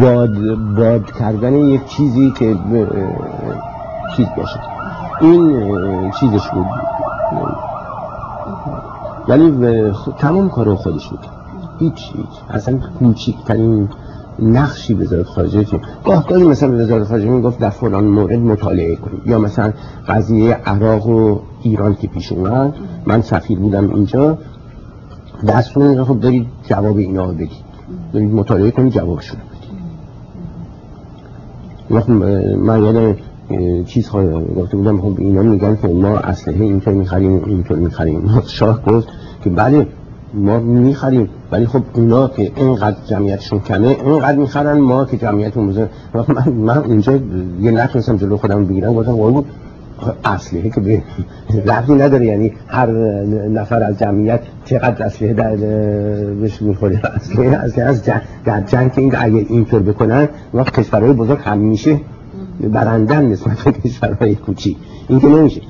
باد 0.00 0.30
باد 0.76 1.12
کردن 1.18 1.54
یک 1.54 1.86
چیزی 1.86 2.30
که 2.30 2.56
چیز 4.16 4.26
باشه. 4.36 4.60
این 5.20 6.10
چیزش 6.10 6.48
بود. 6.48 6.66
ولی 9.28 9.52
تمام 10.18 10.48
کارو 10.48 10.76
خودش 10.76 11.08
بود 11.08 11.26
هیچ 11.78 12.10
هیچ. 12.12 12.26
اصلا 12.50 12.78
کوچکترین 12.98 13.88
نقشی 14.42 14.94
وزارت 14.94 15.26
خارجه 15.26 15.64
که 15.64 15.80
گاه 16.04 16.26
گاهی 16.26 16.44
مثلا 16.44 16.78
وزارت 16.78 17.04
خارجه 17.04 17.28
می‌گفت 17.28 17.58
در 17.58 17.70
فلان 17.70 18.04
مورد 18.04 18.38
مطالعه 18.38 18.96
کنیم 18.96 19.22
یا 19.26 19.38
مثلا 19.38 19.72
قضیه 20.08 20.54
عراق 20.54 21.06
و 21.06 21.38
ایران 21.62 21.94
که 21.94 22.08
پیش 22.08 22.32
اومد 22.32 22.74
من 23.06 23.22
سفیر 23.22 23.58
بودم 23.58 23.94
اینجا 23.94 24.38
دست 25.48 26.02
خب 26.04 26.20
برید 26.20 26.46
جواب 26.68 26.96
اینا 26.96 27.24
رو 27.24 27.32
بدید. 27.32 27.50
برید 28.14 28.34
مطالعه 28.34 28.70
کنید 28.70 28.92
جوابشون 28.92 29.40
رو 29.40 29.46
بدید. 29.46 29.70
وقت 31.90 32.08
من 32.58 32.84
یادم 32.84 33.16
چیز 33.84 34.10
گفته 34.56 34.76
بودم 34.76 35.00
خب 35.00 35.14
اینا 35.18 35.42
میگن 35.42 35.76
که 35.76 35.88
ما 35.88 36.18
اسلحه 36.18 36.64
اینطور 36.64 36.94
می‌خریم 36.94 37.44
اینطور 37.44 37.78
می‌خریم. 37.78 38.42
شاه 38.46 38.82
گفت 38.82 39.08
که 39.44 39.50
بله 39.50 39.86
ما 40.34 40.58
می‌خریم. 40.58 41.28
ولی 41.52 41.66
خب 41.66 41.82
اونا 41.94 42.28
که 42.28 42.52
اینقدر 42.56 42.96
جمعیتشون 43.06 43.60
کمه 43.60 43.86
اینقدر 43.88 44.38
می‌خرن 44.38 44.78
ما 44.78 45.04
که 45.04 45.16
جمعیتون 45.16 45.68
بزن 45.68 45.88
من, 46.14 46.52
من 46.52 46.78
اونجا 46.78 47.18
یه 47.60 47.70
نتونستم 47.70 48.16
جلو 48.16 48.36
خودم 48.36 48.64
بگیرم 48.64 48.94
گفتم 48.94 49.12
بود 49.12 49.46
اصلیه 50.24 50.70
که 50.70 50.80
به 50.80 51.02
رفتی 51.66 51.94
نداره. 51.94 52.26
یعنی 52.26 52.52
هر 52.66 52.90
نفر 53.48 53.82
از 53.82 53.98
جمعیت 53.98 54.40
چقدر 54.64 55.02
اصلیه 55.04 55.32
در 55.32 55.56
بهش 56.40 56.62
می‌خوره. 56.62 57.00
اصلیه 57.14 57.50
اصلیه 57.50 57.84
از 57.84 58.04
جنگ 58.04 58.20
در 58.44 58.60
جنگ 58.60 58.90
این 58.96 59.14
اگه 59.18 59.46
اینطور 59.48 59.82
بکنن 59.82 60.28
وقت 60.54 60.80
کشورهای 60.80 61.12
بزرگ 61.12 61.38
همیشه 61.42 62.00
برندن 62.72 63.24
نسبت 63.24 63.64
به 63.64 63.72
کشورهای 63.72 64.34
کوچی 64.34 64.76
این 65.08 65.20
که 65.20 65.26
نمیشه. 65.26 65.60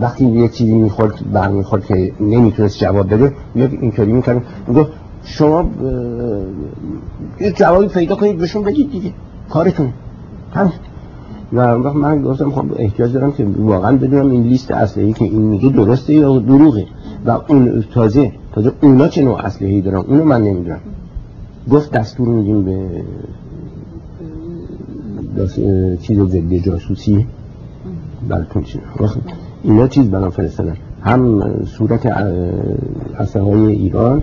وقتی 0.00 0.24
یه 0.24 0.48
چیزی 0.48 0.74
می‌خورد 0.74 1.32
برمیخورد 1.32 1.84
که 1.84 2.12
نمی‌تونست 2.20 2.78
جواب 2.78 3.14
بده 3.14 3.32
یک 3.56 3.70
اینطوری 3.80 4.12
می‌کنه. 4.12 4.42
میگه 4.68 4.86
شما 5.24 5.70
یه 7.40 7.52
جوابی 7.52 7.88
پیدا 7.88 8.16
کنید 8.16 8.38
بهشون 8.38 8.62
بگید 8.62 8.90
دیگه. 8.90 9.12
کارتون. 9.50 9.92
هم 10.52 10.72
و 11.52 11.78
من 11.78 12.22
گفتم 12.22 12.50
خب 12.50 12.64
احتیاج 12.76 13.12
دارم 13.12 13.32
که 13.32 13.46
واقعا 13.58 13.96
بدونم 13.96 14.30
این 14.30 14.42
لیست 14.42 14.70
اصلی 14.70 15.12
که 15.12 15.24
این 15.24 15.42
میگه 15.42 15.68
درسته 15.68 16.14
یا 16.14 16.38
دروغه. 16.38 16.86
و 17.26 17.30
اون 17.48 17.84
تازه 17.94 18.32
تازه 18.52 18.72
اونا 18.82 19.08
چه 19.08 19.24
نوع 19.24 19.46
اصلی 19.46 19.82
دارن؟ 19.82 19.96
اونو 19.96 20.24
من 20.24 20.42
نمی‌دونم. 20.42 20.80
گفت 21.70 21.90
دستور 21.90 22.28
میدیم 22.28 22.64
به 22.64 22.86
چیز 26.02 26.20
ضد 26.20 26.54
جاسوسی. 26.54 27.26
براتون 28.28 28.62
چیز 28.62 28.80
اینا 29.62 29.88
چیز 29.88 30.10
برام 30.10 30.30
فرستادن. 30.30 30.76
هم 31.02 31.64
صورت 31.64 32.06
اصله 33.18 33.42
های 33.42 33.72
ایران. 33.72 34.22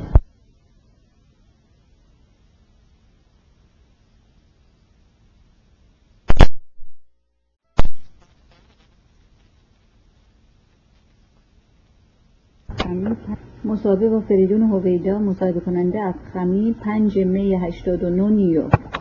مصاحبه 13.65 14.09
با 14.09 14.19
فریدون 14.19 14.61
هویدا 14.61 15.19
مصاحبه 15.19 15.59
کننده 15.59 15.99
از 15.99 16.13
خمی 16.33 16.75
5 16.83 17.17
می 17.17 17.55
89 17.55 18.29
نیویورک. 18.29 19.00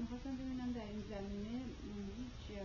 می‌خواستم 0.00 0.34
ببینم 0.36 0.72
در 0.72 0.88
این 0.92 1.02
زمینه 1.10 1.56
هیچ 2.18 2.58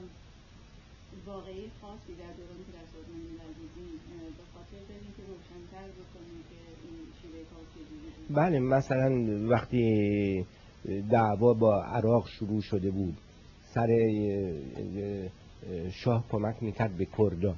واقعی 1.25 1.71
خاصی 1.81 2.13
در 2.21 2.33
دوران 2.37 2.59
که 2.65 2.71
در 2.77 2.85
سازمان 2.93 3.21
ملل 3.29 3.53
بودیم 3.59 3.99
به 4.37 4.43
خاطر 4.53 4.81
داریم 4.89 5.11
که 5.17 5.23
روشنتر 5.31 5.87
بکنیم 5.99 6.39
که 6.49 6.59
این 6.83 6.97
شیوه 7.21 7.39
کار 7.51 7.63
چجوری 7.73 8.07
بله 8.29 8.59
مثلا 8.59 9.09
وقتی 9.49 10.45
دعوا 11.09 11.53
با 11.53 11.83
عراق 11.83 12.27
شروع 12.27 12.61
شده 12.61 12.91
بود 12.91 13.17
سر 13.73 13.87
شاه 15.91 16.25
کمک 16.31 16.55
می‌کرد 16.61 16.97
به 16.97 17.07
کردا 17.17 17.55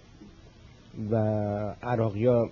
و 1.12 1.16
عراقیا 1.84 2.50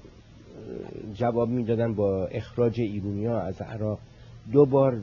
جواب 1.14 1.50
می‌دادن 1.50 1.94
با 1.94 2.26
اخراج 2.26 2.82
ایرونیا 2.82 3.40
از 3.40 3.62
عراق. 3.62 4.00
دو 4.52 4.66
بار 4.66 5.02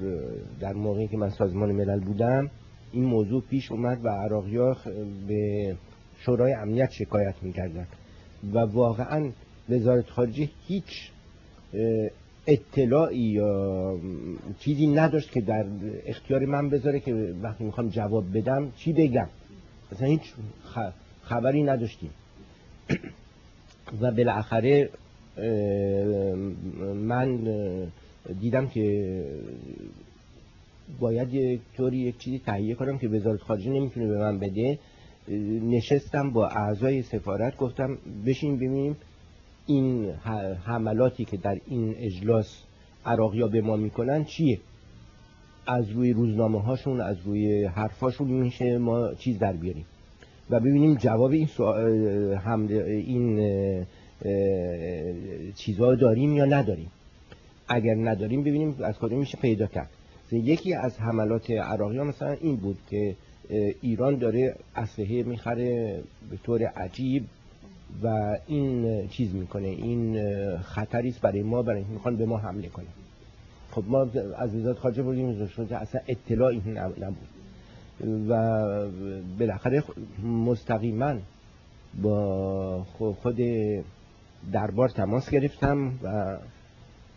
در 0.60 0.72
موقعی 0.72 1.08
که 1.08 1.16
من 1.16 1.30
سازمان 1.30 1.72
ملل 1.72 2.00
بودم 2.00 2.50
این 2.92 3.04
موضوع 3.04 3.42
پیش 3.50 3.72
اومد 3.72 4.04
و 4.04 4.08
عراقی 4.08 4.58
به 5.28 5.76
شورای 6.18 6.52
امنیت 6.52 6.90
شکایت 6.90 7.34
می‌کردن. 7.42 7.86
و 8.52 8.58
واقعا 8.58 9.30
وزارت 9.68 10.10
خارجه 10.10 10.48
هیچ 10.66 11.10
اطلاعی 12.46 13.18
یا 13.18 13.98
چیزی 14.58 14.86
نداشت 14.86 15.32
که 15.32 15.40
در 15.40 15.66
اختیار 16.06 16.44
من 16.44 16.70
بذاره 16.70 17.00
که 17.00 17.34
وقتی 17.42 17.64
می‌خوام 17.64 17.88
جواب 17.88 18.38
بدم 18.38 18.72
چی 18.76 18.92
بگم. 18.92 19.28
مثلا 19.92 20.08
هیچ 20.08 20.32
خبری 21.22 21.62
نداشتیم. 21.62 22.10
و 24.00 24.10
بالاخره 24.10 24.90
من 26.94 27.38
دیدم 28.40 28.68
که 28.68 29.24
باید 31.00 31.34
یک 31.34 31.60
طوری 31.76 31.98
یک 31.98 32.18
چیزی 32.18 32.38
تهیه 32.38 32.74
کنم 32.74 32.98
که 32.98 33.08
وزارت 33.08 33.40
خارجه 33.40 33.70
نمی‌تونه 33.70 34.06
به 34.06 34.18
من 34.18 34.38
بده. 34.38 34.78
نشستم 35.62 36.30
با 36.30 36.48
اعضای 36.48 37.02
سفارت 37.02 37.56
گفتم 37.56 37.98
بشین 38.26 38.56
ببینیم 38.56 38.96
این 39.66 40.10
حملاتی 40.64 41.24
که 41.24 41.36
در 41.36 41.58
این 41.66 41.94
اجلاس 41.98 42.62
عراقیا 43.06 43.48
به 43.48 43.60
ما 43.60 43.76
می‌کنن 43.76 44.24
چیه. 44.24 44.58
از 45.66 45.90
روی 45.90 46.12
روزنامه 46.12 46.62
هاشون 46.62 47.00
از 47.00 47.16
روی 47.24 47.64
حرفاشون 47.64 48.28
میشه 48.28 48.78
ما 48.78 49.14
چیز 49.14 49.38
در 49.38 49.52
بیاریم. 49.52 49.84
و 50.50 50.60
ببینیم 50.60 50.94
جواب 50.94 51.30
این 51.30 51.48
این 52.86 53.86
چیزها 55.56 55.94
داریم 55.94 56.36
یا 56.36 56.44
نداریم. 56.44 56.90
اگر 57.68 57.94
نداریم 57.94 58.40
ببینیم 58.40 58.76
از 58.82 58.98
کجا 58.98 59.16
میشه 59.16 59.38
پیدا 59.38 59.66
کرد. 59.66 59.90
یکی 60.32 60.74
از 60.74 61.00
حملات 61.00 61.50
عراقی 61.50 61.98
ها 61.98 62.04
مثلا 62.04 62.36
این 62.40 62.56
بود 62.56 62.78
که 62.90 63.14
ایران 63.80 64.18
داره 64.18 64.54
اسلحه 64.76 65.22
می‌خره 65.22 66.00
به 66.30 66.36
طور 66.44 66.64
عجیب 66.64 67.24
و 68.02 68.36
این 68.46 69.08
چیز 69.08 69.34
می‌کنه. 69.34 69.68
این 69.68 70.18
خطری 70.58 71.14
برای 71.22 71.42
ما 71.42 71.62
برای 71.62 71.84
می‌خوان 71.92 72.16
به 72.16 72.26
ما 72.26 72.38
حمله 72.38 72.68
کنه 72.68 72.86
خب 73.72 73.84
ما 73.86 74.00
از 74.36 74.54
وزارت 74.54 74.78
خارجه 74.78 75.02
بودیم 75.02 75.48
که 75.68 75.76
اصلا 75.76 76.00
اطلاعی 76.08 76.62
نبود. 76.66 77.28
و 78.28 78.88
بالاخره 79.38 79.82
مستقیما 80.22 81.14
با 82.02 82.84
خود 83.22 83.38
دربار 84.52 84.88
تماس 84.88 85.30
گرفتم 85.30 85.92
و 86.02 86.38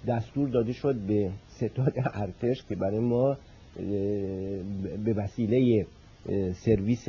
دستور 0.07 0.49
داده 0.49 0.73
شد 0.73 0.95
به 0.95 1.32
ستاد 1.48 1.94
ارتش 2.14 2.64
که 2.69 2.76
برای 2.76 2.99
ما 2.99 3.38
به 5.06 5.14
وسیله 5.14 5.86
سرویس 6.53 7.06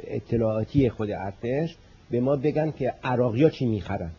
اطلاعاتی 0.00 0.90
خود 0.90 1.10
ارتش 1.10 1.76
به 2.10 2.20
ما 2.20 2.36
بگن 2.36 2.70
که 2.70 2.94
عراقی 3.04 3.50
چی 3.50 3.66
می‌خرن. 3.66 4.10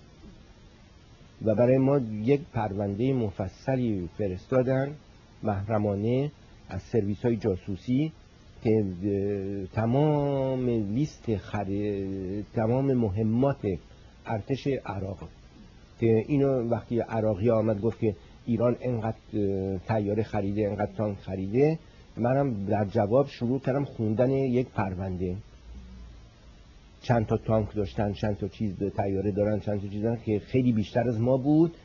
و 1.46 1.56
برای 1.56 1.78
ما 1.78 1.98
یک 2.24 2.42
پرونده 2.54 3.14
مفصلی 3.14 4.10
فرستادن 4.18 4.96
محرمانه 5.44 6.32
از 6.70 6.82
سرویس 6.82 7.22
های 7.26 7.36
جاسوسی 7.36 8.12
که 8.64 8.86
تمام 9.74 10.70
لیست 10.70 11.36
خر... 11.36 11.66
تمام 12.56 12.94
مهمات 12.94 13.68
ارتش 14.26 14.68
عراق. 14.86 15.18
که 16.00 16.26
اینو 16.28 16.70
وقتی 16.70 17.00
عراقی 17.00 17.50
آمد 17.50 17.82
گفت 17.82 18.00
که 18.00 18.16
ایران 18.46 18.76
انقدر 18.82 19.18
تیاره 19.88 20.24
خریده 20.24 20.68
انقدر 20.68 20.92
تانک 20.92 21.18
خریده 21.18 21.80
منم 22.18 22.66
در 22.66 22.86
جواب 22.86 23.28
شروع 23.28 23.60
کردم 23.60 23.86
خوندن 23.86 24.32
یک 24.32 24.68
پرونده. 24.68 25.36
چند 27.02 27.26
تا 27.26 27.38
تانک 27.38 27.76
داشتن 27.76 28.14
چند 28.14 28.38
تا 28.38 28.48
چیز 28.48 28.74
تیاره 28.98 29.32
دارن 29.32 29.60
چند 29.60 29.82
تا 29.82 29.88
چیز 29.88 30.04
دارن 30.04 30.18
که 30.26 30.40
خیلی 30.40 30.72
بیشتر 30.72 31.10
از 31.10 31.20
ما 31.20 31.38
بود 31.38 31.76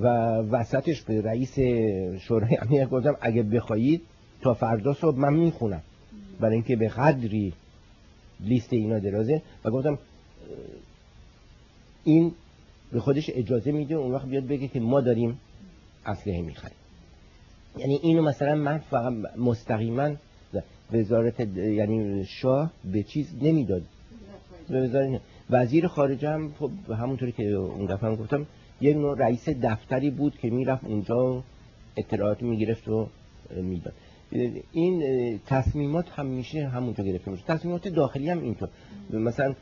و 0.00 0.06
وسطش 0.36 1.02
به 1.02 1.22
رئیس 1.22 1.58
شورای 2.20 2.56
امنیت 2.56 2.90
گفتم 2.90 3.16
اگه 3.20 3.42
بخواهید 3.42 4.02
تا 4.40 4.54
فردا 4.54 4.94
صبح 4.94 5.18
من 5.18 5.34
می‌خونم. 5.34 5.82
برای 6.40 6.54
اینکه 6.54 6.76
به 6.76 6.88
قدری 6.88 7.52
لیست 8.40 8.72
اینا 8.72 8.98
درازه 8.98 9.42
و 9.64 9.70
گفتم 9.70 9.98
این 12.04 12.32
به 12.92 13.00
خودش 13.00 13.30
اجازه 13.34 13.72
میده 13.72 13.94
اون 13.94 14.12
وقت 14.12 14.26
بیاد 14.26 14.46
بگه 14.46 14.68
که 14.68 14.80
ما 14.80 15.00
داریم 15.00 15.40
اسلحه 16.06 16.42
می‌خریم. 16.42 16.76
یعنی 17.76 17.94
اینو 18.02 18.22
مثلا 18.22 18.54
من 18.54 18.78
فقط 18.78 19.12
مستقیما 19.36 20.10
وزارت 20.92 21.40
یعنی 21.56 22.24
شاه 22.24 22.72
به 22.92 23.02
چیز 23.02 23.34
نمی‌داد. 23.42 23.82
وزیر 25.50 25.86
خارجه 25.86 26.28
هم 26.28 26.52
خب 26.58 26.70
همونطوری 26.92 27.32
که 27.32 27.52
اون 27.52 27.86
دفعه 27.86 28.10
هم 28.10 28.16
گفتم 28.16 28.46
یک 28.80 28.96
نوع 28.96 29.18
رئیس 29.18 29.48
دفتری 29.48 30.10
بود 30.10 30.38
که 30.38 30.50
می‌رفت 30.50 30.84
اونجا 30.84 31.42
اطلاعات 31.96 32.42
می‌گرفت 32.42 32.88
و 32.88 33.08
می‌داد 33.62 33.92
این 34.72 35.02
تصمیمات 35.46 36.10
همیشه 36.10 36.68
همونجا 36.68 37.04
گرفته 37.04 37.30
میشه 37.30 37.44
تصمیمات 37.46 37.88
داخلی 37.88 38.30
هم 38.30 38.42
اینطور. 38.42 38.68
مثلا 39.12 39.54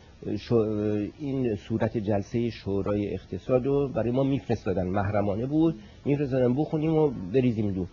این 1.19 1.57
صورت 1.57 1.99
جلسه 1.99 2.51
شورای 2.51 3.15
اقتصاد 3.15 3.67
رو 3.67 3.89
برای 3.89 4.11
ما 4.11 4.23
میفرستادن. 4.23 4.87
محرمانه 4.87 5.47
بود. 5.47 5.75
میفرستادن 6.05 6.55
بخونیم 6.55 6.95
و 6.95 7.11
بریزیم 7.33 7.71
دو 7.71 7.87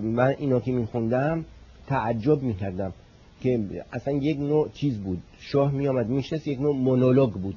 من 0.00 0.34
اینا 0.38 0.60
که 0.60 0.72
میخوندم 0.72 1.44
تعجب 1.86 2.42
می‌کردم. 2.42 2.92
که 3.40 3.84
اصلا 3.92 4.14
یک 4.14 4.38
نوع 4.38 4.68
چیز 4.68 4.98
بود. 4.98 5.22
شاه 5.38 5.72
میامد 5.72 6.08
میشست 6.08 6.48
یک 6.48 6.60
نوع 6.60 6.76
مونولوگ 6.76 7.32
بود. 7.32 7.56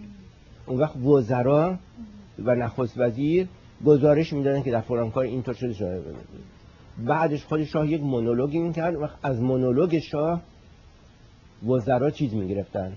اون 0.65 0.79
وقت 0.79 0.97
وزرا 0.97 1.77
و 2.43 2.55
نخست 2.55 2.97
وزیر 2.97 3.47
گزارش 3.85 4.33
می‌دادن 4.33 4.63
که 4.63 4.71
در 4.71 4.81
فلان 4.81 5.11
کار 5.11 5.23
اینطور 5.23 5.53
شده 5.53 5.73
شده 5.73 6.01
بعدش 7.05 7.45
خود 7.45 7.63
شاه 7.63 7.91
یک 7.91 8.01
مونولوگی 8.01 8.59
می‌کرد. 8.59 8.95
و 8.95 9.07
از 9.23 9.41
مونولوگ 9.41 9.99
شاه 9.99 10.41
وزرا 11.67 12.11
چیز 12.11 12.33
می‌گرفتن. 12.33 12.93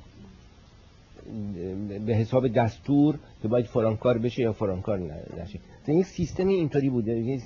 به 2.07 2.15
حساب 2.15 2.49
دستور 2.49 3.19
که 3.43 3.49
باید 3.49 3.67
فلان 3.67 3.97
کار 3.97 4.19
بشه 4.19 4.43
یا 4.43 4.53
فلان 4.53 4.83
کار 4.83 4.99
نشه. 5.43 5.59
این 5.87 6.03
سیستم 6.03 6.49
اینطوری 6.49 6.91
بوده. 6.91 7.41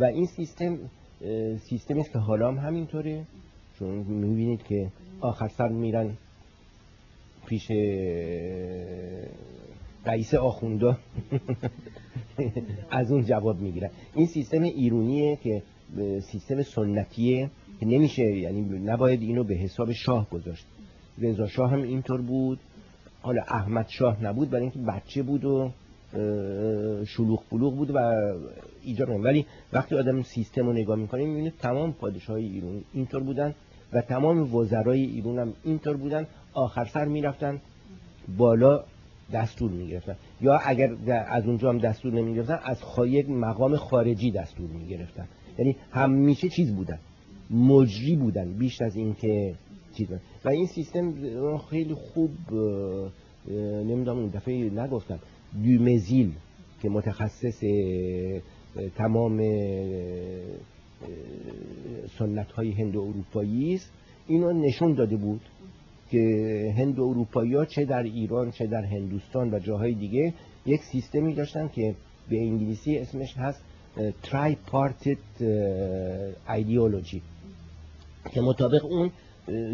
و 0.00 0.04
این 0.04 0.26
سیستم 0.26 0.78
سیستمی 1.58 2.00
است 2.00 2.12
که 2.12 2.18
حالا 2.18 2.48
هم 2.48 2.58
همینطوره. 2.58 3.24
چون 3.78 3.88
می‌بینید 3.88 4.62
که 4.62 4.90
آخر 5.20 5.48
سر 5.48 5.68
میرن 5.68 6.10
پیش 7.46 7.70
رئیس 10.06 10.34
آخوندا 10.34 10.98
از 12.90 13.12
اون 13.12 13.24
جواب 13.24 13.60
می‌گیرن. 13.60 13.90
این 14.14 14.26
سیستم 14.26 14.62
ایرونیه 14.62 15.36
که 15.36 15.62
سیستم 16.20 16.62
سنتیه 16.62 17.50
که 17.80 17.86
نمیشه 17.86 18.22
یعنی 18.22 18.60
نباید 18.78 19.22
اینو 19.22 19.44
به 19.44 19.54
حساب 19.54 19.92
شاه 19.92 20.30
گذاشت. 20.30 20.66
رضا 21.18 21.46
شاه 21.46 21.70
هم 21.70 21.82
اینطور 21.82 22.20
بود. 22.20 22.58
حالا 23.22 23.42
احمد 23.42 23.88
شاه 23.88 24.24
نبود 24.24 24.50
برای 24.50 24.62
اینکه 24.62 24.78
بچه 24.78 25.22
بود 25.22 25.44
و 25.44 25.70
شلوغ 27.06 27.42
بلوغ 27.52 27.76
بود 27.76 27.90
و 27.94 27.98
ایجاد 28.84 29.08
ولی 29.08 29.46
وقتی 29.72 29.94
آدم 29.94 30.22
سیستم 30.22 30.66
رو 30.66 30.72
نگاه 30.72 30.96
می‌کنه 30.96 31.26
می‌بینه 31.26 31.52
تمام 31.58 31.92
پادشاه 31.92 32.36
ایرون 32.36 32.84
اینطور 32.94 33.22
بودن 33.22 33.54
و 33.92 34.00
تمام 34.00 34.54
وزرای 34.54 35.02
ایرون 35.02 35.38
هم 35.38 35.52
اینطور 35.64 35.96
بودن. 35.96 36.26
آخر 36.52 36.84
سر 36.84 37.04
می‌رفتن 37.04 37.60
بالا 38.38 38.84
دستور 39.32 39.70
می‌گرفتن. 39.70 40.16
یا 40.40 40.58
اگر 40.64 40.96
از 41.28 41.46
اونجا 41.46 41.68
هم 41.68 41.78
دستور 41.78 42.12
نمی‌گرفتن 42.12 42.58
از 42.64 42.78
یک 43.06 43.30
مقام 43.30 43.76
خارجی 43.76 44.30
دستور 44.30 44.70
می‌گرفتن. 44.70 45.28
یعنی 45.58 45.76
همیشه 45.90 46.48
چیز 46.48 46.74
بودن 46.74 46.98
مجری 47.50 48.16
بودن 48.16 48.52
بیش 48.52 48.82
از 48.82 48.96
اینکه 48.96 49.54
چیز 49.96 50.06
بودن. 50.06 50.20
و 50.44 50.48
این 50.48 50.66
سیستم 50.66 51.14
خیلی 51.70 51.94
خوب 51.94 52.30
نمی‌دونم 53.84 54.18
اون 54.18 54.28
دفعه 54.28 54.70
نگفتم. 54.70 55.18
دیومزیل 55.62 56.32
که 56.82 56.88
متخصص 56.88 57.60
تمام 58.96 59.40
سنت 62.18 62.52
های 62.52 62.72
هند 62.72 62.96
اروپایی 62.96 63.74
است 63.74 63.92
اینو 64.26 64.52
نشون 64.52 64.94
داده 64.94 65.16
بود 65.16 65.40
که 66.10 66.74
هند 66.78 66.98
و 66.98 67.04
اروپایی 67.04 67.54
ها 67.54 67.64
چه 67.64 67.84
در 67.84 68.02
ایران 68.02 68.50
چه 68.50 68.66
در 68.66 68.84
هندوستان 68.84 69.54
و 69.54 69.58
جاهای 69.58 69.94
دیگه 69.94 70.34
یک 70.66 70.80
سیستمی 70.80 71.34
داشتن 71.34 71.68
که 71.68 71.94
به 72.28 72.36
انگلیسی 72.36 72.98
اسمش 72.98 73.36
هست 73.36 73.64
پارتیت 74.66 75.18
ایدئولوژی 76.48 77.22
که 78.32 78.40
مطابق 78.40 78.84
اون 78.84 79.10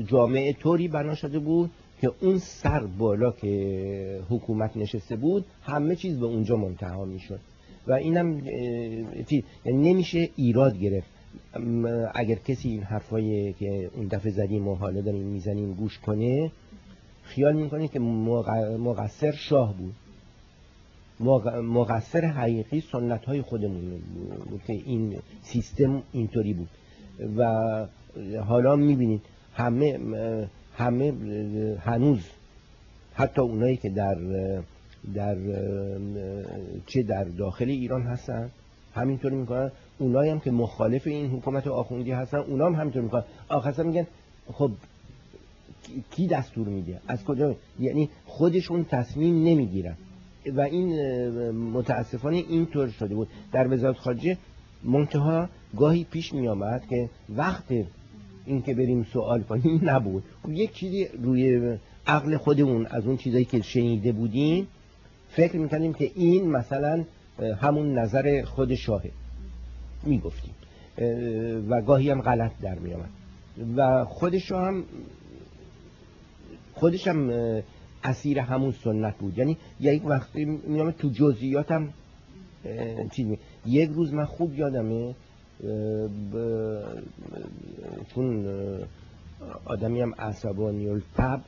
جامعه 0.07 0.53
طوری 0.53 0.89
بنا 0.89 1.15
شده 1.15 1.39
بود 1.39 1.71
که 2.01 2.13
اون 2.21 2.39
سر 2.39 2.87
بالا 2.87 3.31
که 3.31 4.21
حکومت 4.29 4.77
نشسته 4.77 5.17
بود 5.17 5.45
همه 5.63 5.97
چیز 5.97 6.19
به 6.19 6.27
اونجا 6.27 6.57
منتها 6.57 7.05
می‌شد. 7.05 7.41
و 7.87 7.93
اینم 7.93 8.47
یعنی 9.65 9.93
نمیشه 9.93 10.29
ایراد 10.37 10.79
گرفت. 10.79 11.09
اگر 12.15 12.35
کسی 12.35 12.69
این 12.69 12.83
حرفایی 12.83 13.53
که 13.53 13.91
اون 13.97 14.07
دفعه 14.07 14.33
زدیم 14.33 14.69
و 14.69 14.75
حالا 14.75 15.01
داریم 15.01 15.27
می‌زنیم 15.27 15.75
گوش 15.75 15.99
کنه 15.99 16.53
خیال 17.23 17.57
می‌کنه 17.57 17.89
که 17.89 17.99
مقصر 17.99 19.33
شاه 19.33 19.75
بود. 19.77 19.95
مقصر 21.63 22.25
حقیقی 22.25 22.81
سنت 22.93 23.25
های 23.25 23.43
خودمون 23.43 24.01
بود 24.51 24.63
که 24.67 24.73
این 24.73 25.17
سیستم 25.43 26.03
اینطوری 26.13 26.55
بود. 26.55 26.69
و 27.37 27.87
حالا 28.47 28.77
می‌بینید 28.77 29.23
همه 29.55 29.99
همه 30.77 31.13
هنوز 31.81 32.21
حتی 33.15 33.41
اونایی 33.41 33.77
که 33.77 33.89
در 33.89 34.17
در 35.15 35.37
چه 36.87 37.03
در 37.03 37.25
داخل 37.25 37.69
ایران 37.69 38.03
هستن 38.03 38.51
همینطوری 38.95 39.37
می‌کنن. 39.37 39.71
اونایی 39.99 40.31
هم 40.31 40.41
که 40.41 40.51
مخالف 40.51 41.07
این 41.07 41.31
حکومت 41.31 41.67
آخوندی 41.67 42.11
هستن 42.11 42.39
اونا 42.39 42.67
هم 42.67 42.75
همینطور 42.75 43.03
می‌کنن. 43.03 43.25
آخر 43.49 43.83
میگن 43.83 44.07
خب 44.53 44.71
کی 46.11 46.27
دستور 46.27 46.69
میده؟ 46.69 47.01
از 47.09 47.25
کجا؟ 47.25 47.57
یعنی 47.81 48.09
خودشون 48.27 48.85
تصمیم 48.85 49.45
نمی‌گیرن. 49.45 49.97
و 50.57 50.61
این 50.61 51.51
متاسفانه 51.51 52.37
اینطور 52.37 52.89
شده 52.89 53.15
بود. 53.15 53.29
در 53.53 53.73
وزارت 53.75 53.97
خارجه 53.97 54.37
منتها 54.85 55.49
گاهی 55.77 56.05
پیش 56.05 56.35
می 56.35 56.49
آمد 56.49 56.87
که 56.91 57.11
وقت 57.37 57.65
اینکه 58.51 58.75
بریم 58.75 59.07
سوال 59.13 59.43
کنیم 59.43 59.81
نبود. 59.83 60.23
یک 60.49 60.73
چیزی 60.73 61.09
روی 61.23 61.77
عقل 62.07 62.37
خودمون 62.37 62.87
از 62.87 63.07
اون 63.07 63.17
چیزایی 63.17 63.45
که 63.45 63.63
شنیده 63.63 64.13
بودیم 64.13 64.67
فکر 65.31 65.57
می‌کنیم 65.57 65.93
که 65.93 66.11
این 66.15 66.51
مثلا 66.51 67.05
همون 67.61 67.99
نظر 67.99 68.43
خود 68.45 68.75
شاهه 68.75 69.11
می‌گفتیم. 70.03 70.55
و 71.69 71.83
گاهی 71.83 72.11
هم 72.11 72.21
غلط 72.23 72.53
در 72.63 72.79
میامد 72.79 73.09
و 73.77 74.05
خودش 74.05 74.53
هم 74.53 74.85
خودش 76.75 77.09
هم 77.09 77.31
اسیر 78.05 78.39
همون 78.39 78.75
سنت 78.85 79.19
بود. 79.19 79.39
یعنی 79.39 79.57
یک 79.81 80.07
وقتی 80.07 80.45
میامد 80.45 80.97
تو 80.97 81.09
جزئیاتم 81.09 81.89
چیز 83.13 83.27
یک 83.67 83.91
روز 83.91 84.13
من 84.13 84.25
خوب 84.25 84.59
یادمه 84.59 85.15
چون 88.15 88.47
آدمی 89.65 90.01
هم 90.01 90.15
عصبانی 90.19 90.89
الطب 90.89 91.41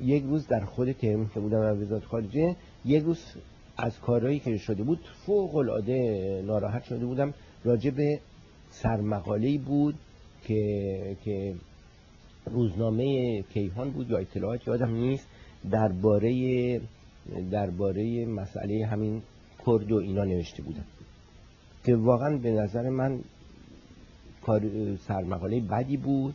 یک 0.00 0.22
روز 0.22 0.46
در 0.46 0.64
خود 0.64 0.92
ترم 0.92 1.28
که 1.28 1.40
بودم 1.40 1.60
در 1.60 1.82
وزارت 1.82 2.04
خارجه 2.04 2.56
یک 2.84 3.02
روز 3.02 3.18
از 3.76 4.00
کارهایی 4.00 4.38
که 4.38 4.56
شده 4.56 4.82
بود 4.82 4.98
فوق 5.26 5.56
العاده 5.56 6.42
ناراحت 6.46 6.84
شده 6.84 7.06
بودم. 7.06 7.34
راجع 7.64 7.90
به 7.90 8.20
سرمقاله 8.70 9.58
بود 9.58 9.94
که 10.44 11.16
که 11.24 11.54
روزنامه 12.46 13.42
کیهان 13.42 13.90
بود 13.90 14.10
یا 14.10 14.18
اطلاعات 14.18 14.66
یادم 14.66 14.94
نیست 14.94 15.26
درباره 15.70 16.80
درباره 17.50 18.26
مسئله 18.26 18.86
همین 18.86 19.22
کرد 19.66 19.92
و 19.92 19.96
اینا 19.96 20.24
نوشته 20.24 20.62
بودم. 20.62 20.84
که 21.84 21.96
واقعا 21.96 22.36
به 22.36 22.50
نظر 22.50 22.88
من 22.88 23.20
کار 24.46 24.62
سرمقاله 24.96 25.60
بدی 25.60 25.96
بود 25.96 26.34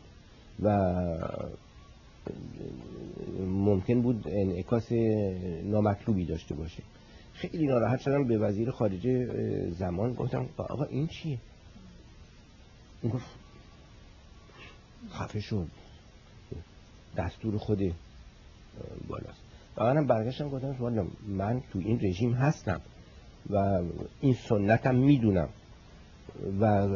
و 0.64 0.94
ممکن 3.40 4.02
بود 4.02 4.28
انعکاس 4.28 4.92
نامطلوبی 5.64 6.26
داشته 6.26 6.56
باشه. 6.56 6.84
خیلی 7.34 7.68
ناراحت 7.68 8.00
شدم 8.00 8.28
به 8.28 8.38
وزیر 8.38 8.72
خارجه 8.72 9.28
زمان 9.70 10.14
گفتم 10.14 10.50
آقا 10.58 10.84
این 10.84 11.08
چیه؟ 11.08 11.38
گفت 13.14 13.26
خفه 15.12 15.40
شد 15.40 15.68
دستور 17.18 17.58
خود 17.58 17.80
بالاست. 19.08 19.42
و 19.78 19.84
منم 19.84 20.08
برگشتم 20.08 20.50
گفتم 20.50 21.08
من 21.28 21.62
تو 21.74 21.80
این 21.80 22.00
رژیم 22.02 22.34
هستم 22.34 22.82
و 23.50 23.82
این 24.22 24.34
سنتم 24.34 24.96
می‌دونم. 24.96 25.50
و 26.60 26.88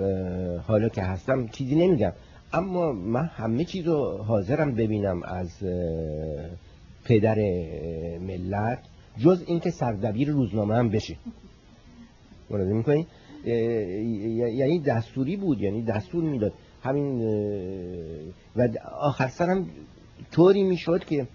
حالا 0.68 0.90
که 0.90 1.02
هستم 1.02 1.48
چیزی 1.48 1.76
نمیگم. 1.76 2.12
اما 2.54 2.92
من 2.92 3.26
همه 3.26 3.66
چیز 3.66 3.88
رو 3.88 4.18
حاضرم 4.18 4.76
ببینم 4.76 5.24
از 5.24 5.50
پدر 7.06 7.36
ملت 8.20 8.80
جز 9.18 9.44
اینکه 9.48 9.72
سردبیر 9.72 10.30
روزنامه 10.30 10.76
هم 10.76 10.90
بشه. 10.90 11.16
ملاحظه 12.50 12.74
می‌کنی؟ 12.74 13.08
یعنی 14.56 14.80
دستوری 14.80 15.38
بود 15.38 15.62
یعنی 15.62 15.82
دستور 15.82 16.24
می‌داد. 16.24 16.54
همین 16.84 17.22
و 18.56 18.68
آخر 19.00 19.28
سرم 19.28 19.70
طوری 20.32 20.64
می‌شد 20.64 21.04
که 21.04 21.28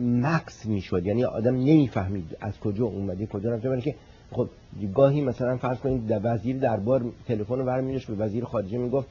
مکس 0.00 0.66
می‌شد. 0.66 1.06
یعنی 1.06 1.24
آدم 1.24 1.54
نمی‌فهمید 1.54 2.36
از 2.40 2.58
کجا 2.60 2.84
اومده 2.84 3.26
کجا 3.26 3.50
رفته 3.50 3.80
که 3.80 3.94
خب 4.32 4.48
گاهی 4.94 5.20
مثلا 5.20 5.56
فرض 5.56 5.78
کنید 5.78 6.06
در 6.06 6.20
وزیر 6.22 6.56
دربار 6.56 7.04
تلفن 7.28 7.58
رو 7.58 7.64
برمی‌داشت 7.64 8.06
به 8.06 8.24
وزیر 8.24 8.44
خارجه 8.44 8.78
می‌گفت 8.78 9.08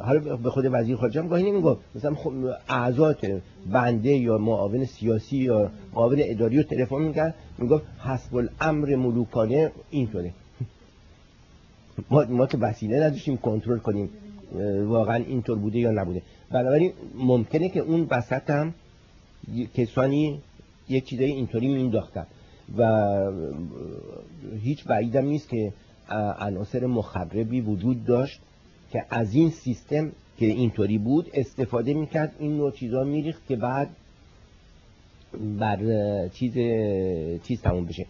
حالا 0.00 0.36
به 0.36 0.50
خود 0.50 0.64
وزیر 0.70 0.96
خارجه 0.96 1.20
هم 1.20 1.28
گاهی 1.28 1.50
نمی‌گفت. 1.50 1.80
مثلا 1.94 2.14
خب 2.14 2.32
اعضات 2.68 3.40
بنده 3.72 4.10
یا 4.10 4.38
معاون 4.38 4.84
سیاسی 4.84 5.36
یا 5.36 5.70
معاون 5.94 6.18
اداری 6.20 6.56
رو 6.56 6.62
تلفن 6.62 6.96
می‌کرد 7.02 7.34
می‌گفت 7.58 7.84
حسب 8.04 8.36
الامر 8.36 8.96
ملوکانه 8.96 9.72
اینطوره. 9.90 10.32
ما 12.10 12.24
ما 12.24 12.46
که 12.46 12.58
وسیله 12.58 12.96
نداشتیم 13.04 13.36
کنترل 13.36 13.78
کنیم 13.78 14.08
واقعا 14.84 15.16
اینطور 15.16 15.58
بوده 15.58 15.78
یا 15.78 15.90
نبوده. 15.90 16.22
بنابراین 16.50 16.92
ممکنه 17.14 17.68
که 17.68 17.80
اون 17.80 18.06
وسط 18.10 18.50
هم 18.50 18.74
کسانی 19.74 20.40
یک 20.88 21.04
چیزای 21.04 21.26
اینطوری 21.26 21.68
مینداختن 21.68 22.26
و 22.78 23.32
هیچ 24.62 24.84
بعیدم 24.84 25.24
نیست 25.24 25.48
که 25.48 25.72
عناصر 26.38 26.86
مخربی 26.86 27.60
وجود 27.60 28.04
داشت 28.04 28.40
که 28.92 29.04
از 29.10 29.34
این 29.34 29.50
سیستم 29.50 30.12
که 30.38 30.46
اینطوری 30.46 30.98
بود 30.98 31.30
استفاده 31.34 31.94
می‌کرد. 31.94 32.36
این 32.38 32.56
نوع 32.56 32.70
چیزا 32.70 33.04
میریخت 33.04 33.46
که 33.48 33.56
بعد 33.56 33.88
بر 35.58 35.78
چیز 36.28 36.52
چیز 37.42 37.60
تموم 37.62 37.84
بشه. 37.84 38.06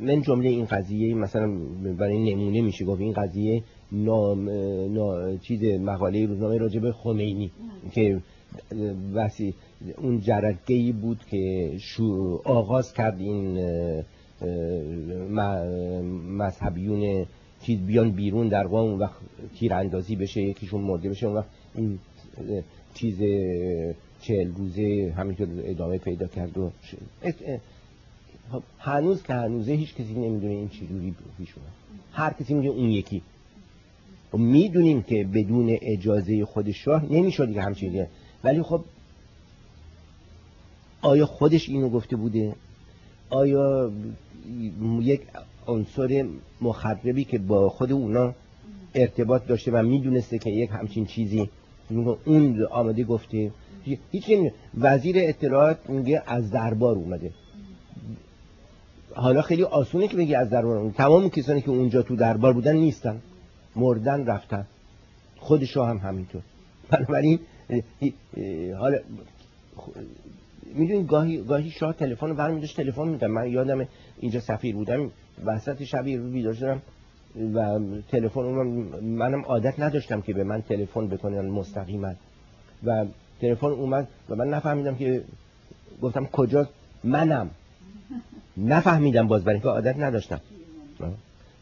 من 0.00 0.22
جمله 0.22 0.48
این 0.48 0.64
قضیه 0.64 1.14
مثلا 1.14 1.56
برای 1.98 2.34
نمونه 2.34 2.60
میشه 2.60 2.84
گفت. 2.84 3.00
این 3.00 3.12
قضیه 3.12 3.62
نام 3.92 5.38
چیز 5.38 5.64
مقاله 5.64 6.26
روزنامه 6.26 6.58
راجب 6.58 6.90
خمینی 6.90 7.50
که 7.92 8.20
وسی 9.14 9.54
اون 9.98 10.20
جرقه 10.20 10.92
بود 10.92 11.20
که 11.30 11.72
شو 11.78 12.40
آغاز 12.44 12.92
کرد 12.92 13.20
این 13.20 13.58
مذهبیون 16.38 17.26
چیز 17.62 17.78
بیان 17.78 18.10
بیرون 18.10 18.48
در 18.48 18.66
واقع 18.66 18.88
اون 18.88 18.98
وقت 18.98 19.16
تیراندازی 19.58 20.16
بشه 20.16 20.42
یکیشون 20.42 20.80
مرده 20.80 21.08
بشه 21.10 21.26
اون 21.26 21.36
وقت 21.36 21.48
این 21.74 21.98
چیز 22.94 23.18
چهل 24.20 24.54
روزه 24.54 25.14
همینطور 25.16 25.48
ادامه 25.64 25.98
پیدا 25.98 26.26
کرد 26.26 26.58
و 26.58 26.70
خب، 28.52 28.62
هنوز 28.78 29.22
که 29.22 29.34
هنوزه 29.34 29.72
هیچ 29.72 29.94
کسی 29.94 30.14
نمی‌دونه 30.14 30.52
این 30.52 30.68
چجوری 30.68 31.14
پیش 31.38 31.54
هر 32.12 32.32
کسی 32.32 32.54
میگه 32.54 32.70
اون 32.70 32.90
یکی. 32.90 33.22
خب، 34.32 34.38
می‌دونیم 34.38 35.02
که 35.02 35.24
بدون 35.24 35.78
اجازه 35.82 36.44
خود 36.44 36.70
شاه 36.70 37.12
نمی‌شد 37.12 37.52
که 37.54 37.62
همچین 37.62 38.06
ولی 38.44 38.62
خب 38.62 38.84
آیا 41.02 41.26
خودش 41.26 41.68
اینو 41.68 41.88
گفته 41.88 42.16
بوده؟ 42.16 42.54
آیا 43.30 43.90
یک 45.00 45.20
عنصر 45.66 46.26
مخربی 46.60 47.24
که 47.24 47.38
با 47.38 47.68
خود 47.68 47.92
اونا 47.92 48.34
ارتباط 48.94 49.46
داشته 49.46 49.70
و 49.70 49.82
می‌دونسته 49.82 50.38
که 50.38 50.50
یک 50.50 50.70
همچین 50.72 51.06
چیزی 51.06 51.50
اون 52.24 52.62
آمده 52.70 53.04
گفته؟ 53.04 53.50
هیچ 54.10 54.30
وزیر 54.78 55.16
اطلاعات 55.18 55.90
میگه 55.90 56.22
از 56.26 56.50
دربار 56.50 56.96
اومده. 56.96 57.30
حالا 59.14 59.42
خیلی 59.42 59.62
آسونه 59.62 60.08
که 60.08 60.16
بگی 60.16 60.34
از 60.34 60.50
دربار 60.50 60.76
اومده. 60.76 60.96
تمام 60.96 61.30
کسانی 61.30 61.60
که 61.60 61.70
اونجا 61.70 62.02
تو 62.02 62.16
دربار 62.16 62.52
بودن 62.52 62.76
نیستن. 62.76 63.20
مردن 63.76 64.26
رفتن. 64.26 64.66
خودشو 65.38 65.84
هم 65.84 65.96
همینطور. 65.96 66.42
بنابراین 66.90 67.38
حالا 68.78 68.98
می‌دونی 70.74 71.04
گاهی 71.04 71.42
گاهی 71.44 71.70
شاه 71.70 71.92
تلفن 71.92 72.28
رو 72.28 72.34
برمی 72.34 72.60
داشت 72.60 72.76
تلفن 72.76 73.08
میدم 73.08 73.30
من 73.30 73.50
یادم 73.50 73.88
اینجا 74.18 74.40
سفیر 74.40 74.74
بودم 74.74 75.10
وسط 75.44 75.82
شب 75.82 76.06
رو 76.06 76.30
بیدار 76.30 76.54
شدم 76.54 76.82
و 77.54 77.78
تلفن 78.08 78.40
منم 79.02 79.42
عادت 79.42 79.80
نداشتم 79.80 80.20
که 80.20 80.32
به 80.32 80.44
من 80.44 80.62
تلفن 80.62 81.06
بکنن 81.06 81.40
مستقیما. 81.40 82.12
و 82.84 83.06
تلفن 83.40 83.66
اومد 83.66 84.08
و 84.28 84.36
من 84.36 84.48
نفهمیدم 84.48 84.94
که 84.94 85.24
گفتم 86.02 86.26
کجا؟ 86.26 86.68
منم. 87.04 87.50
نفهمیدم 88.56 89.28
باز 89.28 89.44
برای 89.44 89.60
که 89.60 89.68
عادت 89.68 89.96
نداشتم. 89.98 90.40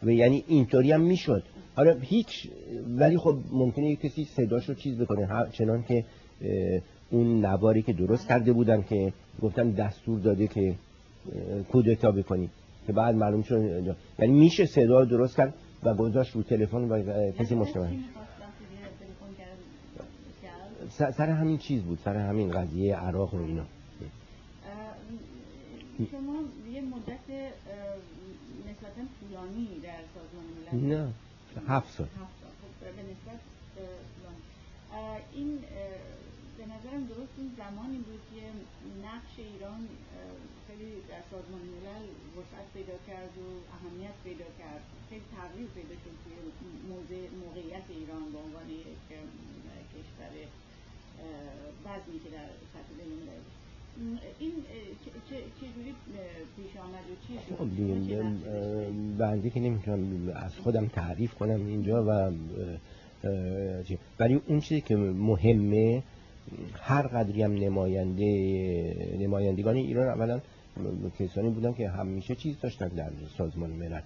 و 0.02 0.10
یعنی 0.10 0.44
اینطوری 0.48 0.92
هم 0.92 1.00
می‌شد. 1.00 1.42
حالا 1.76 1.96
هیچ 2.00 2.48
ولی 2.88 3.18
خب 3.18 3.38
ممکنه 3.52 3.96
کسی 3.96 4.24
صداشو 4.24 4.74
چیز 4.74 4.98
بکنه 4.98 5.28
چنان 5.52 5.82
که 5.82 6.04
اون 7.10 7.44
نواری 7.44 7.82
که 7.82 7.92
درست 7.92 8.28
کرده 8.28 8.52
بودن 8.52 8.82
که 8.82 9.12
گفتن 9.42 9.70
دستور 9.70 10.20
داده 10.20 10.46
که 10.46 10.74
کودتا 11.72 12.12
بکنی 12.12 12.50
که 12.86 12.92
بعد 12.92 13.14
معلوم 13.14 13.42
شد 13.42 13.96
یعنی 14.18 14.32
میشه 14.32 14.66
صدا 14.66 15.04
درست 15.04 15.36
کرد 15.36 15.54
و 15.82 15.94
گذاشت 15.94 16.36
رو 16.36 16.42
تلفن 16.42 16.88
و 16.88 17.32
کسی 17.32 17.54
مشتبه. 17.54 17.88
سر 20.90 21.30
همین 21.30 21.58
چیز 21.58 21.82
بود. 21.82 21.98
سر 22.04 22.16
همین 22.16 22.50
قضیه 22.50 22.96
عراق 22.96 23.34
و 23.34 23.36
اینا. 23.36 23.64
شما 26.10 26.34
یه 26.72 26.80
مدت 26.80 27.52
نسبتا 28.68 29.02
طولانی 29.20 29.68
در 29.82 30.02
سازمان 30.14 30.82
ملل 30.82 30.96
نه. 30.96 31.12
هفت 31.68 31.92
سال. 31.92 32.06
خب، 32.06 32.16
به 32.80 33.02
نسبت 33.02 33.40
این 35.34 35.58
به 36.60 36.66
نظرم 36.74 37.02
درست 37.12 37.34
این 37.40 37.50
زمانی 37.62 37.98
بود 38.08 38.22
که 38.32 38.42
نقش 39.08 39.34
ایران 39.52 39.80
خیلی 40.66 40.90
در 41.10 41.22
سازمان 41.32 41.62
ملل 41.74 42.04
وسعت 42.36 42.66
پیدا 42.76 42.96
کرد 43.08 43.34
و 43.42 43.46
اهمیت 43.76 44.16
پیدا 44.24 44.48
کرد. 44.60 44.82
خیلی 45.10 45.26
تغییر 45.36 45.68
پیدا 45.78 45.94
شد 46.02 46.14
توی 46.22 46.36
موقعیت 47.44 47.86
ایران 47.98 48.24
به 48.32 48.38
عنوان 48.44 48.68
یک 48.70 49.02
کشور 49.94 50.32
وزنی 51.84 52.18
که 52.24 52.30
در 52.36 52.48
سطح 52.72 52.90
بینالمللی 52.98 53.50
این 54.38 54.54
چجوری 55.60 55.94
پیش 56.56 56.72
آمد 56.86 57.06
و 57.10 57.14
چی 57.26 57.34
شد؟ 57.48 57.58
بنده 59.18 59.50
که 59.50 59.60
نمی‌تونم 59.60 60.32
از 60.36 60.56
خودم 60.56 60.86
تعریف 60.86 61.34
کنم 61.34 61.66
اینجا 61.66 62.04
و 62.08 62.32
ولی 64.18 64.34
اون 64.34 64.60
چیزی 64.60 64.80
که 64.80 64.96
مهمه 64.96 66.02
هر 66.80 67.02
قدری 67.02 67.42
هم 67.42 67.52
نماینده 67.52 69.16
نمایندگان 69.18 69.76
ایران 69.76 70.08
اولا 70.08 70.40
کسانی 71.18 71.50
بودن 71.50 71.72
که 71.72 71.88
همیشه 71.88 72.34
چیز 72.34 72.60
داشتن 72.60 72.88
در 72.88 73.10
سازمان 73.38 73.70
ملل. 73.70 74.00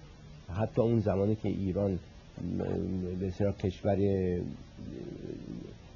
حتی 0.49 0.81
اون 0.81 0.99
زمانی 0.99 1.35
که 1.35 1.49
ایران 1.49 1.99
به 3.19 3.53
کشور 3.63 3.97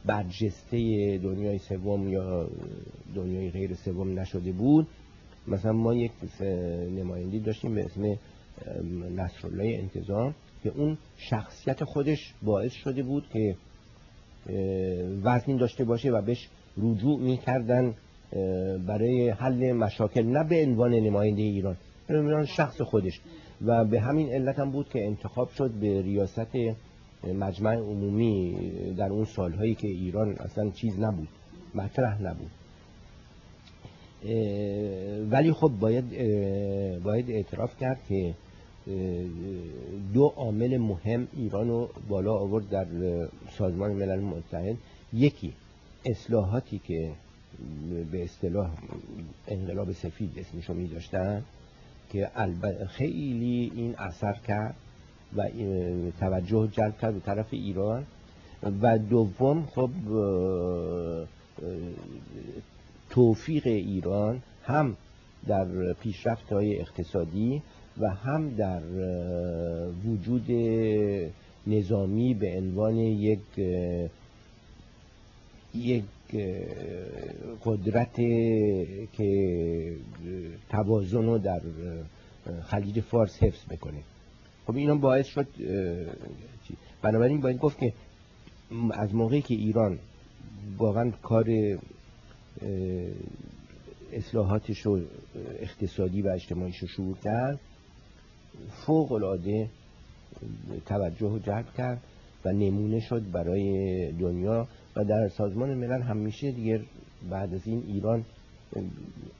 برجسته 0.05 1.17
دنیای 1.17 1.57
سوم 1.57 2.09
یا 2.09 2.49
دنیای 3.15 3.49
غیر 3.49 3.73
سوم 3.73 4.19
نشده 4.19 4.51
بود 4.51 4.87
مثلا 5.47 5.73
ما 5.73 5.93
یک 5.93 6.11
نمایندی 6.97 7.39
داشتیم 7.39 7.75
به 7.75 7.85
اسم 7.85 8.17
نصرالله 9.15 9.77
انتظام 9.79 10.35
که 10.63 10.69
اون 10.69 10.97
شخصیت 11.17 11.83
خودش 11.83 12.33
باعث 12.43 12.71
شده 12.71 13.03
بود 13.03 13.29
که 13.33 13.55
وزنی 15.23 15.57
داشته 15.57 15.83
باشه 15.83 16.11
و 16.11 16.21
بهش 16.21 16.49
رجوع 16.77 17.19
می‌کردن 17.19 17.93
برای 18.87 19.29
حل 19.29 19.71
مشاکل 19.71 20.23
نه 20.23 20.43
به 20.43 20.65
عنوان 20.65 20.93
نماینده 20.93 21.41
ایران 21.41 21.77
به 22.07 22.45
شخص 22.45 22.81
خودش. 22.81 23.21
و 23.65 23.85
به 23.85 23.99
همین 23.99 24.29
علت 24.29 24.59
هم 24.59 24.71
بود 24.71 24.89
که 24.89 25.05
انتخاب 25.05 25.49
شد 25.49 25.71
به 25.71 26.01
ریاست 26.01 26.55
مجمع 27.39 27.75
عمومی 27.75 28.57
در 28.97 29.09
اون 29.09 29.25
سالهایی 29.25 29.75
که 29.75 29.87
ایران 29.87 30.35
اصلا 30.39 30.69
چیز 30.69 30.99
نبود 30.99 31.27
مطرح 31.75 32.21
نبود. 32.21 32.51
ولی 35.31 35.51
خب 35.51 35.71
باید 35.79 36.05
باید 37.03 37.29
اعتراف 37.29 37.77
کرد 37.77 37.99
که 38.09 38.33
دو 40.13 40.33
عامل 40.35 40.77
مهم 40.77 41.27
ایران 41.33 41.67
رو 41.67 41.89
بالا 42.09 42.33
آورد 42.33 42.69
در 42.69 42.85
سازمان 43.57 43.91
ملل 43.91 44.19
متحد. 44.19 44.77
یکی 45.13 45.53
اصلاحاتی 46.05 46.79
که 46.79 47.11
به 48.11 48.23
اصطلاح 48.23 48.69
انقلاب 49.47 49.91
سفید 49.91 50.39
اسمشو 50.39 50.73
می 50.73 50.87
داشتن 50.87 51.43
که 52.09 52.29
خیلی 52.87 53.71
این 53.75 53.95
اثر 53.97 54.33
کرد 54.47 54.75
و 55.35 55.49
توجه 56.19 56.69
جلب 56.71 56.97
کرد 56.97 57.13
به 57.13 57.19
طرف 57.19 57.47
ایران. 57.51 58.05
و 58.81 58.97
دوم 58.97 59.65
خب 59.65 59.89
توفیق 63.09 63.67
ایران 63.67 64.41
هم 64.63 64.97
در 65.47 65.93
پیشرفت 65.93 66.53
های 66.53 66.79
اقتصادی 66.79 67.61
و 67.99 68.09
هم 68.09 68.49
در 68.49 68.81
وجود 70.05 70.51
نظامی 71.67 72.33
به 72.33 72.57
عنوان 72.57 72.97
یک 72.97 73.39
یک 75.75 76.03
قدرت 77.65 78.15
که 79.13 79.95
توازن 80.69 81.25
رو 81.25 81.37
در 81.37 81.61
خلیج 82.63 82.99
فارس 82.99 83.43
حفظ 83.43 83.65
بکنه. 83.69 83.99
خب 84.67 84.75
اینا 84.75 84.95
باعث 84.95 85.27
شد 85.27 85.47
بنابراین 87.01 87.41
باید 87.41 87.57
گفت 87.57 87.79
که 87.79 87.93
از 88.91 89.15
موقعی 89.15 89.41
که 89.41 89.53
ایران 89.53 89.99
واقعا 90.77 91.11
کار 91.11 91.77
اصلاحاتش 94.13 94.79
رو 94.79 95.01
اقتصادی 95.59 96.21
و 96.21 96.27
اجتماعیش 96.27 96.77
رو 96.77 96.87
شروع 96.87 97.15
کرد 97.23 97.59
فوق 98.85 99.11
العاده 99.11 99.69
توجه 100.85 101.29
رو 101.29 101.39
جلب 101.39 101.73
کرد 101.77 102.01
و 102.45 102.51
نمونه 102.51 102.99
شد 102.99 103.31
برای 103.31 104.11
دنیا 104.11 104.67
و 104.95 105.03
در 105.03 105.29
سازمان 105.29 105.73
ملل 105.73 106.01
همیشه 106.01 106.51
دیگر 106.51 106.79
بعد 107.29 107.53
از 107.53 107.61
این 107.65 107.83
ایران 107.87 108.25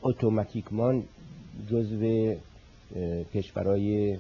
اتوماتیکمان 0.02 1.04
جزو 1.72 2.34
کشورهای 3.34 4.18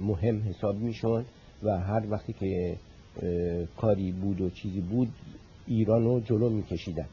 مهم 0.00 0.42
حساب 0.42 0.76
می‌شد 0.76 1.24
و 1.62 1.78
هر 1.78 2.02
وقتی 2.10 2.32
که 2.32 2.76
کاری 3.76 4.12
بود 4.12 4.40
و 4.40 4.50
چیزی 4.50 4.80
بود 4.80 5.08
ایران 5.66 6.04
رو 6.04 6.20
جلو 6.20 6.50
میکشیدن. 6.50 7.06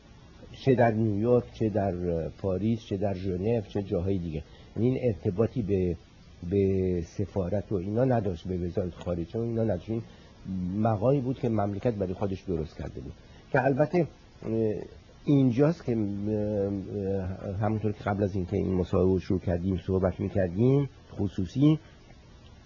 چه 0.65 0.75
در 0.75 0.91
نیویورک 0.91 1.43
چه 1.53 1.69
در 1.69 1.93
پاریس 2.29 2.79
چه 2.85 2.97
در 2.97 3.13
ژنو 3.13 3.61
چه 3.61 3.83
جاهای 3.83 4.17
دیگه. 4.17 4.43
این 4.75 4.99
ارتباطی 5.01 5.61
به 5.61 5.97
به 6.49 7.01
سفارت 7.01 7.71
و 7.71 7.75
اینا 7.75 8.05
نداشت 8.05 8.47
به 8.47 8.57
وزارت 8.57 8.93
خارجه 8.93 9.39
و 9.39 9.43
اینا 9.43 9.63
نداشت. 9.63 9.89
این 9.89 10.01
مقامی 10.77 11.21
بود 11.21 11.39
که 11.39 11.49
مملکت 11.49 11.93
برای 11.93 12.13
خودش 12.13 12.41
درست 12.41 12.77
کرده 12.77 13.01
بود. 13.01 13.13
که 13.51 13.63
البته 13.63 14.07
اینجاست 15.25 15.85
که 15.85 15.91
همونطور 17.61 17.91
که 17.91 18.03
قبل 18.03 18.23
از 18.23 18.35
اینکه 18.35 18.57
این 18.57 18.73
مصاحبه 18.73 19.19
شروع 19.19 19.39
کردیم 19.39 19.77
صحبت 19.87 20.19
می‌کردیم 20.19 20.89
خصوصی 21.11 21.79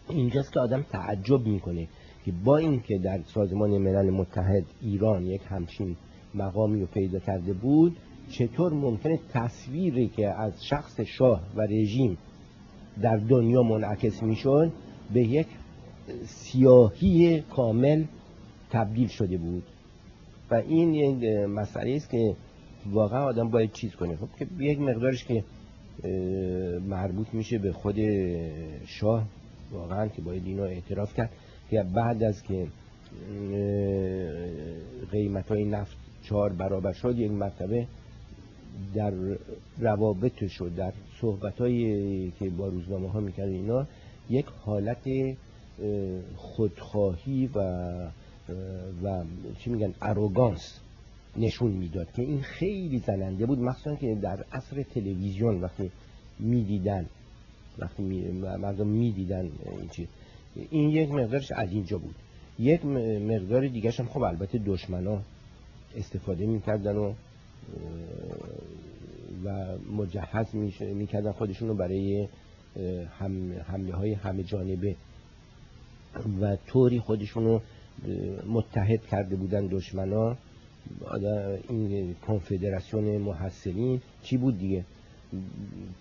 اینجاست 0.10 0.54
که 0.54 0.60
آدم 0.60 0.82
تعجب 0.82 1.48
می‌کنه 1.48 1.88
که 2.26 2.32
با 2.44 2.58
اینکه 2.58 2.98
در 2.98 3.20
سازمان 3.26 3.78
ملل 3.78 4.10
متحد 4.10 4.66
ایران 4.82 5.26
یک 5.26 5.42
همچین 5.46 5.96
مقامی 6.36 6.82
رو 6.82 6.86
پیدا 6.86 7.20
کرده 7.20 7.54
بود 7.54 7.98
چطور 8.30 8.74
ممکنه 8.74 9.20
تصویری 9.34 10.08
که 10.08 10.28
از 10.28 10.66
شخص 10.66 11.00
شاه 11.00 11.42
و 11.56 11.62
رژیم 11.62 12.18
در 13.02 13.18
دنیا 13.18 13.64
منعکس 13.64 14.24
می‌شد 14.24 14.72
به 15.14 15.22
یک 15.22 15.48
سیاهی 16.26 17.42
کامل 17.42 18.04
تبدیل 18.72 19.08
شده 19.08 19.38
بود. 19.38 19.64
و 20.52 20.56
این 20.56 20.94
یک 20.94 21.24
مسئله 21.50 21.96
است 21.96 22.10
که 22.10 22.36
واقعا 22.92 23.24
آدم 23.26 23.50
باید 23.50 23.72
چیز 23.72 23.96
کنه. 23.96 24.16
خب 24.16 24.28
که 24.40 24.48
یک 24.60 24.80
مقدارش 24.80 25.26
که 25.26 25.44
مربوط 26.90 27.28
میشه 27.34 27.58
به 27.58 27.72
خود 27.72 27.96
شاه 28.86 29.26
واقعا 29.72 30.08
که 30.08 30.22
باید 30.22 30.46
اینو 30.46 30.64
اعتراف 30.64 31.14
کرد 31.14 31.30
که 31.70 31.84
بعد 31.84 32.24
از 32.24 32.44
که 32.44 32.68
قیمت 35.12 35.52
های 35.52 35.66
نفت 35.66 35.98
چهار 36.24 36.54
برابر 36.54 36.94
شد 36.94 37.20
یک 37.20 37.32
مرتبه 37.32 37.88
در 38.94 39.14
روابطش 39.80 40.62
و 40.62 40.70
در 40.70 40.94
صحبت 41.22 41.58
که 42.40 42.50
با 42.58 42.68
روزنامه 42.68 43.10
ها 43.10 43.20
می‌کرد 43.20 43.50
اینا 43.50 43.88
یک 44.30 44.46
حالت 44.46 45.08
خودخواهی 46.36 47.50
و 47.56 47.60
و 49.04 49.24
چی 49.60 49.70
میگن 49.70 49.94
اروگانس 50.02 50.80
نشون 51.38 51.72
می‌داد 51.72 52.12
که 52.12 52.22
این 52.22 52.42
خیلی 52.42 53.00
زننده 53.00 53.46
بود. 53.46 53.60
مخصوصا 53.60 53.96
که 53.96 54.16
در 54.16 54.46
عصر 54.52 54.84
تلویزیون 54.84 55.62
وقتی 55.62 55.92
می‌دیدن 56.40 57.06
وقتی 57.80 58.04
مردم 58.42 58.88
می‌دیدن 58.88 59.50
این 59.80 59.90
چیز 59.90 60.08
این 60.72 60.90
یک 60.90 61.12
مقدارش 61.12 61.52
از 61.52 61.72
اینجا 61.72 61.98
بود. 61.98 62.16
یک 62.60 62.86
مقدار 62.86 63.68
دیگه 63.68 63.92
هم 63.92 64.06
خب 64.06 64.22
البته 64.22 64.58
دشمنا 64.66 65.22
استفاده 65.96 66.46
می‌کردن 66.46 66.96
و 66.96 67.14
و 69.46 69.78
مجهز 69.98 70.56
می‌کردن 70.82 71.32
خودشون 71.32 71.68
رو 71.68 71.76
برای 71.76 72.28
هم 73.20 73.54
حمله 73.68 73.96
های 73.96 74.14
همه 74.14 74.44
جانبه. 74.44 74.96
و 76.42 76.56
طوری 76.68 77.00
خودشون 77.00 77.44
رو 77.44 77.62
متحد 78.48 79.02
کرده 79.06 79.36
بودن 79.36 79.68
دشمنا. 79.68 80.38
این 81.70 82.16
کنفدراسیون 82.28 83.18
محسنین 83.18 84.02
چی 84.24 84.38
بود 84.38 84.58
دیگه؟ 84.58 84.86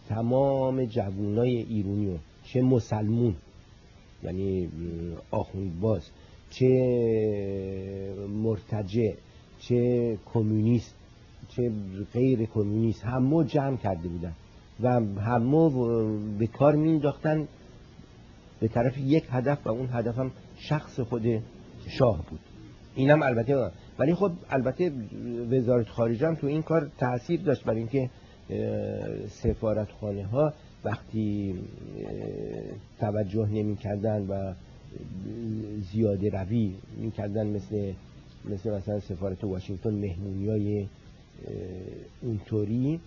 تمام 0.09 0.85
جوانای 0.85 1.57
ایرونیو 1.57 2.17
چه 2.45 2.63
مسلمون 2.63 3.35
یعنی 4.23 4.69
آخوند 5.31 5.81
باز 5.81 6.11
چه 6.51 6.67
مرتجع 8.29 9.13
چه 9.61 10.19
کمونیست 10.33 10.95
چه 11.59 11.73
غیر 12.13 12.47
کمونیست 12.47 13.05
همه 13.05 13.45
جمع 13.45 13.77
کرده 13.77 14.09
بودن 14.09 14.33
و 14.81 14.89
همه 15.21 15.71
به 16.39 16.47
کار 16.47 16.75
مینداختن 16.75 17.49
به 18.61 18.69
طرف 18.69 18.99
یک 18.99 19.25
هدف 19.31 19.67
و 19.67 19.71
اون 19.71 19.89
هدف 19.93 20.19
هم 20.19 20.31
شخص 20.57 21.01
خود 21.01 21.23
شاه 21.89 22.25
بود. 22.31 22.41
اینم 22.95 23.23
البته 23.23 23.71
ولی 23.99 24.15
خب 24.15 24.33
البته 24.51 24.93
وزارت 25.51 25.89
خارجه 25.89 26.27
هم 26.27 26.35
تو 26.35 26.47
این 26.47 26.63
کار 26.63 26.91
تاثیر 26.99 27.41
داشت 27.41 27.65
برای 27.65 27.79
اینکه 27.79 28.11
سفارتخانه 29.29 30.27
ها 30.27 30.53
وقتی 30.85 31.55
توجه 33.01 33.47
نمی 33.47 33.77
کردن 33.77 34.27
و 34.27 34.55
زیاده 35.93 36.31
روی 36.31 36.75
می 36.97 37.11
کردن 37.11 37.47
مثل 37.47 37.93
مثل 38.45 38.71
مثلا 38.71 39.01
سفارت 39.01 39.45
واشنگتن 39.45 39.95
مهمونی 39.95 40.49
های 40.49 40.87
اونطوری 42.23 43.01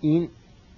این 0.00 0.28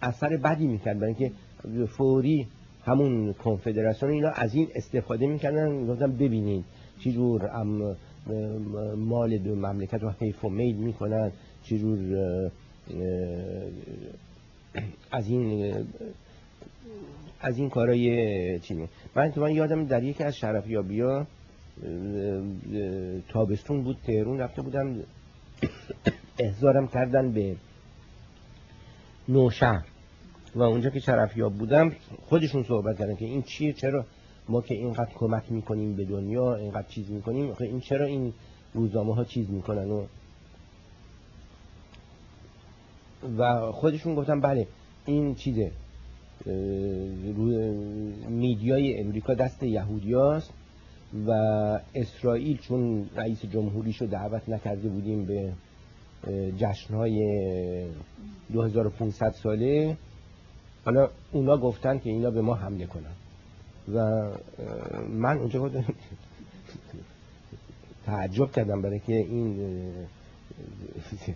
اثر 0.02 0.36
بدی 0.36 0.66
می‌کرد. 0.66 0.98
برای 0.98 1.14
اینکه 1.18 1.86
فوری 1.86 2.46
همون 2.84 3.32
کنفدراسیون 3.32 4.12
اینا 4.12 4.28
از 4.28 4.54
این 4.54 4.68
استفاده 4.74 5.26
می‌کردن. 5.26 5.86
گفتم 5.86 6.12
ببینید 6.12 6.64
چجور 7.00 7.62
مال 8.96 9.38
دو 9.38 9.54
مملکت 9.54 10.02
رو 10.02 10.10
حیف 10.20 10.44
و 10.44 10.48
میل 10.48 10.76
می‌کنن. 10.76 11.32
چجور 11.64 11.98
از 15.10 15.28
این 15.28 15.74
از 17.40 17.58
این 17.58 17.70
کارای 17.70 18.60
چی 18.60 18.88
من 19.14 19.32
تو 19.32 19.40
من 19.40 19.52
یادم 19.52 19.84
در 19.84 20.02
یکی 20.02 20.24
از 20.24 20.36
شرفیابی 20.36 21.00
ها 21.00 21.26
تابستون 23.28 23.82
بود 23.82 23.96
تهرون 24.06 24.38
رفته 24.38 24.62
بودم. 24.62 24.96
احضارم 26.38 26.88
کردن 26.88 27.32
به 27.32 27.56
نوشهر. 29.28 29.84
و 30.54 30.62
اونجا 30.62 30.90
که 30.90 31.00
شرفیاب 31.00 31.52
بودم 31.52 31.92
خودشون 32.28 32.62
صحبت 32.62 32.98
کردن 32.98 33.16
که 33.16 33.24
این 33.24 33.42
چیه 33.42 33.72
چرا 33.72 34.04
ما 34.48 34.62
که 34.62 34.74
اینقدر 34.74 35.10
کمک 35.14 35.52
می‌کنیم 35.52 35.96
به 35.96 36.04
دنیا 36.04 36.54
اینقدر 36.54 36.88
چیز 36.88 37.10
می‌کنیم؟ 37.10 37.54
این 37.60 37.80
چرا 37.80 38.06
این 38.06 38.32
روزنامه 38.74 39.14
ها 39.14 39.24
چیز 39.24 39.50
می‌کنن 39.50 39.90
و 39.90 40.06
و 43.38 43.72
خودشون 43.72 44.14
گفتن 44.14 44.40
بله 44.40 44.66
این 45.06 45.34
چیزه 45.34 45.70
میدیای 48.28 49.00
امریکا 49.00 49.34
دست 49.34 49.62
یهودیاست. 49.62 50.52
و 51.26 51.30
اسرائیل 51.94 52.58
چون 52.58 53.10
رئیس 53.16 53.44
جمهوریش 53.44 54.00
رو 54.00 54.06
دعوت 54.06 54.48
نکرده 54.48 54.88
بودیم 54.88 55.24
به 55.24 55.52
جشنهای 56.58 57.86
2500 58.52 59.30
ساله 59.30 59.96
حالا 60.84 61.08
اونا 61.32 61.56
گفتن 61.56 61.98
که 61.98 62.10
اینا 62.10 62.30
به 62.30 62.40
ما 62.40 62.54
حمله 62.54 62.86
کنن. 62.86 63.12
و 63.94 64.28
من 65.08 65.38
اونجا 65.38 65.60
گفتم 65.60 65.84
تعجب 68.06 68.52
کردم 68.52 68.82
برای 68.82 68.98
که 68.98 69.16
این 69.16 69.58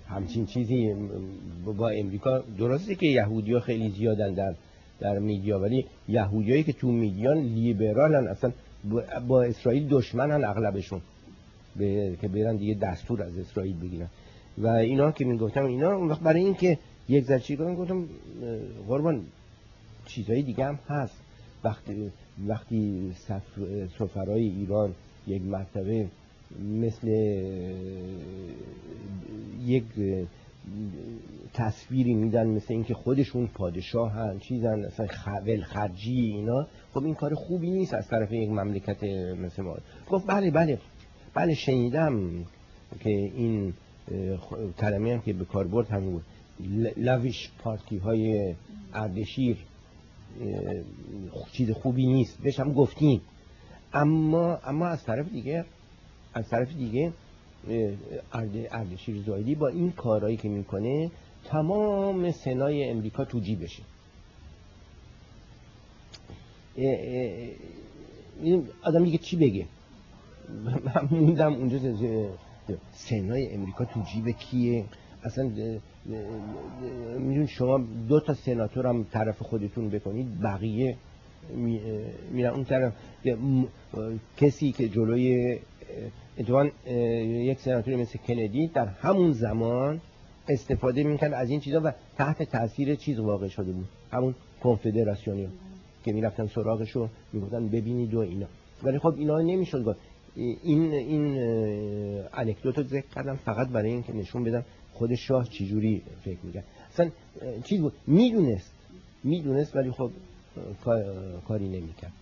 همچین 0.08 0.46
چیزی 0.46 0.94
با 1.64 1.88
امریکا 1.88 2.38
درسته 2.58 2.94
که 2.94 3.06
یهودی 3.06 3.60
خیلی 3.60 3.90
زیادن 3.90 4.34
در 4.34 4.54
در 5.00 5.18
میدیا 5.18 5.60
ولی 5.60 5.86
یهودیایی 6.08 6.62
که 6.62 6.72
تو 6.72 6.88
میدیان 6.88 7.38
لیبرالن 7.38 8.28
اصلا 8.28 8.52
با 9.28 9.42
اسرائیل 9.42 9.88
دشمنن 9.88 10.44
اغلبشون. 10.44 11.00
به... 11.76 12.16
که 12.20 12.28
برن 12.28 12.56
دیگه 12.56 12.74
دستور 12.74 13.22
از 13.22 13.38
اسرائیل 13.38 13.80
بگیرن. 13.80 14.08
و 14.58 14.66
اینا 14.66 15.12
که 15.12 15.24
می‌گفتم 15.24 15.64
اینا 15.64 15.92
اون 15.92 16.08
وقت 16.08 16.20
برای 16.20 16.44
اینکه 16.44 16.78
یک 17.08 17.24
ذره 17.24 17.74
گفتم 17.74 18.04
قربان 18.88 19.24
چیزایی 20.06 20.42
دیگه 20.42 20.64
هم 20.64 20.78
هست. 20.88 21.20
وقتی 21.64 22.12
وقتی 22.46 23.12
سفرهای 23.98 24.48
ایران 24.48 24.94
یک 25.26 25.42
مرتبه 25.42 26.08
مثل 26.60 27.08
یک 29.64 29.84
تصویری 31.54 32.14
میدن 32.14 32.46
مثل 32.46 32.74
اینکه 32.74 32.94
خودشون 32.94 33.46
پادشاه 33.46 34.12
هن 34.12 34.38
چیزن 34.38 34.84
اصلا 34.84 35.06
خول 35.06 35.62
خرجی 35.62 36.20
اینا 36.20 36.66
خب 36.96 37.04
این 37.04 37.14
کار 37.14 37.34
خوبی 37.34 37.70
نیست 37.70 37.94
از 37.94 38.08
طرف 38.08 38.32
یک 38.32 38.48
مملکت 38.48 39.04
مثل 39.42 39.62
ما. 39.62 39.76
خب 40.06 40.22
بله 40.26 40.50
بله. 40.50 40.78
بله 41.34 41.54
شنیدم 41.54 42.44
که 43.00 43.10
این 43.10 43.74
کلمه 44.80 45.12
هم 45.12 45.20
که 45.20 45.32
به 45.32 45.44
کار 45.44 45.66
برد 45.66 45.88
هم 45.88 46.00
بود. 46.00 46.22
لویش 46.96 47.50
پارتی 47.58 47.96
های 47.96 48.54
اردشیر 48.94 49.56
چیز 51.52 51.70
خوبی 51.70 52.06
نیست. 52.06 52.38
بهش 52.42 52.60
هم 52.60 52.72
گفتیم. 52.72 53.20
اما 53.92 54.58
اما 54.64 54.86
از 54.86 55.04
طرف 55.04 55.28
دیگه 55.28 55.64
از 56.34 56.48
طرف 56.48 56.76
دیگه 56.76 57.12
اردشیر 58.70 59.22
زایدی 59.26 59.54
با 59.54 59.68
این 59.68 59.92
کارهایی 59.92 60.36
که 60.36 60.48
می‌کنه 60.48 61.10
تمام 61.44 62.30
سنای 62.30 62.90
امریکا 62.90 63.24
تو 63.24 63.40
جیبشه. 63.40 63.82
آدم 68.82 69.04
دیگه 69.04 69.18
چی 69.18 69.36
بگه؟ 69.36 69.66
من 70.84 71.08
موندم 71.10 71.54
اونجا 71.54 71.78
سنای 72.92 73.54
امریکا 73.54 73.84
تو 73.84 74.02
جیب 74.12 74.30
کیه؟ 74.30 74.84
اصلا 75.24 75.50
میدون 77.18 77.46
شما 77.46 77.78
دو 78.08 78.20
تا 78.20 78.34
سناتور 78.34 78.86
هم 78.86 79.06
طرف 79.12 79.42
خودتون 79.42 79.88
بکنید 79.88 80.40
بقیه 80.40 80.96
میرن 82.32 82.54
اون 82.54 82.64
طرف. 82.64 82.92
کسی 84.36 84.72
که 84.72 84.88
جلوی 84.88 85.58
اتفاقا 86.38 86.68
یک 87.26 87.60
سناتوری 87.60 87.96
مثل 87.96 88.18
کندی 88.18 88.66
در 88.66 88.86
همون 88.86 89.32
زمان 89.32 90.00
استفاده 90.48 91.02
می‌کرد 91.02 91.32
از 91.32 91.50
این 91.50 91.60
چیزا 91.60 91.80
و 91.84 91.92
تحت 92.18 92.42
تاثیر 92.42 92.94
چیز 92.94 93.18
واقع 93.18 93.48
شده 93.48 93.72
بود. 93.72 93.88
همون 94.12 94.34
کنفدراسیونی 94.62 95.48
که 96.06 96.12
می‌رفتن 96.12 96.46
سراغش 96.46 96.96
و 96.96 97.08
می‌گفتن 97.32 97.68
ببینید 97.68 98.14
و 98.14 98.18
اینا. 98.18 98.46
ولی 98.82 98.98
خب 98.98 99.14
اینا 99.18 99.40
نمی‌شد 99.40 99.84
گفت. 99.84 99.98
این 100.36 100.92
این 100.92 101.38
انکدوت 102.32 102.78
رو 102.78 102.84
ذکر 102.84 103.06
کردم 103.14 103.34
فقط 103.36 103.68
برای 103.68 103.90
اینکه 103.90 104.12
نشون 104.12 104.44
بدم 104.44 104.64
خود 104.92 105.14
شاه 105.14 105.48
چجوری 105.48 106.02
فکر 106.24 106.38
می‌کرد. 106.42 106.64
اصلا 106.92 107.10
چیز 107.64 107.80
بود؟ 107.80 107.92
می‌دونست. 108.06 108.72
می‌دونست 109.24 109.76
ولی 109.76 109.90
خب 109.90 110.10
کاری 111.48 111.68
نمی‌کرد. 111.68 112.12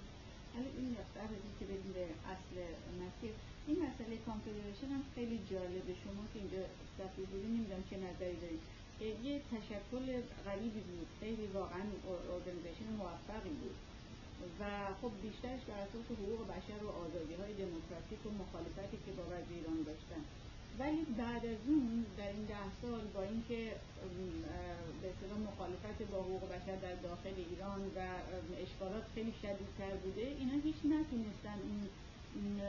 این 3.66 3.77
مسئله 3.77 4.16
کانفدریشن 4.27 4.86
هم 4.94 5.02
خیلی 5.15 5.39
جالبه. 5.51 5.93
شما 6.05 6.23
که 6.32 6.39
اینجا 6.43 6.62
صفحه 6.98 7.24
بودی 7.31 7.47
نمی‌دونم 7.47 7.82
چه 7.90 7.97
نظری 7.97 8.36
دارید. 8.43 8.61
یه 9.01 9.41
تشکل 9.53 10.07
غریبی 10.47 10.81
بود. 10.81 11.09
خیلی 11.21 11.47
واقعا 11.47 11.85
ارگانیزیشن 12.33 12.89
موفقی 12.99 13.55
بود. 13.61 13.77
و 14.61 14.65
خب 15.01 15.12
بیشترش 15.23 15.62
بر 15.69 15.81
اساس 15.87 16.07
حقوق 16.21 16.41
بشر 16.55 16.81
و 16.85 16.89
آزادی 17.05 17.35
های 17.41 17.53
دموکراتیک 17.62 18.27
و 18.27 18.31
مخالفتی 18.43 18.99
که 19.05 19.12
با 19.19 19.25
وزیران 19.35 19.79
داشتن. 19.89 20.23
ولی 20.79 21.03
بعد 21.19 21.47
از 21.47 21.61
اون 21.66 22.07
در 22.19 22.31
این 22.37 22.45
ده 22.45 22.69
سال 22.83 23.05
با 23.15 23.23
اینکه 23.23 23.61
به 25.01 25.07
اصطلاح 25.12 25.39
مخالفت 25.51 25.99
با 26.12 26.19
حقوق 26.23 26.45
بشر 26.55 26.77
در 26.77 26.95
داخل 26.95 27.37
ایران 27.51 27.81
و 27.97 28.01
اشکالات 28.65 29.05
خیلی 29.15 29.35
شدیدتر 29.43 29.95
بوده 30.03 30.27
اینا 30.41 30.57
هیچ 30.65 30.79
نتونستن 30.95 31.59
این 32.35 32.61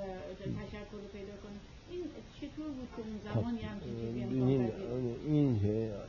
تشکر 0.61 0.99
رو 1.03 1.07
پیدا 1.17 1.35
کنیم 1.43 1.61
این 1.89 2.03
زمان 3.33 3.59
این, 4.31 4.69
این, 5.27 5.59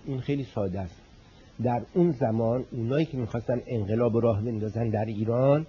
این 0.06 0.20
خیلی 0.20 0.44
ساده 0.44 0.80
است. 0.80 1.00
در 1.62 1.82
اون 1.94 2.12
زمان 2.12 2.64
اونایی 2.70 3.06
که 3.06 3.16
می‌خواستن 3.16 3.62
انقلاب 3.66 4.22
راه 4.22 4.42
بندازن 4.42 4.88
در 4.88 5.04
ایران 5.04 5.66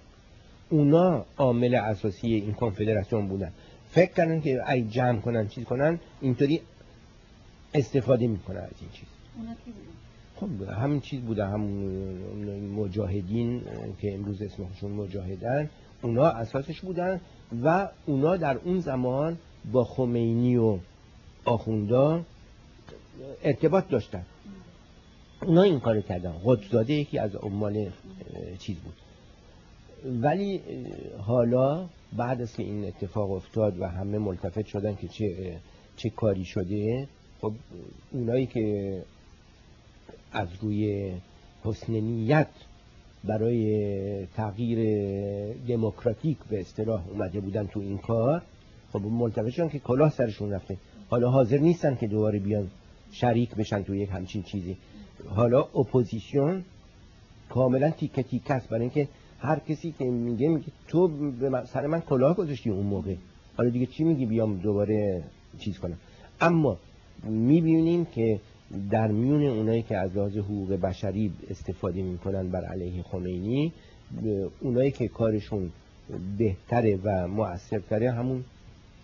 اونا 0.70 1.24
عامل 1.38 1.74
اساسی 1.74 2.26
این 2.26 2.52
کنفدراسیون 2.52 3.28
بودن. 3.28 3.52
فکر 3.90 4.12
کردن 4.12 4.40
که 4.40 4.70
ای 4.70 4.82
جمع 4.82 5.20
کنن 5.20 5.48
چیز 5.48 5.64
کنن 5.64 5.98
اینطوری 6.20 6.60
استفاده 7.74 8.26
می‌کنن 8.26 8.56
از 8.56 8.70
این 8.80 8.90
چیز. 8.90 9.08
خب 10.36 10.62
همین 10.62 11.00
چیز 11.00 11.20
بوده 11.20 11.46
هم 11.46 11.60
مجاهدین 12.76 13.62
که 14.00 14.14
امروز 14.14 14.42
اسمشون 14.42 14.92
مجاهدن 14.92 15.70
اونا 16.02 16.26
اساسش 16.26 16.80
بودن 16.80 17.20
و 17.64 17.88
اونا 18.06 18.36
در 18.36 18.56
اون 18.64 18.80
زمان 18.80 19.38
با 19.72 19.84
خمینی 19.84 20.56
و 20.56 20.78
آخوندا 21.44 22.22
ارتباط 23.44 23.88
داشتن. 23.88 24.24
اونا 25.42 25.62
این 25.62 25.80
کار 25.80 26.00
کردن. 26.00 26.34
قدزاده 26.44 26.92
یکی 26.92 27.18
از 27.18 27.34
عمال 27.34 27.90
چیز 28.58 28.76
بود. 28.76 28.94
ولی 30.22 30.60
حالا 31.18 31.86
بعد 32.16 32.42
از 32.42 32.56
که 32.56 32.62
این 32.62 32.84
اتفاق 32.84 33.30
افتاد 33.30 33.80
و 33.80 33.88
همه 33.88 34.18
ملتفت 34.18 34.66
شدن 34.66 34.94
که 34.94 35.08
چه, 35.08 35.56
چه 35.96 36.10
کاری 36.10 36.44
شده 36.44 37.08
خب 37.40 37.52
اونایی 38.12 38.46
که 38.46 38.98
از 40.32 40.48
روی 40.60 41.12
حسن 41.64 41.92
نیت 41.92 42.48
برای 43.24 44.26
تغییر 44.26 44.78
دموکراتیک 45.68 46.38
به 46.50 46.60
اصطلاح 46.60 47.08
اومده 47.08 47.40
بودن 47.40 47.66
تو 47.66 47.80
این 47.80 47.98
کار 47.98 48.42
خب 48.92 49.02
ملتفت 49.02 49.50
شدن 49.50 49.68
که 49.68 49.78
کلاه 49.78 50.10
سرشون 50.10 50.52
رفته. 50.52 50.76
حالا 51.08 51.30
حاضر 51.30 51.58
نیستن 51.58 51.94
که 51.94 52.06
دوباره 52.06 52.38
بیان 52.38 52.68
شریک 53.12 53.54
بشن 53.54 53.82
تو 53.82 53.94
یک 53.94 54.08
همچین 54.12 54.42
چیزی. 54.42 54.76
حالا 55.26 55.60
اپوزیسیون 55.60 56.64
کاملا 57.48 57.90
تیکه 57.90 58.22
تیکه 58.22 58.54
است. 58.54 58.68
برای 58.68 58.80
اینکه 58.80 59.08
هر 59.38 59.58
کسی 59.58 59.94
که 59.98 60.04
میگه 60.04 60.48
میگه 60.48 60.66
تو 60.88 61.08
به 61.08 61.64
سر 61.64 61.86
من 61.86 62.00
کلاه 62.00 62.36
گذاشتی 62.36 62.70
اون 62.70 62.86
موقع. 62.86 63.14
حالا 63.56 63.70
دیگه 63.70 63.86
چی 63.86 64.04
میگی؟ 64.04 64.26
بیام 64.26 64.56
دوباره 64.56 65.22
چیز 65.58 65.78
کنم. 65.78 65.96
اما 66.40 66.76
می‌بینیم 67.24 68.04
که 68.04 68.40
در 68.90 69.06
میون 69.06 69.42
اونایی 69.42 69.82
که 69.82 69.96
از 69.96 70.16
لحاظ 70.16 70.36
حقوق 70.36 70.72
بشری 70.72 71.32
استفاده 71.50 72.02
می‌کنن 72.02 72.48
بر 72.48 72.64
علیه 72.64 73.02
خمینی 73.02 73.72
اونایی 74.60 74.90
که 74.90 75.08
کارشون 75.08 75.70
بهتره 76.38 76.98
و 77.04 77.28
مؤثرتره 77.28 78.10
همون 78.10 78.44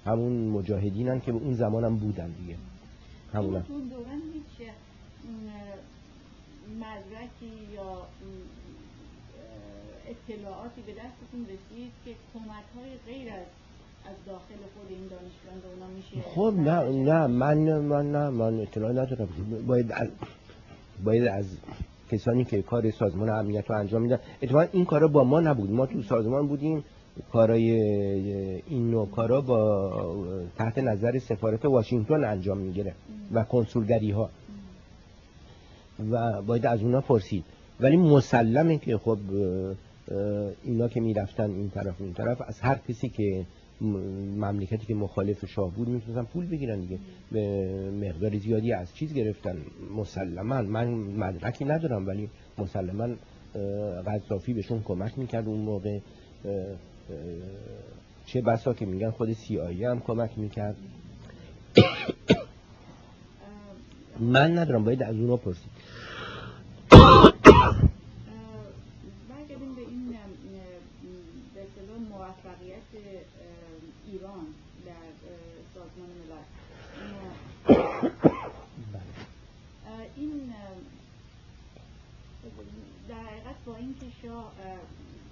همون 0.05 0.33
مجاهدینن 0.49 1.21
که 1.21 1.33
به 1.33 1.39
اون 1.39 1.55
زمان 1.55 1.85
هم 1.85 1.97
بودن 1.97 2.31
دیگه. 2.31 2.57
همون 3.33 3.51
دوران 3.51 4.23
هیچ 4.35 4.69
مدرکی 6.81 7.75
یا 7.75 8.07
اطلاعاتی 10.09 10.81
به 10.87 10.93
دستتون 10.93 11.43
رسید 11.43 11.93
که 12.05 12.11
کمک 12.35 12.67
های 12.77 12.91
غیر 13.07 13.33
از 13.33 13.47
از 14.11 14.17
داخل 14.27 14.55
خود 14.75 14.87
این 14.89 15.09
دانشگاه 15.09 15.73
اونا 15.73 15.87
میشه 15.87 16.29
خب 16.29 16.55
نه 16.57 17.03
نه 17.05 17.27
من 17.27 17.79
من 17.79 18.13
نه 18.13 18.31
من 18.31 18.61
اطلاع 18.61 18.93
ندارم. 18.93 19.29
باید 19.67 19.93
از 19.93 20.09
باید 21.05 21.27
از 21.27 21.47
کسانی 22.11 22.45
که 22.45 22.63
کار 22.63 22.91
سازمان 22.91 23.29
امنیت 23.29 23.71
رو 23.71 23.77
انجام 23.79 24.03
میدن. 24.03 24.19
اتفاقا 24.43 24.67
این 24.73 24.85
کارا 24.85 25.09
با 25.09 25.25
ما 25.25 25.41
نبود. 25.41 25.71
ما 25.71 25.87
تو 25.87 26.03
سازمان 26.03 26.47
بودیم. 26.47 26.85
کارای 27.33 27.71
این 28.69 28.91
نوع 28.91 29.09
کارا 29.11 29.41
با 29.41 29.93
تحت 30.59 30.79
نظر 30.79 31.19
سفارت 31.19 31.65
واشنگتن 31.65 32.25
انجام 32.25 32.59
می‌گیره 32.59 32.95
و 33.33 33.45
کنسولگری 33.45 34.11
ها 34.11 34.31
و 36.11 36.43
باید 36.43 36.67
از 36.67 36.83
اونا 36.83 37.01
پرسید. 37.01 37.45
ولی 37.81 37.97
مسلمه 37.97 38.79
که 38.79 38.99
خب 38.99 39.19
اینا 40.65 40.89
که 40.89 41.01
می‌رفتن 41.01 41.51
این 41.51 41.71
طرف 41.71 41.95
این 42.01 42.13
طرف 42.13 42.43
از 42.47 42.61
هر 42.61 42.79
کسی 42.89 43.09
که 43.09 43.47
مملکتی 44.37 44.87
که 44.87 44.95
مخالف 44.95 45.47
شاه 45.47 45.71
بود 45.71 45.89
می‌تونستن 45.89 46.25
پول 46.25 46.47
بگیرن 46.47 46.81
دیگه. 46.81 46.99
به 47.33 47.91
مقدار 47.91 48.39
زیادی 48.39 48.73
از 48.73 48.95
چیز 48.95 49.15
گرفتن. 49.15 49.57
مسلما 49.97 50.63
من 50.63 50.89
مدرکی 50.95 51.65
ندارم 51.65 52.07
ولی 52.07 52.29
مسلما 52.59 53.09
غذافی 54.07 54.53
بهشون 54.53 54.83
کمک 54.83 55.19
می‌کرد 55.19 55.49
اون 55.49 55.61
موقع. 55.61 55.99
چه 58.27 58.41
بسا 58.41 58.75
که 58.75 58.87
میگن 58.87 59.11
خود 59.11 59.33
سی 59.33 59.59
آیه 59.59 59.91
هم 59.91 60.01
کمک 60.01 60.31
می‌کرد. 60.37 60.77
من 64.21 64.59
ندارم 64.59 64.85
باید 64.85 65.03
از 65.03 65.17
اونا 65.17 65.37
پرسید. 65.37 65.71
ایران 74.15 74.47
در 74.87 74.93
سازمان 75.75 76.11
ملل. 76.19 76.45
این 80.17 80.55
در 83.09 83.15
حقیقت 83.15 83.65
با 83.67 83.77
اینکه 83.77 84.07
شاه 84.23 84.53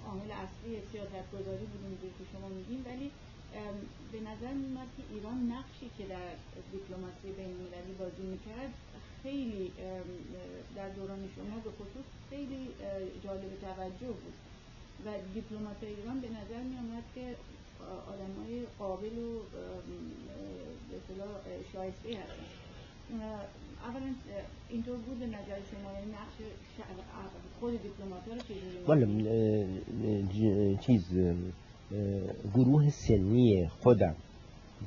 عامل 0.07 0.31
اصلی 0.43 0.71
سیاست 0.91 1.25
گذاری 1.35 1.65
بود 1.65 2.13
که 2.17 2.23
شما 2.31 2.47
میگین 2.57 2.81
ولی 2.89 3.11
به 4.11 4.19
نظر 4.29 4.53
میاد 4.53 4.87
که 4.97 5.03
ایران 5.13 5.39
نقشی 5.55 5.87
که 5.97 6.05
در 6.13 6.29
دیپلماسی 6.71 7.27
بین 7.37 7.51
المللی 7.55 7.93
بازی 7.99 8.23
می‌کرد 8.33 8.73
خیلی 9.23 9.71
در 10.75 10.89
دوران 10.89 11.29
شما 11.35 11.55
به 11.65 11.71
خصوص 11.79 12.07
خیلی 12.29 12.67
جالب 13.23 13.51
توجه 13.61 14.13
بود. 14.21 14.33
و 15.05 15.09
دیپلمات 15.33 15.83
ایران 15.83 16.19
به 16.19 16.29
نظر 16.29 16.63
می 16.63 16.77
آمد 16.77 17.03
که 17.15 17.35
آدم 18.07 18.33
های 18.43 18.65
قابل 18.79 19.17
و 19.17 19.39
به 20.89 21.15
شایسته 21.73 22.09
هستن 22.09 22.43
اولا 23.83 24.13
اینطور 24.69 24.97
بود 24.97 25.23
نظر 25.23 25.59
شما 25.71 25.93
یعنی 25.93 26.11
نقش 26.11 26.35
خود 27.59 27.81
دیپلمات 27.81 28.21
رو 28.27 28.33
چجوری 30.27 30.77
چیز 30.77 31.05
گروه 32.55 32.89
سنی 32.89 33.67
خودم 33.67 34.15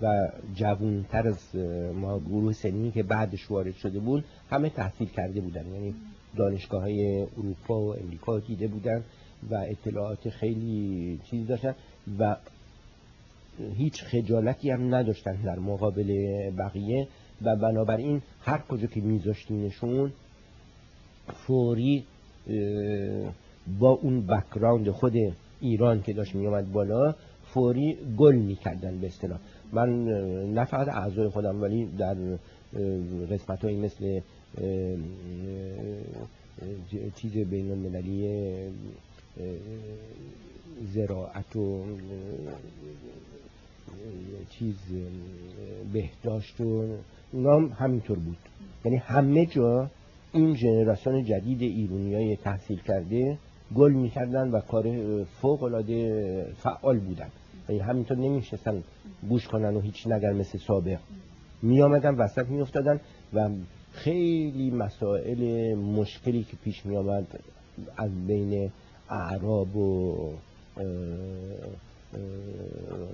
و 0.03 0.29
جوانتر 0.55 1.29
از 1.29 1.57
ما 1.95 2.19
گروه 2.19 2.53
سنی 2.53 2.91
که 2.91 3.03
بعدش 3.03 3.51
وارد 3.51 3.75
شده 3.75 3.99
بود 3.99 4.25
همه 4.51 4.71
تحصیل 4.71 5.09
کرده 5.09 5.41
بودن. 5.41 5.67
یعنی 5.67 5.95
دانشگاه 6.37 6.83
های 6.83 7.23
اروپا 7.23 7.81
و 7.81 7.97
امریکا 7.97 8.39
دیده 8.39 8.69
بودن 8.69 9.05
و 9.51 9.55
اطلاعات 9.55 10.29
خیلی 10.29 11.21
چیز 11.31 11.47
داشتن 11.47 11.75
و 12.19 12.37
هیچ 13.77 14.05
خجالتی 14.05 14.71
هم 14.71 14.95
نداشتن 14.95 15.33
در 15.33 15.59
مقابل 15.59 16.51
بقیه. 16.51 17.09
و 17.43 17.57
بنابراین 17.57 18.23
هر 18.41 18.59
کجا 18.59 18.87
که 18.87 19.01
میذاشتینشون 19.01 20.13
فوری 21.47 22.05
با 23.79 23.91
اون 23.91 24.27
بکراند 24.27 24.91
خود 24.91 25.17
ایران 25.61 26.03
که 26.03 26.13
داشت 26.13 26.35
میومد 26.35 26.73
بالا 26.73 27.15
فوری 27.45 27.99
گل 28.17 28.35
می‌کردن 28.35 28.99
به 28.99 29.07
اصطلاح. 29.07 29.39
من 29.73 30.05
نه 30.55 30.65
فقط 30.65 30.89
اعضای 30.89 31.29
خودم 31.29 31.63
ولی 31.63 31.87
در 31.99 32.17
قسمت 33.31 33.65
های 33.65 33.77
مثل 33.77 34.21
چیز 37.17 37.33
بین 37.33 37.71
المللی 37.71 38.29
زراعت 40.95 41.57
و 41.57 41.85
چیز 44.51 44.77
بهداشت 45.93 46.61
و 46.61 46.97
نام 47.33 47.73
همینطور 47.79 48.19
بود. 48.19 48.37
یعنی 48.85 48.97
همه 48.97 49.47
جا 49.47 49.91
این 50.33 50.55
جنراسیون 50.55 51.25
جدید 51.25 51.63
ایرونی 51.63 52.15
های 52.15 52.37
تحصیل 52.37 52.81
کرده 52.81 53.39
گل 53.75 53.93
می‌کردن 53.93 54.51
و 54.51 54.61
کار 54.61 54.85
فوق 55.25 55.63
العاده 55.63 56.47
فعال 56.59 56.99
بودن. 56.99 57.29
یعنی 57.69 57.81
همینطور 57.81 58.17
نمیشستن 58.17 58.83
گوش 59.29 59.49
کنن 59.49 59.77
و 59.77 59.81
هیچ 59.81 60.07
نگر 60.07 60.33
مثل 60.33 60.59
سابق. 60.59 60.99
می 61.63 61.83
آمدن 61.83 62.15
وسط 62.15 62.47
می 62.47 62.61
افتادن 62.61 63.01
و 63.35 63.49
خیلی 63.93 64.71
مسائل 64.71 65.75
مشکلی 65.75 66.45
که 66.45 66.57
پیش 66.65 66.87
می 66.87 66.97
آمد 66.97 67.41
از 67.97 68.27
بین 68.27 68.71
اعراب 69.11 69.77
و 69.77 70.15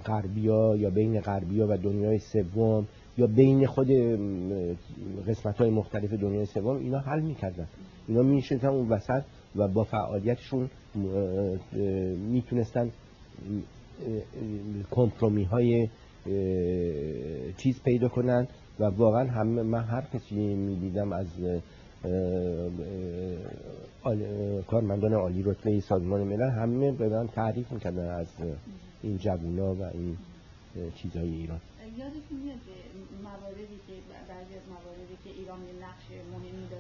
غربیا 0.06 0.76
یا 0.76 0.90
بین 0.90 1.20
غربیا 1.20 1.66
و 1.70 1.76
دنیای 1.76 2.18
سوم 2.18 2.86
یا 3.18 3.26
بین 3.26 3.66
خود 3.66 3.88
قسمت 5.26 5.56
های 5.56 5.70
مختلف 5.70 6.12
دنیای 6.12 6.46
سوم 6.46 6.76
اینا 6.76 6.98
حل 6.98 7.20
می‌کردن. 7.20 7.66
اینا 8.08 8.22
می‌شدن 8.22 8.68
اون 8.68 8.88
وسط 8.88 9.22
و 9.56 9.68
با 9.68 9.84
فعالیتشون 9.84 10.70
می‌تونستن 12.32 12.90
کمپرومی 14.90 15.44
های 15.44 15.88
چیز 17.56 17.82
پیدا 17.82 18.08
کنن 18.08 18.48
و 18.80 18.84
واقعا 18.84 19.30
همه 19.30 19.62
من 19.62 19.84
هر 19.84 20.02
کسی 20.14 20.54
می‌دیدم 20.54 21.12
از 21.12 21.26
کارمندان 24.66 25.14
عالی 25.14 25.42
رتبه 25.42 25.80
سازمان 25.80 26.22
ملل 26.22 26.50
همه 26.50 26.92
به 26.92 27.08
من 27.08 27.28
تعریف 27.28 27.72
می‌کردن 27.72 28.10
از 28.10 28.26
این 29.02 29.18
جوونا 29.18 29.74
و 29.74 29.82
این 29.82 30.16
چیزهای 30.94 31.34
ایران. 31.34 31.60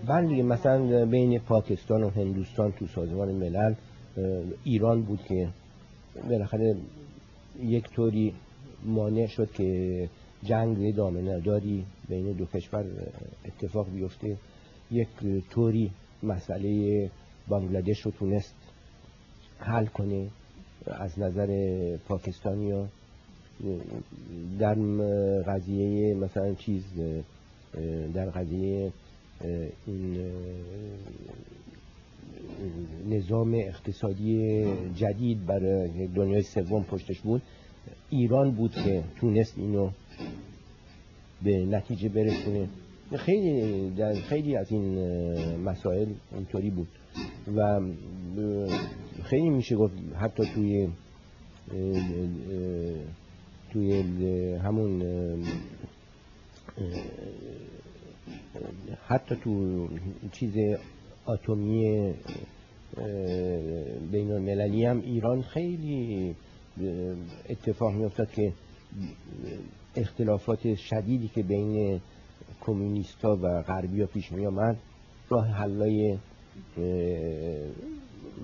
بله 0.06 0.42
مثلا 0.42 1.04
بین 1.06 1.38
پاکستان 1.38 2.02
و 2.02 2.10
هندوستان 2.10 2.72
تو 2.72 2.86
سازمان 2.86 3.28
ملل 3.28 3.74
ایران 4.64 5.02
بود 5.02 5.24
که 5.24 5.48
بالاخره 6.28 6.76
یک 7.60 7.90
طوری 7.90 8.34
مانع 8.84 9.26
شد 9.26 9.52
که 9.52 10.08
جنگ 10.42 10.94
دامنه 10.94 11.40
داری 11.40 11.84
بین 12.08 12.32
دو 12.32 12.46
کشور 12.46 12.84
اتفاق 13.44 13.90
بیفته. 13.90 14.36
یک 14.90 15.08
طوری 15.50 15.90
مسئله 16.22 17.10
بانگلادش 17.48 18.00
رو 18.00 18.10
تونست 18.10 18.54
حل 19.58 19.86
کنه 19.86 20.28
از 20.86 21.18
نظر 21.18 21.48
پاکستانی 22.08 22.70
ها 22.70 22.88
در 24.58 24.74
قضیه 25.46 26.14
مثلا 26.14 26.54
چیز 26.54 26.84
در 28.14 28.30
قضیه 28.30 28.92
این 29.86 30.32
نظام 33.10 33.54
اقتصادی 33.54 34.64
جدید 34.94 35.46
برای 35.46 36.06
دنیای 36.06 36.42
سوم 36.42 36.82
پشتش 36.82 37.20
بود. 37.20 37.42
ایران 38.10 38.50
بود 38.50 38.72
که 38.72 39.02
تونست 39.20 39.58
اینو 39.58 39.90
به 41.42 41.66
نتیجه 41.66 42.08
برسونه. 42.08 42.68
خیلی 43.16 43.90
در 43.90 44.14
خیلی 44.14 44.56
از 44.56 44.72
این 44.72 44.98
مسائل 45.56 46.06
اینطوری 46.34 46.70
بود. 46.70 46.88
و 47.56 47.80
خیلی 49.22 49.48
میشه 49.48 49.76
گفت 49.76 49.94
حتی 50.14 50.42
توی 50.54 50.88
توی 53.72 54.02
همون 54.54 55.02
حتی 59.06 59.36
تو 59.36 59.88
چیز 60.32 60.78
آتومی 61.24 62.14
بین 64.12 64.32
المللی 64.32 64.84
هم 64.84 65.00
ایران 65.00 65.42
خیلی 65.42 66.34
اتفاق 67.48 67.92
میافتاد 67.92 68.32
که 68.32 68.52
اختلافات 69.96 70.74
شدیدی 70.74 71.28
که 71.28 71.42
بین 71.42 72.00
کمونیستا 72.60 73.38
و 73.42 73.62
غربی 73.62 74.00
ها 74.00 74.06
پیش 74.06 74.32
می 74.32 74.46
آمد 74.46 74.76
راه 75.28 75.46
حلای 75.46 76.18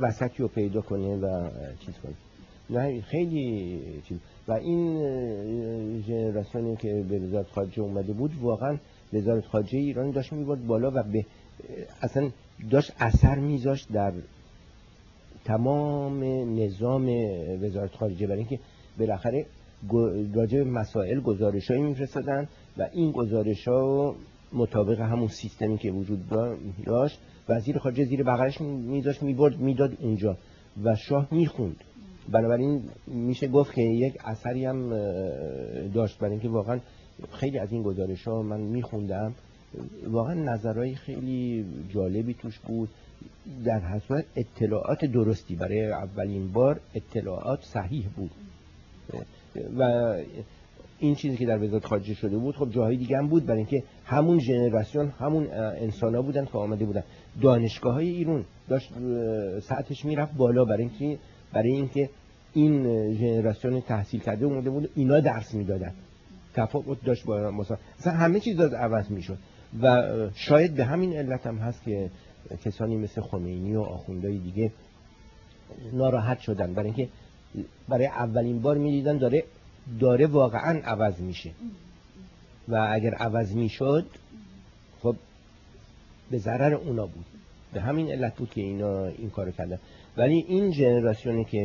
وسطی 0.00 0.42
رو 0.42 0.48
پیدا 0.48 0.80
کنه 0.80 1.16
و 1.16 1.50
چیز 1.86 1.94
کنه. 1.98 2.14
نه 2.70 3.00
خیلی 3.00 4.02
چیز. 4.08 4.18
و 4.48 4.52
این 4.52 6.02
جنراسیونی 6.02 6.76
که 6.76 7.04
به 7.08 7.18
وزارت 7.18 7.46
خارجه 7.46 7.82
اومده 7.82 8.12
بود 8.12 8.30
واقعا 8.40 8.76
وزارت 9.12 9.46
خارجه 9.46 9.78
ایران 9.78 10.10
داشت 10.10 10.32
می‌برد 10.32 10.66
بالا 10.66 10.90
و 10.90 11.02
به 11.02 11.24
اصلا 12.02 12.30
داشت 12.70 12.92
اثر 12.98 13.38
میذاشت 13.38 13.92
در 13.92 14.12
تمام 15.44 16.24
نظام 16.60 17.08
وزارت 17.62 17.94
خارجه. 17.94 18.26
برای 18.26 18.38
اینکه 18.38 18.58
بالاخره 18.98 19.46
راجع 20.34 20.58
به 20.58 20.64
مسائل 20.64 21.20
گزارش 21.20 21.70
هایی 21.70 21.82
میفرستادن 21.82 22.48
و 22.78 22.88
این 22.92 23.12
گزارش 23.12 23.68
ها 23.68 24.14
مطابق 24.52 25.00
همون 25.00 25.28
سیستمی 25.28 25.78
که 25.78 25.90
وجود 25.90 26.20
داشت 26.86 27.20
وزیر 27.48 27.78
خارجه 27.78 28.04
زیر 28.04 28.22
بغلش 28.22 28.60
میذاشت 28.60 29.22
می‌برد 29.22 29.58
می‌داد 29.58 29.92
اونجا 30.00 30.36
و 30.84 30.96
شاه 30.96 31.28
می‌خوند. 31.30 31.84
بنابراین 32.32 32.82
میشه 33.06 33.48
گفت 33.48 33.74
که 33.74 33.82
یک 33.82 34.14
اثری 34.24 34.64
هم 34.64 34.90
داشت. 35.94 36.18
برای 36.18 36.32
اینکه 36.32 36.48
واقعا 36.48 36.80
خیلی 37.32 37.58
از 37.58 37.72
این 37.72 37.82
گزارش 37.82 38.28
ها 38.28 38.42
من 38.42 38.60
میخوندم. 38.60 39.34
واقعا 40.06 40.34
نظرهای 40.34 40.94
خیلی 40.94 41.64
جالبی 41.88 42.34
توش 42.34 42.58
بود. 42.58 42.88
در 43.64 43.80
حسب 43.80 44.24
اطلاعات 44.36 45.04
درستی 45.04 45.54
برای 45.54 45.90
اولین 45.90 46.52
بار 46.52 46.80
اطلاعات 46.94 47.60
صحیح 47.62 48.06
بود. 48.16 48.30
و 49.78 50.14
این 50.98 51.14
چیزی 51.14 51.36
که 51.36 51.46
در 51.46 51.62
وزارت 51.62 51.84
خارجه 51.84 52.14
شده 52.14 52.36
بود 52.36 52.56
خب 52.56 52.70
جاهای 52.70 52.96
دیگه 52.96 53.18
هم 53.18 53.28
بود. 53.28 53.46
برای 53.46 53.58
اینکه 53.58 53.82
همون 54.04 54.38
ژنراسیون 54.38 55.08
همون 55.08 55.46
انسان 55.52 56.14
ها 56.14 56.22
بودن 56.22 56.44
که 56.44 56.58
آمده 56.58 56.84
بودن. 56.84 57.02
دانشگاه 57.42 57.94
های 57.94 58.08
ایران 58.08 58.44
داشت 58.68 58.92
ساعتش 59.60 60.04
می‌رفت 60.04 60.34
بالا. 60.34 60.64
برای 60.64 60.82
اینکه 60.82 61.18
برای 61.52 61.72
اینکه 61.72 62.10
این 62.54 62.82
ژنراسیون 63.14 63.80
تحصیل 63.80 64.20
کرده 64.20 64.46
اومده 64.46 64.70
بود 64.70 64.90
اینا 64.94 65.20
درس 65.20 65.54
می‌دادن. 65.54 65.92
تفاوت 66.54 67.04
داشت 67.04 67.24
با 67.24 67.50
مثلا 67.50 67.78
همه 68.12 68.40
چیز 68.40 68.56
داد 68.56 68.74
عوض 68.74 69.10
می‌شد. 69.10 69.38
و 69.82 70.02
شاید 70.34 70.74
به 70.74 70.84
همین 70.84 71.12
علت 71.12 71.46
هم 71.46 71.58
هست 71.58 71.82
که 71.84 72.10
کسانی 72.64 72.96
مثل 72.96 73.20
خمینی 73.20 73.76
و 73.76 73.80
آخوندهای 73.80 74.38
دیگه 74.38 74.72
ناراحت 75.92 76.38
شدن. 76.38 76.74
برای 76.74 76.86
اینکه 76.86 77.08
برای 77.88 78.06
اولین 78.06 78.62
بار 78.62 78.78
می‌دیدن 78.78 79.18
داره 79.18 79.44
داره 80.00 80.26
واقعا 80.26 80.80
عوض 80.84 81.20
میشه. 81.20 81.50
و 82.68 82.88
اگر 82.92 83.14
عوض 83.14 83.54
می‌شد 83.54 84.06
خب 85.02 85.16
به 86.30 86.38
ضرر 86.38 86.74
اونا 86.74 87.06
بود. 87.06 87.24
به 87.72 87.80
همین 87.80 88.10
علت 88.10 88.36
بود 88.36 88.50
که 88.50 88.60
اینا 88.60 89.06
این 89.06 89.30
کارو 89.30 89.50
کردن. 89.50 89.78
ولی 90.18 90.44
این 90.48 90.70
جنراسیونی 90.70 91.44
که 91.44 91.62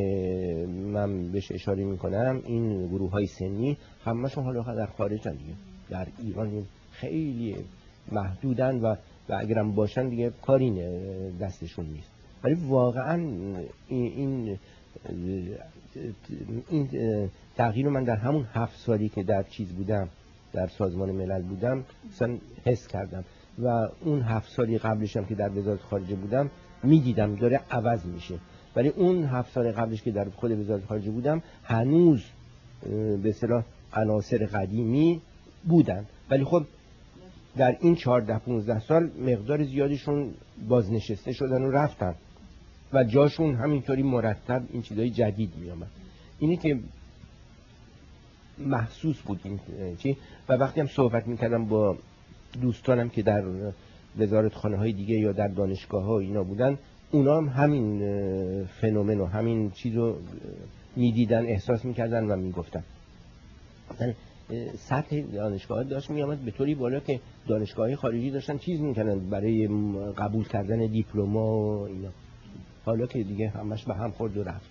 من 0.93 1.31
بهش 1.31 1.51
اشاره 1.51 1.83
می‌کنم 1.83 2.41
این 2.45 2.87
گروه 2.87 3.11
های 3.11 3.25
سنی 3.25 3.77
همشون 4.05 4.43
حالا 4.43 4.61
در 4.61 4.85
خارج 4.85 5.27
دیگه. 5.27 5.53
در 5.89 6.07
ایران 6.23 6.65
خیلی 6.91 7.55
محدودن 8.11 8.79
و 8.79 8.95
و 9.29 9.33
اگرم 9.39 9.71
باشن 9.71 10.09
دیگه 10.09 10.31
کاری 10.41 10.73
دستشون 11.41 11.85
نیست. 11.85 12.09
ولی 12.43 12.53
واقعا 12.53 13.27
این 13.87 14.57
این 16.69 16.89
تغییر 17.57 17.85
رو 17.85 17.91
من 17.91 18.03
در 18.03 18.15
همون 18.15 18.47
هفت 18.53 18.79
سالی 18.79 19.09
که 19.09 19.23
در 19.23 19.43
چیز 19.43 19.67
بودم 19.67 20.09
در 20.53 20.67
سازمان 20.67 21.11
ملل 21.11 21.41
بودم 21.41 21.83
حس 22.65 22.87
کردم. 22.87 23.23
و 23.59 23.67
اون 24.05 24.21
هفت 24.21 24.51
سالی 24.51 24.77
قبلش 24.77 25.17
هم 25.17 25.25
که 25.25 25.35
در 25.35 25.49
وزارت 25.49 25.81
خارجه 25.81 26.15
بودم 26.15 26.49
می‌دیدم 26.83 27.35
داره 27.35 27.61
عوض 27.71 28.05
میشه. 28.05 28.39
ولی 28.75 28.89
اون 28.89 29.23
هفت 29.23 29.53
سال 29.53 29.71
قبلش 29.71 30.01
که 30.01 30.11
در 30.11 30.29
خود 30.29 30.51
وزارت 30.51 30.85
خارجه 30.85 31.11
بودم 31.11 31.41
هنوز 31.63 32.23
به 33.23 33.29
اصطلاح 33.29 33.63
عناصر 33.93 34.45
قدیمی 34.45 35.21
بودن. 35.63 36.05
ولی 36.29 36.43
خب 36.43 36.65
در 37.57 37.77
این 37.79 37.95
14 37.95 38.39
15 38.39 38.79
سال 38.79 39.11
مقدار 39.19 39.63
زیادیشون 39.63 40.33
بازنشسته 40.67 41.33
شدن 41.33 41.61
و 41.61 41.71
رفتن. 41.71 42.15
و 42.93 43.03
جاشون 43.03 43.55
همینطوری 43.55 44.03
مرتب 44.03 44.63
این 44.69 44.81
چیزای 44.81 45.09
جدید 45.09 45.53
می 45.55 45.69
آمد 45.69 45.87
اینی 46.39 46.57
که 46.57 46.79
محسوس 48.57 49.21
بود 49.21 49.39
این 49.43 49.59
چی؟ 49.97 50.17
و 50.49 50.53
وقتی 50.53 50.79
هم 50.79 50.87
صحبت 50.87 51.27
می‌کردم 51.27 51.65
با 51.65 51.97
دوستانم 52.61 53.09
که 53.09 53.21
در 53.21 53.43
وزارت 54.17 54.53
خانه 54.53 54.77
های 54.77 54.93
دیگه 54.93 55.15
یا 55.15 55.31
در 55.31 55.47
دانشگاه 55.47 56.03
ها 56.03 56.19
اینا 56.19 56.43
بودن 56.43 56.77
اونا 57.11 57.37
هم 57.37 57.47
همین 57.47 58.65
فنومن 58.65 59.19
و 59.19 59.25
همین 59.25 59.71
چیز 59.71 59.95
رو 59.95 60.17
می‌دیدن 60.95 61.45
احساس 61.45 61.85
می‌کردن 61.85 62.31
و 62.31 62.35
می‌گفتن. 62.35 62.83
سطح 64.77 65.21
دانشگاه 65.21 65.83
داشت 65.83 66.09
میامد 66.09 66.39
به 66.39 66.51
طوری 66.51 66.75
بالا 66.75 66.99
که 66.99 67.19
دانشگاه 67.47 67.95
خارجی 67.95 68.31
داشتن 68.31 68.57
چیز 68.57 68.81
می‌کنن 68.81 69.19
برای 69.19 69.67
قبول 70.17 70.47
کردن 70.47 70.77
دیپلما 70.77 71.55
و 71.55 71.81
اینا. 71.81 72.09
حالا 72.85 73.07
که 73.07 73.23
دیگه 73.23 73.49
همش 73.49 73.85
به 73.85 73.93
هم 73.93 74.11
خورد 74.11 74.37
و 74.37 74.43
رفت. 74.43 74.69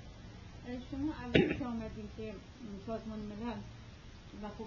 شما 0.90 1.12
اول 1.24 1.40
که 1.40 2.02
که 2.16 2.32
سازمان 2.86 3.18
ملل 3.18 3.56
و 4.42 4.48
خب 4.58 4.64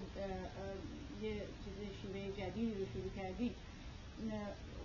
یه 1.23 1.31
چیز 1.31 1.73
شیوه 2.01 2.37
جدیدی 2.37 2.67
رو 2.67 2.85
شروع 2.93 3.11
کردید 3.17 3.51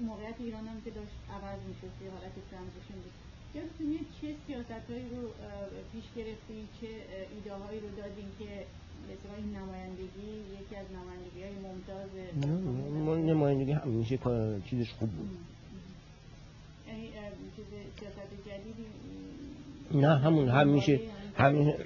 موقعیت 0.00 0.34
ایران 0.38 0.66
هم 0.66 0.78
که 0.84 0.90
داشت 0.90 1.16
عوض 1.36 1.60
می‌شد 1.68 1.92
یه 2.04 2.10
حالت 2.10 2.36
ترانزیشن 2.50 2.98
بود. 3.02 3.14
یادتونه 3.54 3.98
چه 4.16 4.28
سیاست 4.46 4.90
هایی 4.90 5.08
رو 5.14 5.22
پیش 5.92 6.04
گرفتی؟ 6.16 6.58
چه 6.80 6.86
ایده 7.34 7.52
هایی 7.54 7.80
رو 7.80 7.88
دادین 7.96 8.28
که 8.38 8.50
مثلا 9.10 9.36
این 9.36 9.50
نمایندگی 9.58 10.28
یکی 10.60 10.76
از 10.76 10.86
نمایندگی 10.98 11.40
های 11.42 11.56
ممتاز 11.66 12.10
نمایندگی 13.26 13.72
همیشه 13.72 14.18
چیزش 14.70 14.92
خوب 14.92 15.10
بود. 15.10 15.30
یعنی 16.88 17.08
چیز 17.56 17.66
سیاست 18.00 18.30
جدیدی؟ 18.46 18.86
نه 20.06 20.18
همون 20.18 20.48
همیشه 20.48 21.00
همیشه 21.36 21.76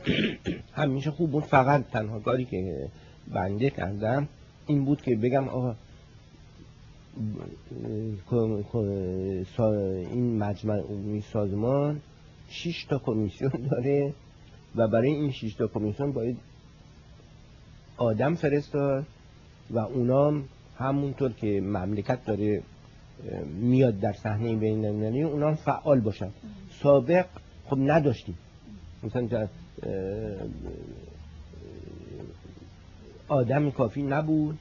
همیشه 0.73 1.11
خوب 1.11 1.31
بود. 1.31 1.45
فقط 1.45 1.85
تنها 1.91 2.21
کاری 2.21 2.45
که 2.45 2.89
بنده 3.29 3.71
کردم 3.71 4.29
این 4.67 4.85
بود 4.85 5.03
که 5.03 5.17
بگم 5.17 5.49
آقا 5.49 5.75
این 10.11 10.39
مجمع 10.39 10.79
عمومی 10.79 11.21
سازمان 11.21 12.01
6 12.49 12.85
تا 12.85 12.99
کمیسیون 12.99 13.53
داره 13.71 14.13
و 14.77 14.89
برای 14.89 15.11
این 15.11 15.31
6 15.31 15.55
تا 15.55 15.67
کمیسیون 15.67 16.13
باید 16.13 16.37
آدم 17.97 18.35
فرستاد 18.35 19.07
و 19.71 19.79
اونام 19.79 20.45
همونطور 20.79 21.33
که 21.33 21.61
مملکت 21.61 22.25
داره 22.25 22.63
میاد 23.61 24.01
در 24.01 24.13
صحنه 24.13 24.57
بین 24.57 24.85
المللی 24.85 25.23
اونا 25.23 25.55
فعال 25.55 26.01
باشن. 26.01 26.31
سابق 26.83 27.27
خب 27.67 27.77
نداشتیم. 27.81 28.39
مثلا 29.03 29.49
آدم 33.29 33.71
کافی 33.71 34.03
نبود. 34.03 34.59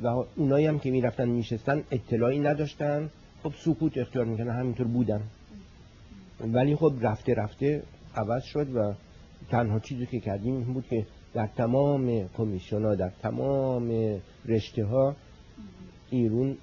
و 0.00 0.06
اونایی 0.36 0.66
هم 0.66 0.78
که 0.78 0.90
می‌رفتن 0.90 1.28
میشستن 1.28 1.84
اطلاعی 1.90 2.38
نداشتن. 2.38 3.10
خب 3.42 3.52
سکوت 3.58 3.98
اختیار 3.98 4.24
می‌کنن 4.24 4.50
همینطور 4.50 4.86
بودن. 4.86 5.22
ولی 6.40 6.76
خب 6.76 6.92
رفته 7.00 7.34
رفته 7.34 7.82
عوض 8.14 8.44
شد 8.44 8.76
و 8.76 8.94
تنها 9.50 9.80
چیزی 9.80 10.06
که 10.06 10.20
کردیم 10.20 10.54
این 10.54 10.72
بود 10.72 10.86
که 10.88 11.06
در 11.34 11.46
تمام 11.46 12.28
کمیسیون 12.28 12.84
ها 12.84 12.94
در 12.94 13.10
تمام 13.22 14.20
رشته 14.44 14.84
ها 14.84 15.16
ایرون 16.10 16.56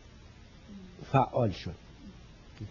فعال 1.12 1.52
شد. 1.52 1.76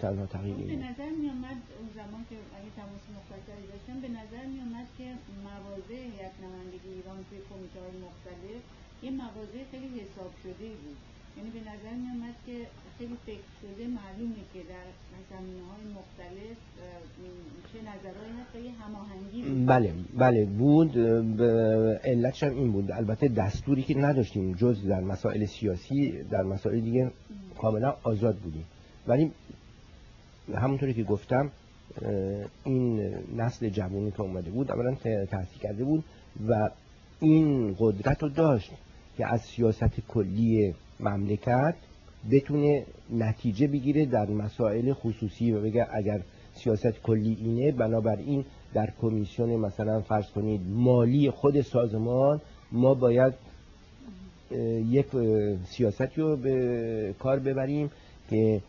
تنها 0.00 0.26
تغییر 0.26 0.56
به 0.56 0.76
نظر 0.76 1.10
می 1.20 1.28
آمد 1.30 1.58
اون 1.78 1.88
زمان 1.94 2.22
که 2.30 2.36
اگه 2.58 2.70
تماس 2.80 3.04
مختصری 3.16 3.64
داشتم 3.72 4.00
به 4.00 4.08
نظر 4.08 4.44
می 4.52 4.60
آمد 4.66 4.86
که 4.98 5.06
مواضع 5.48 6.00
یک 6.22 6.34
نمایندگی 6.42 6.88
ایران 6.96 7.18
توی 7.28 7.38
کمیته 7.50 7.78
های 7.80 7.94
مختلف 8.06 8.62
یه 9.02 9.10
مواضع 9.10 9.58
خیلی 9.70 10.00
حساب 10.00 10.32
شده 10.42 10.68
بود. 10.82 10.96
یعنی 11.36 11.50
به 11.50 11.60
نظر 11.60 11.94
می 11.96 12.08
آمد 12.10 12.34
که 12.46 12.52
خیلی 12.98 13.16
فکر 13.26 13.48
شده 13.60 13.86
معلومه 13.86 14.34
که 14.54 14.58
در 14.58 14.86
زمینه 15.30 15.62
های 15.70 15.84
مختلف 15.84 16.56
چه 17.72 17.78
نظرهایی 17.78 18.32
هست 18.40 18.54
یه 18.64 18.72
هماهنگی 18.84 19.66
بله 19.66 19.94
بله 20.18 20.44
بود. 20.44 20.98
علتش 22.04 22.42
هم 22.42 22.54
این 22.56 22.72
بود. 22.72 22.90
البته 22.90 23.28
دستوری 23.28 23.82
که 23.82 23.98
نداشتیم 23.98 24.52
جز 24.52 24.86
در 24.86 25.00
مسائل 25.00 25.46
سیاسی 25.46 26.22
در 26.22 26.42
مسائل 26.42 26.80
دیگه 26.80 27.10
کاملا 27.58 27.96
آزاد 28.02 28.36
بودیم. 28.36 28.64
ولی 29.06 29.30
همونطوری 30.54 30.94
که 30.94 31.02
گفتم 31.02 31.50
این 32.64 33.14
نسل 33.36 33.68
جوانی 33.68 34.10
که 34.10 34.20
اومده 34.20 34.50
بود 34.50 34.70
اولا 34.70 34.94
تحصیل 35.30 35.58
کرده 35.62 35.84
بود 35.84 36.04
و 36.48 36.70
این 37.20 37.76
قدرت 37.78 38.22
رو 38.22 38.28
داشت. 38.28 38.72
که 39.16 39.26
از 39.26 39.40
سیاست 39.40 40.00
کلی 40.08 40.74
مملکت 41.00 41.74
بتونه 42.30 42.84
نتیجه 43.10 43.66
بگیره 43.66 44.06
در 44.06 44.30
مسائل 44.30 44.92
خصوصی 44.92 45.52
و 45.52 45.60
بگه 45.60 45.86
اگر 45.92 46.20
سیاست 46.54 47.02
کلی 47.02 47.36
اینه 47.40 47.72
بنابراین 47.72 48.44
در 48.74 48.92
کمیسیون 49.00 49.50
مثلا 49.56 50.00
فرض 50.00 50.26
کنید 50.30 50.60
مالی 50.68 51.30
خود 51.30 51.60
سازمان 51.60 52.40
ما 52.72 52.94
باید 52.94 53.34
یک 54.90 55.06
سیاستی 55.64 56.20
رو 56.20 56.36
به 56.36 57.14
کار 57.18 57.38
ببریم 57.38 57.90
که 58.30 58.60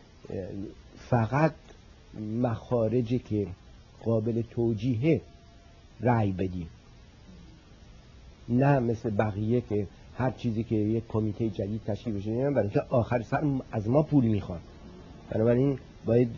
فقط 0.96 1.54
مخارجی 2.42 3.18
که 3.18 3.46
قابل 4.04 4.42
توجیه 4.50 5.20
رأی 6.00 6.32
بدیم. 6.32 6.68
نه 8.48 8.78
مثل 8.78 9.10
بقیه 9.10 9.60
که 9.60 9.86
هر 10.16 10.30
چیزی 10.30 10.64
که 10.64 10.74
یک 10.74 11.04
کمیته 11.08 11.50
جدید 11.50 11.80
تشکیل 11.86 12.14
بشه 12.14 12.50
برای 12.50 12.70
آخر 12.90 13.22
سر 13.22 13.42
از 13.72 13.88
ما 13.88 14.02
پول 14.02 14.24
می‌خوان. 14.24 14.60
بنابراین 15.30 15.78
باید 16.06 16.28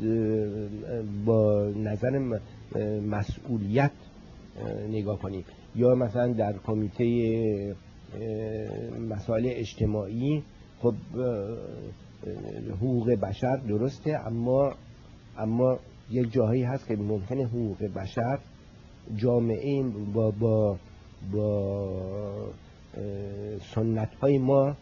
با 1.25 1.71
نظر 1.77 2.39
مسئولیت 3.01 3.91
نگاه 4.91 5.19
کنیم. 5.19 5.45
یا 5.77 5.95
مثلا 5.95 6.33
در 6.33 6.55
کمیته 6.67 7.75
مسائل 9.11 9.47
اجتماعی 9.47 10.43
خب 10.81 10.95
حقوق 12.71 13.11
بشر 13.11 13.57
درسته 13.57 14.27
اما 14.27 14.75
اما 15.39 15.79
یک 16.11 16.33
جاهایی 16.33 16.63
هست 16.63 16.87
که 16.87 16.97
ممکنه 16.97 17.45
حقوق 17.45 17.83
بشر 17.83 18.39
جامعه 19.17 19.83
با 20.15 20.31
با 20.31 20.77
با 21.33 21.91
سنت 23.75 24.15
های 24.15 24.39
ما 24.39 24.77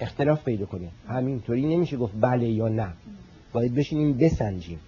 اختلاف 0.00 0.44
پیدا 0.44 0.66
کنه. 0.66 0.88
همینطوری 1.08 1.76
نمیشه 1.76 1.96
گفت 1.96 2.12
بله 2.20 2.48
یا 2.48 2.68
نه. 2.68 2.92
باید 3.52 3.74
بشینیم 3.74 4.18
بسنجیم. 4.18 4.78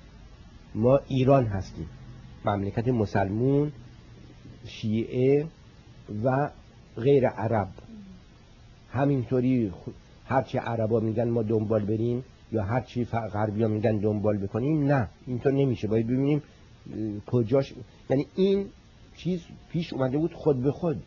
ما 0.75 1.01
ایران 1.09 1.47
هستیم. 1.47 1.87
مملکت 2.45 2.89
مسلمون 2.89 3.73
شیعه 4.67 5.47
و 6.25 6.51
غیر 6.97 7.29
عرب. 7.29 7.69
همینطوری 8.91 9.73
هرچی 10.27 10.59
عربا 10.59 11.01
میگن 11.01 11.29
ما 11.29 11.43
دنبال 11.43 11.85
بریم 11.85 12.25
یا 12.53 12.63
هرچی 12.63 13.05
غربی 13.05 13.63
ها 13.63 13.69
میگن 13.69 13.97
دنبال 13.97 14.39
بکنیم 14.39 14.85
نه. 14.85 15.09
اینطور 15.27 15.53
نمیشه. 15.53 15.89
باید 15.89 16.07
ببینیم 16.07 16.43
کجاش 17.27 17.75
یعنی 18.11 18.27
این 18.37 18.67
چیز 19.17 19.41
پیش 19.71 19.93
اومده 19.93 20.19
بود 20.19 20.35
خود 20.35 20.63
به 20.63 20.73
خود. 20.73 21.03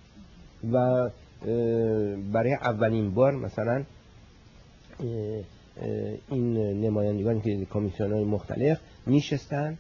و 0.74 1.10
برای 2.34 2.54
اولین 2.54 3.14
بار 3.14 3.36
مثلا 3.36 3.84
این 6.30 6.58
نمایندگان 6.82 7.42
که 7.42 7.66
کمیسیون 7.66 8.14
های 8.14 8.24
مختلف 8.24 8.80
میشستن 9.06 9.78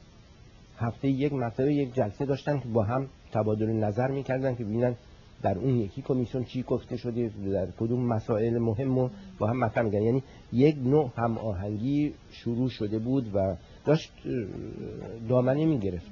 هفته 0.77 1.07
یک 1.07 1.33
مرتبه 1.33 1.73
یک 1.73 1.93
جلسه 1.93 2.25
داشتن 2.25 2.59
که 2.59 2.67
با 2.67 2.83
هم 2.83 3.07
تبادل 3.31 3.71
نظر 3.71 4.07
می‌کردن 4.07 4.55
که 4.55 4.63
ببینن 4.63 4.95
در 5.41 5.57
اون 5.57 5.75
یکی 5.75 6.01
کمیسیون 6.01 6.43
چی 6.43 6.63
گفته 6.63 6.97
شده 6.97 7.31
در 7.53 7.67
کدوم 7.79 8.05
مسائل 8.05 8.57
مهم 8.57 8.97
و 8.97 9.09
با 9.39 9.47
هم 9.47 9.59
مطرح 9.59 9.83
میگن 9.83 10.01
یعنی 10.01 10.23
یک 10.53 10.75
نوع 10.83 11.11
هم 11.17 11.37
آهنگی 11.37 12.13
شروع 12.31 12.69
شده 12.69 12.99
بود 12.99 13.35
و 13.35 13.55
داشت 13.85 14.11
دامنه 15.29 15.65
می‌گرفت. 15.65 16.11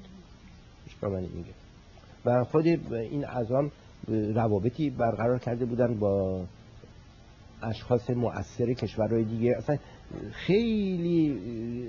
دامنه 1.02 1.28
می‌گرفت. 1.34 1.64
و 2.26 2.44
خود 2.44 2.68
این 2.92 3.26
اعضام 3.26 3.72
روابطی 4.08 4.90
برقرار 4.90 5.40
کرده 5.40 5.66
بودن 5.66 6.00
با 6.00 6.46
اشخاص 7.62 8.10
مؤثر 8.10 8.74
کشورهای 8.74 9.24
دیگه. 9.24 9.58
اصلا 9.58 9.78
خیلی 10.32 11.40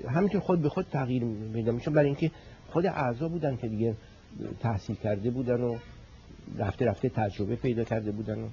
همینطور 0.09 0.41
خود 0.41 0.61
به 0.61 0.69
خود 0.69 0.85
تغییر 0.91 1.23
پیدا 1.53 1.71
میشه 1.71 1.91
برای 1.91 2.05
اینکه 2.05 2.31
خود 2.69 2.85
اعضا 2.85 3.27
بودن 3.27 3.57
که 3.57 3.67
دیگه 3.67 3.95
تحصیل 4.59 4.95
کرده 4.95 5.29
بودن 5.29 5.61
و 5.61 5.77
رفته 6.57 6.85
رفته 6.85 7.09
تجربه 7.09 7.55
پیدا 7.55 7.83
کرده 7.83 8.11
بودن 8.11 8.39
و 8.39 8.47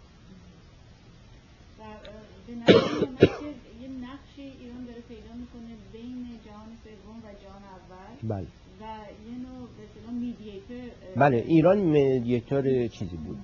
به 2.47 2.53
یه 2.53 3.89
نقش 3.89 4.39
ایران 4.39 4.85
داره 4.85 5.01
پیدا 5.09 5.35
می‌کنه 5.35 5.77
بین 5.93 6.27
جهان 6.45 6.69
سوم 6.85 7.17
و 7.17 7.33
جهان 7.43 7.63
اول. 7.63 8.37
بله. 8.39 8.47
و 8.83 8.85
یه 8.85 9.39
نوع 9.39 9.69
به 9.77 10.13
میدییتر 10.13 10.95
بله 11.17 11.37
ایران 11.37 11.79
میدییتر 11.79 12.89
چیزی 12.89 13.17
بود. 13.17 13.39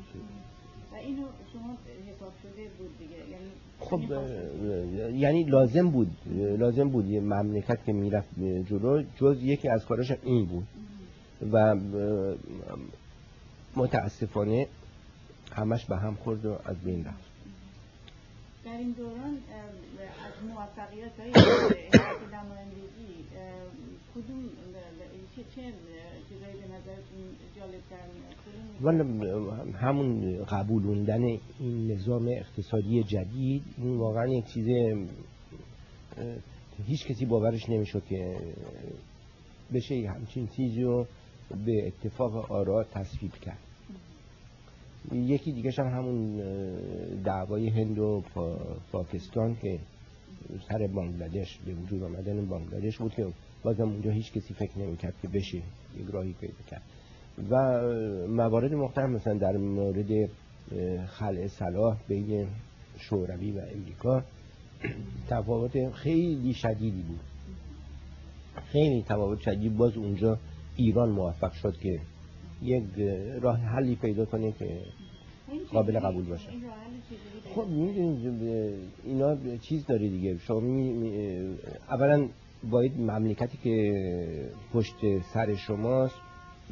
و 0.92 0.94
اینو 0.94 1.22
شما 1.52 1.76
حساب 2.08 2.32
شده 2.42 2.68
بود 2.78 2.98
دیگه 2.98 3.16
یعنی 3.30 3.50
خب 3.80 4.00
یعنی 5.16 5.44
لازم 5.44 5.90
بود 5.90 6.10
لازم 6.58 6.88
بود 6.88 7.06
یه 7.06 7.20
مملکت 7.20 7.78
که 7.86 7.92
می‌رفت 7.92 8.28
جلو 8.68 9.02
جز 9.16 9.38
یکی 9.42 9.68
از 9.68 9.84
کاراش 9.84 10.12
این 10.22 10.46
بود. 10.46 10.66
و 11.52 11.76
متاسفانه 13.76 14.66
همش 15.52 15.84
به 15.84 15.96
هم 15.96 16.14
خورد 16.14 16.46
و 16.46 16.56
از 16.64 16.76
بین 16.76 17.04
رفت. 17.04 17.27
در 18.68 18.78
این 18.78 18.90
دوران 18.92 19.38
از 20.26 20.48
موفقیت 20.48 21.20
های 21.20 21.30
نمایندگی 22.32 23.24
کدوم 24.14 24.42
چه 25.56 25.72
به 26.40 26.66
نظرتون 26.74 27.36
جالب 27.56 27.82
میاد؟ 28.80 29.74
همون 29.74 30.44
قبولوندن 30.44 31.24
این 31.60 31.92
نظام 31.92 32.28
اقتصادی 32.28 33.02
جدید 33.02 33.62
این 33.78 33.96
واقعا 33.96 34.26
یک 34.26 34.44
چیز 34.44 34.66
هیچ 36.86 37.06
کسی 37.06 37.26
باورش 37.26 37.68
نمی‌شد 37.68 38.04
که 38.04 38.36
بشه 39.74 40.10
همچین 40.10 40.46
چیزی 40.46 40.82
رو 40.82 41.06
به 41.66 41.86
اتفاق 41.86 42.52
آرا 42.52 42.84
تصویب 42.84 43.32
کرد. 43.32 43.67
یکی 45.12 45.52
دیگه 45.52 45.70
هم 45.78 45.86
همون 45.86 46.36
دعوای 47.22 47.68
هند 47.68 47.98
و 47.98 48.22
پاکستان 48.92 49.56
که 49.62 49.78
سر 50.68 50.86
بانگلادش 50.86 51.58
به 51.66 51.72
وجود 51.74 52.02
آمدن 52.02 52.46
بانگلادش 52.46 52.98
بود 52.98 53.14
که 53.14 53.26
بازم 53.62 53.82
اونجا 53.82 54.10
هیچ 54.10 54.32
کسی 54.32 54.54
فکر 54.54 54.78
نمی‌کرد 54.78 55.14
که 55.22 55.28
بشه 55.28 55.56
یک 55.56 56.06
راهی 56.12 56.32
پیدا 56.32 56.62
کرد. 56.70 56.82
و 57.50 57.56
موارد 58.28 58.74
مختلف 58.74 59.10
مثلا 59.10 59.34
در 59.34 59.56
مورد 59.56 60.30
خلع 61.06 61.46
صلاح 61.46 61.96
بین 62.08 62.46
شوروی 62.98 63.52
و 63.52 63.58
امریکا 63.58 64.22
تفاوت 65.28 65.90
خیلی 65.90 66.54
شدیدی 66.54 67.02
بود. 67.02 67.20
خیلی 68.72 69.02
تفاوت 69.02 69.40
شدید. 69.40 69.76
باز 69.76 69.96
اونجا 69.96 70.38
ایران 70.76 71.08
موفق 71.08 71.52
شد 71.52 71.76
که 71.82 72.00
یک 72.62 72.84
راه 73.40 73.56
حلی 73.56 73.94
پیدا 73.94 74.24
کنه 74.24 74.52
که 74.52 74.80
قابل 75.72 76.00
قبول 76.00 76.24
باشه. 76.24 76.48
خب 77.54 77.66
می‌دونید 77.66 78.74
اینا 79.04 79.36
چیز 79.62 79.86
داره 79.86 80.08
دیگه. 80.08 80.38
شما 80.38 80.60
می 80.60 81.12
اولا 81.90 82.28
باید 82.70 83.00
مملکتی 83.00 83.58
که 83.64 84.50
پشت 84.72 84.94
سر 85.34 85.54
شماست 85.54 86.14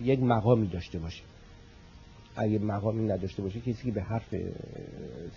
یک 0.02 0.22
مقامی 0.22 0.66
داشته 0.66 0.98
باشه. 0.98 1.22
اگه 2.36 2.58
مقامی 2.58 3.08
نداشته 3.08 3.42
باشه 3.42 3.60
کسی 3.60 3.84
که 3.84 3.90
به 3.90 4.02
حرف 4.02 4.34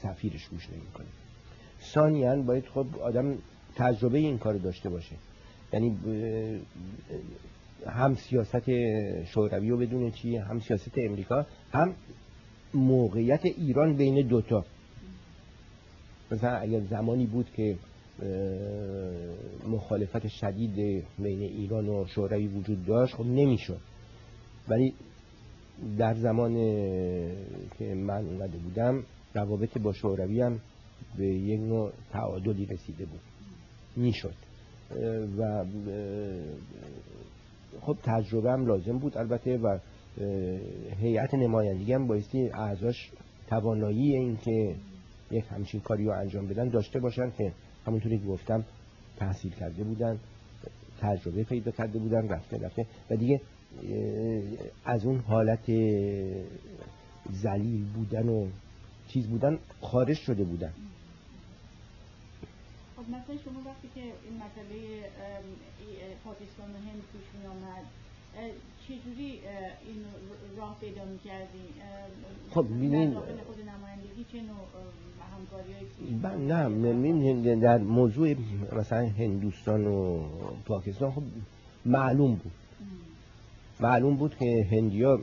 سفیرش 0.02 0.48
گوش 0.48 0.70
نمی‌کنه. 0.70 1.08
ثانیا 1.82 2.36
باید 2.36 2.66
خب 2.66 2.86
آدم 3.02 3.38
تجربه 3.76 4.18
این 4.18 4.38
کار 4.38 4.54
داشته 4.54 4.90
باشه. 4.90 5.16
یعنی 5.74 5.98
هم 7.88 8.16
سیاست 8.16 8.70
شوروی 9.24 9.70
رو 9.70 9.78
بدونه 9.78 10.12
چی 10.12 10.36
هم 10.38 10.60
سیاست 10.60 10.98
امریکا 10.98 11.46
هم 11.72 11.96
موقعیت 12.74 13.46
ایران 13.46 13.96
بین 13.98 14.28
دوتا. 14.28 14.66
مثلا 16.32 16.58
اگر 16.58 16.80
زمانی 16.80 17.26
بود 17.26 17.48
که 17.56 17.78
مخالفت 19.68 20.28
شدید 20.28 21.06
بین 21.20 21.42
ایران 21.42 21.90
و 21.90 22.06
شوروی 22.08 22.48
وجود 22.48 22.86
داشت 22.86 23.16
خب 23.16 23.26
نمی‌شد. 23.26 23.80
ولی 24.68 24.94
در 25.98 26.14
زمان 26.14 26.54
که 27.78 27.94
من 27.96 28.26
اومده 28.26 28.58
بودم 28.58 29.04
روابط 29.34 29.78
با 29.78 29.94
شوروی 29.94 30.42
هم 30.42 30.60
به 31.18 31.26
یک 31.26 31.60
نوع 31.60 31.92
تعادلی 32.12 32.66
رسیده 32.66 33.06
بود. 33.06 33.20
می‌شد. 33.96 34.36
و 35.38 35.66
خب 37.82 37.98
تجربه 38.04 38.52
هم 38.52 38.66
لازم 38.66 38.98
بود 38.98 39.18
البته 39.18 39.58
و 39.58 39.78
هیئت 41.02 41.34
نمایندگی 41.34 41.94
هم 41.94 42.08
بایستی 42.08 42.50
اعضاش 42.50 43.12
توانایی 43.48 44.16
این 44.16 44.38
که 44.38 44.76
یک 45.32 45.46
همچین 45.52 45.82
کاری 45.82 46.06
رو 46.06 46.12
انجام 46.12 46.48
بدن 46.48 46.70
داشته 46.70 47.00
باشن 47.00 47.32
که 47.38 47.52
همونطوری 47.86 48.20
که 48.20 48.26
گفتم 48.26 48.66
تحصیل 49.18 49.52
کرده 49.52 49.84
بودن 49.84 50.20
تجربه 51.02 51.44
پیدا 51.44 51.72
کرده 51.72 52.00
بودن 52.00 52.28
رفته 52.30 52.58
رفته. 52.58 52.86
و 53.10 53.16
دیگه 53.16 53.42
از 54.86 55.06
اون 55.06 55.20
حالت 55.20 55.72
زلیل 57.32 57.86
بودن 57.96 58.30
و 58.30 58.48
چیز 59.08 59.28
بودن 59.28 59.60
خارج 59.82 60.18
شده 60.18 60.44
بودن. 60.44 60.74
مثلا 63.10 63.36
شما 63.46 63.60
وقتی 63.66 63.90
که 63.96 64.02
این 64.02 64.36
مسئله 64.46 64.78
پاکستان 66.24 66.70
و 66.70 66.78
هند 66.78 67.02
پیش 67.12 67.28
می 67.40 67.48
آمد 67.48 67.86
چجوری 68.88 69.40
این 69.88 70.06
راه 70.58 70.78
پیدا 70.80 71.06
می‌کردی؟ 71.06 71.66
خب 72.50 72.66
ببینید 72.66 73.14
خود 73.18 73.60
نمایندگی 73.60 74.26
چه 74.32 74.42
نوع 74.42 74.66
همکاری 75.40 75.74
نه 77.44 77.56
در 77.56 77.78
موضوع 77.78 78.36
مثلا 78.78 79.08
هندوستان 79.08 79.88
و 79.88 80.24
پاکستان 80.66 81.12
خب 81.12 81.24
معلوم 81.86 82.36
بود 82.36 82.52
معلوم 83.80 84.16
بود 84.16 84.36
که 84.36 84.68
هندیا 84.72 85.20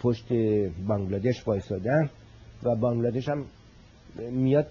پشت 0.00 0.32
بانگلادش 0.88 1.48
وایسادن 1.48 2.10
و 2.62 2.76
بانگلادش 2.76 3.28
هم 3.28 3.44
میاد 4.30 4.66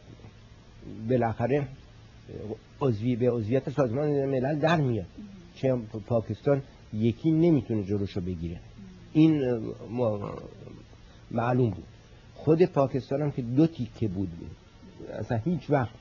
بالاخره 1.10 1.68
عضوی 2.82 3.16
به 3.16 3.32
عضویت 3.32 3.70
سازمان 3.70 4.26
ملل 4.26 4.60
در 4.60 4.82
میاد. 4.82 5.06
چه 5.56 5.76
پاکستان 6.08 6.62
یکی 6.94 7.32
نمی‌تونه 7.32 7.84
جلوشو 7.84 8.22
بگیره. 8.22 8.60
این 9.14 9.62
معلوم 11.32 11.70
بود. 11.70 11.84
خود 12.36 12.66
پاکستان 12.66 13.22
هم 13.22 13.32
که 13.32 13.42
دو 13.42 13.68
تیکه 13.68 14.08
بود. 14.08 14.30
اصلا 15.14 15.38
هیچ 15.38 15.70
وقت 15.70 15.94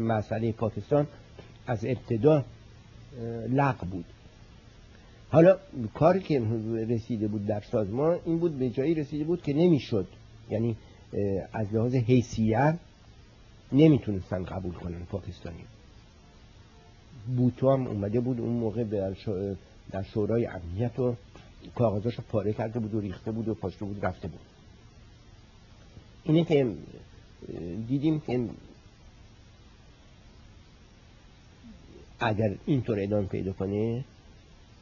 مسئله 0.00 0.52
پاکستان 0.52 1.06
از 1.66 1.84
ابتدا 1.84 2.44
لق 3.48 3.86
بود. 3.90 4.04
حالا 5.30 5.56
کاری 5.94 6.20
که 6.20 6.42
رسیده 6.88 7.28
بود 7.28 7.46
در 7.46 7.60
سازمان 7.60 8.18
این 8.24 8.38
بود 8.38 8.58
به 8.58 8.70
جایی 8.70 8.94
رسیده 8.94 9.24
بود 9.24 9.42
که 9.42 9.52
نمی‌شد. 9.52 10.06
یعنی 10.50 10.76
از 11.52 11.74
لحاظ 11.74 11.94
حیثیت 11.94 12.74
نمی‌تونستن 13.72 14.44
قبول 14.44 14.74
کنن 14.74 15.04
پاکستانی. 15.04 15.64
بوتو 17.36 17.70
هم 17.72 17.86
اومده 17.86 18.20
بود 18.20 18.40
اون 18.40 18.52
موقع 18.52 18.84
در 19.90 20.02
شورای 20.02 20.46
امنیت 20.46 20.98
و 20.98 21.14
کاغذاش 21.74 22.14
رو 22.14 22.24
پاره 22.28 22.52
کرده 22.52 22.78
بود 22.78 22.94
و 22.94 23.00
ریخته 23.00 23.32
بود 23.32 23.48
و 23.48 23.54
پاشته 23.54 23.84
بود 23.84 24.04
رفته 24.04 24.28
بود. 24.28 24.40
اینه 26.24 26.44
که 26.44 26.74
دیدیم 27.88 28.20
که 28.20 28.48
اگر 32.20 32.54
اینطور 32.66 33.00
ادامه 33.00 33.26
پیدا 33.26 33.52
کنه 33.52 34.04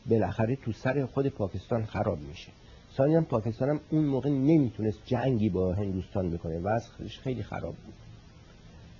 بالاخره 0.06 0.56
تو 0.56 0.72
سر 0.72 1.06
خود 1.06 1.28
پاکستان 1.28 1.86
خراب 1.86 2.18
میشه. 2.20 2.48
ثانیا 2.96 3.20
پاکستان 3.20 3.68
هم 3.68 3.80
اون 3.90 4.04
موقع 4.04 4.30
نمی‌تونست 4.30 4.98
جنگی 5.06 5.48
با 5.48 5.74
هندوستان 5.74 6.30
بکنه 6.30 6.58
و 6.58 6.80
خیلی 7.22 7.42
خراب 7.42 7.74
بود. 7.74 7.94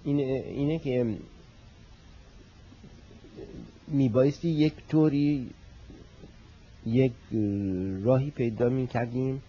اینه, 0.07 0.45
اینه 0.47 0.79
که 0.79 1.17
میبایستی 3.89 4.49
یک 4.49 4.73
طوری 4.89 5.51
یک 6.87 7.13
راهی 8.03 8.31
پیدا 8.31 8.69
می‌کردیم 8.69 9.43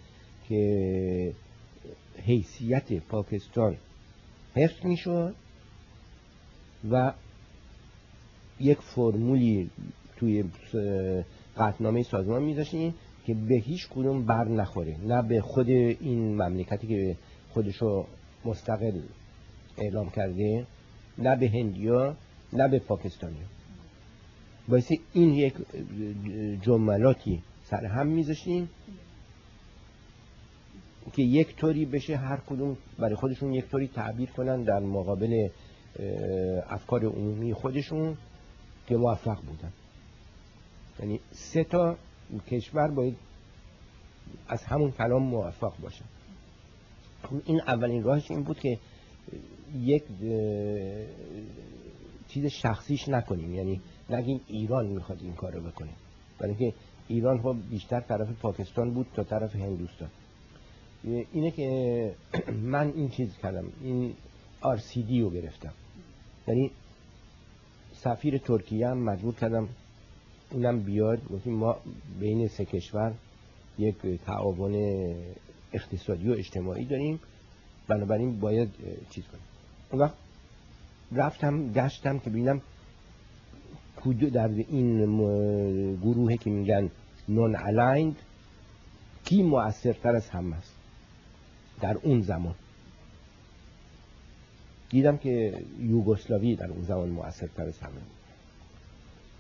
که 0.50 1.34
حیثیت 2.26 2.94
پاکستان 2.94 3.78
حفظ 4.56 4.86
می‌شد 4.86 5.36
و 6.92 7.14
یک 8.60 8.78
فرمولی 8.78 9.70
توی 10.16 10.44
قطنامه 11.58 12.04
سازمان 12.04 12.44
میذاشتیم 12.44 12.94
که 13.26 13.34
به 13.34 13.56
هیچ 13.56 13.88
کدوم 13.88 14.26
بر 14.26 14.48
نخوره 14.48 14.98
نه 15.08 15.22
به 15.22 15.42
خود 15.42 15.70
این 15.70 16.36
مملکتی 16.36 16.88
که 16.88 17.18
خودشو 17.50 18.06
مستقل 18.46 19.00
اعلام 19.78 20.10
کرده 20.10 20.66
نه 21.18 21.36
به 21.36 21.50
هندیا 21.50 22.16
نه 22.54 22.68
به 22.68 22.80
پاکستانی 22.80 23.38
باعث 24.68 24.92
این 25.14 25.34
یک 25.34 25.54
جملاتی 26.62 27.42
سر 27.66 27.86
هم 27.86 28.08
میذاشتیم 28.08 28.70
که 31.14 31.22
یک 31.22 31.56
طوری 31.56 31.86
بشه 31.86 32.18
هر 32.18 32.38
کدوم 32.38 32.78
برای 33.00 33.16
خودشون 33.16 33.54
یک 33.54 33.70
طوری 33.70 33.88
تعبیر 33.88 34.30
کنن 34.30 34.64
در 34.64 34.80
مقابل 34.80 35.50
افکار 36.70 37.06
عمومی 37.06 37.54
خودشون 37.54 38.18
که 38.88 38.98
موفق 38.98 39.42
بودن. 39.42 39.72
یعنی 41.00 41.20
سه 41.32 41.64
تا 41.64 41.98
کشور 42.52 42.88
باید 42.88 43.18
از 44.48 44.64
همون 44.64 44.92
کلام 44.92 45.24
موفق 45.24 45.74
باشن. 45.82 46.06
خب 47.24 47.42
این 47.46 47.62
اولین 47.62 48.04
راهش 48.04 48.32
این 48.32 48.44
بود 48.44 48.60
که 48.60 48.80
یک 49.76 50.04
چیز 52.28 52.46
شخصیش 52.46 53.10
نکنیم. 53.10 53.56
یعنی 53.56 53.82
نگیم 54.10 54.42
ایران 54.48 54.86
می‌خواد 54.86 55.20
این 55.22 55.34
کارو 55.34 55.62
بکنه. 55.62 55.90
برای 56.40 56.56
اینکه 56.60 56.78
ایران 57.08 57.42
خب 57.42 57.56
بیشتر 57.70 58.00
طرف 58.00 58.28
پاکستان 58.42 58.92
بود 58.92 59.08
تا 59.16 59.24
طرف 59.24 59.56
هندوستان. 59.56 60.10
اینه 61.04 61.52
که 61.52 62.16
من 62.74 62.94
این 62.96 63.10
چیز 63.10 63.38
کردم. 63.38 63.66
این 63.82 64.14
RCD 64.64 65.22
رو 65.22 65.30
گرفتم. 65.30 65.74
یعنی 66.48 66.72
سفیر 67.94 68.38
ترکیه 68.38 68.88
هم 68.88 68.98
مجبور 68.98 69.34
کردم 69.36 69.70
اونم 70.52 70.80
بیاد. 70.80 71.28
گفتیم 71.30 71.54
ما 71.54 71.78
بین 72.20 72.48
سه 72.48 72.66
کشور 72.66 73.14
یک 73.80 73.96
تعاون 74.26 74.76
اقتصادی 75.74 76.30
و 76.30 76.32
اجتماعی 76.32 76.86
داریم. 76.86 77.20
بنابراین 77.88 78.40
باید 78.40 78.70
چیز 79.10 79.24
کنیم. 79.28 79.57
اون 79.92 80.02
وقت 80.02 80.14
رفتم 81.12 81.72
گشتم 81.74 82.20
که 82.20 82.30
ببینم 82.30 82.62
در 84.34 84.48
این 84.48 85.96
گروه 85.96 86.38
که 86.38 86.50
میگن 86.50 86.90
نون 87.30 87.56
الایند 87.56 88.16
کی 89.26 89.44
مؤثرتر 89.44 90.16
از 90.16 90.30
هم 90.30 90.54
است 90.54 90.76
در 91.82 91.98
اون 91.98 92.22
زمان. 92.22 92.56
دیدم 94.90 95.18
که 95.18 95.64
یوگسلاوی 95.80 96.56
در 96.56 96.68
اون 96.68 96.82
زمان 96.82 97.10
مؤثرتر 97.10 97.64
از 97.64 97.80
همه. 97.80 98.02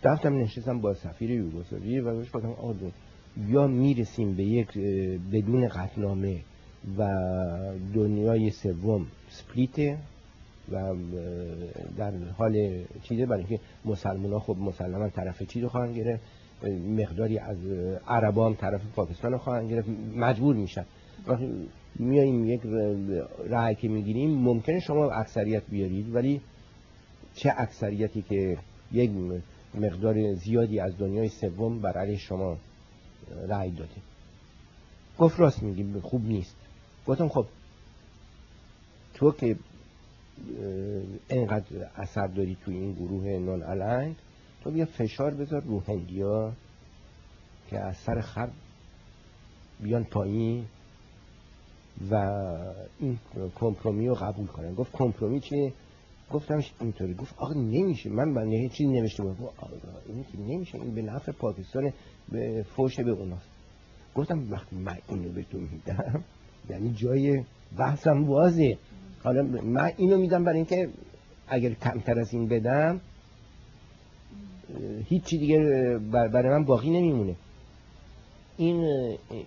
رفتم 0.03 0.38
نشستم 0.38 0.82
با 0.82 0.94
سفیر 0.94 1.32
یوگسلاوی 1.32 1.99
و 1.99 2.15
بهش 2.15 2.28
گفتم 2.34 2.52
آدون 2.52 2.91
یا 3.48 3.68
می‌رسیم 3.68 4.36
به 4.36 4.44
یک 4.44 4.78
بدون 5.32 5.68
قطنامه 5.68 6.41
و 6.98 7.07
دنیای 7.94 8.49
سوم 8.49 9.07
سپلیته 9.30 9.98
و 10.72 10.95
در 11.98 12.14
حال 12.38 12.84
چیزه 13.03 13.26
برای 13.26 13.39
اینکه 13.39 13.60
مسلمان 13.85 14.34
ها 14.34 14.39
خب 14.39 14.57
مسلمان 14.57 15.10
طرف 15.10 15.44
چیز 15.44 15.64
رو 15.64 15.69
خواهند 15.69 15.98
گرفت 15.98 16.23
مقداری 16.98 17.39
از 17.39 17.57
عربا 18.07 18.45
هم 18.45 18.56
طرف 18.56 18.81
پاکستان 18.95 19.31
رو 19.31 19.38
خواهند 19.38 19.72
گرفت 19.72 19.89
مجبور 20.15 20.56
میشن. 20.56 20.85
وقتی 21.27 21.68
میاییم 21.95 22.45
یک 22.45 22.61
رای 23.49 23.76
که 23.76 23.88
می‌گیریم 23.88 24.30
ممکنه 24.30 24.80
شما 24.80 25.11
اکثریت 25.11 25.64
بیارید 25.69 26.15
ولی 26.15 26.41
چه 27.35 27.53
اکثریتی 27.57 28.22
که 28.22 28.57
یک 28.91 29.11
مقدار 29.76 30.34
زیادی 30.34 30.80
از 30.80 30.98
دنیای 30.98 31.30
سوم 31.30 31.80
بر 31.80 31.98
علیه 31.98 32.18
شما 32.18 32.57
رأی 33.48 33.72
داده؟ 33.72 33.91
گفت 35.19 35.39
راست 35.39 35.64
میگیم 35.64 35.99
خوب 35.99 36.26
نیست. 36.26 36.56
گفتم 37.07 37.27
خب 37.27 37.45
تو 39.14 39.31
که 39.31 39.56
اینقدر 41.30 41.90
اثر 41.96 42.28
داری 42.28 42.58
توی 42.66 42.78
این 42.78 42.94
گروه 42.94 43.26
نون 43.26 43.64
النگ 43.64 44.16
تو 44.64 44.72
بیا 44.72 44.86
فشار 44.86 45.34
بذار 45.34 45.62
رو 45.62 45.80
هندیا 45.80 46.54
که 47.70 47.80
از 47.80 47.98
سر 47.98 48.22
خر 48.22 48.50
بیان 49.80 50.04
پایین 50.04 50.66
و 52.12 52.16
این 53.00 53.20
کمپرومی 53.56 54.08
رو 54.08 54.16
قبول 54.16 54.48
کنن. 54.48 54.74
گفت 54.74 54.92
کمپرومی 54.92 55.40
چیه؟ 55.40 55.74
گفتمش 56.32 56.74
اینطوری. 56.80 57.14
گفت 57.14 57.34
آقا 57.38 57.54
نمیشه. 57.54 58.10
من 58.10 58.34
به 58.34 58.70
چیزی 58.70 58.92
نوشته 58.92 59.24
بودم. 59.24 59.50
این 60.08 60.24
که 60.24 60.38
نمیشه. 60.38 60.78
این 60.78 60.96
به 60.96 61.02
نفع 61.02 61.32
پاکستان 61.32 61.94
به 62.32 62.66
فوش 62.76 63.00
به 63.00 63.12
اوناست. 63.12 63.50
گفتم 64.16 64.52
وقتی 64.52 64.76
من 64.76 64.98
اینو 65.10 65.30
به 65.30 65.44
تو 65.44 65.58
میدم 65.58 66.24
یعنی 66.70 66.94
جای 66.94 67.44
بحثم 67.78 68.26
بازه 68.26 68.78
حالا 69.23 69.44
من 69.64 69.91
اینو 69.98 70.18
میدم 70.18 70.44
برای 70.44 70.57
اینکه 70.57 70.89
اگر 71.48 71.73
کمتر 71.73 72.19
از 72.19 72.34
این 72.34 72.48
بدم 72.48 73.02
هیچی 75.06 75.38
دیگه 75.38 75.60
برای 76.11 76.49
من 76.49 76.64
باقی 76.64 76.89
نمیمونه. 76.89 77.35
این, 78.57 78.84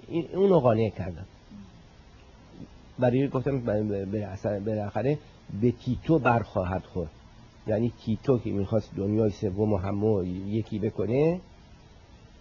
این 0.09 0.27
اونو 0.35 0.61
قانع 0.61 0.89
کردم. 0.89 1.25
برای 2.99 3.29
گفتم 3.29 3.61
بالاخره 4.65 5.19
به 5.61 5.73
تیتو 5.73 6.19
برخواهد 6.19 6.83
خورد. 6.83 7.11
یعنی 7.67 7.93
تیتو 8.05 8.39
که 8.39 8.51
می‌خواست 8.51 8.91
دنیای 8.97 9.31
سوم 9.31 9.73
و 9.73 9.77
همو 9.77 10.25
یکی 10.25 10.79
بکنه 10.79 11.41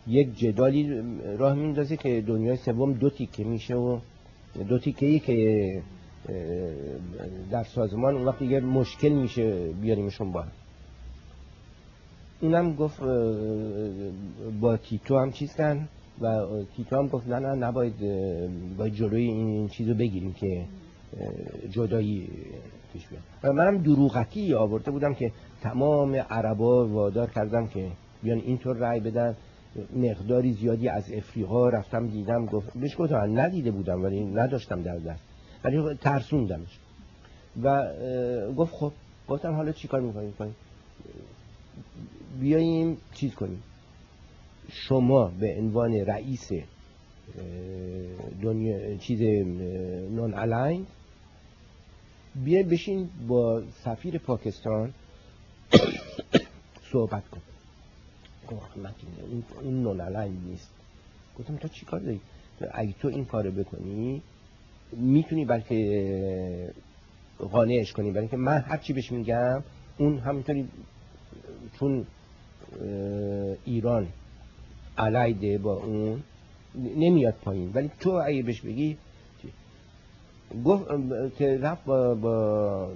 یک 0.08 0.38
جدالی 0.38 1.02
راه 1.38 1.54
میندازه 1.54 1.98
که 1.98 2.22
دنیای 2.22 2.58
سوم 2.58 2.94
دو 2.94 3.10
تیکه 3.10 3.44
میشه 3.44 3.76
و 3.76 4.00
دو 4.70 4.80
تیکه 4.80 5.06
ای 5.06 5.20
که 5.20 5.82
در 7.52 7.64
سازمان 7.64 8.16
اون 8.16 8.26
وقت 8.26 8.40
دیگه 8.40 8.60
مشکل 8.60 9.10
میشه 9.10 9.74
بیاریمشون 9.82 10.32
با 10.32 10.42
هم. 10.42 10.52
اونم 12.42 12.76
گفت 12.76 13.02
با 14.62 14.78
تیتو 14.78 15.18
هم 15.20 15.32
چیز 15.32 15.56
کن 15.56 15.88
و 16.22 16.46
تیتو 16.76 16.96
هم 16.96 17.08
گفت 17.08 17.28
نه 17.28 17.40
نباید 17.40 18.00
باید 18.78 18.94
جلوی 18.94 19.24
این 19.24 19.68
چیزو 19.68 19.94
بگیریم 19.94 20.34
که 20.34 20.66
جدایی 21.70 22.30
پیش 22.94 23.08
بیاد. 23.08 23.24
و 23.44 23.54
منم 23.54 23.78
دروغتی 23.78 24.54
آورده 24.54 24.92
بودم 24.92 25.14
که 25.14 25.32
تمام 25.62 26.16
عربا 26.16 26.88
وادار 26.88 27.30
کردم 27.30 27.68
که 27.68 27.88
بیان 28.24 28.38
اینطور 28.38 28.78
رأی 28.78 29.00
بدن. 29.00 29.36
مقداری 29.96 30.54
زیادی 30.54 30.90
از 30.90 31.12
افریقا 31.12 31.70
رفتم 31.70 32.08
دیدم 32.08 32.46
گفت 32.46 32.78
بهش 32.78 32.98
گفتم 32.98 33.40
ندیده 33.40 33.72
بودم 33.72 34.04
ولی 34.04 34.26
نداشتم 34.26 34.82
در 34.82 34.98
دست. 34.98 35.29
ولی 35.64 35.96
ترسوندمش. 35.96 36.80
و 37.64 37.94
گفت 38.58 38.74
خب 38.74 38.92
گفتم 39.28 39.54
حالا 39.54 39.72
چیکار 39.72 40.02
می‌کنیم 40.02 40.34
کنیم 40.40 40.56
بیاییم 42.40 42.98
چیز 43.14 43.36
کنیم. 43.36 43.64
شما 44.72 45.28
به 45.28 45.56
عنوان 45.58 45.94
رئیس 45.94 46.52
دنیا 48.42 48.98
چیز 48.98 49.22
نون 50.12 50.34
الاین 50.34 50.86
بیا 52.36 52.64
بشین 52.64 53.10
با 53.28 53.64
سفیر 53.84 54.18
پاکستان 54.18 54.94
صحبت 56.92 57.24
کن 57.30 57.42
من 58.76 58.94
این 59.62 59.84
نون 59.84 60.02
نیست. 60.28 60.70
گفتم 61.40 61.56
تا 61.56 61.68
چی 61.68 61.86
کار 61.86 62.00
داری؟ 62.00 62.22
اگه 62.72 62.94
تو 62.94 63.08
این 63.08 63.26
کارو 63.26 63.52
بکنی 63.52 64.22
می‌تونی 64.92 65.46
بلکه 65.46 66.74
قانعش 67.52 67.94
کنی. 67.94 68.12
برای 68.12 68.22
اینکه 68.22 68.38
من 68.38 68.58
هر 68.58 68.78
چی 68.78 68.94
بهش 68.94 69.12
میگم 69.12 69.64
اون 69.98 70.18
همینطوری 70.18 70.68
چون 71.80 72.06
ایران 73.66 74.08
علیده 74.98 75.58
با 75.58 75.74
اون 75.74 76.24
نمیاد 76.76 77.34
پایین. 77.34 77.72
ولی 77.74 77.92
تو 78.00 78.10
اگه 78.10 78.44
بهش 78.44 78.62
بگی 78.62 78.98
گفت 80.66 80.86
که 81.38 81.58
رفت 81.58 81.86
با, 81.86 82.16
با 82.16 82.92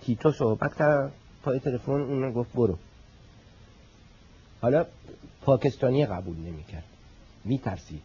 تیتو 0.00 0.32
صحبت 0.32 0.76
کرد 0.78 1.12
پای 1.42 1.58
تلفن 1.58 1.92
اون 1.92 2.32
گفت 2.32 2.52
برو. 2.52 2.78
حالا 4.60 4.86
پاکستانی 5.42 6.06
قبول 6.06 6.36
نمی‌کرد. 6.36 6.84
میترسید. 7.44 8.02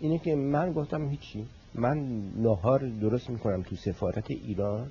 اینه 0.00 0.18
که 0.18 0.34
من 0.34 0.72
گفتم 0.72 1.08
هیچی. 1.08 1.46
من 1.74 2.22
نهار 2.36 2.78
درست 2.78 3.30
می‌کنم 3.30 3.62
تو 3.62 3.76
سفارت 3.76 4.30
ایران 4.30 4.90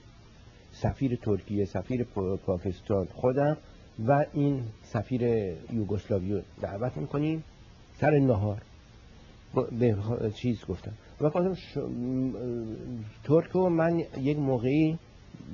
سفیر 0.72 1.16
ترکیه 1.16 1.66
سفیر 1.66 2.04
پاکستان 2.46 3.08
خودم 3.14 3.58
و 4.08 4.26
این 4.34 4.64
سفیر 4.84 5.22
یوگسلاوی 5.74 6.42
دعوت 6.62 6.98
می‌کنیم 6.98 7.44
سر 8.00 8.12
نهار. 8.20 8.62
به 9.80 9.98
چیز 10.36 10.66
گفتم. 10.66 10.92
و 11.22 11.30
گفتم. 11.30 11.56
ترکو 13.24 13.70
من 13.70 14.00
یک 14.18 14.38
موقعی 14.38 14.98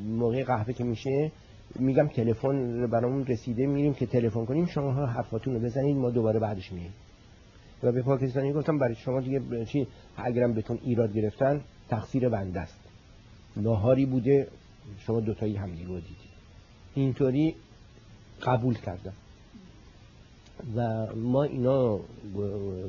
موقع 0.05 0.43
قهوه 0.43 0.73
که 0.73 0.83
میشه 0.83 1.31
میگم 1.79 2.07
تلفن 2.07 2.87
برامون 2.87 3.25
رسیده 3.25 3.65
میریم 3.65 3.93
که 3.93 4.05
تلفن 4.05 4.45
کنیم 4.45 4.65
شما 4.65 5.05
حرفاتون 5.05 5.53
رو 5.53 5.59
بزنید 5.59 5.97
ما 5.97 6.09
دوباره 6.09 6.39
بعدش 6.39 6.71
میاییم 6.71 6.93
و 7.83 7.91
به 7.91 8.01
پاکستانی 8.01 8.53
گفتم 8.53 8.79
برای 8.79 8.95
شما 8.95 9.21
دیگه 9.21 9.65
چی 9.65 9.87
اگرم 10.17 10.53
بهتون 10.53 10.79
ایراد 10.83 11.13
گرفتن 11.13 11.61
تقصیر 11.89 12.29
بنده 12.29 12.59
است. 12.59 12.79
ناهاری 13.57 14.05
بوده 14.05 14.47
شما 14.99 15.19
دوتایی 15.19 15.55
همدیگه 15.55 15.87
رو 15.87 15.99
دیدید. 15.99 16.31
اینطوری 16.95 17.55
قبول 18.43 18.75
کردم. 18.75 19.13
و 20.75 21.05
ما 21.15 21.43
اینا 21.43 21.99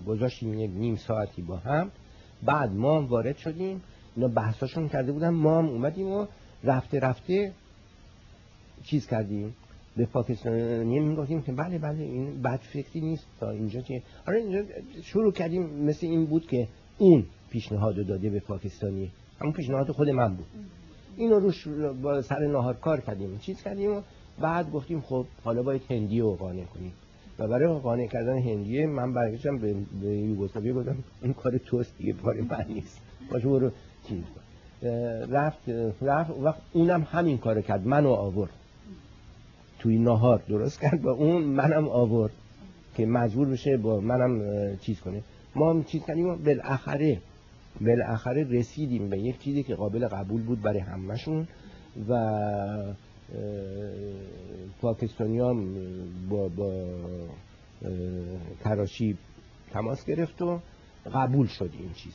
گذاشتیم 0.07 0.61
یک 0.61 0.71
نیم 0.75 0.97
ساعتی 0.97 1.43
با 1.43 1.57
هم. 1.57 1.91
بعد 2.43 2.73
ما 2.73 2.99
هم 2.99 3.07
وارد 3.07 3.37
شدیم. 3.37 3.83
اینا 4.17 4.29
بحثاشون 4.29 4.89
کرده 4.89 5.13
بودن. 5.13 5.29
ما 5.29 5.59
هم 5.59 5.67
اومدیم 5.67 6.07
و 6.07 6.27
رفته 6.65 7.01
رفته 7.01 7.53
چیز 8.83 9.07
کردیم. 9.07 9.55
به 9.97 10.07
پاکستانی 10.07 11.01
می‌گفتیم 11.01 11.43
که 11.43 11.53
بله 11.53 11.79
بله 11.79 12.03
این 12.03 12.43
بد 12.43 12.61
فکری 12.73 13.01
نیست 13.01 13.27
تا 13.41 13.51
اینجا 13.51 13.81
که 13.81 14.03
آره 14.29 14.39
اینجا 14.39 14.63
شروع 15.03 15.33
کردیم 15.33 15.63
مثل 15.63 16.07
این 16.07 16.27
بود 16.27 16.47
که 16.47 16.69
اون 16.99 17.25
پیشنهاد 17.51 18.07
داده 18.07 18.31
به 18.31 18.41
پاکستانی. 18.41 19.11
همون 19.41 19.53
پیشنهاد 19.53 19.91
خود 19.91 20.09
من 20.09 20.35
بود. 20.35 20.47
اینو 21.17 21.39
روش 21.39 21.69
با 22.03 22.23
سر 22.23 22.39
نهار 22.39 22.75
کار 22.75 23.01
کردیم. 23.01 23.39
چیز 23.39 23.63
کردیم 23.63 23.97
و 23.97 24.01
بعد 24.41 24.71
گفتیم 24.71 25.01
خب 25.01 25.27
حالا 25.45 25.63
باید 25.63 25.83
هندی 25.91 26.21
رو 26.21 26.35
قانع 26.35 26.65
کنیم. 26.65 26.93
و 27.39 27.49
برای 27.49 27.79
قانع 27.79 28.07
کردن 28.07 28.39
هندیه 28.39 28.87
من 28.87 29.13
برگشتم 29.13 29.59
به, 29.59 29.75
به 30.03 30.09
یوگسلاوی 30.09 30.73
گفتم 30.73 30.97
این 31.23 31.33
کار 31.33 31.59
توست 31.59 31.99
دیگه 31.99 32.13
کار 32.13 32.41
من 32.41 32.65
نیست. 32.69 33.01
باشه 33.31 33.49
برو. 33.49 33.71
چیز 34.09 34.23
رفت 35.31 35.69
رفت 36.03 36.31
و 36.31 36.55
اونم 36.73 37.03
همین 37.11 37.39
کار 37.39 37.61
کرد. 37.61 37.87
منو 37.87 38.09
آورد. 38.09 38.51
توی 39.83 39.99
نهار 39.99 40.43
درست 40.49 40.81
کرد 40.81 41.03
با 41.03 41.13
اون 41.13 41.43
منم 41.43 41.89
آورد 41.89 42.33
که 42.97 43.07
مجبور 43.07 43.49
بشه 43.49 43.77
با 43.77 44.01
منم 44.01 44.43
چیز 44.77 45.01
کنه. 45.01 45.23
ما 45.55 45.71
هم 45.71 45.85
چیز 45.85 46.05
کردیم 46.05 46.27
و 46.27 46.37
بالاخره 46.37 47.19
بالاخره 47.81 48.45
رسیدیم 48.45 49.09
به 49.09 49.19
یک 49.19 49.39
چیزی 49.39 49.63
که 49.63 49.75
قابل 49.75 50.09
قبول 50.09 50.43
بود 50.43 50.63
برای 50.63 50.79
همشون 50.79 51.49
و 52.09 52.95
پاکستانی 54.81 55.39
هم 55.39 55.75
با, 56.31 56.49
با 56.49 56.85
تراشی 58.61 59.19
تماس 59.73 60.05
گرفت 60.05 60.43
و 60.43 60.61
قبول 61.15 61.47
شد 61.47 61.71
این 61.81 61.93
چیز. 61.93 62.13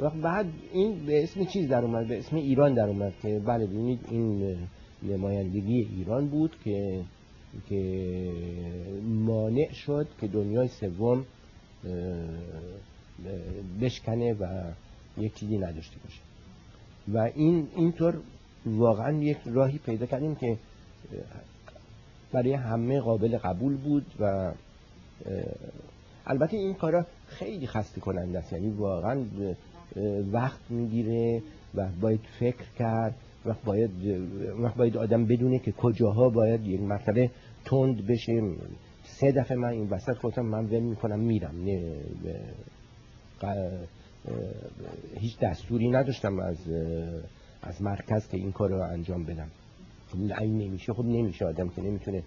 و 0.00 0.10
بعد 0.10 0.46
این 0.72 1.06
به 1.06 1.22
اسم 1.22 1.44
چیز 1.44 1.68
در 1.68 1.84
اومد؟ 1.84 2.06
به 2.06 2.18
اسم 2.18 2.36
ایران 2.36 2.74
در 2.74 2.88
اومد 2.88 3.12
که 3.22 3.38
بله 3.38 3.68
این 4.10 4.56
نمایندگی 5.02 5.88
ایران 5.96 6.28
بود 6.28 6.56
که 6.64 7.04
که 7.68 8.32
مانع 9.04 9.72
شد 9.72 10.06
که 10.20 10.28
دنیای 10.28 10.68
سوم 10.68 11.24
بشکنه 13.80 14.32
و 14.32 14.46
یک 15.18 15.34
چیزی 15.34 15.58
نداشته 15.58 15.96
باشه. 16.04 16.20
و 17.12 17.30
این 17.34 17.68
اینطور 17.76 18.20
واقعا 18.66 19.12
یک 19.12 19.38
راهی 19.46 19.78
پیدا 19.78 20.06
کردیم 20.06 20.34
که 20.34 20.56
برای 22.32 22.52
همه 22.52 23.00
قابل 23.00 23.38
قبول 23.38 23.76
بود 23.76 24.06
و 24.20 24.52
البته 26.26 26.56
این 26.56 26.74
کارا 26.74 27.06
خیلی 27.26 27.66
خسته 27.66 28.00
کننده 28.00 28.38
است. 28.38 28.52
یعنی 28.52 28.70
واقعا 28.70 29.24
وقت 30.32 30.60
می‌گیره 30.70 31.42
و 31.74 31.88
باید 32.00 32.20
فکر 32.38 32.64
کرد. 32.78 33.14
و 33.44 33.54
باید 33.64 33.90
وقت 34.58 34.76
باید 34.76 34.96
آدم 34.96 35.24
بدونه 35.24 35.58
که 35.58 35.72
کجاها 35.72 36.28
باید 36.28 36.66
یک 36.66 36.80
مرتبه 36.80 37.30
تند 37.64 38.06
بشه. 38.06 38.42
سه 39.04 39.32
دفعه 39.32 39.56
من 39.56 39.68
این 39.68 39.88
وسط 39.90 40.20
گفتم 40.22 40.42
من 40.42 40.64
ول 40.64 40.80
می‌کنم 40.80 41.20
میرم. 41.20 41.64
نه 41.64 41.94
هیچ 45.16 45.38
دستوری 45.38 45.88
نداشتم 45.88 46.38
از 46.38 46.56
از 47.62 47.82
مرکز 47.82 48.28
که 48.28 48.36
این 48.36 48.52
کار 48.52 48.70
رو 48.70 48.80
انجام 48.80 49.24
بدم. 49.24 49.48
خب 50.08 50.40
این 50.40 50.58
نمیشه 50.58 50.92
خب 50.92 51.04
نمیشه 51.04 51.44
آدم 51.44 51.68
که 51.68 51.82
نمی‌تونه. 51.82 52.22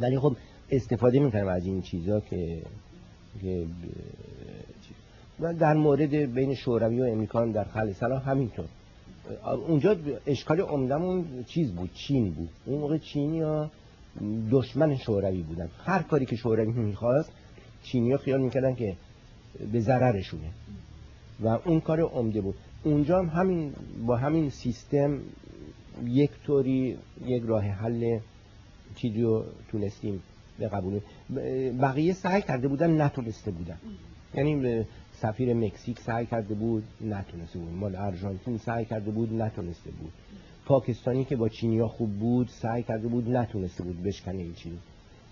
ولی 0.00 0.18
خب 0.18 0.36
استفاده 0.70 1.20
می‌کنم 1.20 1.48
از 1.48 1.66
این 1.66 1.82
چیزا 1.82 2.20
که 2.20 2.62
در 5.38 5.74
مورد 5.74 6.14
بین 6.14 6.54
شوروی 6.54 7.00
و 7.00 7.04
امریکا 7.04 7.46
در 7.46 7.64
خل 7.64 7.92
سلام 7.92 8.18
همینطور. 8.18 8.64
اونجا 9.68 9.96
اشکال 10.26 10.60
عمدمون 10.60 11.44
چیز 11.46 11.72
بود 11.72 11.90
چین 11.94 12.30
بود. 12.30 12.48
اون 12.66 12.80
موقع 12.80 12.98
چینی 12.98 13.40
ها 13.40 13.70
دشمن 14.50 14.96
شوروی 14.96 15.42
بودن. 15.42 15.68
هر 15.84 16.02
کاری 16.02 16.26
که 16.26 16.36
شوروی 16.36 16.72
می‌خواست 16.72 17.32
چینی 17.82 18.12
ها 18.12 18.18
خیال 18.18 18.40
می‌کردن 18.40 18.74
که 18.74 18.96
به 19.72 19.80
ضررشونه. 19.80 20.50
و 21.40 21.48
اون 21.48 21.80
کار 21.80 22.00
عمده 22.00 22.40
بود. 22.40 22.54
اونجا 22.84 23.18
هم 23.18 23.26
همین 23.26 23.72
با 24.06 24.16
همین 24.16 24.50
سیستم 24.50 25.18
یک 26.04 26.30
طوری 26.46 26.96
یک 27.26 27.42
راه 27.46 27.64
حل 27.64 28.18
چیزی 28.96 29.22
رو 29.22 29.44
تونستیم 29.70 30.22
به 30.58 30.68
قبول. 30.68 31.00
بقیه 31.80 32.12
سعی 32.12 32.42
کرده 32.42 32.68
بودن 32.68 33.00
نتونسته 33.00 33.50
بودن. 33.50 33.78
یعنی 34.34 34.84
سفیر 35.22 35.54
مکزیک 35.54 36.00
سعی 36.00 36.26
کرده 36.26 36.54
بود 36.54 36.84
نتونسته 37.00 37.58
بود. 37.58 37.72
مال 37.72 37.96
ارژانتین 37.96 38.58
سعی 38.58 38.84
کرده 38.84 39.10
بود 39.10 39.32
نتونسته 39.42 39.90
بود. 39.90 40.12
پاکستانی 40.66 41.24
که 41.24 41.36
با 41.36 41.48
چینیا 41.48 41.88
خوب 41.88 42.12
بود 42.18 42.48
سعی 42.48 42.82
کرده 42.82 43.08
بود 43.08 43.36
نتونسته 43.36 43.84
بود 43.84 44.02
بشکنه 44.02 44.42
این 44.42 44.54
چیز 44.54 44.72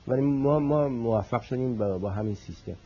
ولی 0.09 0.20
ما 0.20 0.59
ما 0.59 0.89
موفق 0.89 1.43
شدیم 1.43 1.77
با, 1.77 1.99
با 1.99 2.10
همین 2.10 2.35
سیستم. 2.35 2.77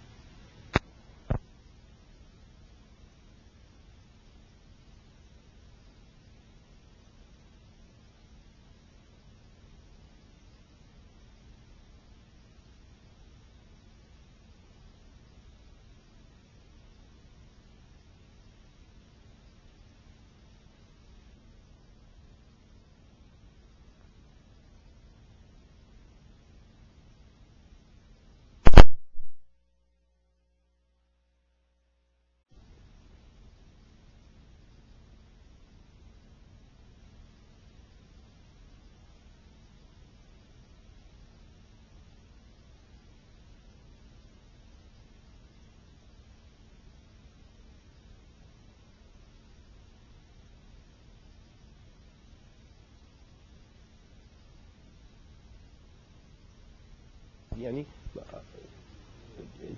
یعنی 57.65 57.87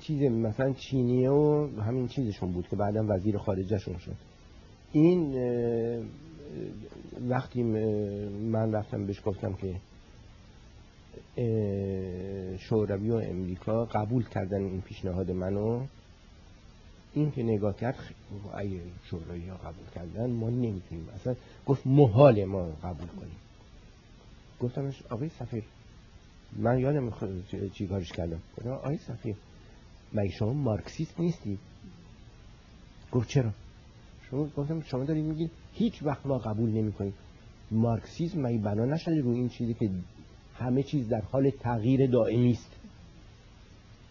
چیز 0.00 0.22
مثلا 0.22 0.72
چینیه 0.72 1.30
و 1.30 1.68
همین 1.80 2.08
چیزشون 2.08 2.52
بود 2.52 2.68
که 2.68 2.76
بعدا 2.76 3.04
وزیر 3.08 3.38
خارجشون 3.38 3.98
شد. 3.98 4.16
این 4.92 5.34
وقتی 7.28 7.62
من 7.62 8.72
رفتم 8.72 9.06
بهش 9.06 9.20
گفتم 9.24 9.52
که 9.52 9.76
شوروی 12.58 13.10
و 13.10 13.14
امریکا 13.14 13.84
قبول 13.84 14.24
کردن 14.28 14.64
این 14.64 14.80
پیشنهاد 14.80 15.30
منو 15.30 15.86
این 17.14 17.30
که 17.30 17.42
نگاه 17.42 17.76
کرد 17.76 17.98
اگه 18.54 18.80
شوروی 19.02 19.48
ها 19.48 19.56
قبول 19.56 19.86
کردن 19.94 20.30
ما 20.30 20.50
نمی‌تونیم. 20.50 21.08
اصلا 21.14 21.34
گفت 21.66 21.86
محال 21.86 22.44
ما 22.44 22.64
قبول 22.82 23.08
کنیم. 23.08 23.36
گفتمش 24.60 25.02
آقای 25.10 25.28
سفیر 25.28 25.64
من 26.52 26.78
یادم 26.78 27.12
چی 27.72 27.86
کارش 27.86 28.12
کردم. 28.12 28.40
گفتم 28.56 28.70
آی 28.70 28.96
صفی 28.96 29.36
مگه 30.12 30.30
شما 30.30 30.52
مارکسیست 30.52 31.20
نیستی؟ 31.20 31.58
گفت 33.12 33.28
چرا؟ 33.28 33.50
شما 34.30 34.46
گفتم 34.56 34.80
شما 34.80 35.04
دارید 35.04 35.24
میگید 35.24 35.50
هیچ 35.72 36.02
وقت 36.02 36.26
ما 36.26 36.38
قبول 36.38 36.70
نمی‌کنیم. 36.70 37.14
مارکسیسم 37.70 38.40
مگه 38.40 38.58
بنا 38.58 38.84
نشده 38.84 39.20
رو 39.20 39.30
این 39.30 39.48
چیزی 39.48 39.74
که 39.74 39.90
همه 40.54 40.82
چیز 40.82 41.08
در 41.08 41.20
حال 41.20 41.50
تغییر 41.50 42.10
دائمی 42.10 42.52
است 42.52 42.70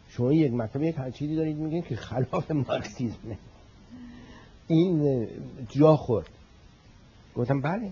شما 0.10 0.34
یک 0.34 0.54
مکتب 0.54 0.84
یک 0.84 0.96
چیزی 1.14 1.36
دارید 1.36 1.58
میگین 1.58 1.82
که 1.82 1.96
خلاف 1.96 2.52
مارکسیسمه 2.52 3.38
این 4.68 5.28
جا 5.70 5.96
خورد. 5.96 6.30
گفتم 7.36 7.62
بله. 7.62 7.92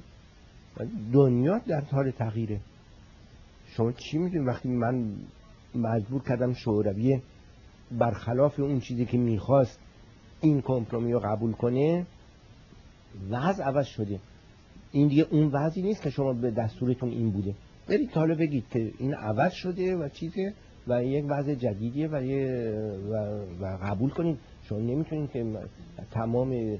دنیا 1.13 1.57
در 1.57 1.81
حال 1.81 2.11
تغییره. 2.11 2.59
شما 3.75 3.91
چی 3.91 4.17
می‌دونید 4.17 4.47
وقتی 4.47 4.69
من 4.69 5.05
مجبور 5.75 6.21
کردم 6.21 6.53
شوروی 6.53 7.21
برخلاف 7.91 8.59
اون 8.59 8.79
چیزی 8.79 9.05
که 9.05 9.17
می‌خواست 9.17 9.79
این 10.41 10.61
کمپرومی 10.61 11.13
رو 11.13 11.19
قبول 11.19 11.51
کنه 11.51 12.05
وضع 13.29 13.63
عوض 13.63 13.85
شده. 13.85 14.19
این 14.91 15.07
دیگه 15.07 15.25
اون 15.31 15.47
وضعی 15.47 15.83
نیست 15.83 16.01
که 16.01 16.09
شما 16.09 16.33
به 16.33 16.51
دستورتون 16.51 17.09
این 17.09 17.29
بوده. 17.29 17.55
برید 17.87 18.11
حالا 18.11 18.35
بگید 18.35 18.63
که 18.71 18.91
این 18.99 19.13
عوض 19.13 19.51
شده 19.53 19.95
و 19.95 20.09
چیزه 20.09 20.53
و 20.87 21.03
یک 21.03 21.25
وضع 21.27 21.55
جدیدیه 21.55 22.07
و, 22.07 22.15
و, 23.61 23.77
قبول 23.83 24.09
کنید. 24.09 24.37
شما 24.63 24.79
نمی‌تونید 24.79 25.31
که 25.31 25.45
تمام 26.11 26.77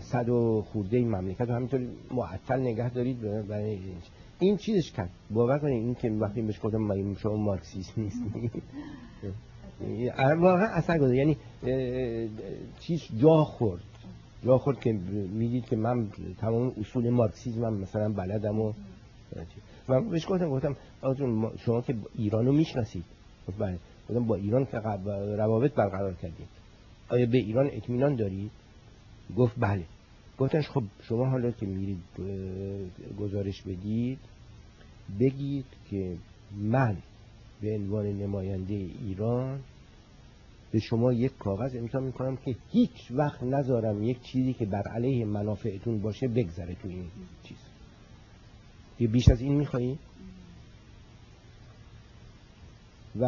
صد 0.00 0.28
و 0.28 0.62
خورده 0.62 0.96
این 0.96 1.08
مملکت 1.08 1.40
رو 1.40 1.54
همینطور 1.54 1.80
معطل 2.10 2.60
نگه 2.60 2.90
دارید 2.90 3.46
برای 3.48 3.78
این 4.40 4.56
چیزش 4.56 4.92
کرد. 4.92 5.10
باور 5.30 5.58
کنید 5.58 5.84
این 5.84 5.94
که 5.94 6.10
وقتی 6.10 6.42
بهش 6.42 6.60
گفتم 6.62 7.14
شما 7.14 7.36
مارکسیست 7.36 7.98
نیست 7.98 8.22
واقعا 10.16 10.66
اثر 10.66 10.98
گذاره 10.98 11.16
یعنی 11.16 11.36
چیز 12.80 13.02
جا 13.20 13.44
خورد. 13.44 13.82
جا 14.44 14.58
خورد 14.58 14.80
که 14.80 14.92
می‌دید 15.32 15.64
که 15.64 15.76
من 15.76 16.08
تمام 16.40 16.72
اصول 16.80 17.10
مارکسیزم 17.10 17.74
مثلا 17.74 18.08
بلدم 18.12 18.60
و 18.60 18.72
و 19.88 20.00
بهش 20.00 20.26
گفتم 20.28 20.50
گفتم 20.50 20.76
شما 21.58 21.80
که 21.80 21.94
ایران 22.14 22.46
رو 22.46 22.52
می‌شناسید. 22.52 23.04
بله. 23.58 23.78
گفتم 24.08 24.24
با 24.24 24.34
ایران 24.34 24.64
که 24.64 24.78
روابط 25.36 25.74
برقرار 25.74 26.14
کردید. 26.14 26.48
آیا 27.08 27.26
به 27.26 27.38
ایران 27.38 27.70
اطمینان 27.72 28.16
دارید؟ 28.16 28.50
گفت 29.36 29.54
بله. 29.58 29.84
گفتنش 30.38 30.68
خب 30.68 30.82
شما 31.02 31.26
حالا 31.26 31.50
که 31.50 31.66
میرید 31.66 32.02
گزارش 33.18 33.62
بدید 33.62 34.18
بگید 35.20 35.64
که 35.90 36.16
من 36.56 36.96
به 37.60 37.74
عنوان 37.74 38.06
نماینده 38.06 38.74
ایران 38.74 39.60
به 40.72 40.78
شما 40.78 41.12
یک 41.12 41.38
کاغذ 41.38 41.76
امضا 41.76 42.00
می‌کنم 42.00 42.36
که 42.36 42.56
هیچ 42.70 43.10
وقت 43.10 43.42
نذارم 43.42 44.02
یک 44.02 44.20
چیزی 44.20 44.52
که 44.52 44.66
بر 44.66 44.82
علیه 44.82 45.24
منافعتون 45.24 45.98
باشه 45.98 46.28
بگذره 46.28 46.74
تو 46.74 46.88
این 46.88 47.04
چیز. 47.42 47.58
یه 49.00 49.08
بیش 49.08 49.28
از 49.28 49.40
این 49.40 49.54
میخوایی؟ 49.54 49.98
و 53.20 53.24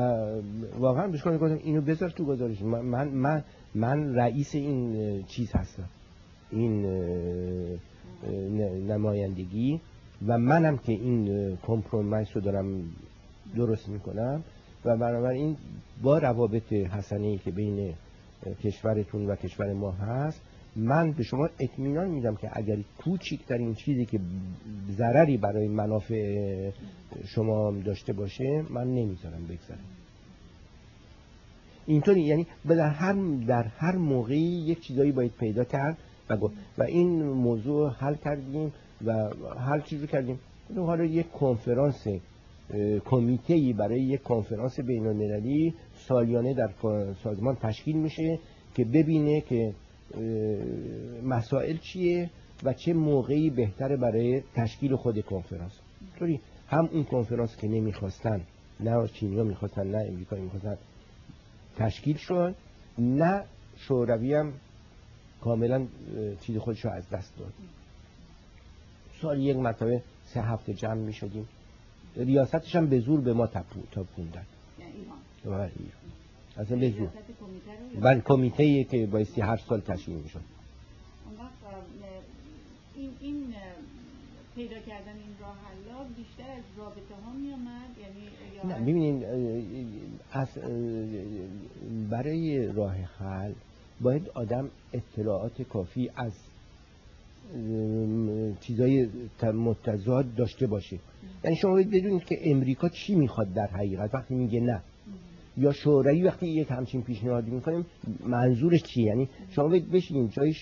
واقعا 0.79 1.09
بهش 1.09 1.21
گفتم 1.27 1.61
اینو 1.65 1.81
بذار 1.81 2.11
تو 2.11 2.25
گزارش. 2.25 2.63
من 2.63 3.09
من 3.09 3.45
من 3.75 4.15
رئیس 4.15 4.55
این 4.55 5.25
چیز 5.25 5.53
هستم. 5.53 5.89
این 6.53 6.87
نمایندگی 8.89 9.81
و 10.27 10.39
منم 10.39 10.79
که 10.79 10.93
این 10.93 11.57
کمپرومایس 11.67 12.29
رو 12.35 12.41
دارم 12.41 12.83
درست 13.57 13.89
می‌کنم 13.89 14.43
و 14.85 14.97
بنابراین 14.97 15.57
با 16.03 16.19
روابط 16.19 16.73
حسنه 16.73 17.39
که 17.39 17.51
بین 17.51 17.95
کشورتون 18.65 19.27
و 19.27 19.37
کشور 19.37 19.73
ما 19.73 19.91
هست 19.91 20.41
من 20.77 21.13
به 21.13 21.23
شما 21.23 21.49
اطمینان 21.59 22.09
میدم 22.09 22.37
که 22.37 22.51
اگر 22.53 22.79
کوچکترین 22.99 23.75
چیزی 23.75 24.07
که 24.07 24.21
ضرری 24.91 25.37
برای 25.37 25.69
منافع 25.69 26.71
شما 27.27 27.71
داشته 27.71 28.13
باشه 28.13 28.65
من 28.71 28.87
نمی‌ذارم 28.87 29.47
بگذره 29.47 29.79
اینطوری 31.87 32.21
یعنی 32.21 32.47
در 32.69 32.89
هر 32.89 33.13
در 33.47 33.63
هر 33.63 33.97
موقعی 33.97 34.65
یک 34.67 34.81
چیزایی 34.81 35.13
باید 35.13 35.33
پیدا 35.39 35.65
کرد 35.65 35.99
و 36.31 36.49
و 36.79 36.83
این 36.83 37.23
موضوع 37.23 37.91
حل 37.91 38.15
کردیم 38.15 38.73
و 39.05 39.29
حل 39.59 39.81
چیزی 39.81 40.07
کردیم؟ 40.07 40.39
حالا 40.77 41.05
یک 41.05 41.33
کنفرانس 41.33 42.07
کمیته 43.05 43.55
ای 43.55 43.73
برای 43.73 44.01
یک 44.01 44.23
کنفرانس 44.23 44.81
بین 44.81 45.07
المللی 45.07 45.75
سالیانه 45.95 46.55
در 46.55 46.71
سازمان 47.25 47.57
تشکیل 47.57 47.97
میشه 47.97 48.39
که 48.75 48.85
ببینه 48.85 49.41
که 49.41 49.75
مسائل 51.25 51.77
چیه 51.77 52.31
و 52.65 52.73
چه 52.73 52.93
موقعی 52.93 53.51
بهتره 53.51 53.97
برای 53.97 54.43
تشکیل 54.55 54.97
خود 54.97 55.25
کنفرانس. 55.25 55.73
طوری 56.19 56.41
هم 56.69 56.89
اون 56.93 57.05
کنفرانس 57.05 57.57
که 57.57 57.69
نمی‌خواستن 57.69 58.41
نه 58.81 59.09
چینی 59.09 59.37
ها 59.39 59.45
می‌خواستن 59.45 59.87
نه 59.87 60.05
امریکا 60.09 60.37
می‌خواستن 60.37 60.77
تشکیل 61.77 62.17
شد 62.17 62.55
نه 62.99 63.45
شوروی 63.77 64.35
هم 64.35 64.53
کاملا 65.41 65.87
چیز 66.41 66.57
خودش 66.57 66.85
رو 66.85 66.91
از 66.91 67.09
دست 67.09 67.39
داد. 67.39 67.53
سال 69.23 69.41
یک 69.41 69.57
مرتبه 69.57 70.03
سه 70.25 70.43
هفته 70.43 70.75
جمع 70.75 70.95
می 70.95 71.13
شدیم 71.13 71.49
ریاستش 72.17 72.77
هم 72.77 72.87
به 72.87 73.01
زور 73.01 73.21
به 73.21 73.33
ما 73.33 73.47
تپوندن. 73.47 74.47
یعنی 74.79 74.93
اصلا 76.57 76.77
به 76.77 76.91
زور. 76.91 77.09
بله 78.01 78.21
کمیته 78.21 78.85
که 78.85 79.07
بایستی 79.07 79.41
هر 79.41 79.57
سال 79.57 79.81
تشکیل 79.81 80.17
می 80.17 80.29
شد 80.29 80.41
این, 83.01 83.11
این 83.21 83.55
پیدا 84.55 84.79
کردن 84.79 85.13
این 85.13 85.37
راه 85.41 85.57
حلا 85.57 86.05
بیشتر 86.17 86.51
از 86.51 86.65
رابطه 86.77 87.15
ها 87.25 87.33
می 87.33 87.53
آمد 87.53 87.91
یعنی 87.99 88.75
نه 88.75 88.81
ببینید 88.81 89.25
از 90.33 90.49
برای 92.11 92.73
راه 92.73 92.95
حل 92.95 93.53
باید 94.01 94.31
آدم 94.35 94.69
اطلاعات 94.93 95.63
کافی 95.63 96.11
از 96.17 96.33
چیزای 98.61 99.09
متضاد 99.43 100.35
داشته 100.35 100.67
باشه. 100.67 100.99
یعنی 101.45 101.57
شما 101.57 101.71
باید 101.71 101.91
بدونید 101.91 102.25
که 102.25 102.51
امریکا 102.51 102.89
چی 102.89 103.15
می‌خواد 103.15 103.53
در 103.53 103.67
حقیقت؟ 103.67 104.15
وقتی 104.15 104.35
میگه 104.35 104.61
نه. 104.61 104.83
یا 105.57 105.73
شوروی 105.73 106.23
وقتی 106.23 106.47
یک 106.47 106.71
همچین 106.71 107.03
پیشنهادی 107.03 107.51
می‌کنیم 107.51 107.87
منظورش 108.27 108.83
چیه؟ 108.83 109.05
یعنی 109.05 109.29
شما 109.51 109.69
باید 109.69 109.91
بشین 109.91 110.29
جای 110.29 110.55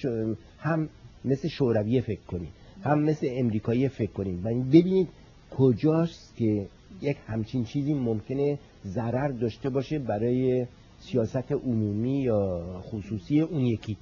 هم 0.58 0.89
مثل 1.25 1.49
شوروی 1.49 2.00
فکر 2.00 2.20
کنید 2.20 2.49
هم 2.83 3.02
مثل 3.02 3.28
امریکایی 3.31 3.89
فکر 3.89 4.12
کنید. 4.12 4.47
و 4.47 4.49
ببینید 4.49 5.08
کجاست 5.50 6.36
که 6.36 6.67
یک 7.02 7.17
همچین 7.26 7.65
چیزی 7.65 7.94
ممکنه 7.94 8.58
ضرر 8.86 9.28
داشته 9.28 9.70
باشه 9.70 9.99
برای 9.99 10.67
سیاست 11.01 11.52
عمومی 11.52 12.20
یا 12.20 12.62
خصوصی 12.83 13.41
اون 13.41 13.60
یکی. 13.60 13.97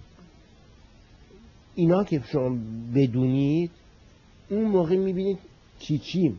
اینا 1.74 2.04
که 2.04 2.22
شما 2.32 2.56
بدونید 2.94 3.70
اون 4.50 4.64
موقع 4.64 4.96
می‌بینید 4.96 5.38
چی 5.78 5.98
چی 5.98 6.34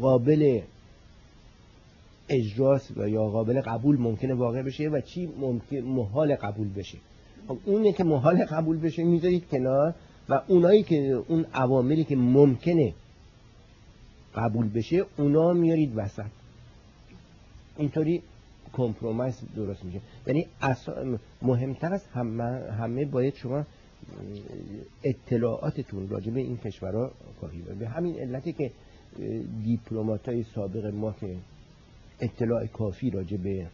قابل 0.00 0.60
اجراس 2.28 2.90
و 2.96 3.08
یا 3.08 3.28
قابل 3.28 3.60
قبول 3.60 3.98
ممکنه 3.98 4.34
واقع 4.34 4.62
بشه 4.62 4.88
و 4.88 5.00
چی 5.00 5.28
ممکن 5.40 5.76
محال 5.76 6.36
قبول 6.36 6.68
بشه. 6.68 6.98
خب 7.48 7.58
اونه 7.64 7.92
که 7.92 8.04
محال 8.04 8.44
قبول 8.44 8.78
بشه 8.78 9.04
می‌ذارید 9.04 9.48
کنار 9.48 9.94
و 10.28 10.42
اونایی 10.48 10.82
که 10.82 11.24
اون 11.28 11.46
عواملی 11.54 12.04
که 12.04 12.16
ممکنه 12.16 12.94
قبول 14.34 14.68
بشه 14.68 15.04
اونا 15.18 15.52
میارید 15.52 15.92
وسط. 15.96 16.24
اینطوری 17.76 18.22
کمپرومایز 18.72 19.40
درست 19.56 19.84
میشه. 19.84 20.00
یعنی 20.26 20.46
مهمتر 21.42 21.94
از 21.94 22.06
همه, 22.06 22.72
همه 22.72 23.04
باید 23.04 23.34
شما 23.34 23.66
اطلاعاتتون 25.04 26.08
راجع 26.08 26.30
به 26.30 26.40
این 26.40 26.56
کشورها 26.56 27.10
کافی 27.40 27.62
به 27.78 27.88
همین 27.88 28.18
علتی 28.18 28.52
که 28.52 28.70
دیپلمات 29.64 30.28
های 30.28 30.42
سابق 30.54 30.86
ما 30.86 31.12
که 31.20 31.36
اطلاع 32.20 32.66
کافی 32.66 33.10
راجع 33.10 33.36
به 33.36 33.66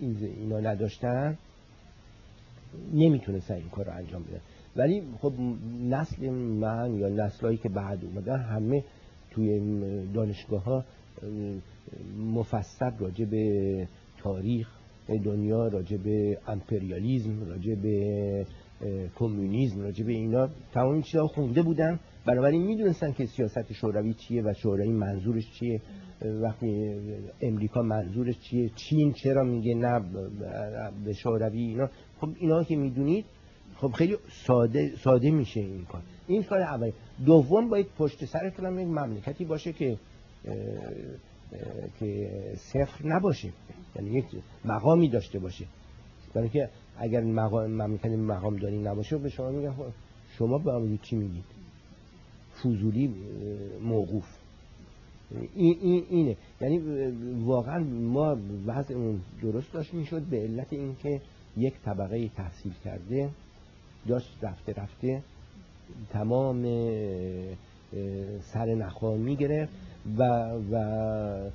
اینا 0.00 0.60
نداشتن 0.60 1.38
نمی‌تونستن 2.92 3.54
این 3.54 3.68
کار 3.68 3.84
رو 3.86 3.92
انجام 3.92 4.22
بدن. 4.22 4.40
ولی 4.76 5.02
خب 5.20 5.32
نسل 5.88 6.30
من 6.30 6.94
یا 6.94 7.08
نسلهایی 7.08 7.58
که 7.58 7.68
بعد 7.68 8.04
اومدن 8.04 8.38
همه 8.38 8.84
توی 9.30 9.60
دانشگاه 10.14 10.64
ها 10.64 10.84
مفصل 12.18 12.90
راجع 12.98 13.24
به 13.24 13.88
تاریخ 14.18 14.68
دنیا 15.24 15.68
راجع 15.68 15.96
به 15.96 16.38
امپریالیزم 16.46 17.48
راجع 17.48 17.74
به 17.74 18.46
کمونیسم 19.16 19.80
راجع 19.80 20.04
به 20.04 20.12
اینا 20.12 20.48
تمام 20.72 20.92
این 20.92 21.02
چیزا 21.02 21.26
خونده 21.26 21.62
بودن. 21.62 22.00
بنابراین 22.26 22.62
می‌دونستن 22.62 23.12
که 23.12 23.26
سیاست 23.26 23.72
شوروی 23.72 24.14
چیه 24.14 24.42
و 24.42 24.52
شوروی 24.54 24.88
منظورش 24.88 25.52
چیه. 25.58 25.80
وقتی 26.42 26.94
امریکا 27.40 27.82
منظورش 27.82 28.38
چیه 28.38 28.70
چین 28.76 29.12
چرا 29.12 29.44
میگه 29.44 29.74
نه 29.74 30.00
به 31.04 31.12
شوروی 31.12 31.60
اینا. 31.60 31.88
خب 32.20 32.28
اینا 32.40 32.64
که 32.64 32.76
می‌دونید 32.76 33.24
خب 33.76 33.88
خیلی 33.88 34.16
ساده 34.46 34.96
ساده 34.96 35.30
میشه 35.30 35.60
این 35.60 35.84
کار. 35.84 36.02
این 36.26 36.42
کار 36.42 36.60
اولی 36.60 36.92
دوم 37.26 37.68
باید 37.68 37.86
پشت 37.98 38.24
سرتون 38.24 38.66
هم 38.66 38.78
یک 38.78 38.86
مملکتی 38.86 39.44
باشه 39.44 39.72
که 39.72 39.96
که 42.00 42.30
صفر 42.56 43.06
نباشه. 43.06 43.52
یعنی 43.96 44.10
یک 44.10 44.24
مقامی 44.64 45.08
داشته 45.08 45.38
باشه. 45.38 45.64
برای 46.34 46.48
که 46.48 46.68
اگر 46.98 47.20
مقام 47.20 47.70
مقام 48.06 48.56
داری 48.56 48.78
نباشه 48.78 49.18
به 49.18 49.28
شما 49.28 49.50
میگن 49.50 49.72
خب 49.72 49.84
شما 50.38 50.58
به 50.58 50.98
چی 51.02 51.16
میگید 51.16 51.44
فوزولی 52.52 53.14
موقوف. 53.82 54.26
این, 55.54 55.76
این 55.82 56.04
اینه. 56.10 56.36
یعنی 56.60 56.78
واقعا 57.44 57.78
ما 57.84 58.36
وضعمون 58.66 59.20
درست 59.42 59.72
داشت 59.72 59.94
می‌شد 59.94 60.22
به 60.22 60.36
علت 60.36 60.72
اینکه 60.72 61.20
یک 61.56 61.74
طبقه 61.84 62.28
تحصیل 62.28 62.72
کرده 62.84 63.30
داشت 64.08 64.38
رفته 64.42 64.72
رفته 64.72 65.22
تمام 66.10 66.62
سر 68.40 68.74
نخوا 68.74 69.16
می‌گرفت. 69.16 69.72
و 70.18 70.22
و 70.70 71.50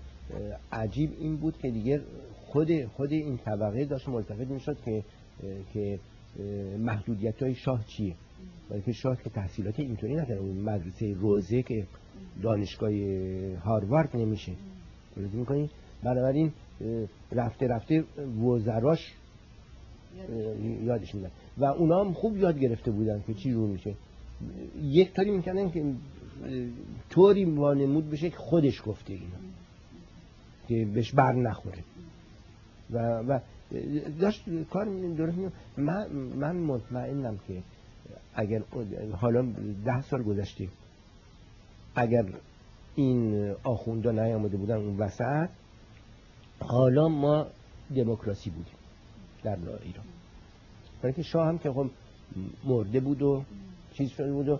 عجیب 0.71 1.11
این 1.19 1.35
بود 1.35 1.57
که 1.57 1.69
دیگه 1.71 2.01
خود 2.45 2.85
خود 2.85 3.11
این 3.11 3.37
طبقه 3.37 3.85
داشت 3.85 4.09
ملتفت 4.09 4.47
می‌شد 4.47 4.77
که 4.85 5.03
که 5.73 5.99
محدودیت 6.79 7.43
های 7.43 7.55
شاه 7.55 7.85
چیه؟ 7.85 8.15
که 8.85 8.91
شاه 8.91 9.23
که 9.23 9.29
تحصیلات 9.29 9.79
اینطوری 9.79 10.15
نکنه 10.15 10.37
اون 10.37 10.57
مدرسه 10.57 11.13
روزه 11.13 11.61
که 11.61 11.87
دانشگاه 12.43 12.91
هاروارد 13.63 14.15
نمیشه. 14.15 14.51
درست 15.15 15.33
می‌کنی؟ 15.33 15.69
بنابراین 16.03 16.51
رفته 17.31 17.67
رفته 17.67 18.03
وزراش 18.43 19.13
یادش 20.83 21.15
میدن 21.15 21.31
و 21.57 21.65
اونا 21.65 22.03
هم 22.03 22.13
خوب 22.13 22.37
یاد 22.37 22.59
گرفته 22.59 22.91
بودن 22.91 23.23
که 23.27 23.33
چی 23.33 23.51
رو 23.51 23.67
میشه. 23.67 23.95
یک 24.81 25.13
طوری 25.13 25.31
می‌کنن 25.31 25.71
که 25.71 25.93
طوری 27.09 27.45
وانمود 27.45 28.09
بشه 28.09 28.29
که 28.29 28.37
خودش 28.37 28.81
گفته 28.85 29.13
اینا. 29.13 29.37
که 30.67 30.85
بهش 30.85 31.11
بر 31.11 31.33
نخوره. 31.33 31.83
و, 32.91 32.97
و 33.19 33.39
داشت 34.19 34.43
کار 34.69 34.85
درست 35.17 35.37
من, 35.77 36.07
من 36.11 36.55
مطمئنم 36.55 37.39
که 37.47 37.63
اگر 38.35 38.61
حالا 39.13 39.41
ده 39.85 40.01
سال 40.01 40.23
گذشته 40.23 40.67
اگر 41.95 42.25
این 42.95 43.51
آخوندا 43.63 44.11
نیامده 44.11 44.57
بودن 44.57 44.75
اون 44.75 44.97
وسط 44.97 45.49
حالا 46.59 47.07
ما 47.07 47.47
دموکراسی 47.95 48.49
بودیم 48.49 48.73
در 49.43 49.57
ایران 49.83 50.05
برای 51.01 51.13
که 51.13 51.23
شاه 51.23 51.47
هم 51.47 51.57
که 51.57 51.71
خب 51.71 51.89
مرده 52.63 52.99
بود 52.99 53.21
و 53.21 53.43
چیز 53.93 54.09
شده 54.09 54.33
بود 54.33 54.49
و 54.49 54.59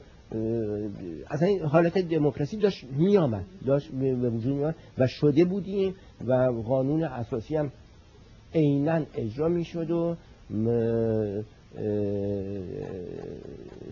اصلا 1.29 1.47
این 1.47 1.61
حالت 1.61 1.97
دموکراسی 1.97 2.57
داشت 2.57 2.83
میامد 2.83 3.45
داشت 3.65 3.91
به 3.91 4.29
وجود 4.29 4.53
میامد 4.53 4.75
و 4.97 5.07
شده 5.07 5.45
بودیم 5.45 5.95
و 6.27 6.33
قانون 6.67 7.03
اساسی 7.03 7.55
هم 7.55 7.71
عینا 8.53 9.05
اجرا 9.15 9.47
می‌شد 9.47 9.91
و 9.91 10.15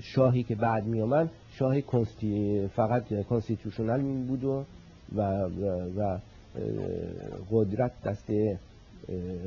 شاهی 0.01 0.43
که 0.43 0.55
بعد 0.55 0.85
می 0.85 1.01
آمد 1.01 1.29
شاه 1.51 1.81
کنستی 1.81 2.67
فقط 2.67 3.25
کنستیتوشنال 3.29 4.01
می 4.01 4.23
بود 4.23 4.43
و 4.43 4.65
و, 5.15 5.21
و, 5.97 6.19
قدرت 7.51 7.91
دست 8.05 8.29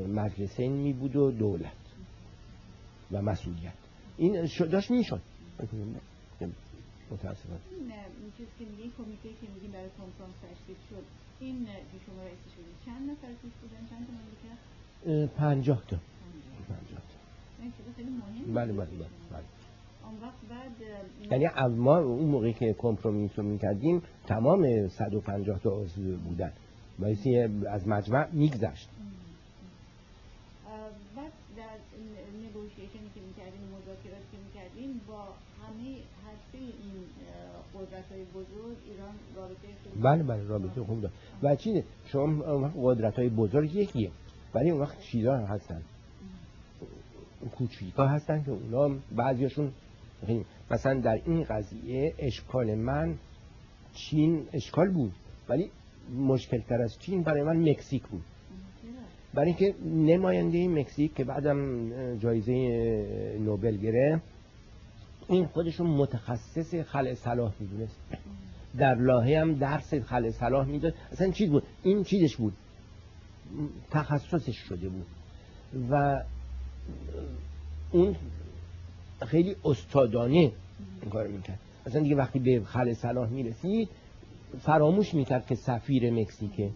مجلسین 0.08 0.72
می 0.72 0.92
بود 0.92 1.16
و 1.16 1.30
دولت 1.30 1.72
و 3.12 3.22
مسئولیت. 3.22 3.72
این 4.16 4.48
داشت 4.70 4.90
می 4.90 5.04
شد 5.04 5.20
متاسفم 7.10 7.60
این 8.20 8.32
چیز 8.36 8.46
که 8.58 8.64
میگه 8.64 8.90
کمیته 8.98 9.28
که 9.40 9.46
میگیم 9.54 9.70
برای 9.72 9.90
کنفرانس 9.98 10.34
تشکیل 10.42 10.76
شد 10.90 11.04
این 11.40 11.66
شما 12.06 12.22
رئیسش 12.22 12.54
چند 12.86 13.10
نفر 13.10 13.28
توش 13.42 13.52
بودن؟ 13.62 13.82
چند 13.90 14.06
تا 14.06 14.12
مملکت؟ 14.12 14.58
پنجاه 15.36 15.82
تا. 15.88 15.96
پنجاه. 16.68 17.00
تا. 17.00 17.16
بله 18.54 18.72
بله 18.72 18.86
بله, 18.86 19.44
یعنی 21.30 21.74
ما 21.76 21.98
اون 21.98 22.28
موقعی 22.28 22.52
که 22.52 22.72
کمپرومیس 22.78 23.30
رو 23.36 23.42
می‌کردیم 23.44 24.02
تمام 24.26 24.88
150 24.88 25.58
تا 25.58 25.70
عضو 25.70 26.16
بودن. 26.16 26.52
بایستی 26.98 27.38
از 27.68 27.88
مجمع 27.88 28.28
میگذشت 28.32 28.88
بعد 31.16 31.32
در 31.56 31.78
نگوشیشنی 32.48 33.10
که 33.14 33.20
می‌کردیم 33.20 33.62
مذاکرات 33.62 34.24
که 34.32 34.38
می‌کردیم 34.46 35.00
با 35.08 35.22
همه 35.62 35.96
هسته 36.26 36.58
این 36.58 37.04
قدرت 37.76 38.12
های 38.12 38.24
بزرگ 38.24 38.76
ایران 38.90 39.14
رابطه 39.36 39.68
بله 40.02 40.22
بله 40.22 40.48
رابطه 40.48 40.82
خوب 40.82 41.00
دارد 41.00 41.14
و 41.42 41.56
چیه 41.56 41.84
شما 42.06 42.72
قدرت 42.82 43.18
های 43.18 43.28
بزرگ 43.28 43.74
یکیه 43.74 44.10
ولی 44.54 44.70
اون 44.70 44.80
وقت 44.80 45.00
چیزا 45.00 45.36
هستن. 45.36 45.82
کوچیکا 47.58 48.06
هستن 48.06 48.44
که 48.44 48.50
اونا 48.50 48.96
بعضیاشون 49.16 49.72
مثلا 50.70 51.00
در 51.00 51.20
این 51.26 51.44
قضیه 51.44 52.14
اشکال 52.18 52.74
من 52.74 53.14
چین 53.94 54.46
اشکال 54.52 54.90
بود 54.90 55.12
ولی 55.48 55.70
مشکل 56.18 56.60
تر 56.60 56.82
از 56.82 56.98
چین 56.98 57.22
برای 57.22 57.42
من 57.42 57.70
مکزیک 57.70 58.02
بود. 58.06 58.22
برای 59.34 59.46
اینکه 59.46 59.74
نماینده 59.84 60.68
مکزیک 60.68 61.14
که 61.14 61.24
بعدم 61.24 62.18
جایزه 62.18 62.52
نوبل 63.40 63.76
گرفت 63.76 64.35
این 65.28 65.46
خودشون 65.46 65.86
متخصص 65.86 66.74
خلع 66.74 67.14
صلاح 67.14 67.52
می‌دونست. 67.60 68.00
در 68.78 68.94
لاهه 68.94 69.40
هم 69.40 69.54
درس 69.54 69.94
خلع 69.94 70.30
صلاح 70.30 70.66
می‌داد. 70.66 70.94
اصلا 71.12 71.30
چیز 71.30 71.50
بود؟ 71.50 71.62
این 71.82 72.04
چیزش 72.04 72.36
بود. 72.36 72.52
تخصصش 73.90 74.56
شده 74.56 74.88
بود. 74.88 75.06
و 75.90 76.22
اون 77.92 78.16
خیلی 79.26 79.56
استادانه 79.64 80.52
این 81.02 81.10
کار 81.10 81.26
می‌کرد. 81.26 81.58
اصلا 81.86 82.02
دیگه 82.02 82.16
وقتی 82.16 82.38
به 82.38 82.64
خل 82.64 82.92
صلاح 82.92 83.28
می‌رسید 83.28 83.88
فراموش 84.60 85.14
می‌کرد 85.14 85.46
که 85.46 85.54
سفیر 85.54 86.10
مکزیکه. 86.10 86.70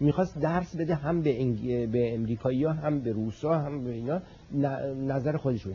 می‌خواست 0.00 0.38
درس 0.38 0.76
بده 0.76 0.94
هم 0.94 1.22
به, 1.22 1.40
انگ... 1.40 1.90
به 1.90 2.14
امریکایی 2.14 2.64
ها 2.64 2.72
هم 2.72 3.00
به 3.00 3.12
روسا 3.12 3.58
هم 3.58 3.84
به 3.84 3.90
اینا 3.90 4.20
نظر 5.06 5.36
خودش 5.36 5.66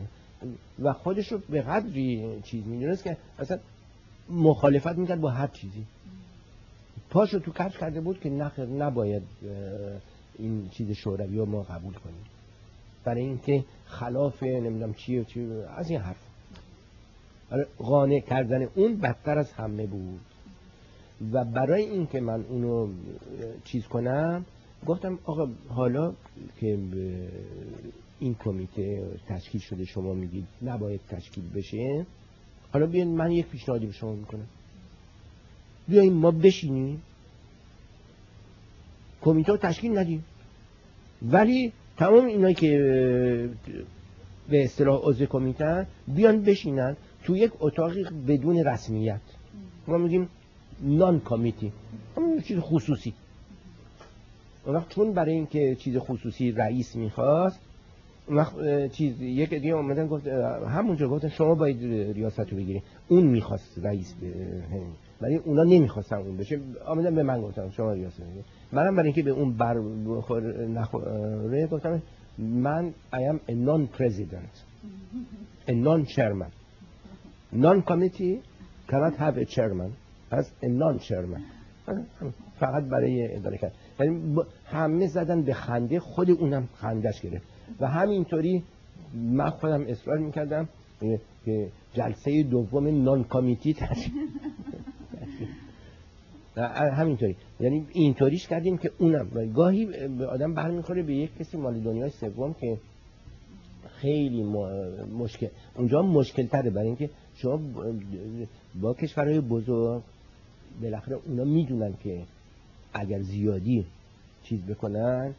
و 0.82 0.92
خودش 0.92 1.32
رو 1.32 1.38
به 1.38 1.62
قدری 1.62 2.40
چیز 2.44 2.66
می‌دونست 2.66 3.04
که 3.04 3.16
اصلا 3.38 3.58
مخالفت 4.30 4.98
می‌کرد 4.98 5.20
با 5.20 5.30
هر 5.30 5.46
چیزی. 5.46 5.84
پاشو 7.10 7.38
تو 7.38 7.52
کفش 7.52 7.78
کرده 7.78 8.00
بود 8.00 8.20
که 8.20 8.30
نخیر 8.30 8.64
نباید 8.64 9.22
این 10.38 10.68
چیز 10.68 10.90
شوروی 10.90 11.38
رو 11.38 11.46
ما 11.46 11.62
قبول 11.62 11.94
کنیم. 11.94 12.24
برای 13.04 13.22
اینکه 13.22 13.64
خلاف 13.84 14.42
نمی‌دونم 14.42 14.94
چیه 14.94 15.20
و 15.20 15.24
چی 15.24 15.52
از 15.76 15.90
این 15.90 16.00
حرف. 16.00 16.16
قانع 17.78 18.20
کردن 18.20 18.62
اون 18.74 18.96
بدتر 18.96 19.38
از 19.38 19.52
همه 19.52 19.86
بود. 19.86 20.20
و 21.32 21.44
برای 21.44 21.82
اینکه 21.82 22.20
من 22.20 22.44
اونو 22.48 22.88
چیز 23.64 23.86
کنم 23.86 24.44
گفتم 24.86 25.18
آقا 25.24 25.48
حالا 25.68 26.12
که 26.60 26.78
این 28.20 28.36
کمیته 28.44 29.08
تشکیل 29.28 29.60
شده 29.60 29.84
شما 29.84 30.14
میگید 30.14 30.46
نباید 30.62 31.00
تشکیل 31.08 31.44
بشه. 31.54 32.06
حالا 32.72 32.86
بیاین 32.86 33.16
من 33.16 33.32
یک 33.32 33.46
پیشنهادی 33.46 33.86
به 33.86 33.92
شما 33.92 34.12
می‌کنم. 34.12 34.46
بیاین 35.88 36.12
ما 36.12 36.30
بشینیم. 36.30 37.02
کمیته 39.22 39.56
تشکیل 39.56 39.98
ندیم. 39.98 40.24
ولی 41.22 41.72
تمام 41.96 42.24
اینایی 42.24 42.54
که 42.54 43.50
به 44.48 44.64
اصطلاح 44.64 45.00
عضو 45.02 45.26
کمیته 45.26 45.86
بیان 46.08 46.42
بشینن 46.42 46.96
تو 47.24 47.36
یک 47.36 47.52
اتاقی 47.60 48.04
بدون 48.28 48.56
رسمیت. 48.64 49.20
ما 49.86 49.98
میگیم 49.98 50.28
نان 50.82 51.20
کمیتی 51.20 51.72
همون 52.16 52.40
چیز 52.40 52.58
خصوصی. 52.58 53.14
اون 54.64 54.84
چون 54.88 55.12
برای 55.12 55.32
اینکه 55.32 55.74
چیز 55.74 55.96
خصوصی 55.96 56.52
رئیس 56.52 56.96
می‌خواست 56.96 57.60
وقت 58.28 58.54
چیز 58.92 59.20
یک 59.20 59.50
دیگه 59.50 59.72
اومدن 59.72 60.06
گفت 60.06 60.26
همونجا 60.68 61.08
گفتن 61.08 61.28
شما 61.28 61.54
باید 61.54 61.82
ریاست 62.14 62.40
رو 62.40 62.56
بگیرید 62.56 62.82
اون 63.08 63.26
می‌خواست 63.26 63.78
رئیس 63.82 64.14
ولی 65.20 65.36
اونا 65.36 65.62
نمی‌خواستن 65.62 66.16
اون 66.16 66.36
بشه. 66.36 66.60
آمدن 66.86 67.14
به 67.14 67.22
من 67.22 67.40
گفتم 67.42 67.70
شما 67.70 67.92
ریاست 67.92 68.20
بگیرید 68.20 68.44
منم 68.72 68.96
برای 68.96 69.06
اینکه 69.06 69.22
به 69.22 69.30
اون 69.30 69.52
بر 69.52 69.74
نخوره 70.68 71.66
گفتم 71.66 72.02
من 72.38 72.92
I 73.12 73.16
am 73.16 73.50
a 73.50 73.52
non-president. 73.52 74.54
A 75.68 75.72
non-chairman. 75.72 76.50
Non-committee 77.52 78.34
cannot 78.90 79.14
have 79.18 79.36
a 79.36 79.44
chairman 79.44 79.90
as 80.32 80.46
a 80.62 80.68
non-chairman. 80.68 81.42
فقط 82.60 82.84
برای 82.84 83.36
اداره 83.36 83.58
کرد 83.58 83.72
یعنی 84.00 84.36
همه 84.64 85.06
زدن 85.06 85.42
به 85.42 85.54
خنده 85.54 86.00
خود 86.00 86.30
اونم 86.30 86.68
خندش 86.74 87.20
گرفت. 87.20 87.46
و 87.80 87.86
همینطوری 87.86 88.62
من 89.14 89.50
خودم 89.50 89.82
اصرار 89.88 90.18
می‌کردم 90.18 90.68
که 91.44 91.68
جلسه 91.94 92.42
دوم 92.42 93.02
نان 93.02 93.24
کامیتی 93.24 93.76
همینطوری. 96.56 97.36
یعنی 97.60 97.86
اینطوریش 97.92 98.48
کردیم 98.48 98.78
که 98.78 98.90
اونم. 98.98 99.52
گاهی 99.54 99.86
به 100.18 100.26
آدم 100.26 100.54
برمیخوره 100.54 101.02
به 101.02 101.14
یک 101.14 101.38
کسی 101.38 101.56
مال 101.56 101.80
دنیای 101.80 102.10
سوم 102.10 102.54
که 102.54 102.78
خیلی 103.88 104.42
مشکل. 105.18 105.46
اونجا 105.76 106.02
مشکل 106.02 106.46
تره 106.46 106.70
برای 106.70 106.86
اینکه 106.86 107.10
شما 107.34 107.60
با 108.80 108.94
کشورهای 108.94 109.40
بزرگ 109.40 110.02
بالاخره 110.82 111.18
اونا 111.26 111.44
می‌دونن 111.44 111.94
که 112.02 112.22
اگر 112.94 113.20
زیادی 113.20 113.86
چیز 114.42 114.60
بکنن 114.60 115.34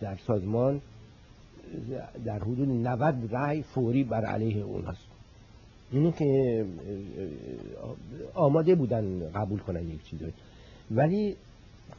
در 0.00 0.16
سازمان 0.16 0.80
در 2.24 2.38
حدود 2.38 2.68
90 2.68 3.32
رای 3.32 3.62
فوری 3.62 4.04
بر 4.04 4.24
علیه 4.24 4.64
اوناست 4.64 5.06
اینو 5.92 6.10
که 6.10 6.64
آماده 8.34 8.74
بودن 8.74 9.30
قبول 9.34 9.58
کنن 9.58 9.90
یک 9.90 10.04
چیزی 10.04 10.32
ولی 10.90 11.36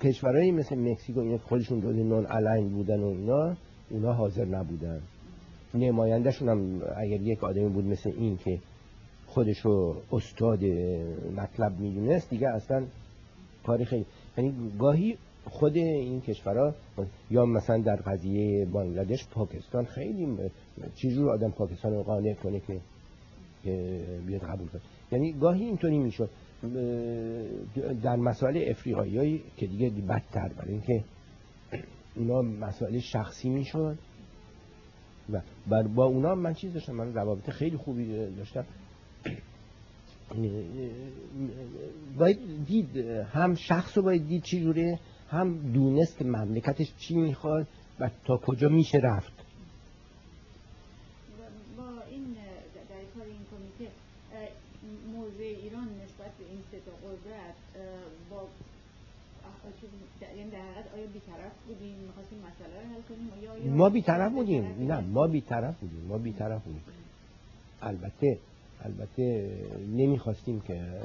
کشورهایی 0.01 0.51
مثل 0.51 0.75
مکزیک 0.75 1.17
و 1.17 1.37
خودشون 1.37 1.81
جز 1.81 1.95
نون 1.95 2.25
الاین 2.29 2.69
بودن 2.69 2.99
و 2.99 3.07
اینا 3.07 3.55
اونا 3.89 4.13
حاضر 4.13 4.45
نبودن. 4.45 5.01
نمایندهشون 5.73 6.49
هم 6.49 6.81
اگر 6.95 7.21
یک 7.21 7.43
آدمی 7.43 7.69
بود 7.69 7.85
مثل 7.85 8.11
این 8.17 8.37
که 8.37 8.59
خودشو 9.27 9.95
استاد 10.11 10.63
مطلب 11.37 11.79
می‌دونست 11.79 12.29
دیگه 12.29 12.49
اصلا 12.49 12.83
کاری 13.65 13.85
خیلی 13.85 14.05
یعنی 14.37 14.53
گاهی 14.79 15.17
خود 15.45 15.77
این 15.77 16.21
کشورها 16.21 16.73
یا 17.31 17.45
مثلا 17.45 17.77
در 17.77 17.95
قضیه 17.95 18.65
بانگلادش 18.65 19.27
پاکستان 19.27 19.85
خیلی 19.85 20.27
چجور 20.95 21.29
آدم 21.29 21.51
پاکستان 21.51 21.93
رو 21.93 22.03
قانع 22.03 22.33
کنه 22.33 22.59
که 22.59 22.79
بیاد 24.27 24.41
قبول 24.41 24.67
کنه؟ 24.67 24.81
یعنی 25.11 25.33
گاهی 25.33 25.65
اینطوری 25.65 25.97
می‌شد. 25.97 26.29
در 28.03 28.15
مسائل 28.15 28.63
افریقایی 28.67 29.43
که 29.57 29.67
دیگه 29.67 29.89
بدتر 29.89 30.49
برای 30.57 30.71
اینکه 30.71 31.03
اونا 32.15 32.41
مسائل 32.41 32.99
شخصی 32.99 33.49
می‌شد 33.49 33.97
و 35.33 35.41
بر 35.67 35.83
با 35.83 36.05
اونا 36.05 36.35
من 36.35 36.53
چیز 36.53 36.73
داشتم 36.73 36.93
من 36.93 37.13
روابط 37.13 37.49
خیلی 37.49 37.77
خوبی 37.77 38.15
داشتم. 38.37 38.65
باید 42.17 42.65
دید 42.67 42.97
هم 43.33 43.55
شخص 43.55 43.97
رو 43.97 44.03
باید 44.03 44.27
دید 44.27 44.43
چی 44.43 44.61
جوره 44.61 44.99
هم 45.31 45.71
دونست 45.73 46.17
که 46.17 46.23
مملکتش 46.25 46.93
چی 46.99 47.15
می‌خواد 47.15 47.67
و 47.99 48.09
تا 48.25 48.37
کجا 48.37 48.69
میشه 48.69 48.97
رفت. 48.97 49.33
با 51.77 51.83
این 52.09 52.23
در 52.89 53.03
کار 53.15 53.25
این 53.25 53.45
کمیته 53.51 53.91
موضع 55.13 55.43
ایران 55.43 55.83
نسبت 55.83 56.31
به 56.37 56.45
این 56.49 56.59
ستا 56.67 56.91
قدرت 57.07 57.55
با 58.29 58.47
یعنی 60.37 60.51
در 60.51 60.57
حقیقت 60.57 60.93
آیا 60.93 61.07
بیطرف 61.13 61.51
بودیم؟ 61.67 61.95
می‌خواستیم 62.07 62.39
مسئله 62.39 62.81
رو 62.81 62.87
حل 62.95 63.01
کنیم؟ 63.01 63.65
یا 63.65 63.73
ما 63.73 63.89
بیطرف 63.89 64.31
بودیم. 64.31 64.91
نه 64.91 64.99
ما 64.99 65.27
بیطرف 65.27 65.79
بودیم. 65.79 66.05
ما 66.05 66.17
بیطرف 66.17 66.63
بودیم. 66.63 66.83
البته 67.81 68.39
البته 68.81 69.57
نمی‌خواستیم 69.95 70.61
که 70.61 71.01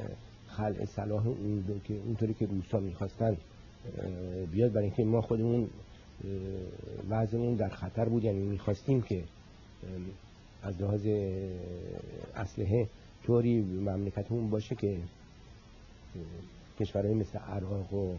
خلع 0.47 0.85
صلاح 0.85 1.27
اون 1.27 1.81
که 1.83 1.93
اونطوری 1.93 2.33
که 2.33 2.45
روسا 2.45 2.79
می‌خواستن 2.79 3.37
بیاد 4.51 4.71
برای 4.71 4.85
اینکه 4.85 5.03
ما 5.03 5.21
خودمون 5.21 5.69
وضعمون 7.09 7.55
در 7.55 7.69
خطر 7.69 8.05
بود. 8.09 8.23
یعنی 8.23 8.39
می‌خواستیم 8.39 9.01
که 9.01 9.23
از 10.63 10.81
لحاظ 10.81 11.07
اسلحه 12.35 12.87
طوری 13.25 13.61
مملکتمون 13.61 14.49
باشه 14.49 14.75
که 14.75 14.97
کشورهای 16.79 17.13
مثل 17.13 17.39
عراق 17.39 17.93
و 17.93 18.15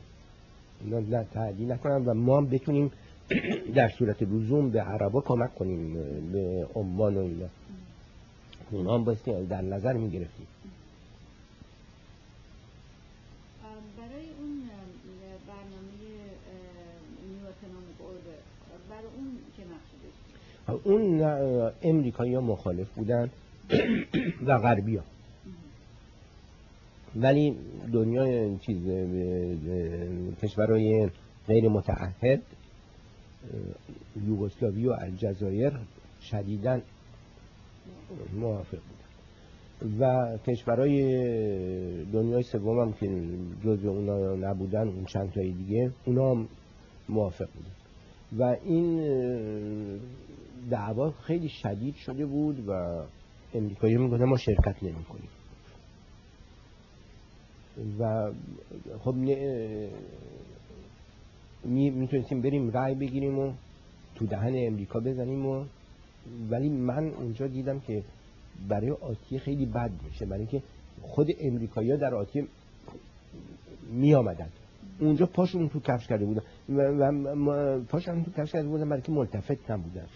اینا 0.85 1.25
تعدیل 1.25 1.73
نکنن 1.73 2.05
و 2.05 2.15
ما 2.15 2.41
بتونیم 2.41 2.91
در 3.75 3.89
صورت 3.89 4.23
لزوم 4.23 4.71
به 4.71 4.81
عربا 4.81 5.21
کمک 5.21 5.55
کنیم 5.55 5.95
به 6.33 6.67
عمان 6.75 7.17
و 7.17 7.21
اینا. 7.21 7.49
اونا 8.71 8.99
هم 8.99 9.45
در 9.45 9.63
نظر 9.63 9.93
می 9.93 10.11
گرفتیم 10.11 10.47
برای 13.97 14.29
اون 14.39 14.71
برنامه 15.49 15.93
نیو 17.29 17.45
برای 18.91 19.07
اون 19.17 19.39
چه 19.57 19.63
مقصودش 19.63 20.17
اون 20.73 21.23
امریکایی 21.83 22.35
ها 22.35 22.41
مخالف 22.41 22.89
بودن 22.89 23.31
و 24.47 24.59
غربی 24.59 24.97
ها. 24.97 25.05
ولی 27.17 27.57
دنیای 27.93 28.57
چیز 28.59 28.83
کشورهای 30.43 31.11
غیر 31.47 31.69
متعهد 31.69 32.43
یوگسلاوی 34.27 34.87
و 34.87 34.93
الجزایر 34.93 35.73
شدیدن 36.23 36.83
موافق 38.41 38.79
بودن. 38.79 39.09
و 40.01 40.37
کشورهای 40.47 41.03
دنیای 42.05 42.43
سوم 42.43 42.81
هم 42.81 42.93
که 42.93 43.07
جز 43.65 43.85
اونا 43.85 44.35
نبودن 44.35 44.89
اون 44.89 45.05
چند 45.05 45.33
تایی 45.33 45.53
دیگه 45.53 45.91
اونا 46.05 46.31
هم 46.31 46.49
موافق 47.09 47.49
بودن. 47.55 47.79
و 48.39 48.57
این 48.65 49.01
دعوا 50.71 51.11
خیلی 51.11 51.49
شدید 51.49 51.95
شده 51.95 52.27
بود 52.27 52.69
و 52.69 53.03
امریکایی 53.55 53.97
می‌گفتن 53.97 54.25
ما 54.25 54.37
شرکت 54.37 54.83
نمی 54.83 55.05
کنیم 55.05 55.29
و 57.99 58.33
خب 58.99 59.15
می‌تونستیم 61.65 62.41
بریم 62.41 62.71
رای 62.71 62.95
بگیریم 62.95 63.39
و 63.39 63.53
تو 64.15 64.27
دهن 64.27 64.53
امریکا 64.57 65.01
بزنیم 65.01 65.47
و 65.47 65.65
ولی 66.51 66.69
من 66.69 67.09
اونجا 67.09 67.47
دیدم 67.47 67.81
که 67.81 68.03
برای 68.69 68.91
آتیه 68.91 69.39
خیلی 69.39 69.67
بد 69.67 69.91
میشه. 70.05 70.27
برای 70.27 70.41
اینکه 70.41 70.63
خود 71.03 71.29
امریکایی 71.41 71.97
در 71.97 72.15
آتیه 72.15 72.47
می 73.93 74.15
آمدن 74.15 74.49
اونجا 75.01 75.27
پاشون 75.27 75.69
تو 75.69 75.81
کفش 75.81 76.07
کرده 76.07 76.25
بودن 76.25 76.43
و 76.69 77.81
پاشون 77.81 78.25
تو 78.25 78.31
کفش 78.31 78.53
کرده 78.53 78.69
بودن 78.69 78.89
برای 78.89 79.03
که 79.03 79.13
ملتفت 79.13 79.71
نبودن. 79.71 80.07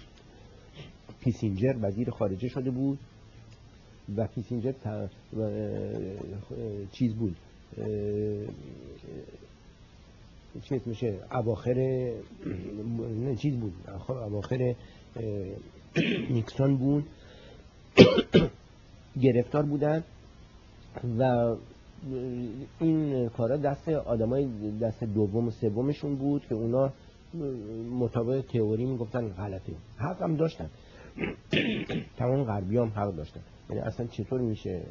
پیسینجر 1.24 1.74
وزیر 1.80 2.10
خارجه 2.10 2.48
شده 2.48 2.70
بود 2.70 2.98
و 4.16 4.26
پیسینجر 4.26 4.72
چیز 6.92 7.14
بود. 7.14 7.36
چی 10.62 10.80
میشه 10.86 11.18
اواخر 11.32 12.10
چیز 13.38 13.56
بود. 13.56 13.72
اواخر 14.08 14.74
نیکسون 16.30 16.76
بود. 16.76 17.04
گرفتار 19.20 19.62
بودن 19.62 20.04
و 21.18 21.54
این 22.80 23.28
کارا 23.28 23.56
دست 23.56 23.88
آدمای 23.88 24.48
دست 24.80 25.04
دوم 25.04 25.48
و 25.48 25.50
سومشون 25.50 26.14
بود 26.14 26.46
که 26.48 26.54
اونا 26.54 26.92
مطابق 27.98 28.40
تئوری 28.40 28.84
می‌گفتن 28.84 29.28
غلطه. 29.28 29.72
حق 29.96 30.22
هم 30.22 30.36
داشتن. 30.36 30.70
تمام 32.18 32.44
غربی 32.44 32.76
هم 32.76 32.88
حق 32.88 33.16
داشتن. 33.16 33.40
یعنی 33.70 33.82
اصلا 33.82 34.06
چطور 34.06 34.40
میشه 34.40 34.82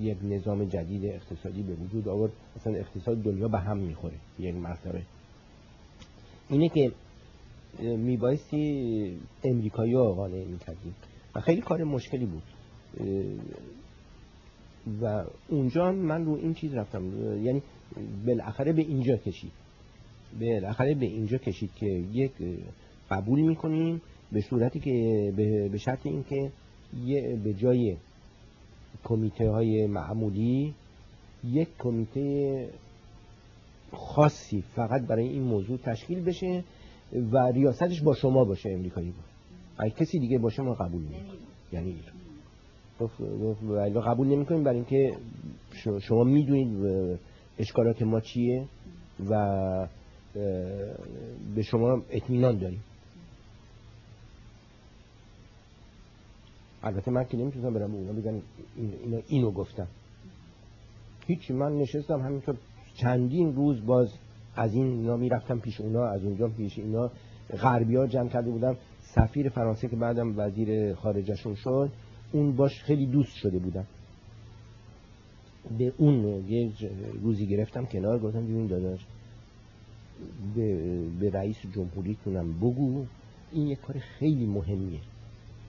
یک 0.00 0.16
نظام 0.22 0.64
جدید 0.64 1.06
اقتصادی 1.06 1.62
به 1.62 1.74
وجود 1.74 2.08
آورد؟ 2.08 2.32
اصلا 2.56 2.74
اقتصاد 2.74 3.22
دنیا 3.22 3.48
به 3.48 3.58
هم 3.58 3.78
می‌خوره 3.78 4.14
یک 4.38 4.54
مرتبه. 4.54 5.02
اینه 6.48 6.68
که 6.68 6.92
میبایستی 7.82 9.18
امریکایی 9.44 9.94
ها 9.94 10.12
قانع 10.12 10.44
می‌کردیم. 10.44 10.94
و 11.34 11.40
خیلی 11.40 11.60
کار 11.60 11.84
مشکلی 11.84 12.26
بود. 12.26 12.42
و 15.02 15.24
اونجا 15.48 15.92
من 15.92 16.24
رو 16.24 16.32
این 16.32 16.54
چیز 16.54 16.74
رفتم. 16.74 17.02
یعنی 17.44 17.62
بالاخره 18.26 18.72
به 18.72 18.82
اینجا 18.82 19.16
کشید. 19.16 19.52
بالاخره 20.40 20.94
به 20.94 21.06
اینجا 21.06 21.38
کشید 21.38 21.70
که 21.74 21.86
یک 22.12 22.32
قبول 23.10 23.40
می‌کنیم. 23.40 24.00
به 24.32 24.40
صورتی 24.40 24.80
که 24.80 25.32
به 25.72 25.78
شرط 25.78 26.06
اینکه 26.06 26.50
یه 27.04 27.36
به 27.44 27.54
جای 27.54 27.96
کمیته 29.04 29.50
های 29.50 29.86
معمولی 29.86 30.74
یک 31.44 31.68
کمیته 31.78 32.68
خاصی 33.92 34.64
فقط 34.74 35.02
برای 35.02 35.28
این 35.28 35.42
موضوع 35.42 35.76
تشکیل 35.76 36.20
بشه 36.20 36.64
و 37.32 37.38
ریاستش 37.38 38.02
با 38.02 38.14
شما 38.14 38.44
باشه 38.44 38.70
امریکایی 38.70 39.10
با. 39.10 39.22
اگه 39.78 39.94
کسی 39.94 40.18
دیگه 40.18 40.38
باشه 40.38 40.62
ما 40.62 40.74
قبول 40.74 41.02
نیم 41.02 41.24
یعنی 41.72 41.94
قبول 44.00 44.26
نمی‌کنیم 44.26 44.64
برای 44.64 44.76
اینکه 44.76 45.16
شما 46.00 46.24
می‌دونید 46.24 46.68
اشکالات 47.58 48.02
ما 48.02 48.20
چیه 48.20 48.64
و 49.30 49.88
به 51.54 51.62
شما 51.62 52.02
اطمینان 52.10 52.58
داریم. 52.58 52.80
البته 56.84 57.10
من 57.10 57.24
که 57.24 57.36
نمی‌تونم 57.36 57.74
برم 57.74 57.94
اونا 57.94 58.12
بگن 58.12 58.42
اینا 58.76 59.18
اینو 59.26 59.50
گفتم 59.50 59.86
هیچی 61.26 61.52
من 61.52 61.78
نشستم 61.78 62.20
همینطور 62.20 62.56
چندین 62.94 63.54
روز 63.54 63.86
باز 63.86 64.08
از 64.56 64.74
این 64.74 64.86
اینا 64.86 65.16
می‌رفتم 65.16 65.58
پیش 65.58 65.80
اونا 65.80 66.04
از 66.04 66.24
اونجا 66.24 66.48
پیش 66.48 66.78
اینا. 66.78 67.10
غربی 67.62 67.96
ها 67.96 68.06
جمع 68.06 68.28
کرده 68.28 68.50
بودم 68.50 68.76
سفیر 69.00 69.48
فرانسه 69.48 69.88
که 69.88 69.96
بعدم 69.96 70.38
وزیر 70.38 70.94
خارجشون 70.94 71.54
شد 71.54 71.90
اون 72.32 72.56
باش 72.56 72.82
خیلی 72.82 73.06
دوست 73.06 73.36
شده 73.36 73.58
بودم 73.58 73.86
به 75.78 75.92
اون 75.98 76.44
یه 76.48 76.72
روزی 77.22 77.46
گرفتم 77.46 77.86
کنار 77.86 78.18
گفتم 78.18 78.44
ببین 78.44 78.66
داداش 78.66 79.06
به, 80.56 80.98
به 81.20 81.30
رئیس 81.30 81.56
جمهوریتونم 81.74 82.52
بگو. 82.52 83.04
این 83.52 83.66
یه 83.66 83.76
کار 83.76 83.98
خیلی 83.98 84.46
مهمیه. 84.46 85.00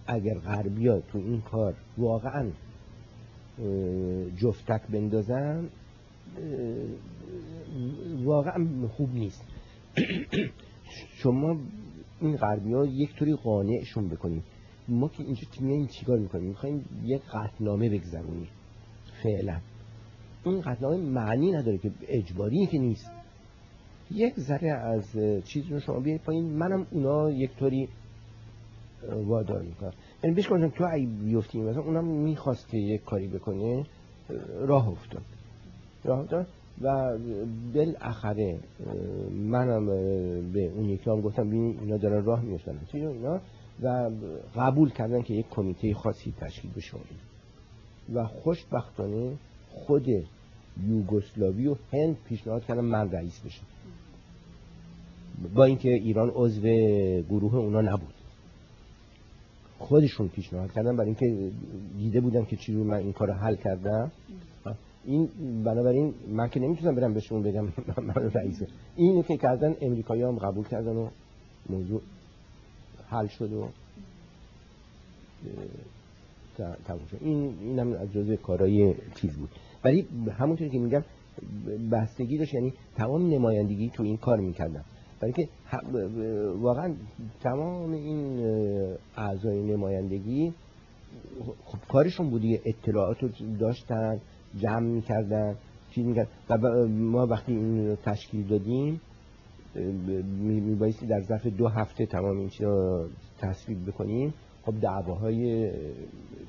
اگر 0.07 0.39
غربیا 0.39 0.99
تو 0.99 1.17
این 1.17 1.41
کار 1.41 1.73
واقعا 1.97 2.51
جفتک 4.37 4.81
بندازن 4.89 5.69
واقعا 8.23 8.87
خوب 8.87 9.13
نیست. 9.13 9.43
شما 11.21 11.59
این 12.21 12.37
غربی 12.37 12.73
ها 12.73 12.85
یک 12.85 13.15
طوری 13.15 13.35
قانعشون 13.35 14.07
بکنیم 14.07 14.43
ما 14.87 15.09
که 15.09 15.23
اینجا 15.23 15.41
این 15.59 15.87
چیکار 15.87 16.19
می‌کنیم؟ 16.19 16.47
می‌خوایم 16.47 16.85
یک 17.03 17.21
قطنامه 17.33 17.89
بگذرونیم. 17.89 18.47
فعلا. 19.23 19.59
این 20.45 20.61
قطنامه 20.61 20.97
معنی 20.97 21.51
نداره 21.51 21.77
که 21.77 21.91
اجباری 22.07 22.65
که 22.65 22.79
نیست. 22.79 23.11
یک 24.11 24.39
ذره 24.39 24.71
از 24.71 25.17
چیز 25.43 25.71
رو 25.71 25.79
شما 25.79 25.99
بیایید 25.99 26.21
پایین. 26.21 26.45
منم 26.45 26.87
اونا 26.91 27.31
یک 27.31 27.55
طوری 27.55 27.89
وادار 29.25 29.61
می‌کنم. 29.61 29.93
یعنی 30.23 30.35
بیش 30.35 30.47
کنم 30.47 30.69
تو 30.69 30.83
ای 30.83 31.05
بیفتی 31.05 31.61
مثلا 31.61 31.81
اونم 31.81 32.05
می‌خواست 32.05 32.69
که 32.69 32.77
یک 32.77 33.03
کاری 33.03 33.27
بکنه 33.27 33.85
راه 34.59 34.89
افتاد. 34.89 35.21
راه 36.03 36.19
افتاد 36.19 36.47
و 36.81 37.17
بالاخره 37.73 38.59
منم 39.31 39.85
به 40.51 40.71
اون 40.75 40.89
یکی 40.89 41.09
هم 41.09 41.21
گفتم 41.21 41.47
ببین 41.47 41.79
اینا 41.79 41.97
دارن 41.97 42.25
راه 42.25 42.41
میفتن 42.41 42.79
چی 42.91 43.05
اینا؟ 43.05 43.39
و 43.81 44.11
قبول 44.55 44.89
کردن 44.89 45.21
که 45.21 45.33
یک 45.33 45.45
کمیته 45.49 45.93
خاصی 45.93 46.33
تشکیل 46.41 46.71
بشه. 46.71 46.97
و 48.13 48.27
خوشبختانه 48.27 49.33
خود 49.69 50.07
یوگسلاوی 50.87 51.67
و 51.67 51.75
هند 51.93 52.17
پیشنهاد 52.27 52.65
کردن 52.65 52.81
من 52.81 53.11
رئیس 53.11 53.39
بشم. 53.39 53.65
با 55.55 55.65
اینکه 55.65 55.89
ایران 55.89 56.31
عضو 56.35 56.61
گروه 57.29 57.55
اونا 57.55 57.81
نبود. 57.81 58.14
خودشون 59.79 60.27
پیشنهاد 60.27 60.71
کردن 60.71 60.95
برای 60.95 61.07
اینکه 61.07 61.51
دیده 61.97 62.21
بودن 62.21 62.45
که 62.45 62.55
چی 62.55 62.73
من 62.73 62.97
این 62.97 63.13
کار 63.13 63.31
حل 63.31 63.55
کردم. 63.55 64.11
این 65.05 65.29
بنابراین 65.63 66.13
من 66.27 66.49
که 66.49 66.59
نمی‌تونم 66.59 66.95
برم 66.95 67.13
بهشون 67.13 67.43
بگم 67.43 67.63
من 68.07 68.13
رئیسه 68.13 68.67
اینو 68.95 69.21
که 69.21 69.37
کردن 69.37 69.75
امریکایی 69.81 70.21
هم 70.21 70.37
قبول 70.37 70.67
کردن 70.67 70.95
و 70.95 71.09
موضوع 71.69 72.01
حل 73.07 73.27
شد 73.27 73.53
و 73.53 73.67
تموم 76.57 77.05
شد. 77.11 77.17
این 77.21 77.53
این 77.61 77.79
هم 77.79 77.93
از 77.93 78.11
جزء 78.11 78.35
کارهای 78.35 78.95
چیز 79.15 79.37
بود. 79.37 79.49
ولی 79.83 80.07
همونطور 80.39 80.67
که 80.67 80.79
میگم 80.79 81.03
بستگی 81.91 82.37
داشت 82.37 82.53
یعنی 82.53 82.73
تمام 82.95 83.33
نمایندگی 83.33 83.89
تو 83.89 84.03
این 84.03 84.17
کار 84.17 84.39
می‌کردم 84.39 84.85
برای 85.19 85.33
که 85.33 85.49
واقعا 86.59 86.93
تمام 87.43 87.91
این 87.93 88.39
اعضای 89.17 89.63
نمایندگی 89.63 90.53
خب 91.65 91.77
کارشون 91.87 92.29
بودی 92.29 92.59
اطلاعات 92.65 93.23
رو 93.23 93.29
داشتن 93.59 94.21
جمع 94.57 94.79
می‌کردن 94.79 95.55
چیز 95.91 96.05
می‌کرد 96.05 96.27
و 96.49 96.57
ما 96.87 97.27
وقتی 97.27 97.51
این 97.51 97.95
تشکیل 97.95 98.47
دادیم 98.47 99.01
میبایستی 100.41 101.05
در 101.05 101.21
ظرف 101.21 101.47
دو 101.47 101.67
هفته 101.67 102.05
تمام 102.05 102.37
این 102.37 102.49
چیز 102.49 102.61
رو 102.61 103.07
تصویب 103.39 103.85
بکنیم. 103.87 104.33
خب 104.63 104.79
دعواهای 104.81 105.71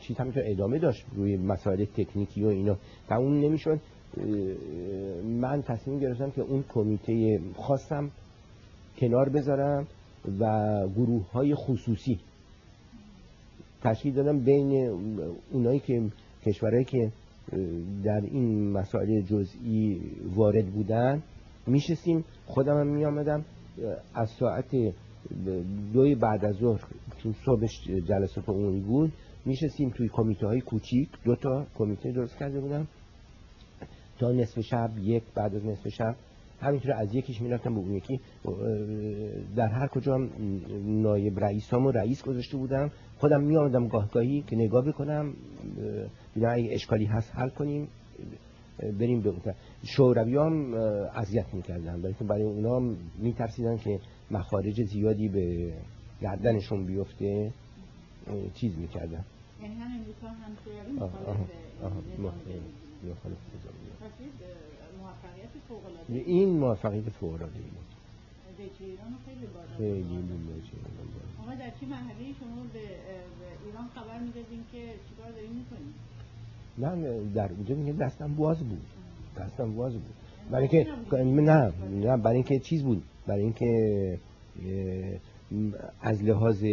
چیز 0.01 0.17
همینطور 0.17 0.43
ادامه 0.47 0.79
داشت 0.79 1.07
روی 1.17 1.37
مسائل 1.37 1.85
تکنیکی 1.85 2.45
و 2.45 2.49
اینا. 2.49 2.77
تموم 3.09 3.41
نمی‌شد 3.41 3.81
من 5.41 5.63
تصمیم 5.63 5.99
گرفتم 5.99 6.31
که 6.31 6.43
اون 6.43 6.65
کمیته 6.69 7.41
خواستم 7.55 8.11
کنار 8.99 9.29
بذارم 9.29 9.87
و 10.41 10.45
گروه 10.89 11.31
های 11.31 11.55
خصوصی 11.55 12.21
تشکیل 13.83 14.15
دادم 14.15 14.39
بین 14.39 14.89
اونایی 15.53 15.81
که 15.81 16.03
کشورهایی 16.47 16.85
که 16.85 17.13
در 18.05 18.21
این 18.21 18.73
مسائل 18.73 19.21
جزئی 19.21 20.01
وارد 20.35 20.67
بودن. 20.67 21.23
میشستیم 21.67 22.25
خودم 22.47 22.81
هم 22.81 22.87
میامدم 22.87 23.45
از 24.15 24.31
ساعت 24.31 24.95
دوی 25.93 26.15
بعد 26.15 26.45
از 26.45 26.55
ظهر 26.55 26.81
چون 27.23 27.35
صبحش 27.45 27.71
جلسات 28.09 28.49
عمومی 28.49 28.81
بود. 28.81 29.13
میشستیم 29.45 29.91
توی 29.91 30.09
کمیته 30.13 30.47
های 30.47 30.61
کوچیک. 30.61 31.09
دو 31.25 31.37
تا 31.37 31.67
کمیته 31.79 32.13
درست 32.13 32.39
کرده 32.39 32.61
بودم. 32.61 32.87
تا 34.19 34.33
نصف 34.33 34.61
شب 34.61 34.91
یک 34.99 35.23
بعد 35.35 35.55
از 35.55 35.65
نصف 35.65 35.89
شب. 35.89 36.17
همینطور 36.61 36.93
از 36.93 37.15
یکیش 37.15 37.41
می‌رفتم 37.41 37.75
به 37.75 37.81
اون 37.81 37.95
یکی. 37.95 38.21
در 39.57 39.69
هر 39.69 39.87
کجا 39.87 40.15
هم 40.15 40.31
نایب 41.03 41.41
رئیس 41.41 41.73
و 41.73 41.91
رئیس 41.91 42.23
گذاشته 42.23 42.57
بودم. 42.57 42.91
خودم 43.19 43.43
می 43.43 43.57
آمدم 43.57 43.89
گاهگاهی 43.89 44.45
که 44.47 44.57
نگاه 44.57 44.85
بکنم. 44.85 45.35
ببینم 46.37 46.53
اگه 46.53 46.75
اشکالی 46.75 47.05
هست 47.05 47.31
حل 47.35 47.49
کنیم. 47.49 47.89
بریم 48.99 49.21
به 49.21 49.29
اون 49.29 49.41
شوروی 49.85 50.37
هم 50.37 50.75
اذیت 51.15 51.55
می‌کردن. 51.55 52.03
برای 52.03 52.15
برای 52.21 52.43
اونا 52.43 52.97
میترسیدن 53.19 53.77
که 53.77 54.01
مخارج 54.31 54.83
زیادی 54.83 55.29
به 55.29 55.73
گردنشون 56.23 56.87
بیفته 56.87 57.53
چیز 58.55 58.79
می‌کردن. 58.79 59.25
یعنی 59.63 59.75
هم 59.75 60.01
امریکا 60.01 60.29
هم 60.29 60.57
شوروی 60.65 60.93
موفقیت 62.19 62.61
فوق 63.13 63.27
العاده 65.03 65.49
این 66.09 66.49
موفقیت 66.59 67.11
فوق 67.11 67.33
العاده 67.35 67.59
ایران 68.81 69.15
خیلی 69.27 69.47
خیلی 69.85 70.07
آقا 71.43 71.55
در 71.55 71.71
چه 71.81 71.87
مرحله 71.87 72.33
شما 72.41 72.63
به 72.73 72.81
ایران 73.67 73.89
خبر 73.95 74.19
می‌دادین 74.19 74.65
که 74.73 74.79
چیکار 75.09 75.31
داریم 75.33 75.51
می‌کنیم 75.51 75.95
من 76.79 77.23
در 77.33 77.53
اونجا 77.53 77.75
میگه 77.75 77.93
دستم 77.93 78.35
باز 78.35 78.59
بود. 78.59 78.83
دستم 79.39 79.75
باز 79.75 79.93
بود. 79.93 80.15
برای 80.51 80.69
اینکه 80.69 80.93
نه 81.25 81.73
نه 81.91 82.17
برای 82.17 82.35
اینکه 82.35 82.59
چیز 82.59 82.83
بود. 82.83 83.03
برای 83.27 83.43
اینکه 83.43 84.19
از 86.01 86.23
لحاظ 86.23 86.65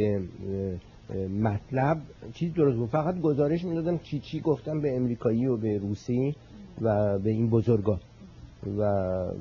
مطلب 1.41 2.01
چیز 2.33 2.53
درست 2.53 2.77
بود. 2.77 2.89
فقط 2.89 3.21
گزارش 3.21 3.63
می‌دادم 3.63 3.97
چی 3.97 4.19
چی 4.19 4.39
گفتم 4.39 4.81
به 4.81 4.95
امریکایی 4.95 5.45
و 5.45 5.57
به 5.57 5.77
روسی 5.77 6.35
و 6.81 7.19
به 7.19 7.29
این 7.29 7.49
بزرگا. 7.49 7.99
و 8.67 8.81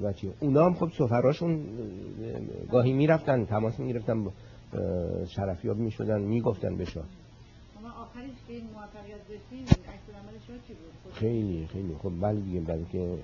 و 0.03 0.13
چی؟ 0.13 0.33
اونا 0.41 0.65
هم 0.65 0.75
خب 0.75 0.91
سفراشون 0.99 1.65
گاهی 2.71 2.93
می‌رفتن 2.93 3.45
تماس 3.45 3.81
می‌گرفتن 3.81 4.27
شرفیاب 5.29 5.77
می‌شدن 5.77 6.21
می‌گفتن 6.21 6.77
به 6.77 6.85
شاه. 6.85 7.05
خیلی 11.13 11.67
خیلی. 11.67 11.95
خب 11.95 12.13
بله 12.21 12.41
دیگه 12.41 12.61
برای 12.61 12.85
که 12.93 13.19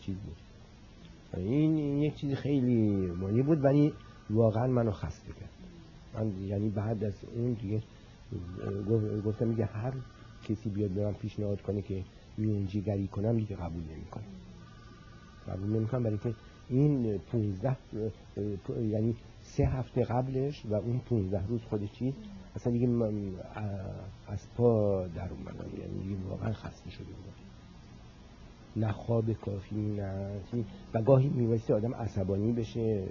چیز 0.00 0.16
بود. 0.16 0.36
این 1.36 1.78
یک 1.78 2.14
چیز 2.14 2.34
خیلی 2.34 3.06
مهمی 3.06 3.42
بود 3.42 3.64
ولی 3.64 3.92
واقعا 4.30 4.66
منو 4.66 4.90
خسته 4.90 5.32
کرد. 5.32 5.50
من 6.14 6.42
یعنی 6.42 6.68
بعد 6.68 7.04
از 7.04 7.14
اون 7.36 7.52
دیگه 7.52 7.82
گفتم 9.24 9.48
میگه 9.48 9.64
هر 9.64 9.92
کسی 10.48 10.70
بیاد 10.70 10.90
به 10.90 11.04
من 11.04 11.12
پیشنهاد 11.12 11.62
کنه 11.62 11.82
که 11.82 12.02
میونجیگری 12.38 13.08
کنم 13.08 13.36
دیگه 13.36 13.56
قبول 13.56 13.82
نمی‌کنم. 13.82 14.24
قبول 15.48 15.68
نمی‌کنم 15.68 16.02
برای 16.02 16.18
که 16.18 16.34
این 16.68 17.18
15 17.18 17.76
یعنی 18.90 19.16
سه 19.42 19.66
هفته 19.66 20.04
قبلش 20.04 20.66
و 20.66 20.74
اون 20.74 20.98
15 20.98 21.46
روز 21.46 21.60
خود 21.62 21.92
چیز 21.92 22.14
اصلا 22.56 22.72
دیگه 22.72 22.86
من 22.86 23.12
از 24.28 24.54
پا 24.56 25.06
در 25.06 25.28
اومدم 25.30 25.78
یعنی 25.78 26.02
دیگه 26.02 26.16
واقعا 26.28 26.52
خسته 26.52 26.90
شده 26.90 27.04
بودم. 27.04 27.32
نه 28.86 28.92
خواب 28.92 29.32
کافی 29.32 29.76
نه 29.76 30.30
و 30.94 31.02
گاهی 31.02 31.28
میبایستی 31.28 31.72
آدم 31.72 31.94
عصبانی 31.94 32.52
بشه 32.52 33.04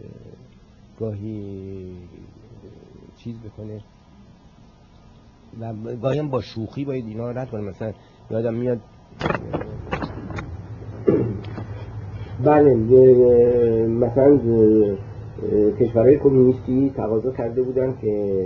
گاهی 1.00 1.92
چیز 3.18 3.36
بکنه. 3.40 3.82
و 5.60 5.74
گاهی 5.96 6.22
با 6.22 6.42
شوخی 6.42 6.86
باید 6.86 7.06
اینا 7.06 7.32
رد 7.32 7.50
کنیم 7.50 7.66
مثلا 7.66 7.94
یادم 8.32 8.54
میاد 8.54 8.82
بله 12.44 12.76
مثلا 13.88 14.40
کشورهای 15.80 16.18
کمونیستی 16.18 16.92
تقاضا 16.96 17.32
کرده 17.32 17.62
بودن 17.62 17.94
که 18.02 18.46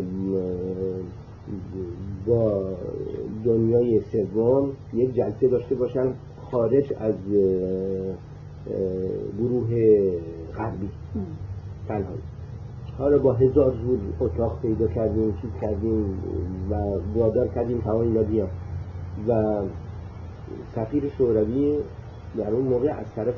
با 2.28 2.64
دنیای 3.46 4.02
سوم 4.12 4.72
یک 4.94 5.16
جلسه 5.16 5.48
داشته 5.48 5.76
باشن 5.76 6.08
خارج 6.52 6.94
از 7.00 7.16
گروه 9.40 9.70
غربی. 10.58 10.90
تنهایی 11.88 12.22
حالا 12.98 13.18
با 13.18 13.34
هزار 13.34 13.74
زور 13.86 14.00
اتاق 14.20 14.62
پیدا 14.62 14.88
کردیم 14.88 15.34
چیز 15.42 15.50
کردیم 15.62 16.20
و 16.70 16.76
وادار 17.16 17.48
کردیم 17.48 17.78
تمام 17.78 18.00
اینا 18.02 18.24
بیان 18.24 18.48
و 19.28 19.62
سفیر 20.76 21.10
شوروی 21.18 21.78
در 22.38 22.50
اون 22.50 22.66
موقع 22.66 22.90
از 22.90 23.06
طرف 23.16 23.36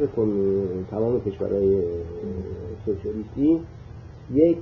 تمام 0.91 1.21
کشورهای 1.21 1.83
سوسیالیستی 2.85 3.59
یک 4.33 4.57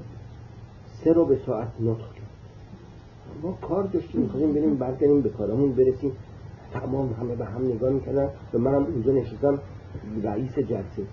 سه 1.04 1.14
رو 1.14 1.26
به 1.26 1.38
ساعت 1.46 1.68
نطق 1.80 2.14
کرد. 2.14 2.30
ما 3.44 3.58
کار 3.62 3.84
داشتیم 3.84 4.22
می‌خوایم 4.22 4.54
بریم 4.54 4.76
برگردیم 4.76 5.22
به 5.22 5.30
کارمون 5.30 5.72
برسیم. 5.72 6.12
تمام 6.74 7.14
همه 7.14 7.36
به 7.36 7.46
هم 7.46 7.66
نگاه 7.66 7.90
می‌کردن. 7.90 8.30
و 8.54 8.58
منم 8.58 8.86
اونجا 8.86 9.12
نشستم 9.12 9.60
رئیس 10.24 10.60
جلسه. 10.60 11.04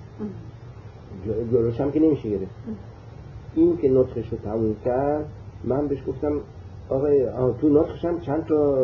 جلوشم 1.53 1.91
که 1.91 2.01
نمیشه 2.01 2.31
گرفت. 2.31 2.55
این 3.55 3.77
که 3.77 3.91
نطخش 3.91 4.29
رو 4.29 4.39
تموم 4.39 4.77
کرد 4.85 5.27
من 5.65 5.87
بهش 5.87 5.99
گفتم 6.07 6.41
آقای 6.89 7.29
تو 7.61 7.69
نطخش 7.69 8.05
هم 8.05 8.21
چند 8.21 8.45
تا 8.45 8.77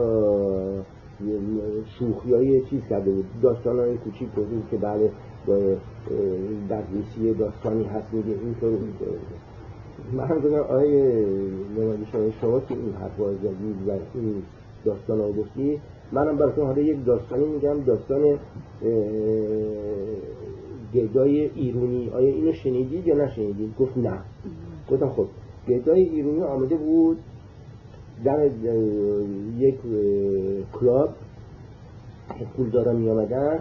شوخی 1.99 2.35
های 2.35 2.63
چیز 2.71 2.81
کرده 2.91 3.11
بود. 3.11 3.25
داستان 3.43 3.79
های 3.79 3.97
کوچیک 3.97 4.29
بود 4.29 4.67
که 4.71 4.77
بله 4.77 5.11
در 6.69 6.83
روسیه 6.93 7.35
داستانی 7.35 7.85
هست 7.85 8.07
میگه 8.13 8.39
اینطور 8.45 8.79
من 10.13 10.27
هم 10.27 10.39
گفتم 10.39 10.55
آقای 10.55 11.25
شما 12.13 12.31
شما 12.41 12.61
که 12.61 12.75
این 12.75 12.93
حرف 12.93 13.17
زدید 13.43 13.89
و 13.89 13.91
این 14.15 14.43
داستان 14.85 15.21
ها 15.21 15.33
گفتی 15.33 15.81
منم 16.13 16.37
براتون 16.37 16.67
حالا 16.67 16.83
یک 16.83 17.05
داستانی 17.05 17.45
میگم 17.45 17.81
داستان 17.81 18.39
گدای 20.95 21.51
ایرونی. 21.55 22.11
آیا 22.11 22.29
اینو 22.29 22.53
شنیدید 22.53 23.07
یا 23.07 23.15
نشنیدید؟ 23.15 23.77
گفت 23.79 23.97
نه. 23.97 24.19
گفتم 24.91 25.09
خب 25.09 25.27
گدای 25.69 26.01
ایرونی 26.01 26.43
آمده 26.43 26.77
بود 26.77 27.19
در 28.25 28.51
یک 29.59 29.75
کلاب 30.73 31.09
پولدارا 32.57 32.93
می 32.93 33.11
آمدن 33.11 33.61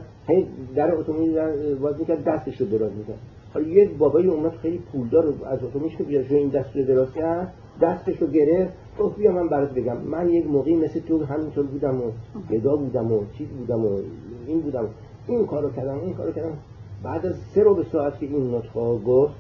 در 0.75 0.95
اتومبیل 0.95 1.35
باز 1.75 1.99
می‌کرد 1.99 2.23
دستش 2.23 2.61
رو 2.61 2.67
دراز 2.67 2.91
می‌کرد. 2.91 3.19
حالا 3.53 3.67
یک 3.67 3.97
بابایی 3.97 4.27
اومد 4.27 4.51
خیلی 4.51 4.77
پولدار 4.77 5.33
از 5.45 5.63
اتومبیلش 5.63 5.95
که 5.97 6.03
بیاد 6.03 6.25
این 6.29 6.49
دست 6.49 6.75
رو 6.75 6.83
دراز 6.83 7.13
کرد 7.13 7.53
دستش 7.81 8.17
رو 8.21 8.27
گرفت 8.27 8.73
گفت 8.99 9.15
بیا 9.15 9.31
من 9.31 9.47
برات 9.47 9.73
بگم. 9.73 9.97
من 9.97 10.29
یک 10.29 10.47
موقعی 10.47 10.75
مثل 10.75 10.99
تو 10.99 11.25
همینطور 11.25 11.65
بودم 11.65 12.01
و 12.01 12.11
گدا 12.51 12.75
بودم 12.75 13.11
و 13.11 13.23
چیز 13.37 13.47
بودم 13.47 13.85
و 13.85 13.99
این 14.47 14.61
بودم. 14.61 14.89
این 15.27 15.45
کارو 15.45 15.69
کردم 15.69 15.99
این 15.99 16.13
کارو 16.13 16.31
کردم. 16.31 16.57
بعد 17.03 17.25
از 17.25 17.35
سه 17.55 17.63
رو 17.63 17.75
به 17.75 17.83
ساعت 17.91 18.19
که 18.19 18.25
این 18.25 18.55
نطفه 18.55 18.97
گفت 19.05 19.33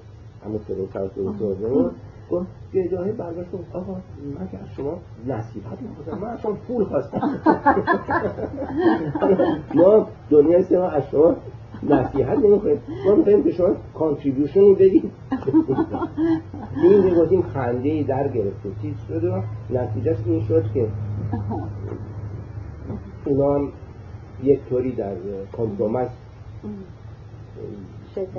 همون 0.45 0.59
سه 0.67 0.75
رو 0.75 0.87
گفت 2.29 2.47
گداهه 2.73 3.11
برگشت 3.11 3.51
گفت 3.51 3.75
آقا 3.75 3.93
من 4.39 4.47
که 4.51 4.57
از 4.57 4.67
شما 4.77 4.97
نصیحت 5.27 5.81
می‌خواستم 5.81 6.17
من 6.17 6.27
از 6.27 6.41
شما 6.41 6.53
پول 6.53 6.83
خواستم. 6.83 7.39
ما 9.75 10.07
دنیای 10.29 10.63
سه 10.63 10.79
از 10.79 11.03
شما 11.11 11.35
نصیحت 11.83 12.37
نمی‌خوایم. 12.37 12.81
ما 13.05 13.15
می‌خوایم 13.15 13.43
که 13.43 13.51
شما 13.51 13.75
contribution 13.93 14.73
بدید 14.73 15.11
این 16.83 17.15
گفتیم 17.15 17.41
خنده 17.41 18.03
در 18.03 18.27
گرفته. 18.27 18.69
چیز 18.81 18.95
شد 19.07 19.23
و 19.23 19.41
نتیجه 19.69 20.17
این 20.25 20.43
شد 20.43 20.63
که 20.73 20.87
اونا 23.25 23.55
هم 23.55 23.71
یک 24.43 24.59
طوری 24.69 24.91
در 24.91 25.15
compromise 25.57 26.09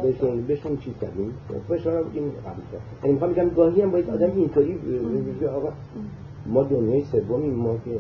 بهشون 0.03 0.43
بهشون 0.43 0.77
چیز 0.77 0.95
کردیم. 1.01 1.35
فشار 1.69 2.05
این 2.13 2.31
قبول 2.31 2.65
کرد 2.73 2.81
یعنی 3.03 3.13
می‌خوام 3.13 3.33
بگم 3.33 3.49
گاهی 3.49 3.83
هم 3.83 3.91
باید 3.91 4.11
آدم 4.11 4.31
اینطوری 4.37 4.79
آقا 5.47 5.73
ما 6.47 6.63
دنیای 6.63 7.05
سومی 7.05 7.51
ما 7.51 7.77
که 7.85 7.99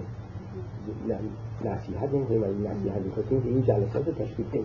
نصیحت 1.64 2.14
نمی‌کنیم 2.14 2.42
ولی 2.42 2.68
نصیحت 2.68 3.02
می‌خواستیم 3.02 3.42
که 3.42 3.48
این 3.48 3.62
جلسات 3.62 4.06
رو 4.08 4.12
تشکیل 4.12 4.46
کنیم 4.46 4.64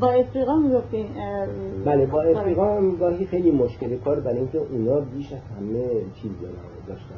با 0.00 0.10
افریقا 0.10 0.56
می‌گفتین 0.56 1.06
بله 1.84 2.06
با 2.06 2.22
افریقا 2.22 2.76
هم 2.76 2.96
گاهی 2.96 3.26
خیلی 3.26 3.50
مشکلی 3.50 3.96
کار 3.96 4.20
برای 4.20 4.38
اینکه 4.38 4.58
اونا 4.58 5.00
بیش 5.00 5.32
از 5.32 5.40
همه 5.58 5.88
چیز 6.14 6.30
داشتن. 6.88 7.14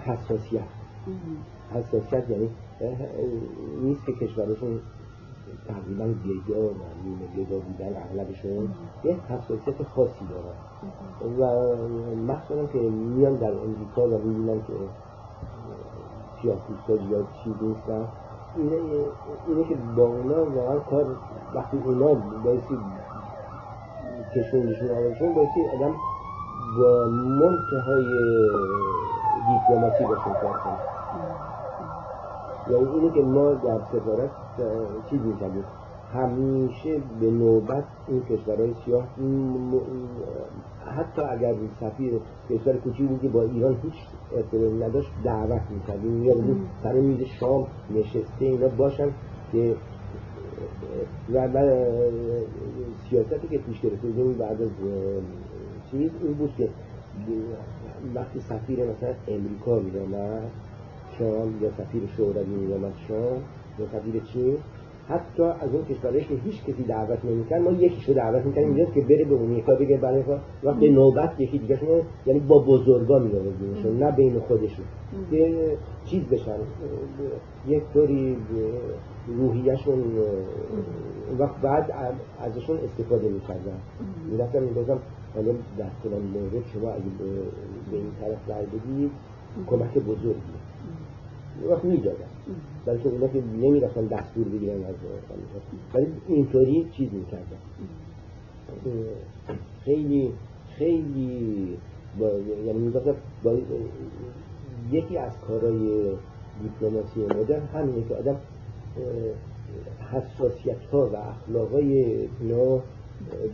حساسیت. 0.00 0.62
حساسیت 1.74 2.30
یعنی 2.30 2.50
نیست 3.82 4.06
که 4.06 4.12
کشورشون 4.12 4.80
تقریبا 5.68 6.04
گدا 6.04 6.60
و 6.60 6.72
نیمه 7.04 7.26
گدا 7.36 7.58
بودن 7.58 8.02
اغلبشون 8.02 8.68
یه 9.04 9.16
حساسیت 9.28 9.82
خاصی 9.82 10.24
دارن. 10.30 10.58
و 11.38 11.76
مخصوصا 12.32 12.66
که 12.66 12.78
میان 12.78 13.34
در 13.36 13.52
امریکا 13.52 14.02
و 14.08 14.18
می‌بینن 14.18 14.60
که 14.66 14.72
سیاسی 16.42 16.72
یا 17.10 17.22
چیز 17.44 17.54
نیستن 17.62 18.08
اینه, 18.56 18.76
اینه 19.46 19.64
که 19.68 19.74
با 19.96 20.02
اونا 20.02 20.50
واقعا 20.50 20.78
کار 20.78 21.16
وقتی 21.54 21.76
اونا 21.84 22.14
بایستی 22.44 22.78
کشوندشون 24.34 24.90
آمدشون 24.90 25.34
بایستی 25.34 25.60
آدم 25.76 25.94
با 26.78 27.06
منتهای 27.10 28.04
دیپلماسی 29.48 30.04
باشون 30.04 30.32
کار 30.32 30.60
کنه 30.64 30.78
یعنی 32.70 32.88
اینه 32.88 33.10
که 33.14 33.22
ما 33.22 33.52
در 33.52 33.78
سفارت 33.92 34.30
چیز 35.10 35.20
می‌کردیم 35.20 35.64
همیشه 36.12 37.02
به 37.20 37.30
نوبت 37.30 37.84
این 38.08 38.22
کشورهای 38.22 38.74
سیاه 38.84 39.08
حتی 40.86 41.22
اگر 41.22 41.54
سفیر 41.80 42.20
کشور 42.50 42.76
کوچی 42.76 43.02
بود 43.02 43.32
با 43.32 43.42
ایران 43.42 43.76
هیچ 43.82 43.94
ارتباطی 44.36 44.84
نداشت 44.84 45.10
دعوت 45.24 45.62
می‌کردیم. 45.70 46.24
یا 46.24 46.34
بود 46.34 46.68
سر 46.82 46.92
میز 46.92 47.20
شام 47.40 47.66
نشسته 47.94 48.44
اینا 48.44 48.68
باشن 48.68 49.08
که 49.52 49.76
و 51.34 51.48
سیاستی 53.10 53.48
که 53.48 53.58
پیش 53.58 53.80
گرفته 53.80 54.08
بودیم 54.08 54.32
بعد 54.32 54.62
از 54.62 54.70
چیز 55.90 56.10
این 56.22 56.34
بود 56.34 56.54
که 56.56 56.68
وقتی 58.14 58.40
سفیر 58.40 58.78
مثلا 58.78 59.14
امریکا 59.28 59.78
میامد 59.78 60.50
شام 61.18 61.62
یا 61.62 61.70
سفیر 61.70 62.06
شوروی 62.16 62.44
میامد 62.44 62.92
شام 63.08 63.42
یا 63.78 63.86
سفیر 63.86 64.22
چین 64.22 64.58
حتی 65.08 65.42
از 65.42 65.74
اون 65.74 65.84
کشورهایی 65.84 66.24
که 66.24 66.34
هیچ 66.34 66.64
کسی 66.64 66.82
دعوت 66.82 67.24
نمی‌کرد 67.24 67.62
ما 67.62 67.70
یکیشو 67.70 68.12
دعوت 68.12 68.46
می‌کنیم 68.46 68.68
اینجاست 68.68 68.94
که 68.94 69.00
بره 69.00 69.24
به 69.24 69.34
اون 69.34 69.52
یکا 69.52 69.74
بگه 69.74 69.96
برای 69.96 70.22
وقت 70.62 70.80
به 70.80 70.88
نوبت 70.90 71.40
یکی 71.40 71.58
دیگه 71.58 71.78
یعنی 72.26 72.40
با 72.40 72.58
بزرگا 72.58 73.18
میآوردیمشون 73.18 74.02
نه 74.02 74.10
بین 74.10 74.40
خودشون. 74.40 74.84
که 75.30 75.76
چیز 76.04 76.24
بشن 76.24 76.58
یک 77.66 77.82
طوری 77.92 78.36
روحیشون 79.26 80.02
وقت 81.38 81.60
بعد 81.62 81.90
ازشون 82.40 82.78
استفاده 82.78 83.28
می‌کردن. 83.28 83.78
می‌رفتم 84.30 84.62
می‌گفتم 84.62 84.98
حالا 85.34 85.52
در 85.78 85.90
فلان 86.02 86.22
مورد 86.22 86.64
شما 86.72 86.90
اگه 86.90 87.04
به 87.90 87.96
این 87.96 88.12
طرف 88.20 88.68
بدید 88.68 89.10
کمک 89.66 89.98
بزرگی 89.98 90.52
وقت 91.70 91.84
می‌دادن 91.84 92.26
بلکه 92.86 93.08
اونا 93.08 93.28
که 93.28 93.42
نمی‌رفتن 93.62 94.06
دستور 94.06 94.48
بگیرن 94.48 94.84
از 94.84 94.94
ولی 95.94 96.06
اینطوری 96.28 96.88
چیز 96.92 97.08
می‌کردن. 97.12 97.58
خیلی 99.84 100.32
خیلی 100.78 101.78
با 102.18 102.30
یعنی 102.66 102.78
می‌گفتم 102.78 103.14
با 103.44 103.58
یکی 104.90 105.16
از 105.16 105.32
کارهای 105.48 106.12
دیپلماسی 106.62 107.20
مدرن 107.20 107.66
همینه 107.66 108.08
که 108.08 108.14
آدم 108.14 108.36
حساسیت 110.12 110.84
ها 110.92 111.06
و 111.06 111.16
اخلاق 111.16 111.72
های 111.72 112.28
اینا 112.40 112.80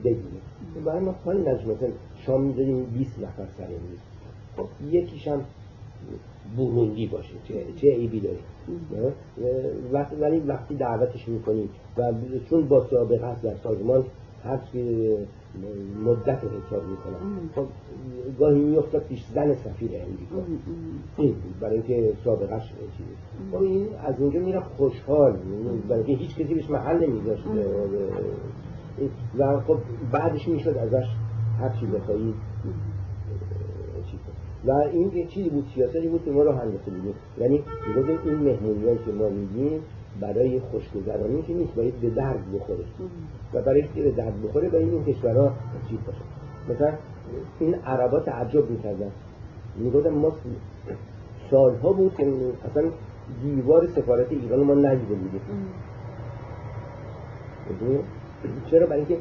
بگیره. 0.05 0.41
برای 0.85 1.01
ما 1.01 1.13
خواهی 1.13 1.39
نجم 1.39 1.71
مثلا 1.71 1.89
شام 2.27 2.43
می‌ذاریم 2.43 2.85
20 2.85 3.19
نفر 3.19 3.47
سر 3.59 3.69
میز 3.69 3.99
خب 4.57 4.67
یکیش 4.91 5.29
هم 5.29 5.45
بروندی 6.57 7.07
باشه 7.07 7.35
چه, 7.49 7.65
چه 7.77 7.95
عیبی 7.95 8.21
داره؟ 8.21 8.39
وقتی 9.93 10.17
ولی 10.17 10.39
وقتی 10.41 10.75
دعوتش 10.75 11.29
می‌کنیم 11.29 11.71
و 11.97 12.13
چون 12.51 12.69
با 12.69 12.87
سابقه 12.91 13.27
هست 13.27 13.43
در 13.43 13.57
سازمان 13.57 14.05
حبس 14.45 14.75
مدت 16.05 16.39
حساب 16.39 16.83
می‌کنن 16.83 17.51
خب 17.55 17.67
گاهی 18.39 18.61
میافتاد 18.61 19.03
پیش 19.03 19.25
زن 19.35 19.55
سفیر 19.55 19.91
امریکا 19.91 20.37
این 21.17 21.35
برای 21.61 21.75
اینکه 21.75 22.13
سابقش 22.25 22.69
چیزی 22.69 23.11
خب 23.53 23.63
این 23.63 23.87
از 24.07 24.15
اونجا 24.21 24.41
میره 24.41 24.61
خوشحال. 24.61 25.37
برای 25.89 26.03
اینکه 26.03 26.25
هیچ 26.25 26.37
کسی 26.37 26.55
بهش 26.55 26.71
محل 26.71 27.07
نمیذاشت. 27.07 27.45
و 29.39 29.61
خب 29.61 29.79
بعدش 30.13 30.49
می‌شد 30.49 30.77
ازش 30.79 31.07
هر 31.61 31.69
چی 31.69 31.87
و 34.67 34.71
این 34.71 35.13
یه 35.15 35.27
چیزی 35.27 35.51
بود 35.51 35.67
سیاستی 35.75 36.09
بود 36.09 36.25
که 36.25 36.31
ما 36.31 36.43
رو 36.43 36.53
هندسه 36.53 36.91
بودیم 36.91 37.15
یعنی 37.39 37.65
می‌گفتیم 37.89 38.19
این 38.25 38.35
مهمونیایی 38.35 38.99
که 39.07 39.13
ما 39.13 39.29
میگیم 39.29 39.81
برای 40.21 40.61
خوشگذرانی 40.61 41.43
که 41.43 41.55
نیست 41.55 41.75
باید 41.75 42.01
به 42.01 42.11
درد 42.11 42.53
بخوره. 42.55 42.85
و 43.55 43.63
برای 43.63 43.83
که 43.83 44.03
به 44.03 44.11
درد 44.11 44.43
بخوره 44.43 44.69
باید 44.69 44.89
این 44.89 45.05
کشورها 45.05 45.53
چیز 45.89 45.99
باشه 46.07 46.19
مثلا 46.75 46.93
این 47.61 47.75
عربا 47.75 48.21
تعجب 48.21 48.71
می‌کردن. 48.71 49.11
می‌گفتن 49.77 50.11
ما 50.11 50.33
سالها 51.51 51.93
بود 51.93 52.15
که 52.15 52.33
اصلا 52.71 52.91
دیوار 53.43 53.87
سفارت 53.87 54.33
ایران 54.33 54.61
ما 54.61 54.75
ندیده 54.75 55.15
بودیم. 55.15 55.41
چرا؟ 58.71 58.87
برای 58.87 58.99
اینکه 58.99 59.19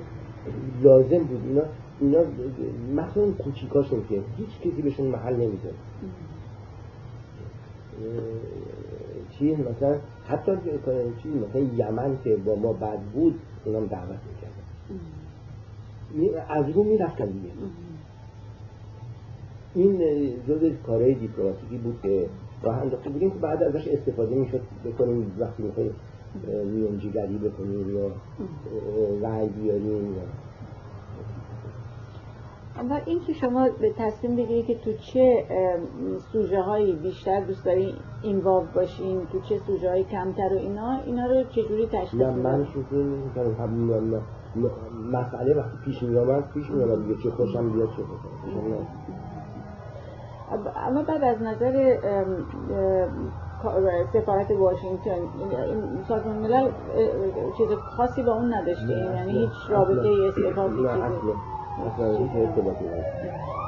لازم 0.84 1.24
بود 1.24 1.42
اینا 1.48 1.62
اینا 2.00 2.20
مثلا 2.96 3.32
کوچیکاشون 3.32 4.04
که 4.10 4.22
هیچ 4.38 4.60
کسی 4.60 4.82
بهشون 4.82 5.08
محل 5.08 5.36
نمیده. 5.36 5.72
چیز 9.40 9.60
مثلا 9.60 9.98
حتی 10.26 10.52
چیز 11.24 11.32
مثلا 11.36 11.62
یمن 11.62 12.18
که 12.24 12.36
با 12.36 12.56
ما 12.56 12.74
بد 12.74 13.00
بود 13.00 13.40
اونم 13.66 13.86
دعوت 13.86 14.20
می‌کردن. 14.30 14.64
از 16.50 16.70
رو 16.70 16.84
می‌رفتن 16.84 17.26
دیگه. 17.26 17.50
این 19.76 20.00
جز 20.48 20.72
کارهای 20.86 21.14
دیپلماتیکی 21.14 21.78
بود 21.78 22.00
که 22.04 22.30
راه 22.64 22.78
انداخته 22.78 23.10
بودیم 23.10 23.32
که 23.32 23.38
بعد 23.38 23.64
ازش 23.64 23.88
استفاده 23.88 24.36
می‌شد 24.36 24.62
بکنیم. 24.86 25.36
وقتی 25.40 25.64
می‌خوای 25.64 25.92
میونجیگری 26.66 27.38
بکنیم 27.38 27.96
یا 27.96 28.12
رای 29.22 29.50
بیاریم 29.50 30.16
یا 30.16 30.22
اما 32.80 32.96
این 33.06 33.20
که 33.20 33.34
شما 33.34 33.70
به 33.82 33.94
تصمیم 33.98 34.36
بگیرید 34.36 34.66
که 34.66 34.76
تو 34.76 34.94
چه 34.94 35.46
سوژه 36.32 36.62
هایی 36.62 36.96
بیشتر 36.96 37.42
دوست 37.42 37.66
دارین 37.66 37.94
اینوالو 38.22 38.66
باشین 38.76 39.26
تو 39.32 39.40
چه 39.40 39.60
سوژه 39.68 39.90
هایی 39.90 40.04
کمتر 40.04 40.54
و 40.54 40.58
اینا 40.58 41.00
اینا 41.06 41.26
رو 41.26 41.44
چجوری 41.44 41.88
تشخیص 41.88 42.22
نه 42.22 42.30
من 42.30 42.66
شروع 42.66 43.04
مسئله 45.12 45.56
وقتی 45.56 45.78
پیش 45.86 46.04
می 46.04 46.18
آمد 46.18 46.52
پیش 46.54 46.70
می 46.70 46.84
آمد 46.84 47.02
دیگه 47.02 47.24
چه 47.24 47.30
خوشم 47.30 47.70
بیاد 47.70 47.90
چه 47.90 48.04
خوشم 48.04 48.88
اما 50.88 51.04
بعد 51.04 51.24
از 51.24 51.42
نظر 51.42 51.98
سفارت 54.14 54.52
واشنگتن 54.52 55.22
این 55.66 56.04
سازمان 56.08 56.38
ملل 56.38 56.72
چیز 57.58 57.68
خاصی 57.98 58.24
با 58.24 58.34
اون 58.34 58.54
نداشته 58.54 59.14
یعنی 59.16 59.32
هیچ 59.32 59.52
رابطه 59.70 60.10
استفاده 60.28 60.76
چیزی؟ 60.76 61.34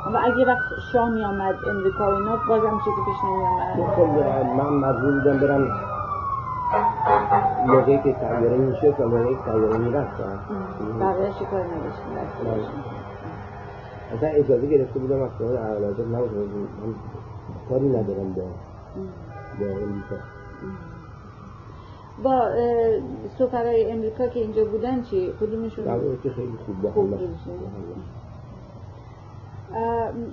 اما 0.07 0.19
اگه 0.19 0.45
وقت 0.45 0.63
شاه 0.93 1.09
می 1.09 1.25
آمد 1.25 1.55
امریکا 1.69 2.11
و 2.11 2.15
اینا 2.15 2.37
بازم 2.47 2.79
چیزی 2.85 3.01
پیش 3.05 3.23
نمی 3.23 3.43
آمد 3.43 3.93
خب 3.95 4.07
من 4.57 4.89
مجبور 4.89 5.11
بودم 5.11 5.39
برم 5.39 5.63
موقعی 7.67 7.97
که 7.97 8.13
تغییره 8.13 8.57
میشه 8.57 8.95
و 8.99 9.07
موقعی 9.07 9.35
که 9.35 9.41
تغییره 9.41 9.77
می‌رفت 9.77 10.21
بقیه 10.99 11.33
چی 11.39 11.45
کار 11.45 11.59
نداشتیم؟ 11.59 12.83
اصلا 14.17 14.29
اجازه 14.29 14.67
گرفته 14.67 14.99
بودم 14.99 15.21
از 15.21 15.29
کنار 15.39 15.57
اعلاجات 15.57 16.07
نبود. 16.07 16.31
من 16.31 16.95
کاری 17.69 17.89
ندارم 17.89 18.33
با 18.33 18.41
با 19.59 19.65
امریکا. 19.65 20.15
با 22.23 22.49
سفرهای 23.39 23.91
امریکا 23.91 24.27
که 24.27 24.39
اینجا 24.39 24.65
بودن 24.65 25.01
چی؟ 25.01 25.31
کدومشون؟ 25.39 25.85
که 26.23 26.29
خیلی 26.29 26.53
خوب 26.65 26.81
با 26.81 26.91
هم 26.91 27.19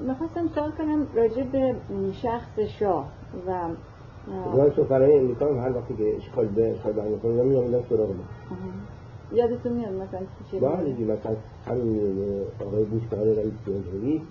می‌خواستم 0.07 0.49
سوال 0.55 0.71
کنم 0.71 1.07
راجع 1.15 1.43
به 1.43 1.75
شخص 2.13 2.59
شاه 2.79 3.09
و 3.47 3.69
من 4.57 4.71
سفرهای 4.77 5.19
امریکا 5.19 5.47
هم 5.47 5.59
هر 5.59 5.77
وقتی 5.77 5.95
که 5.97 6.17
اشکال 6.17 6.47
به 6.47 6.71
اشکال 6.73 6.99
امریکا 6.99 7.29
میدم 7.29 7.47
میامدن 7.47 7.83
سراغ 7.89 8.09
من 8.09 8.17
یادتون 9.33 9.73
میاد 9.73 9.93
مثلا 9.93 10.21
چی 10.51 10.59
بله 10.59 11.15
مثلا 11.15 11.37
همین 11.67 12.17
آقای 12.67 12.85
بوش 12.85 13.03
رئیس 13.13 13.53
جمهوری 13.67 14.23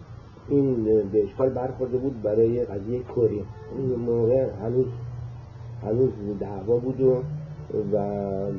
این 0.49 0.83
به 1.11 1.23
اشکال 1.23 1.49
برخورده 1.49 1.97
بود 1.97 2.21
برای 2.21 2.65
قضیه 2.65 3.03
کره. 3.03 3.41
این 3.77 3.95
موقع 3.95 4.49
هنوز 4.61 4.85
هنوز 5.83 6.09
دعوا 6.39 6.77
بود 6.77 7.01
و 7.01 7.23
و 7.93 8.51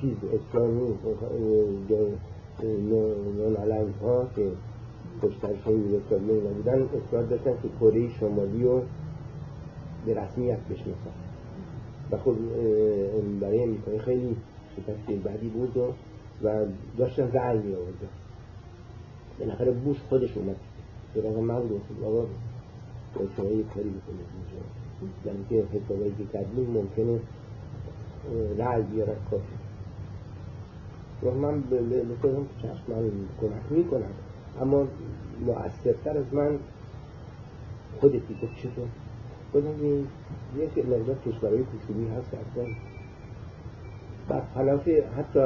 چیز 0.00 0.16
اسلامی 0.24 0.94
نون 2.62 3.92
ها 4.02 4.26
که 4.36 4.52
پشترشون 5.22 5.90
یوگسلاوی 5.90 6.40
نبودن 6.40 6.82
اصرار 6.82 7.22
داشتن 7.22 7.52
که 7.62 7.68
کره 7.80 8.08
شمالی 8.08 8.62
رو 8.62 8.82
به 10.06 10.14
رسمیت 10.14 10.58
بشناسن. 10.58 11.12
و 12.10 12.16
خب 12.16 12.34
برای 13.40 13.62
امریکایی 13.62 13.98
خیلی 13.98 14.36
شکست 14.76 15.22
بعدی 15.24 15.48
بود 15.48 15.76
و, 15.76 15.92
و 16.46 16.66
داشتن 16.98 17.30
رعی 17.32 17.58
می 17.58 17.74
آوردن 17.74 18.08
بالاخره 19.38 19.70
بوش 19.70 19.96
خودش 20.08 20.36
اومد. 20.36 20.56
سراغ 21.14 21.38
من 21.38 21.60
گفت 21.60 22.04
آقا 22.04 22.26
شما 23.36 23.50
یه 23.50 23.62
کاری 23.62 23.90
بکنید 23.90 24.26
یعنی 25.26 25.44
که 25.48 25.78
حسابایی 25.78 26.14
که 26.18 26.24
کردیم 26.32 26.70
ممکنه 26.70 27.20
رعی 28.58 29.02
کافی 29.30 29.54
و 31.22 31.30
من 31.30 31.60
به 31.60 31.80
خودم 32.20 32.46
چشم 32.62 32.82
من 32.88 33.10
کمک 33.40 33.62
می‌کنم. 33.70 34.12
اما 34.60 34.86
مؤثرتر 35.46 36.18
از 36.18 36.34
من 36.34 36.58
خودتی 38.00 38.34
گفت 38.42 38.56
چطور 38.56 38.86
خودم 39.52 39.74
یک 40.56 40.78
مقدار 40.78 41.16
کشورهای 41.26 41.62
کوچولی 41.62 42.08
هست 42.08 42.34
اصلا 42.34 42.64
بر 44.28 44.42
خلاف 44.54 44.88
حتی 44.88 45.40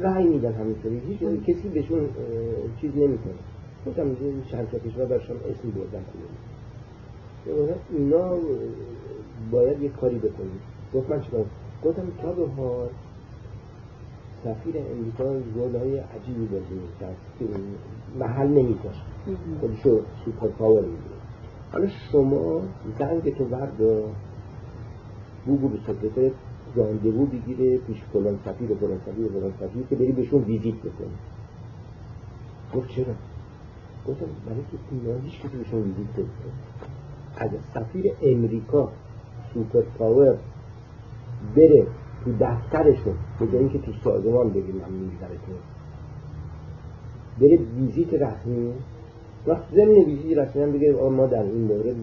رأی 0.00 0.24
میدن 0.24 0.52
همینطوری. 0.52 0.98
هیچ 0.98 1.18
کسی 1.20 1.68
بهشون 1.68 2.08
چیز 2.80 2.96
نمی‌کنه. 2.96 3.34
خودم 3.84 4.16
چند 4.50 4.70
تا 4.70 4.78
کشور 4.78 5.04
برشان 5.04 5.36
اسمی 5.36 5.70
بردن. 5.70 6.04
اینا 7.90 8.36
باید 9.50 9.82
یک 9.82 9.92
کاری 9.92 10.18
بکنیم. 10.18 10.60
گفت 10.94 11.10
من 11.10 11.20
چیکار 11.20 11.44
گفتم 11.84 12.02
تا 12.22 12.32
به 12.32 12.48
حال 12.48 12.88
سفیر 14.44 14.74
امریکا 14.78 15.24
role 15.24 15.76
های 15.76 15.98
عجیبی 15.98 16.46
بازی 16.46 16.74
می‌کرد. 16.74 17.16
که 17.38 17.44
محل 18.18 18.48
نمیداشت 18.48 19.02
خودشو 19.60 20.00
superpower 20.24 20.80
می‌دید. 20.80 21.18
حالا 21.72 21.88
شما 21.88 22.62
زنگ 22.98 23.36
تو 23.36 23.44
بردار 23.44 24.02
بگو 25.46 25.68
به 25.68 25.78
secrétaire 25.86 26.30
rendez-vous 26.74 27.26
بگیره 27.26 27.78
پیش 27.78 28.02
فلان 28.12 28.38
سفیر 28.44 28.72
و 28.72 28.74
فلان 28.74 28.98
سفیر 29.06 29.26
و 29.26 29.28
فلان 29.28 29.52
سفیر 29.60 29.82
که 29.90 29.96
بری 29.96 30.12
بهشون 30.12 30.42
visite 30.42 30.74
بکنی. 30.74 31.16
گفت 32.74 32.88
چرا؟ 32.88 33.14
گفتم 34.06 34.26
برای 34.46 34.60
که 34.60 34.78
اینا 34.90 35.20
هیچ 35.20 35.40
کسی 35.40 35.56
بهشون 35.56 35.82
visite 35.82 36.12
بکنه 36.12 36.52
اگر 37.36 37.58
سفیر 37.74 38.12
امریکا 38.22 38.92
superpower 39.54 40.38
بره 41.56 41.86
تو 42.24 42.32
دفترشون 42.40 43.14
به 43.40 43.46
جای 43.46 43.58
اینکه 43.58 43.78
تو 43.78 43.92
سازمان 44.04 44.50
بگیم 44.50 44.74
من 44.76 44.92
میگذرتون 44.92 45.54
بره 47.40 47.58
visite 47.76 48.14
رسمی 48.14 48.72
وقت 49.46 49.62
ضمن 49.74 49.94
visite 49.94 50.38
رسمی 50.38 50.62
هم 50.62 50.72
بگه 50.72 50.92
ما 50.92 51.26
در 51.26 51.42
این 51.42 51.64
مورد 51.64 51.96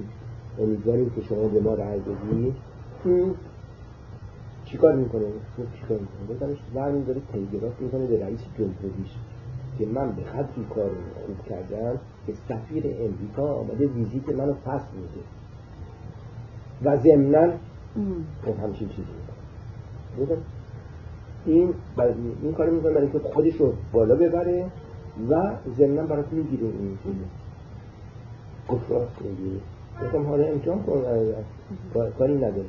امیدواریم 0.60 1.10
که 1.10 1.22
شما 1.22 1.48
به 1.48 1.62
ما 1.62 1.74
رأی 1.74 2.00
بدید 2.00 2.56
چیکار 4.66 4.96
می‌کنه؟ 4.96 5.26
چیکار 5.82 6.00
می‌کنه؟ 6.00 6.38
بزنش 6.38 6.58
برمی 6.76 7.06
داره 7.06 7.22
تلگراف 7.34 7.82
می‌کنه 7.82 8.08
به 8.08 8.26
رئیس 8.26 8.40
جمهوریش 8.58 9.12
که 9.80 9.86
من 9.86 10.12
به 10.12 10.22
قدری 10.22 10.66
کار 10.76 10.90
خوب 11.26 11.46
کردم 11.50 12.00
که 12.28 12.34
سفیر 12.50 12.84
امریکا 12.86 13.54
آمده 13.54 13.88
ویزیت 13.88 14.30
منو 14.30 14.54
پس 14.54 14.82
میده. 14.96 15.26
و 16.84 16.98
ضمنا 16.98 17.54
خب 18.46 18.60
همچین 18.64 18.90
چیزی. 18.90 19.25
این 21.46 21.74
این 22.42 22.54
کار 22.58 22.70
می‌کنه 22.70 22.94
برای 22.94 23.12
که 23.12 23.20
خودش 23.20 23.56
رو 23.56 23.74
بالا 23.92 24.16
ببره 24.16 24.66
و 25.30 25.52
ضمنا 25.78 26.04
برات 26.04 26.34
می‌گیره 26.34 26.64
این 26.64 26.98
گفت 28.70 28.92
راست 28.92 29.22
می‌گیره 29.22 29.62
گفتم 30.04 30.26
حالا 30.26 30.46
امتحان 30.46 30.84
کن. 30.84 31.04
کاری 32.18 32.36
نداره 32.36 32.66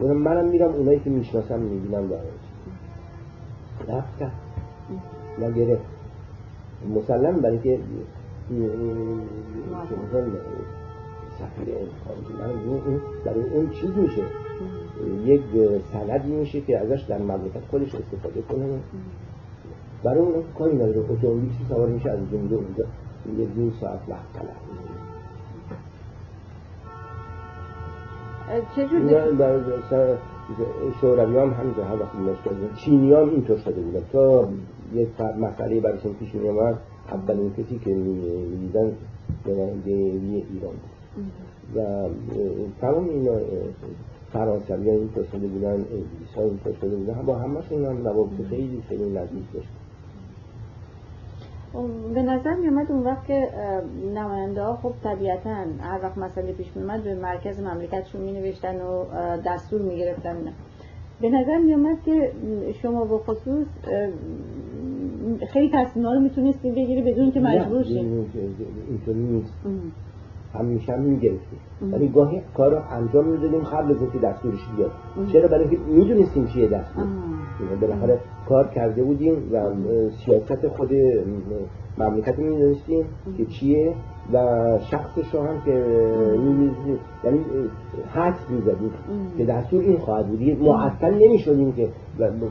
گفتم 0.00 0.12
منم 0.12 0.48
میرم 0.48 0.70
اونایی 0.70 1.00
که 1.00 1.10
می‌شناسم 1.10 1.60
می‌بینم 1.60 2.08
دارم 2.08 2.24
رفتم. 3.88 4.32
ما 5.38 5.50
گرفت 5.50 5.82
مسلم 6.96 7.40
برای 7.40 7.58
که 7.58 7.78
سفیر 11.38 11.74
انتخابی 11.74 12.34
برای 13.24 13.44
اون 13.50 13.70
چیز 13.70 13.90
میشه. 13.90 14.22
یک 15.24 15.40
سندی 15.92 16.30
میشه 16.32 16.60
که 16.60 16.78
ازش 16.78 17.02
در 17.02 17.18
مملکت 17.18 17.64
خودش 17.70 17.94
استفاده 17.94 18.42
کنه. 18.42 18.78
برای 20.04 20.18
اون 20.18 20.44
کاری 20.58 20.74
نداره. 20.74 20.98
اتومبیل 20.98 21.50
سوار 21.68 21.88
میشه 21.88 22.10
از 22.10 22.18
اینجا 22.18 22.38
میره 22.38 22.56
اونجا. 22.56 22.84
یه 23.38 23.46
دو 23.46 23.70
ساعت 23.80 24.00
وقت 24.08 24.46
چجور 28.76 30.18
شوروی 31.00 31.38
هم 31.38 31.50
همینجا 31.50 31.84
هر 31.84 32.02
وقت 32.02 32.14
مشکل 32.14 32.76
چینی 32.76 33.12
هم 33.12 33.28
اینطور 33.28 33.58
شده 33.58 33.80
بودن 33.80 34.02
تا 34.12 34.48
یک 34.94 35.08
مسئله 35.40 35.80
برایشون 35.80 36.12
پیش 36.12 36.34
می 36.34 36.48
آمد 36.48 36.78
اولین 37.12 37.52
کسی 37.52 37.78
که 37.84 37.94
می‌دیدن 37.94 38.92
نماینده 39.46 39.90
ایران 39.90 40.72
بود. 40.72 41.26
و 41.74 42.08
تمام 42.80 43.08
این 43.08 43.28
فرانسوی 44.34 44.90
ها 44.90 44.96
اینطور 44.96 45.24
شده 45.24 45.46
بودن 45.46 45.70
انگلیس 45.70 46.34
ها 46.36 46.42
اینطور 46.42 46.72
شده 46.80 46.96
بودن. 46.96 47.22
با 47.26 47.34
همشون 47.34 47.84
هم 47.84 48.04
روابط 48.04 48.46
خیلی 48.50 48.82
خیلی 48.88 49.10
نزدیک 49.10 49.52
داشت. 49.54 49.68
به 52.14 52.22
نظر 52.22 52.54
می 52.54 52.68
اومد 52.68 52.92
اون 52.92 53.02
وقت 53.02 53.26
که 53.26 53.48
نماینده 54.14 54.62
ها 54.62 54.76
خب 54.76 54.92
طبیعتا 55.02 55.50
هر 55.80 56.00
وقت 56.02 56.18
مسئله 56.18 56.52
پیش 56.52 56.66
می 56.76 56.82
اومد 56.82 57.02
به 57.02 57.14
مرکز 57.14 57.60
مملکتشون 57.60 58.20
می 58.20 58.32
نوشتن 58.32 58.80
و 58.80 59.04
دستور 59.46 59.82
می 59.82 59.98
گرفتن 59.98 60.36
به 61.20 61.30
نظر 61.30 61.58
می 61.58 61.74
اومد 61.74 62.02
که 62.04 62.32
شما 62.82 63.04
به 63.04 63.18
خصوص 63.18 63.66
خیلی 65.52 65.70
تصمیم 65.72 66.06
رو 66.06 66.20
می‌تونستی 66.20 66.70
بگیری 66.70 67.02
بدون 67.02 67.32
که 67.32 67.40
مجبور 67.40 67.82
شی. 67.82 67.98
اینطوری 68.88 69.18
نیست. 69.18 69.52
همیشه 70.58 70.92
هم 70.92 71.00
می‌گرفتیم. 71.00 71.58
ولی 71.92 72.08
گاهی 72.08 72.40
کار 72.56 72.70
رو 72.70 72.78
انجام 72.90 73.26
می‌دادیم 73.28 73.60
قبل 73.60 73.90
از 73.90 74.00
اینکه 74.00 74.18
دستورش 74.18 74.60
بیاد. 74.76 74.90
چرا؟ 75.32 75.48
برای 75.48 75.60
اینکه 75.60 75.78
می‌دونستیم 75.86 76.46
چیه 76.46 76.68
دستور. 76.68 77.04
بالاخره 77.80 78.20
کار 78.48 78.68
کرده 78.68 79.02
بودیم 79.02 79.34
و 79.52 79.58
سیاست 80.24 80.68
خود 80.68 80.90
مملکت 81.98 82.38
می‌دونستیم 82.38 83.04
که 83.36 83.46
چیه. 83.46 83.94
و 84.32 84.38
شخص 84.90 85.34
هم 85.34 85.62
که 85.64 85.70
یعنی 87.24 87.40
حد 88.08 88.34
می‌زدیم 88.50 88.90
که 89.38 89.44
دستور 89.44 89.80
این 89.80 89.98
خواهد 89.98 90.26
بود. 90.26 90.42
معطل 90.42 91.14
نمی‌شدیم 91.14 91.72
که 91.72 91.88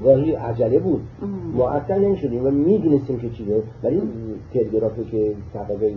گاهی 0.03 0.32
عجله 0.32 0.80
بود. 0.80 1.02
معطل 1.58 2.00
نمی‌شدیم 2.00 2.45
و 2.45 2.52
می‌دونستیم 2.52 3.19
که 3.19 3.30
چیه. 3.30 3.64
ولی 3.84 4.02
تلگرافی 4.53 5.03
که 5.03 5.35
تقابل 5.53 5.93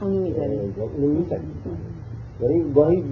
اونو 0.00 1.14
می‌زدیم. 1.14 1.54
ولی 2.40 2.64
گاهی 2.74 3.02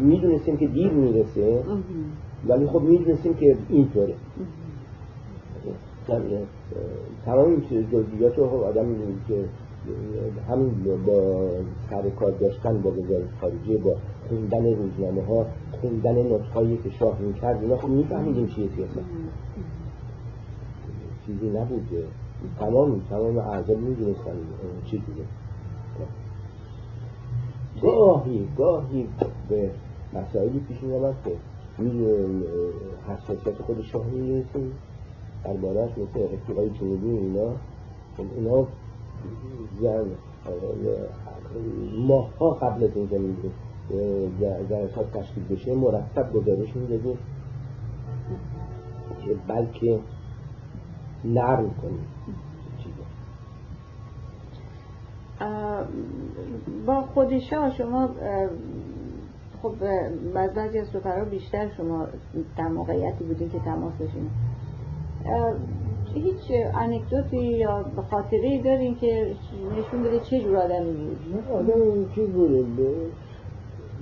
می‌دونستیم 0.00 0.56
که 0.56 0.66
دیر 0.66 0.92
می‌رسه. 0.92 1.62
ولی 2.48 2.66
خب 2.66 2.82
می‌دونستیم 2.82 3.34
که 3.34 3.56
اینطوره. 3.68 4.14
تمام 7.24 7.46
این 7.46 7.86
جزئیات 7.92 8.38
رو 8.38 8.44
آدم 8.44 8.86
که 9.28 9.34
همین 10.48 11.04
با 11.06 11.50
سر 11.90 12.10
کار 12.10 12.30
داشتن 12.30 12.82
با 12.82 12.90
وزارت 12.90 13.28
خارجه 13.40 13.76
با 13.76 13.96
خوندن 14.28 14.64
روزنامه 14.64 15.22
ها 15.26 15.46
خوندن 15.80 16.14
نوت 16.14 16.46
هایی 16.46 16.76
که 16.76 16.90
شاه 16.90 17.18
می‌کرد 17.20 17.62
اینا 17.62 17.76
خب 17.76 17.88
میفهمیدیم 17.88 18.46
چیه 18.46 18.68
سیاست. 18.76 19.00
چیزی 21.26 21.50
نبود 21.50 21.88
تمام 22.58 23.00
تمام 23.10 23.38
اعضا 23.38 23.74
می‌دونستن 23.74 24.36
چی 24.84 24.98
دیگه. 24.98 25.24
گاهی 27.82 28.48
گاهی 28.56 29.08
به 29.48 29.70
مسائلی 30.14 30.58
پیش 30.58 30.82
میامد 30.82 31.14
که 31.24 31.30
حساسیت 33.08 33.62
خود 33.62 33.82
شاه 33.82 34.06
می‌رسیم 34.06 34.72
دربارهش 35.44 35.90
مثل 35.90 36.34
رفیقای 36.34 36.70
جنوبی 36.70 37.10
اینا 37.10 38.66
خب 39.18 39.84
اینا 39.84 40.04
ماها 42.06 42.50
قبل 42.50 42.84
از 42.84 42.96
اینکه 42.96 43.50
جلسات 44.70 45.12
تشکیل 45.12 45.44
بشه 45.44 45.74
مرتب 45.74 46.32
گزارش 46.32 46.76
می‌دادیم. 46.76 47.18
که 49.24 49.34
بلکه 49.48 50.00
نرم 51.24 51.70
کنیم. 51.82 52.06
با 56.86 57.02
خودشا 57.02 57.70
شما 57.70 58.10
خب 59.62 59.74
بعضی 60.34 60.78
از 60.78 60.88
سفرها 60.88 61.24
بیشتر 61.24 61.68
شما 61.76 62.06
در 62.56 62.68
موقعیتی 62.68 63.24
بودین 63.24 63.50
که 63.50 63.58
تماس 63.58 63.92
داشتین 63.98 64.30
هیچ 66.14 66.52
انکدوتی 66.74 67.36
یا 67.36 67.84
خاطره 68.10 68.62
دارین 68.64 68.96
که 69.00 69.34
نشون 69.78 70.02
بده 70.02 70.20
چه 70.20 70.40
جور 70.40 70.56
آدمی 70.56 70.92
بود؟ 70.92 71.18
آدم 71.52 72.08
چی 72.14 72.26
بوده 72.26 72.64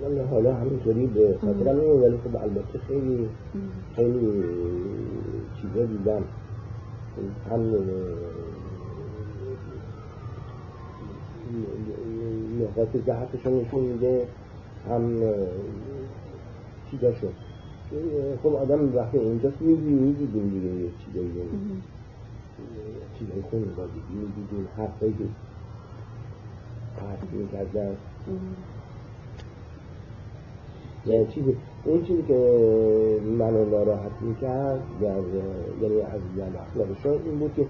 من 0.02 0.26
حالا 0.30 0.54
همینطوری 0.54 1.06
به 1.06 1.38
خاطرم 1.40 1.76
نمیم 1.80 2.02
ولی 2.02 2.16
خب 2.16 2.36
البته 2.36 2.78
خیلی 2.88 3.28
خیلی 3.96 4.44
چیزا 5.60 5.84
دیدم. 5.86 6.22
هم 7.50 7.74
نقاط 12.60 12.96
ضعفشون 12.96 13.52
نشون 13.52 13.80
میده 13.80 14.26
هم 14.90 15.20
چیزاشون. 16.90 17.30
خب 18.42 18.54
آدم 18.54 18.96
وقتی 18.96 19.18
اینجاست 19.18 19.60
می‌دیدیم 19.60 20.48
دیگه 20.48 20.68
یه 20.68 20.90
چیزایی 22.56 22.96
چیزایی 23.18 23.42
خون 23.42 23.74
بازی 23.76 24.02
می‌دیدیم 24.10 24.68
حرفایی 24.76 25.12
که 25.12 25.24
حرف 27.00 27.32
می‌کردن 27.32 27.96
یعنی 31.06 31.26
چیزی 31.26 31.56
این 31.84 32.04
چیزی 32.04 32.22
که 32.22 33.20
منو 33.38 33.64
ناراحت 33.64 34.12
می‌کرد 34.20 34.82
یعنی 35.00 36.00
از 36.00 36.20
یعنی 36.36 36.56
اخلاقشون 36.56 37.12
این 37.24 37.38
بود 37.38 37.54
که 37.54 37.66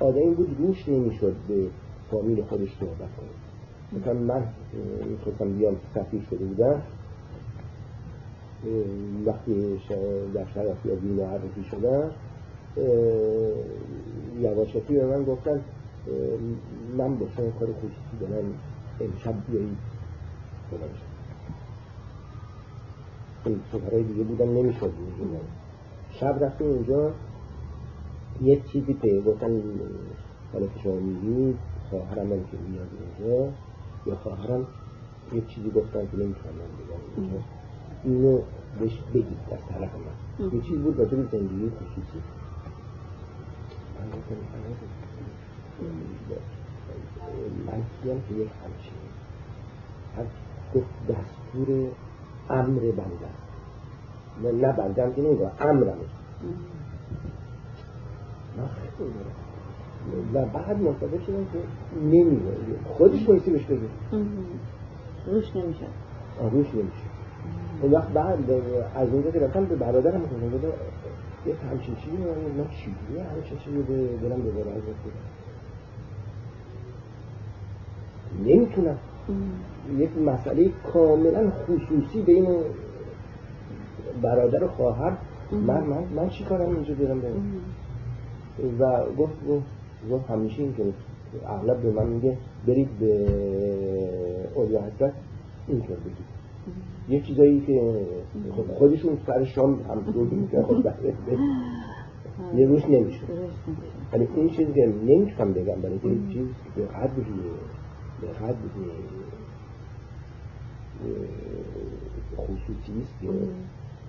آدمی 0.00 0.34
بود 0.34 0.56
روش 0.58 0.88
نمی‌شد 0.88 1.34
به 1.48 1.66
فامیل 2.10 2.42
خودش 2.42 2.68
صحبت 2.80 2.98
کنه 2.98 4.00
مثلا 4.00 4.14
من 4.14 4.46
می‌خواستم 5.10 5.52
بیام 5.52 5.76
سفیر 5.94 6.22
شده 6.30 6.44
بودم 6.44 6.82
وقتی 9.26 9.80
در 10.34 10.40
از 10.40 10.76
این 11.02 11.12
معرفی 11.12 11.64
شدن 11.70 12.10
یواشکی 14.40 14.94
به 14.94 15.06
من 15.06 15.24
گفتن 15.24 15.60
من 16.96 17.16
با 17.18 17.26
شما 17.36 17.50
کار 17.50 17.68
خصوصی 17.72 18.16
دارم 18.20 18.44
امشب 19.00 19.34
بیایید. 19.48 19.78
این 23.44 23.60
سفرهای 23.72 24.02
دیگه 24.02 24.22
بودن 24.22 24.48
نمی‌شد 24.48 24.92
شب 26.10 26.38
رفتیم 26.44 26.66
اینجا 26.66 27.12
یه 28.42 28.60
چیزی 28.72 28.94
که 29.02 29.20
گفتن 29.26 29.62
حالا 30.52 30.66
که 30.66 30.80
شما 30.82 30.94
میگید 30.94 31.58
خواهرم 31.90 32.26
من 32.26 32.44
که 32.50 32.56
میاد 32.68 32.88
اینجا 33.18 33.52
یا 34.06 34.16
خواهرم 34.16 34.66
یه 35.32 35.40
چیزی 35.40 35.70
گفتن 35.70 36.00
که 36.00 36.16
نمی‌تونم 36.16 36.54
من 36.54 36.70
بگم 36.78 37.42
اینو 38.04 38.40
بهش 38.80 38.98
بگید 39.14 39.38
در 39.50 39.56
طرف 39.56 39.90
من. 39.94 40.48
یه 40.52 40.60
چیز 40.60 40.78
بود 40.78 40.98
راجع 40.98 41.16
به 41.16 41.38
زندگی 41.38 41.70
خصوصی. 41.70 42.22
من 47.66 47.82
کیم 48.02 48.22
که 48.28 48.34
یک 48.34 48.50
همچین 48.64 48.92
هر 50.16 50.24
گفت 50.74 50.86
دستور 51.08 51.88
امر 52.50 52.80
بنده 52.80 53.28
من 54.42 54.50
نه 54.50 54.72
بنده 54.72 55.12
که 55.16 55.22
نمیگم 55.22 55.50
امرم 55.60 55.98
و 60.34 60.46
بعد 60.46 60.82
مصابه 60.82 61.20
شدم 61.26 61.44
که 61.44 61.58
نمیگه 62.02 62.52
خودش 62.84 63.24
بایستی 63.24 63.50
بهش 63.50 63.64
بگه 63.64 63.80
روش 65.26 65.56
نمیشه 65.56 65.86
روش 66.40 66.66
نمیشه 66.74 67.12
اون 67.82 67.92
وقت 67.92 68.08
بعد 68.08 68.50
از 68.94 69.08
اونجا 69.08 69.30
که 69.30 69.38
رفتم 69.38 69.64
به 69.64 69.76
برادرم 69.76 70.20
بوده 70.20 70.72
یه 71.46 71.54
همچین 71.70 71.94
چیزی 71.94 72.16
من 72.16 72.68
چیزی 72.70 73.18
همچین 73.18 73.58
چیزی 73.58 73.82
به 73.82 74.06
دلم 74.16 74.42
به 74.42 74.50
برای 74.50 74.80
نمی‌تونم. 78.46 78.98
یک 79.98 80.18
مسئله 80.18 80.70
کاملا 80.92 81.50
خصوصی 81.50 82.22
بین 82.22 82.46
برادر 84.22 84.64
و 84.64 84.68
خواهر. 84.68 85.16
من 85.52 85.84
من 85.84 86.04
من 86.16 86.28
چی 86.28 86.44
کارم 86.44 86.70
اینجا 86.70 86.94
برم 86.94 87.20
برم 87.20 87.62
و 88.78 89.12
گفت 89.18 89.34
گفت 90.10 90.30
همیشه 90.30 90.62
اینطور 90.62 90.92
اغلب 91.46 91.82
به 91.82 91.90
من 91.90 92.06
میگه 92.06 92.38
برید 92.66 92.88
به 93.00 93.28
اولیا 94.54 94.80
حضرت 94.80 95.12
اینطور 95.68 95.96
بگید. 95.96 96.26
یه 97.08 97.20
چیزایی 97.20 97.60
که 97.60 98.06
خب 98.56 98.74
خودشون 98.74 99.18
سر 99.26 99.44
شام 99.44 99.80
هم 99.82 100.00
دور 100.00 100.28
می‌کنه 100.28 100.62
خب 102.52 102.58
یه 102.58 102.66
روش 102.66 102.84
نمیشه. 102.84 103.20
ولی 104.12 104.28
این 104.36 104.48
چیزی 104.48 104.72
که 104.72 104.86
نمی‌تونم 104.86 105.52
بگم 105.52 105.80
برای 105.80 105.98
که 105.98 106.08
این 106.08 106.28
چیز 106.28 106.46
به 106.76 106.86
قدری 106.86 107.24
به 108.20 108.26
قدری 108.26 108.56
خصوصی 112.36 113.02
است. 113.02 113.14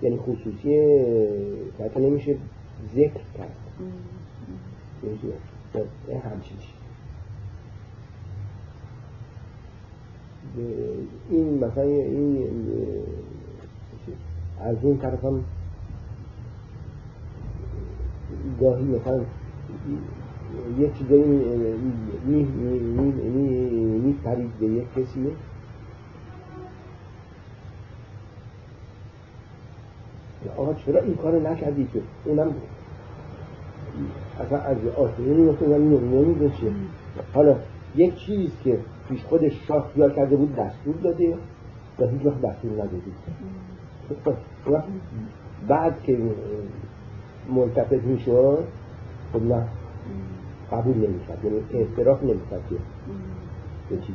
یعنی 0.02 0.16
خصوصی 0.16 0.58
که 0.62 1.84
حتی 1.84 2.00
نمیشه 2.00 2.36
ذکر 2.94 3.20
کرد. 3.38 3.56
این 6.08 6.20
همچین 6.20 6.56
این 11.30 11.64
مثلا 11.64 11.82
این 11.82 12.48
از 14.60 14.76
این 14.82 14.98
طرف 14.98 15.24
هم 15.24 15.44
گاهی 18.60 18.84
مثلا 18.84 19.20
یه 20.78 20.90
چیزایی 20.98 21.24
میپرید 23.98 24.50
به 24.60 24.66
یک 24.66 24.84
کسی. 24.94 25.26
آقا 30.56 30.74
چرا 30.74 31.00
این 31.00 31.14
کارو 31.14 31.40
نکردی 31.52 31.88
که؟ 31.92 32.00
اونم 32.24 32.54
اصلا 34.40 34.58
از 34.58 34.76
آسمونی 34.96 35.42
مثلا 35.42 35.78
نمی‌دونه 35.78 36.52
حالا 37.34 37.56
یک 37.96 38.16
چیز 38.16 38.50
که 38.64 38.78
پیش 39.08 39.24
خودش 39.24 39.52
شاه 39.68 39.90
خیال 39.94 40.12
کرده 40.14 40.36
بود 40.36 40.56
دستور 40.56 40.94
داده 40.94 41.36
و 41.98 42.06
هیچ 42.06 42.26
وقت 42.26 42.40
دستور 42.40 42.72
نداده 42.72 43.02
بعد 45.68 46.02
که 46.02 46.18
ملتفت 47.48 47.92
می‌شد 47.92 48.64
خب 49.32 49.42
نه 49.42 49.68
قبول 50.72 50.96
نمی‌شد 50.96 51.44
یعنی 51.44 51.60
اعتراف 51.72 52.22
نمی‌شد 52.22 52.62
که 52.70 52.76
به 53.90 53.96
چیزی 53.96 54.14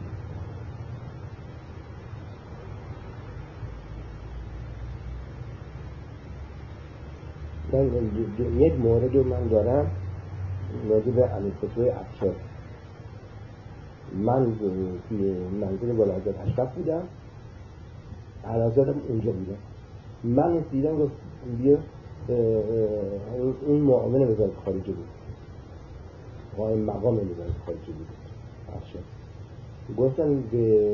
من 7.73 8.59
یک 8.59 8.73
مورد 8.79 9.15
رو 9.15 9.23
من 9.23 9.47
دارم 9.47 9.91
راجع 10.89 11.11
به 11.11 11.35
امیرخسرو 11.35 11.91
افشار 11.99 12.35
من 14.13 14.55
توی 15.09 15.35
منزل 15.61 16.11
حضرت 16.11 16.39
اشرف 16.47 16.75
بودم. 16.75 17.01
علازادم 18.45 18.95
اونجا 19.07 19.31
بودم. 19.31 19.57
من 20.23 20.63
دیدم 20.71 20.97
گفت 20.97 21.11
بیا 21.57 21.77
این 23.67 23.81
معاون 23.81 24.21
وزارت 24.21 24.51
خارجه 24.65 24.91
بود. 24.91 25.07
قائم 26.57 26.79
مقام 26.79 27.13
وزارت 27.13 27.51
خارجه 27.65 27.91
بود. 27.97 28.07
افشار 28.75 29.01
گفتن 29.97 30.43
به 30.51 30.89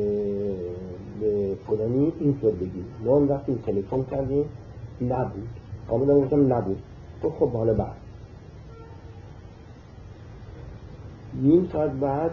به 1.22 1.58
فلانی 1.68 2.14
اینطور 2.20 2.52
بگید 2.52 2.86
ما 3.06 3.18
هم 3.18 3.30
رفتیم 3.30 3.56
تلفن 3.56 4.04
کردیم. 4.04 4.46
نبود. 5.02 5.50
آمدم 5.90 6.22
گفتم 6.22 6.54
نبود. 6.54 6.78
گفت 7.24 7.36
خب 7.36 7.50
حالا 7.50 7.74
بعد 7.74 7.96
نیم 11.34 11.70
ساعت 11.72 11.92
بعد 11.92 12.32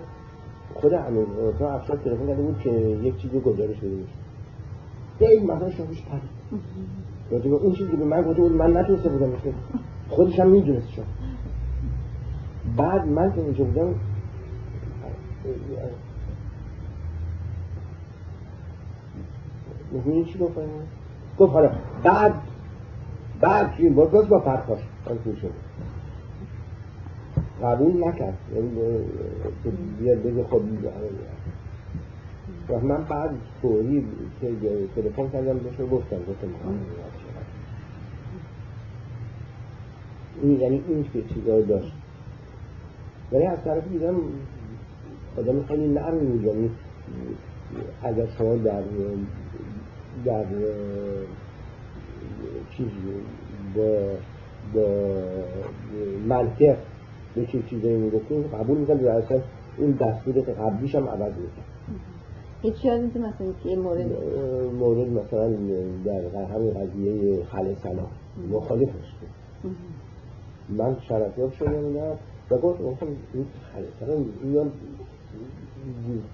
خود 0.75 0.95
امیر 0.95 1.27
تا 1.59 1.75
افشار 1.75 1.97
تلفن 1.97 2.27
کرده 2.27 2.43
بود 2.43 2.59
که 2.59 2.71
یک 2.71 3.17
چیزی 3.17 3.41
گزارش 3.41 3.77
بده 3.77 3.89
میشه 3.89 4.13
این 5.21 5.51
مثلا 5.51 5.71
شاهش 5.71 6.03
پرید 6.03 6.63
راجع 7.31 7.51
به 7.51 7.57
اون 7.57 7.73
چیزی 7.73 7.97
به 7.97 8.05
من 8.05 8.23
گفته 8.23 8.43
بود 8.43 8.53
من 8.53 8.77
نتونسته 8.77 9.09
بودم 9.09 9.33
خودش 10.09 10.41
هم 10.41 10.49
می‌دونست 10.49 10.89
شد 10.89 11.05
بعد 12.77 13.07
من 13.07 13.33
که 13.33 13.41
اونجا 13.41 13.65
بودم 13.65 13.95
می‌دونی 19.93 20.25
چی 20.25 20.39
گفت؟ 20.39 20.55
گفت 21.39 21.53
حالا 21.53 21.71
بعد 22.03 22.35
بعد 23.41 23.77
چی 23.77 23.89
بود 23.89 24.29
با 24.29 24.39
پرخاش 24.39 24.81
من 25.07 25.37
شد 25.37 25.53
قبول 27.63 28.05
نکرد. 28.09 28.39
بیاد 29.99 30.23
بگه 30.23 30.45
خب 30.45 30.63
و 32.69 32.81
من 32.81 33.05
بعد 33.05 33.31
فوری 33.63 34.07
تلفن 34.97 35.29
کردم 35.29 35.59
بهش 35.59 35.75
گفتم 35.91 36.17
گفتم 36.17 36.49
این 40.43 40.61
یعنی 40.61 40.83
این 40.89 41.05
که 41.13 41.23
چیزا 41.35 41.61
داشت. 41.61 41.93
ولی 43.33 43.47
از 43.47 43.65
طرف 43.65 43.89
دیدم 43.89 44.15
آدم 45.37 45.63
خیلی 45.63 45.89
نرمی 45.89 46.45
یعنی 46.47 46.71
اگر 48.03 48.27
شما 48.39 48.57
در 48.57 48.83
در 50.25 50.45
چیز 52.77 52.89
با 53.77 54.17
با 54.75 55.13
منطق 56.29 56.77
به 57.35 57.47
چه 57.47 57.63
چیزایی 57.71 57.97
می‌گفتیم 57.97 58.43
قبول 58.43 58.79
می‌کنم 58.79 58.97
در 58.97 59.09
اصلا 59.09 59.41
این 59.79 59.91
دستور 59.93 60.35
قبلیش 60.35 60.95
هم 60.95 61.09
عوض 61.09 61.33
می‌کنم 61.33 61.73
هیچ 62.63 62.85
یاد 62.85 63.01
مثلا 63.01 63.53
که 63.65 63.77
مورد 63.77 64.07
مورد 64.79 65.09
مثلا 65.09 65.49
در 66.05 66.45
همین 66.45 66.71
قضیه 66.71 67.45
خل 67.45 67.75
سلام 67.75 68.11
مخالفش 68.51 69.15
من 70.69 70.97
شرفیاب 71.09 71.53
شدم 71.53 71.93
نه 71.93 72.17
و 72.51 72.59
گفت 72.59 72.83
گفتم 72.83 73.07
این 73.35 73.47
خل 73.73 74.07
سلام 74.07 74.25
این 74.43 74.71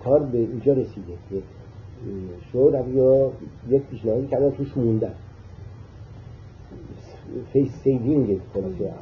کار 0.04 0.26
به 0.26 0.38
اینجا 0.38 0.72
رسیده 0.72 1.12
که 1.30 1.42
شد 2.52 2.84
یا 2.94 3.32
یک 3.68 3.82
پیشنهادی 3.82 4.26
کردن 4.26 4.50
توش 4.50 4.76
موندن. 4.76 5.14
فیس 7.52 7.72
سیوینگ 7.84 8.40
خلاصه. 8.54 8.92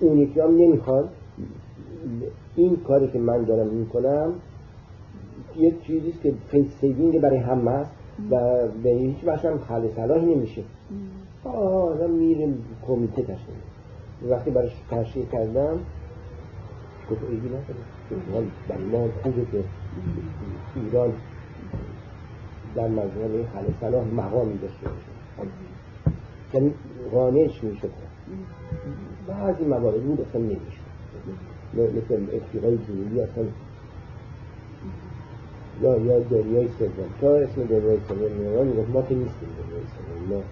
اون 0.00 0.18
یکی 0.18 0.40
هم 0.40 0.56
نمی‌خواد 0.56 1.10
این 2.56 2.76
کاری 2.76 3.08
که 3.08 3.18
من 3.18 3.44
دارم 3.44 3.66
می‌کنم 3.66 4.34
یک 5.56 5.82
چیزیست 5.82 6.22
که 6.22 6.34
فیس 6.48 6.66
سیوینگ 6.80 7.20
برای 7.20 7.38
همه 7.38 7.70
است 7.70 7.90
و 8.30 8.68
به 8.82 8.90
هیچ 8.90 9.16
وجه 9.26 9.50
هم 9.50 9.58
حل 9.68 9.88
صلاحی 9.96 10.34
نمیشه. 10.34 10.62
آدم 11.44 12.10
میره 12.10 12.54
کمیته 12.86 13.22
تشکیل. 13.22 13.54
وقتی 14.28 14.50
براش 14.50 14.72
تشکیل 14.90 15.26
کردم 15.26 15.78
گفت 17.10 17.22
ایدی 17.30 17.48
نکنه 17.48 18.46
برای 18.68 18.84
ما 18.84 19.08
خوبه 19.22 19.46
که 19.52 19.64
ایران 20.76 21.12
در 22.74 22.88
مجموعه 22.88 23.44
حل 23.54 23.64
صلاح 23.80 24.04
مقامی 24.04 24.58
داشته 24.58 24.88
باشه. 24.88 25.50
یعنی 26.54 26.74
قانعش 27.12 27.64
میشه 27.64 27.88
بعضی 29.28 29.64
موارد 29.64 30.02
بود 30.02 30.20
اصلا 30.20 30.40
نمیشه 30.40 30.82
مثل 31.74 32.26
افریقای 32.36 32.78
جنوبی 32.78 33.20
اصلا 33.20 33.44
یا 35.82 35.98
یا 35.98 36.18
دریای 36.18 36.68
سوم. 36.78 36.90
تا 37.20 37.36
اسم 37.36 37.64
دریای 37.64 37.98
سوم 38.08 38.32
میارن 38.32 38.66
می‌گفت 38.66 38.90
ما 38.90 39.02
که 39.02 39.14
نیستیم 39.14 39.48
دریای 39.58 39.84
سوم 39.86 40.36
ما 40.36 40.42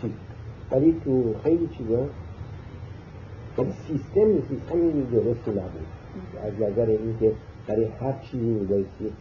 چیز 0.00 0.10
ولی 0.70 1.00
تو 1.04 1.34
خیلی 1.42 1.68
چیزا 1.78 2.08
ولی 3.58 3.70
سیستم 3.86 4.40
سیستم 4.48 5.00
درست 5.12 5.48
نبود. 5.48 5.86
از 6.42 6.52
نظر 6.54 6.86
اینکه 6.86 7.32
برای 7.66 7.84
هر 7.84 8.12
چیزی 8.12 8.44
میبایستی 8.44 9.12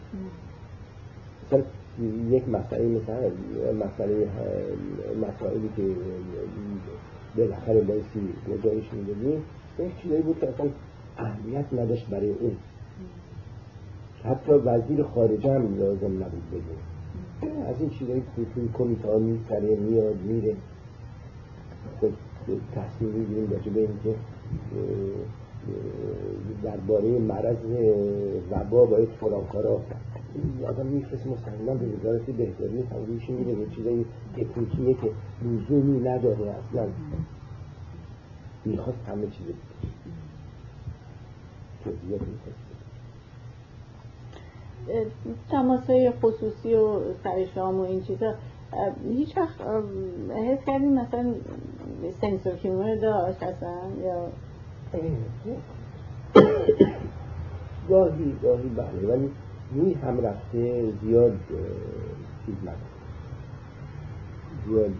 مثلا 1.47 1.63
یک 2.29 2.49
مسئله 2.49 2.87
مثلا 2.87 3.31
مسئله 3.85 4.27
مسائلی 5.21 5.69
که 5.75 5.83
بالاخره 7.37 7.81
بایستی 7.81 8.19
گزارش 8.49 8.93
می‌دادیم 8.93 9.43
یک 9.79 10.01
چیزایی 10.01 10.21
بود 10.21 10.39
که 10.39 10.49
اصلا 10.49 10.65
اهمیت 11.17 11.65
نداشت 11.73 12.09
برای 12.09 12.29
اون. 12.29 12.55
حتی 14.23 14.51
وزیر 14.51 15.03
خارجه 15.03 15.53
هم 15.53 15.79
لازم 15.79 16.23
نبود 16.23 16.43
بگه. 16.51 17.59
از 17.69 17.75
این 17.79 17.89
چیزایی 17.89 18.21
که 18.35 18.45
توی 18.53 18.69
کمیته 18.73 19.07
ها 19.07 19.17
میاد 19.75 20.21
میره. 20.21 20.55
خب 22.01 22.09
تصمیم 22.75 23.11
می‌گیریم 23.11 23.51
راجع 23.51 23.71
به 23.71 23.79
اینکه 23.79 24.15
درباره 26.63 27.19
مرض 27.19 27.57
وبا 28.51 28.85
باید 28.85 29.09
فلان 29.09 29.45
آدم 30.67 30.85
میفرست 30.85 31.27
مستقیما 31.27 31.73
به 31.73 31.85
وزارت 31.85 32.25
بهداری 32.25 32.83
تمویلش 32.83 33.29
میره 33.29 33.59
یه 33.59 33.69
چیزایی 33.75 34.05
تکنیکیه 34.37 34.93
که 34.93 35.11
لزومی 35.45 35.99
نداره 35.99 36.49
اصلا. 36.49 36.87
می‌خواست 38.65 38.99
همه 39.07 39.27
چیز 39.27 39.45
توضیحات 41.83 42.21
می‌خواست 42.21 42.63
تماس 45.49 45.89
های 45.89 46.11
خصوصی 46.11 46.73
و 46.73 46.99
سرشام 47.23 47.79
و 47.79 47.81
این 47.81 48.03
چیزا 48.03 48.33
هیچ 49.09 49.37
وقت 49.37 49.61
حس 50.29 50.65
کردیم 50.65 50.93
مثلا 50.93 51.33
سنسور 52.21 52.55
کیمور 52.55 52.95
داشت 52.95 53.43
اصلا 53.43 53.69
یا؟ 54.03 54.29
گاهی 57.89 58.35
گاهی 58.43 58.69
بله 58.69 59.07
ولی 59.07 59.31
روی 59.75 59.93
هم 59.93 60.19
رفته 60.25 60.83
زیاد 61.01 61.37
چیز 62.45 62.55
نداره 62.61 62.93
زیاد 64.67 64.91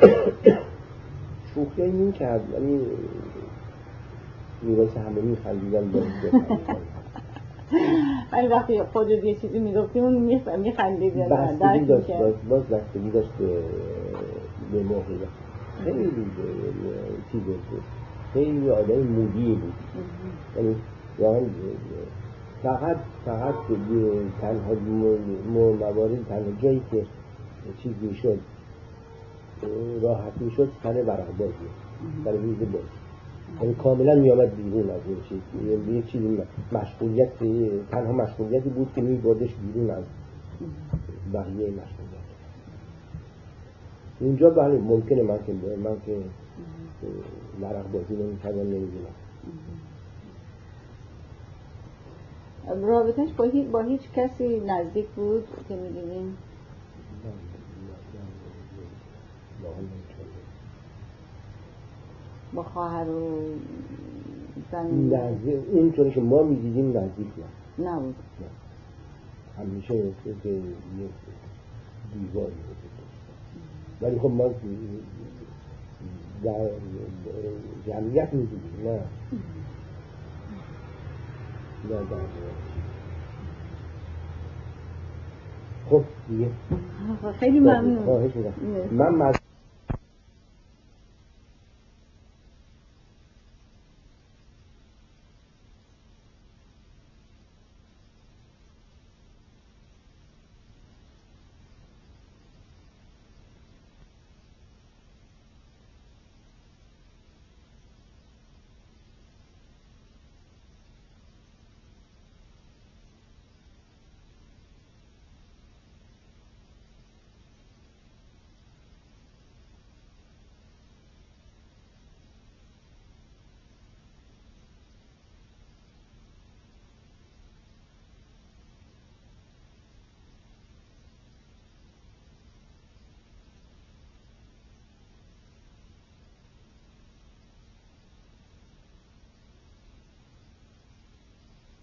شوخی 1.54 1.82
این 1.82 2.12
کرد 2.12 2.54
ولی 2.54 2.80
میراث 4.62 4.96
همه 4.96 5.20
میخندیدن 5.20 5.90
باز 5.90 6.02
ولی 8.32 8.48
وقتی 8.48 8.82
خودت 8.82 9.24
یه 9.24 9.34
چیزی 9.34 9.58
می‌گفتی 9.58 10.00
اون 10.00 10.18
میخندید 10.58 11.16
یا 11.16 11.28
بستگی 11.28 11.84
داشت 11.84 12.10
باز, 12.48 12.62
بستگی 12.62 13.10
داشت 13.10 13.30
به 14.72 14.82
موقعیت 14.82 15.28
خیلی 15.84 16.10
چیز 17.32 17.42
خیلی 18.32 18.70
آدم 18.70 18.98
مودی 18.98 19.54
بود. 19.54 19.74
یعنی 20.56 20.76
واقعا 21.18 21.40
فقط 22.64 22.96
فقط 23.24 23.54
تنها 24.40 24.74
موارد 25.80 26.24
تنها 26.28 26.52
جایی 26.62 26.82
که 26.90 27.06
چیز 27.82 27.92
می‌شد 28.02 28.38
راحت 30.02 30.32
می‌شد 30.40 30.68
سر 30.82 31.04
ورق 31.06 31.36
بازی 31.38 31.52
سر 32.24 32.32
میز 32.32 32.58
بازی 32.58 32.84
یعنی 33.60 33.74
کاملا 33.74 34.14
میامد 34.14 34.56
بیرون 34.56 34.90
از 34.90 35.00
این 35.06 35.16
چیز. 35.28 35.40
یه 35.88 36.02
چیزی 36.02 36.38
مشغولیت 36.72 37.30
تنها 37.90 38.12
مشغولیتی 38.12 38.68
بود 38.68 38.88
که 38.94 39.02
میبردش 39.02 39.50
بیرون 39.54 39.90
از 39.90 40.04
بقیه 41.34 41.70
مشغولیت 41.70 42.24
اونجا 44.20 44.50
بله 44.50 44.78
ممکنه 44.78 45.22
من 45.22 45.38
که 45.46 45.52
من 45.84 45.96
که 46.06 46.18
ورق 47.60 47.92
بازی 47.92 48.14
نمی‌کردم 48.14 48.60
نمی‌دونم. 48.60 49.23
رابطش 52.68 53.32
با 53.36 53.44
هیچ, 53.44 53.66
با 53.66 53.82
هیچ 53.82 54.00
کسی 54.14 54.60
نزدیک 54.60 55.06
بود 55.06 55.44
که 55.68 55.76
می‌دونیم. 55.76 56.36
با 62.54 62.62
خواهر 62.62 63.08
و 63.10 63.40
زن. 64.72 64.86
نزدیک 64.86 65.54
اینطوری 65.72 66.10
که 66.10 66.20
ما 66.20 66.42
می‌دیدیم 66.42 66.96
نزدیک 66.96 67.26
نه. 67.78 67.90
نبود. 67.90 68.14
همیشه 69.58 70.02
که 70.24 70.50
یه 70.50 71.08
دیواری 72.12 72.54
ولی 74.02 74.18
خب 74.18 74.30
ما 74.30 74.50
در 76.44 76.70
جمعیت 77.86 78.32
می‌دیدیم 78.32 78.88
نه. 78.88 79.00
خب 85.90 86.02
دیگه. 86.28 86.48
خیلی 87.40 87.60
ممنون. 87.60 88.22
من 88.90 89.34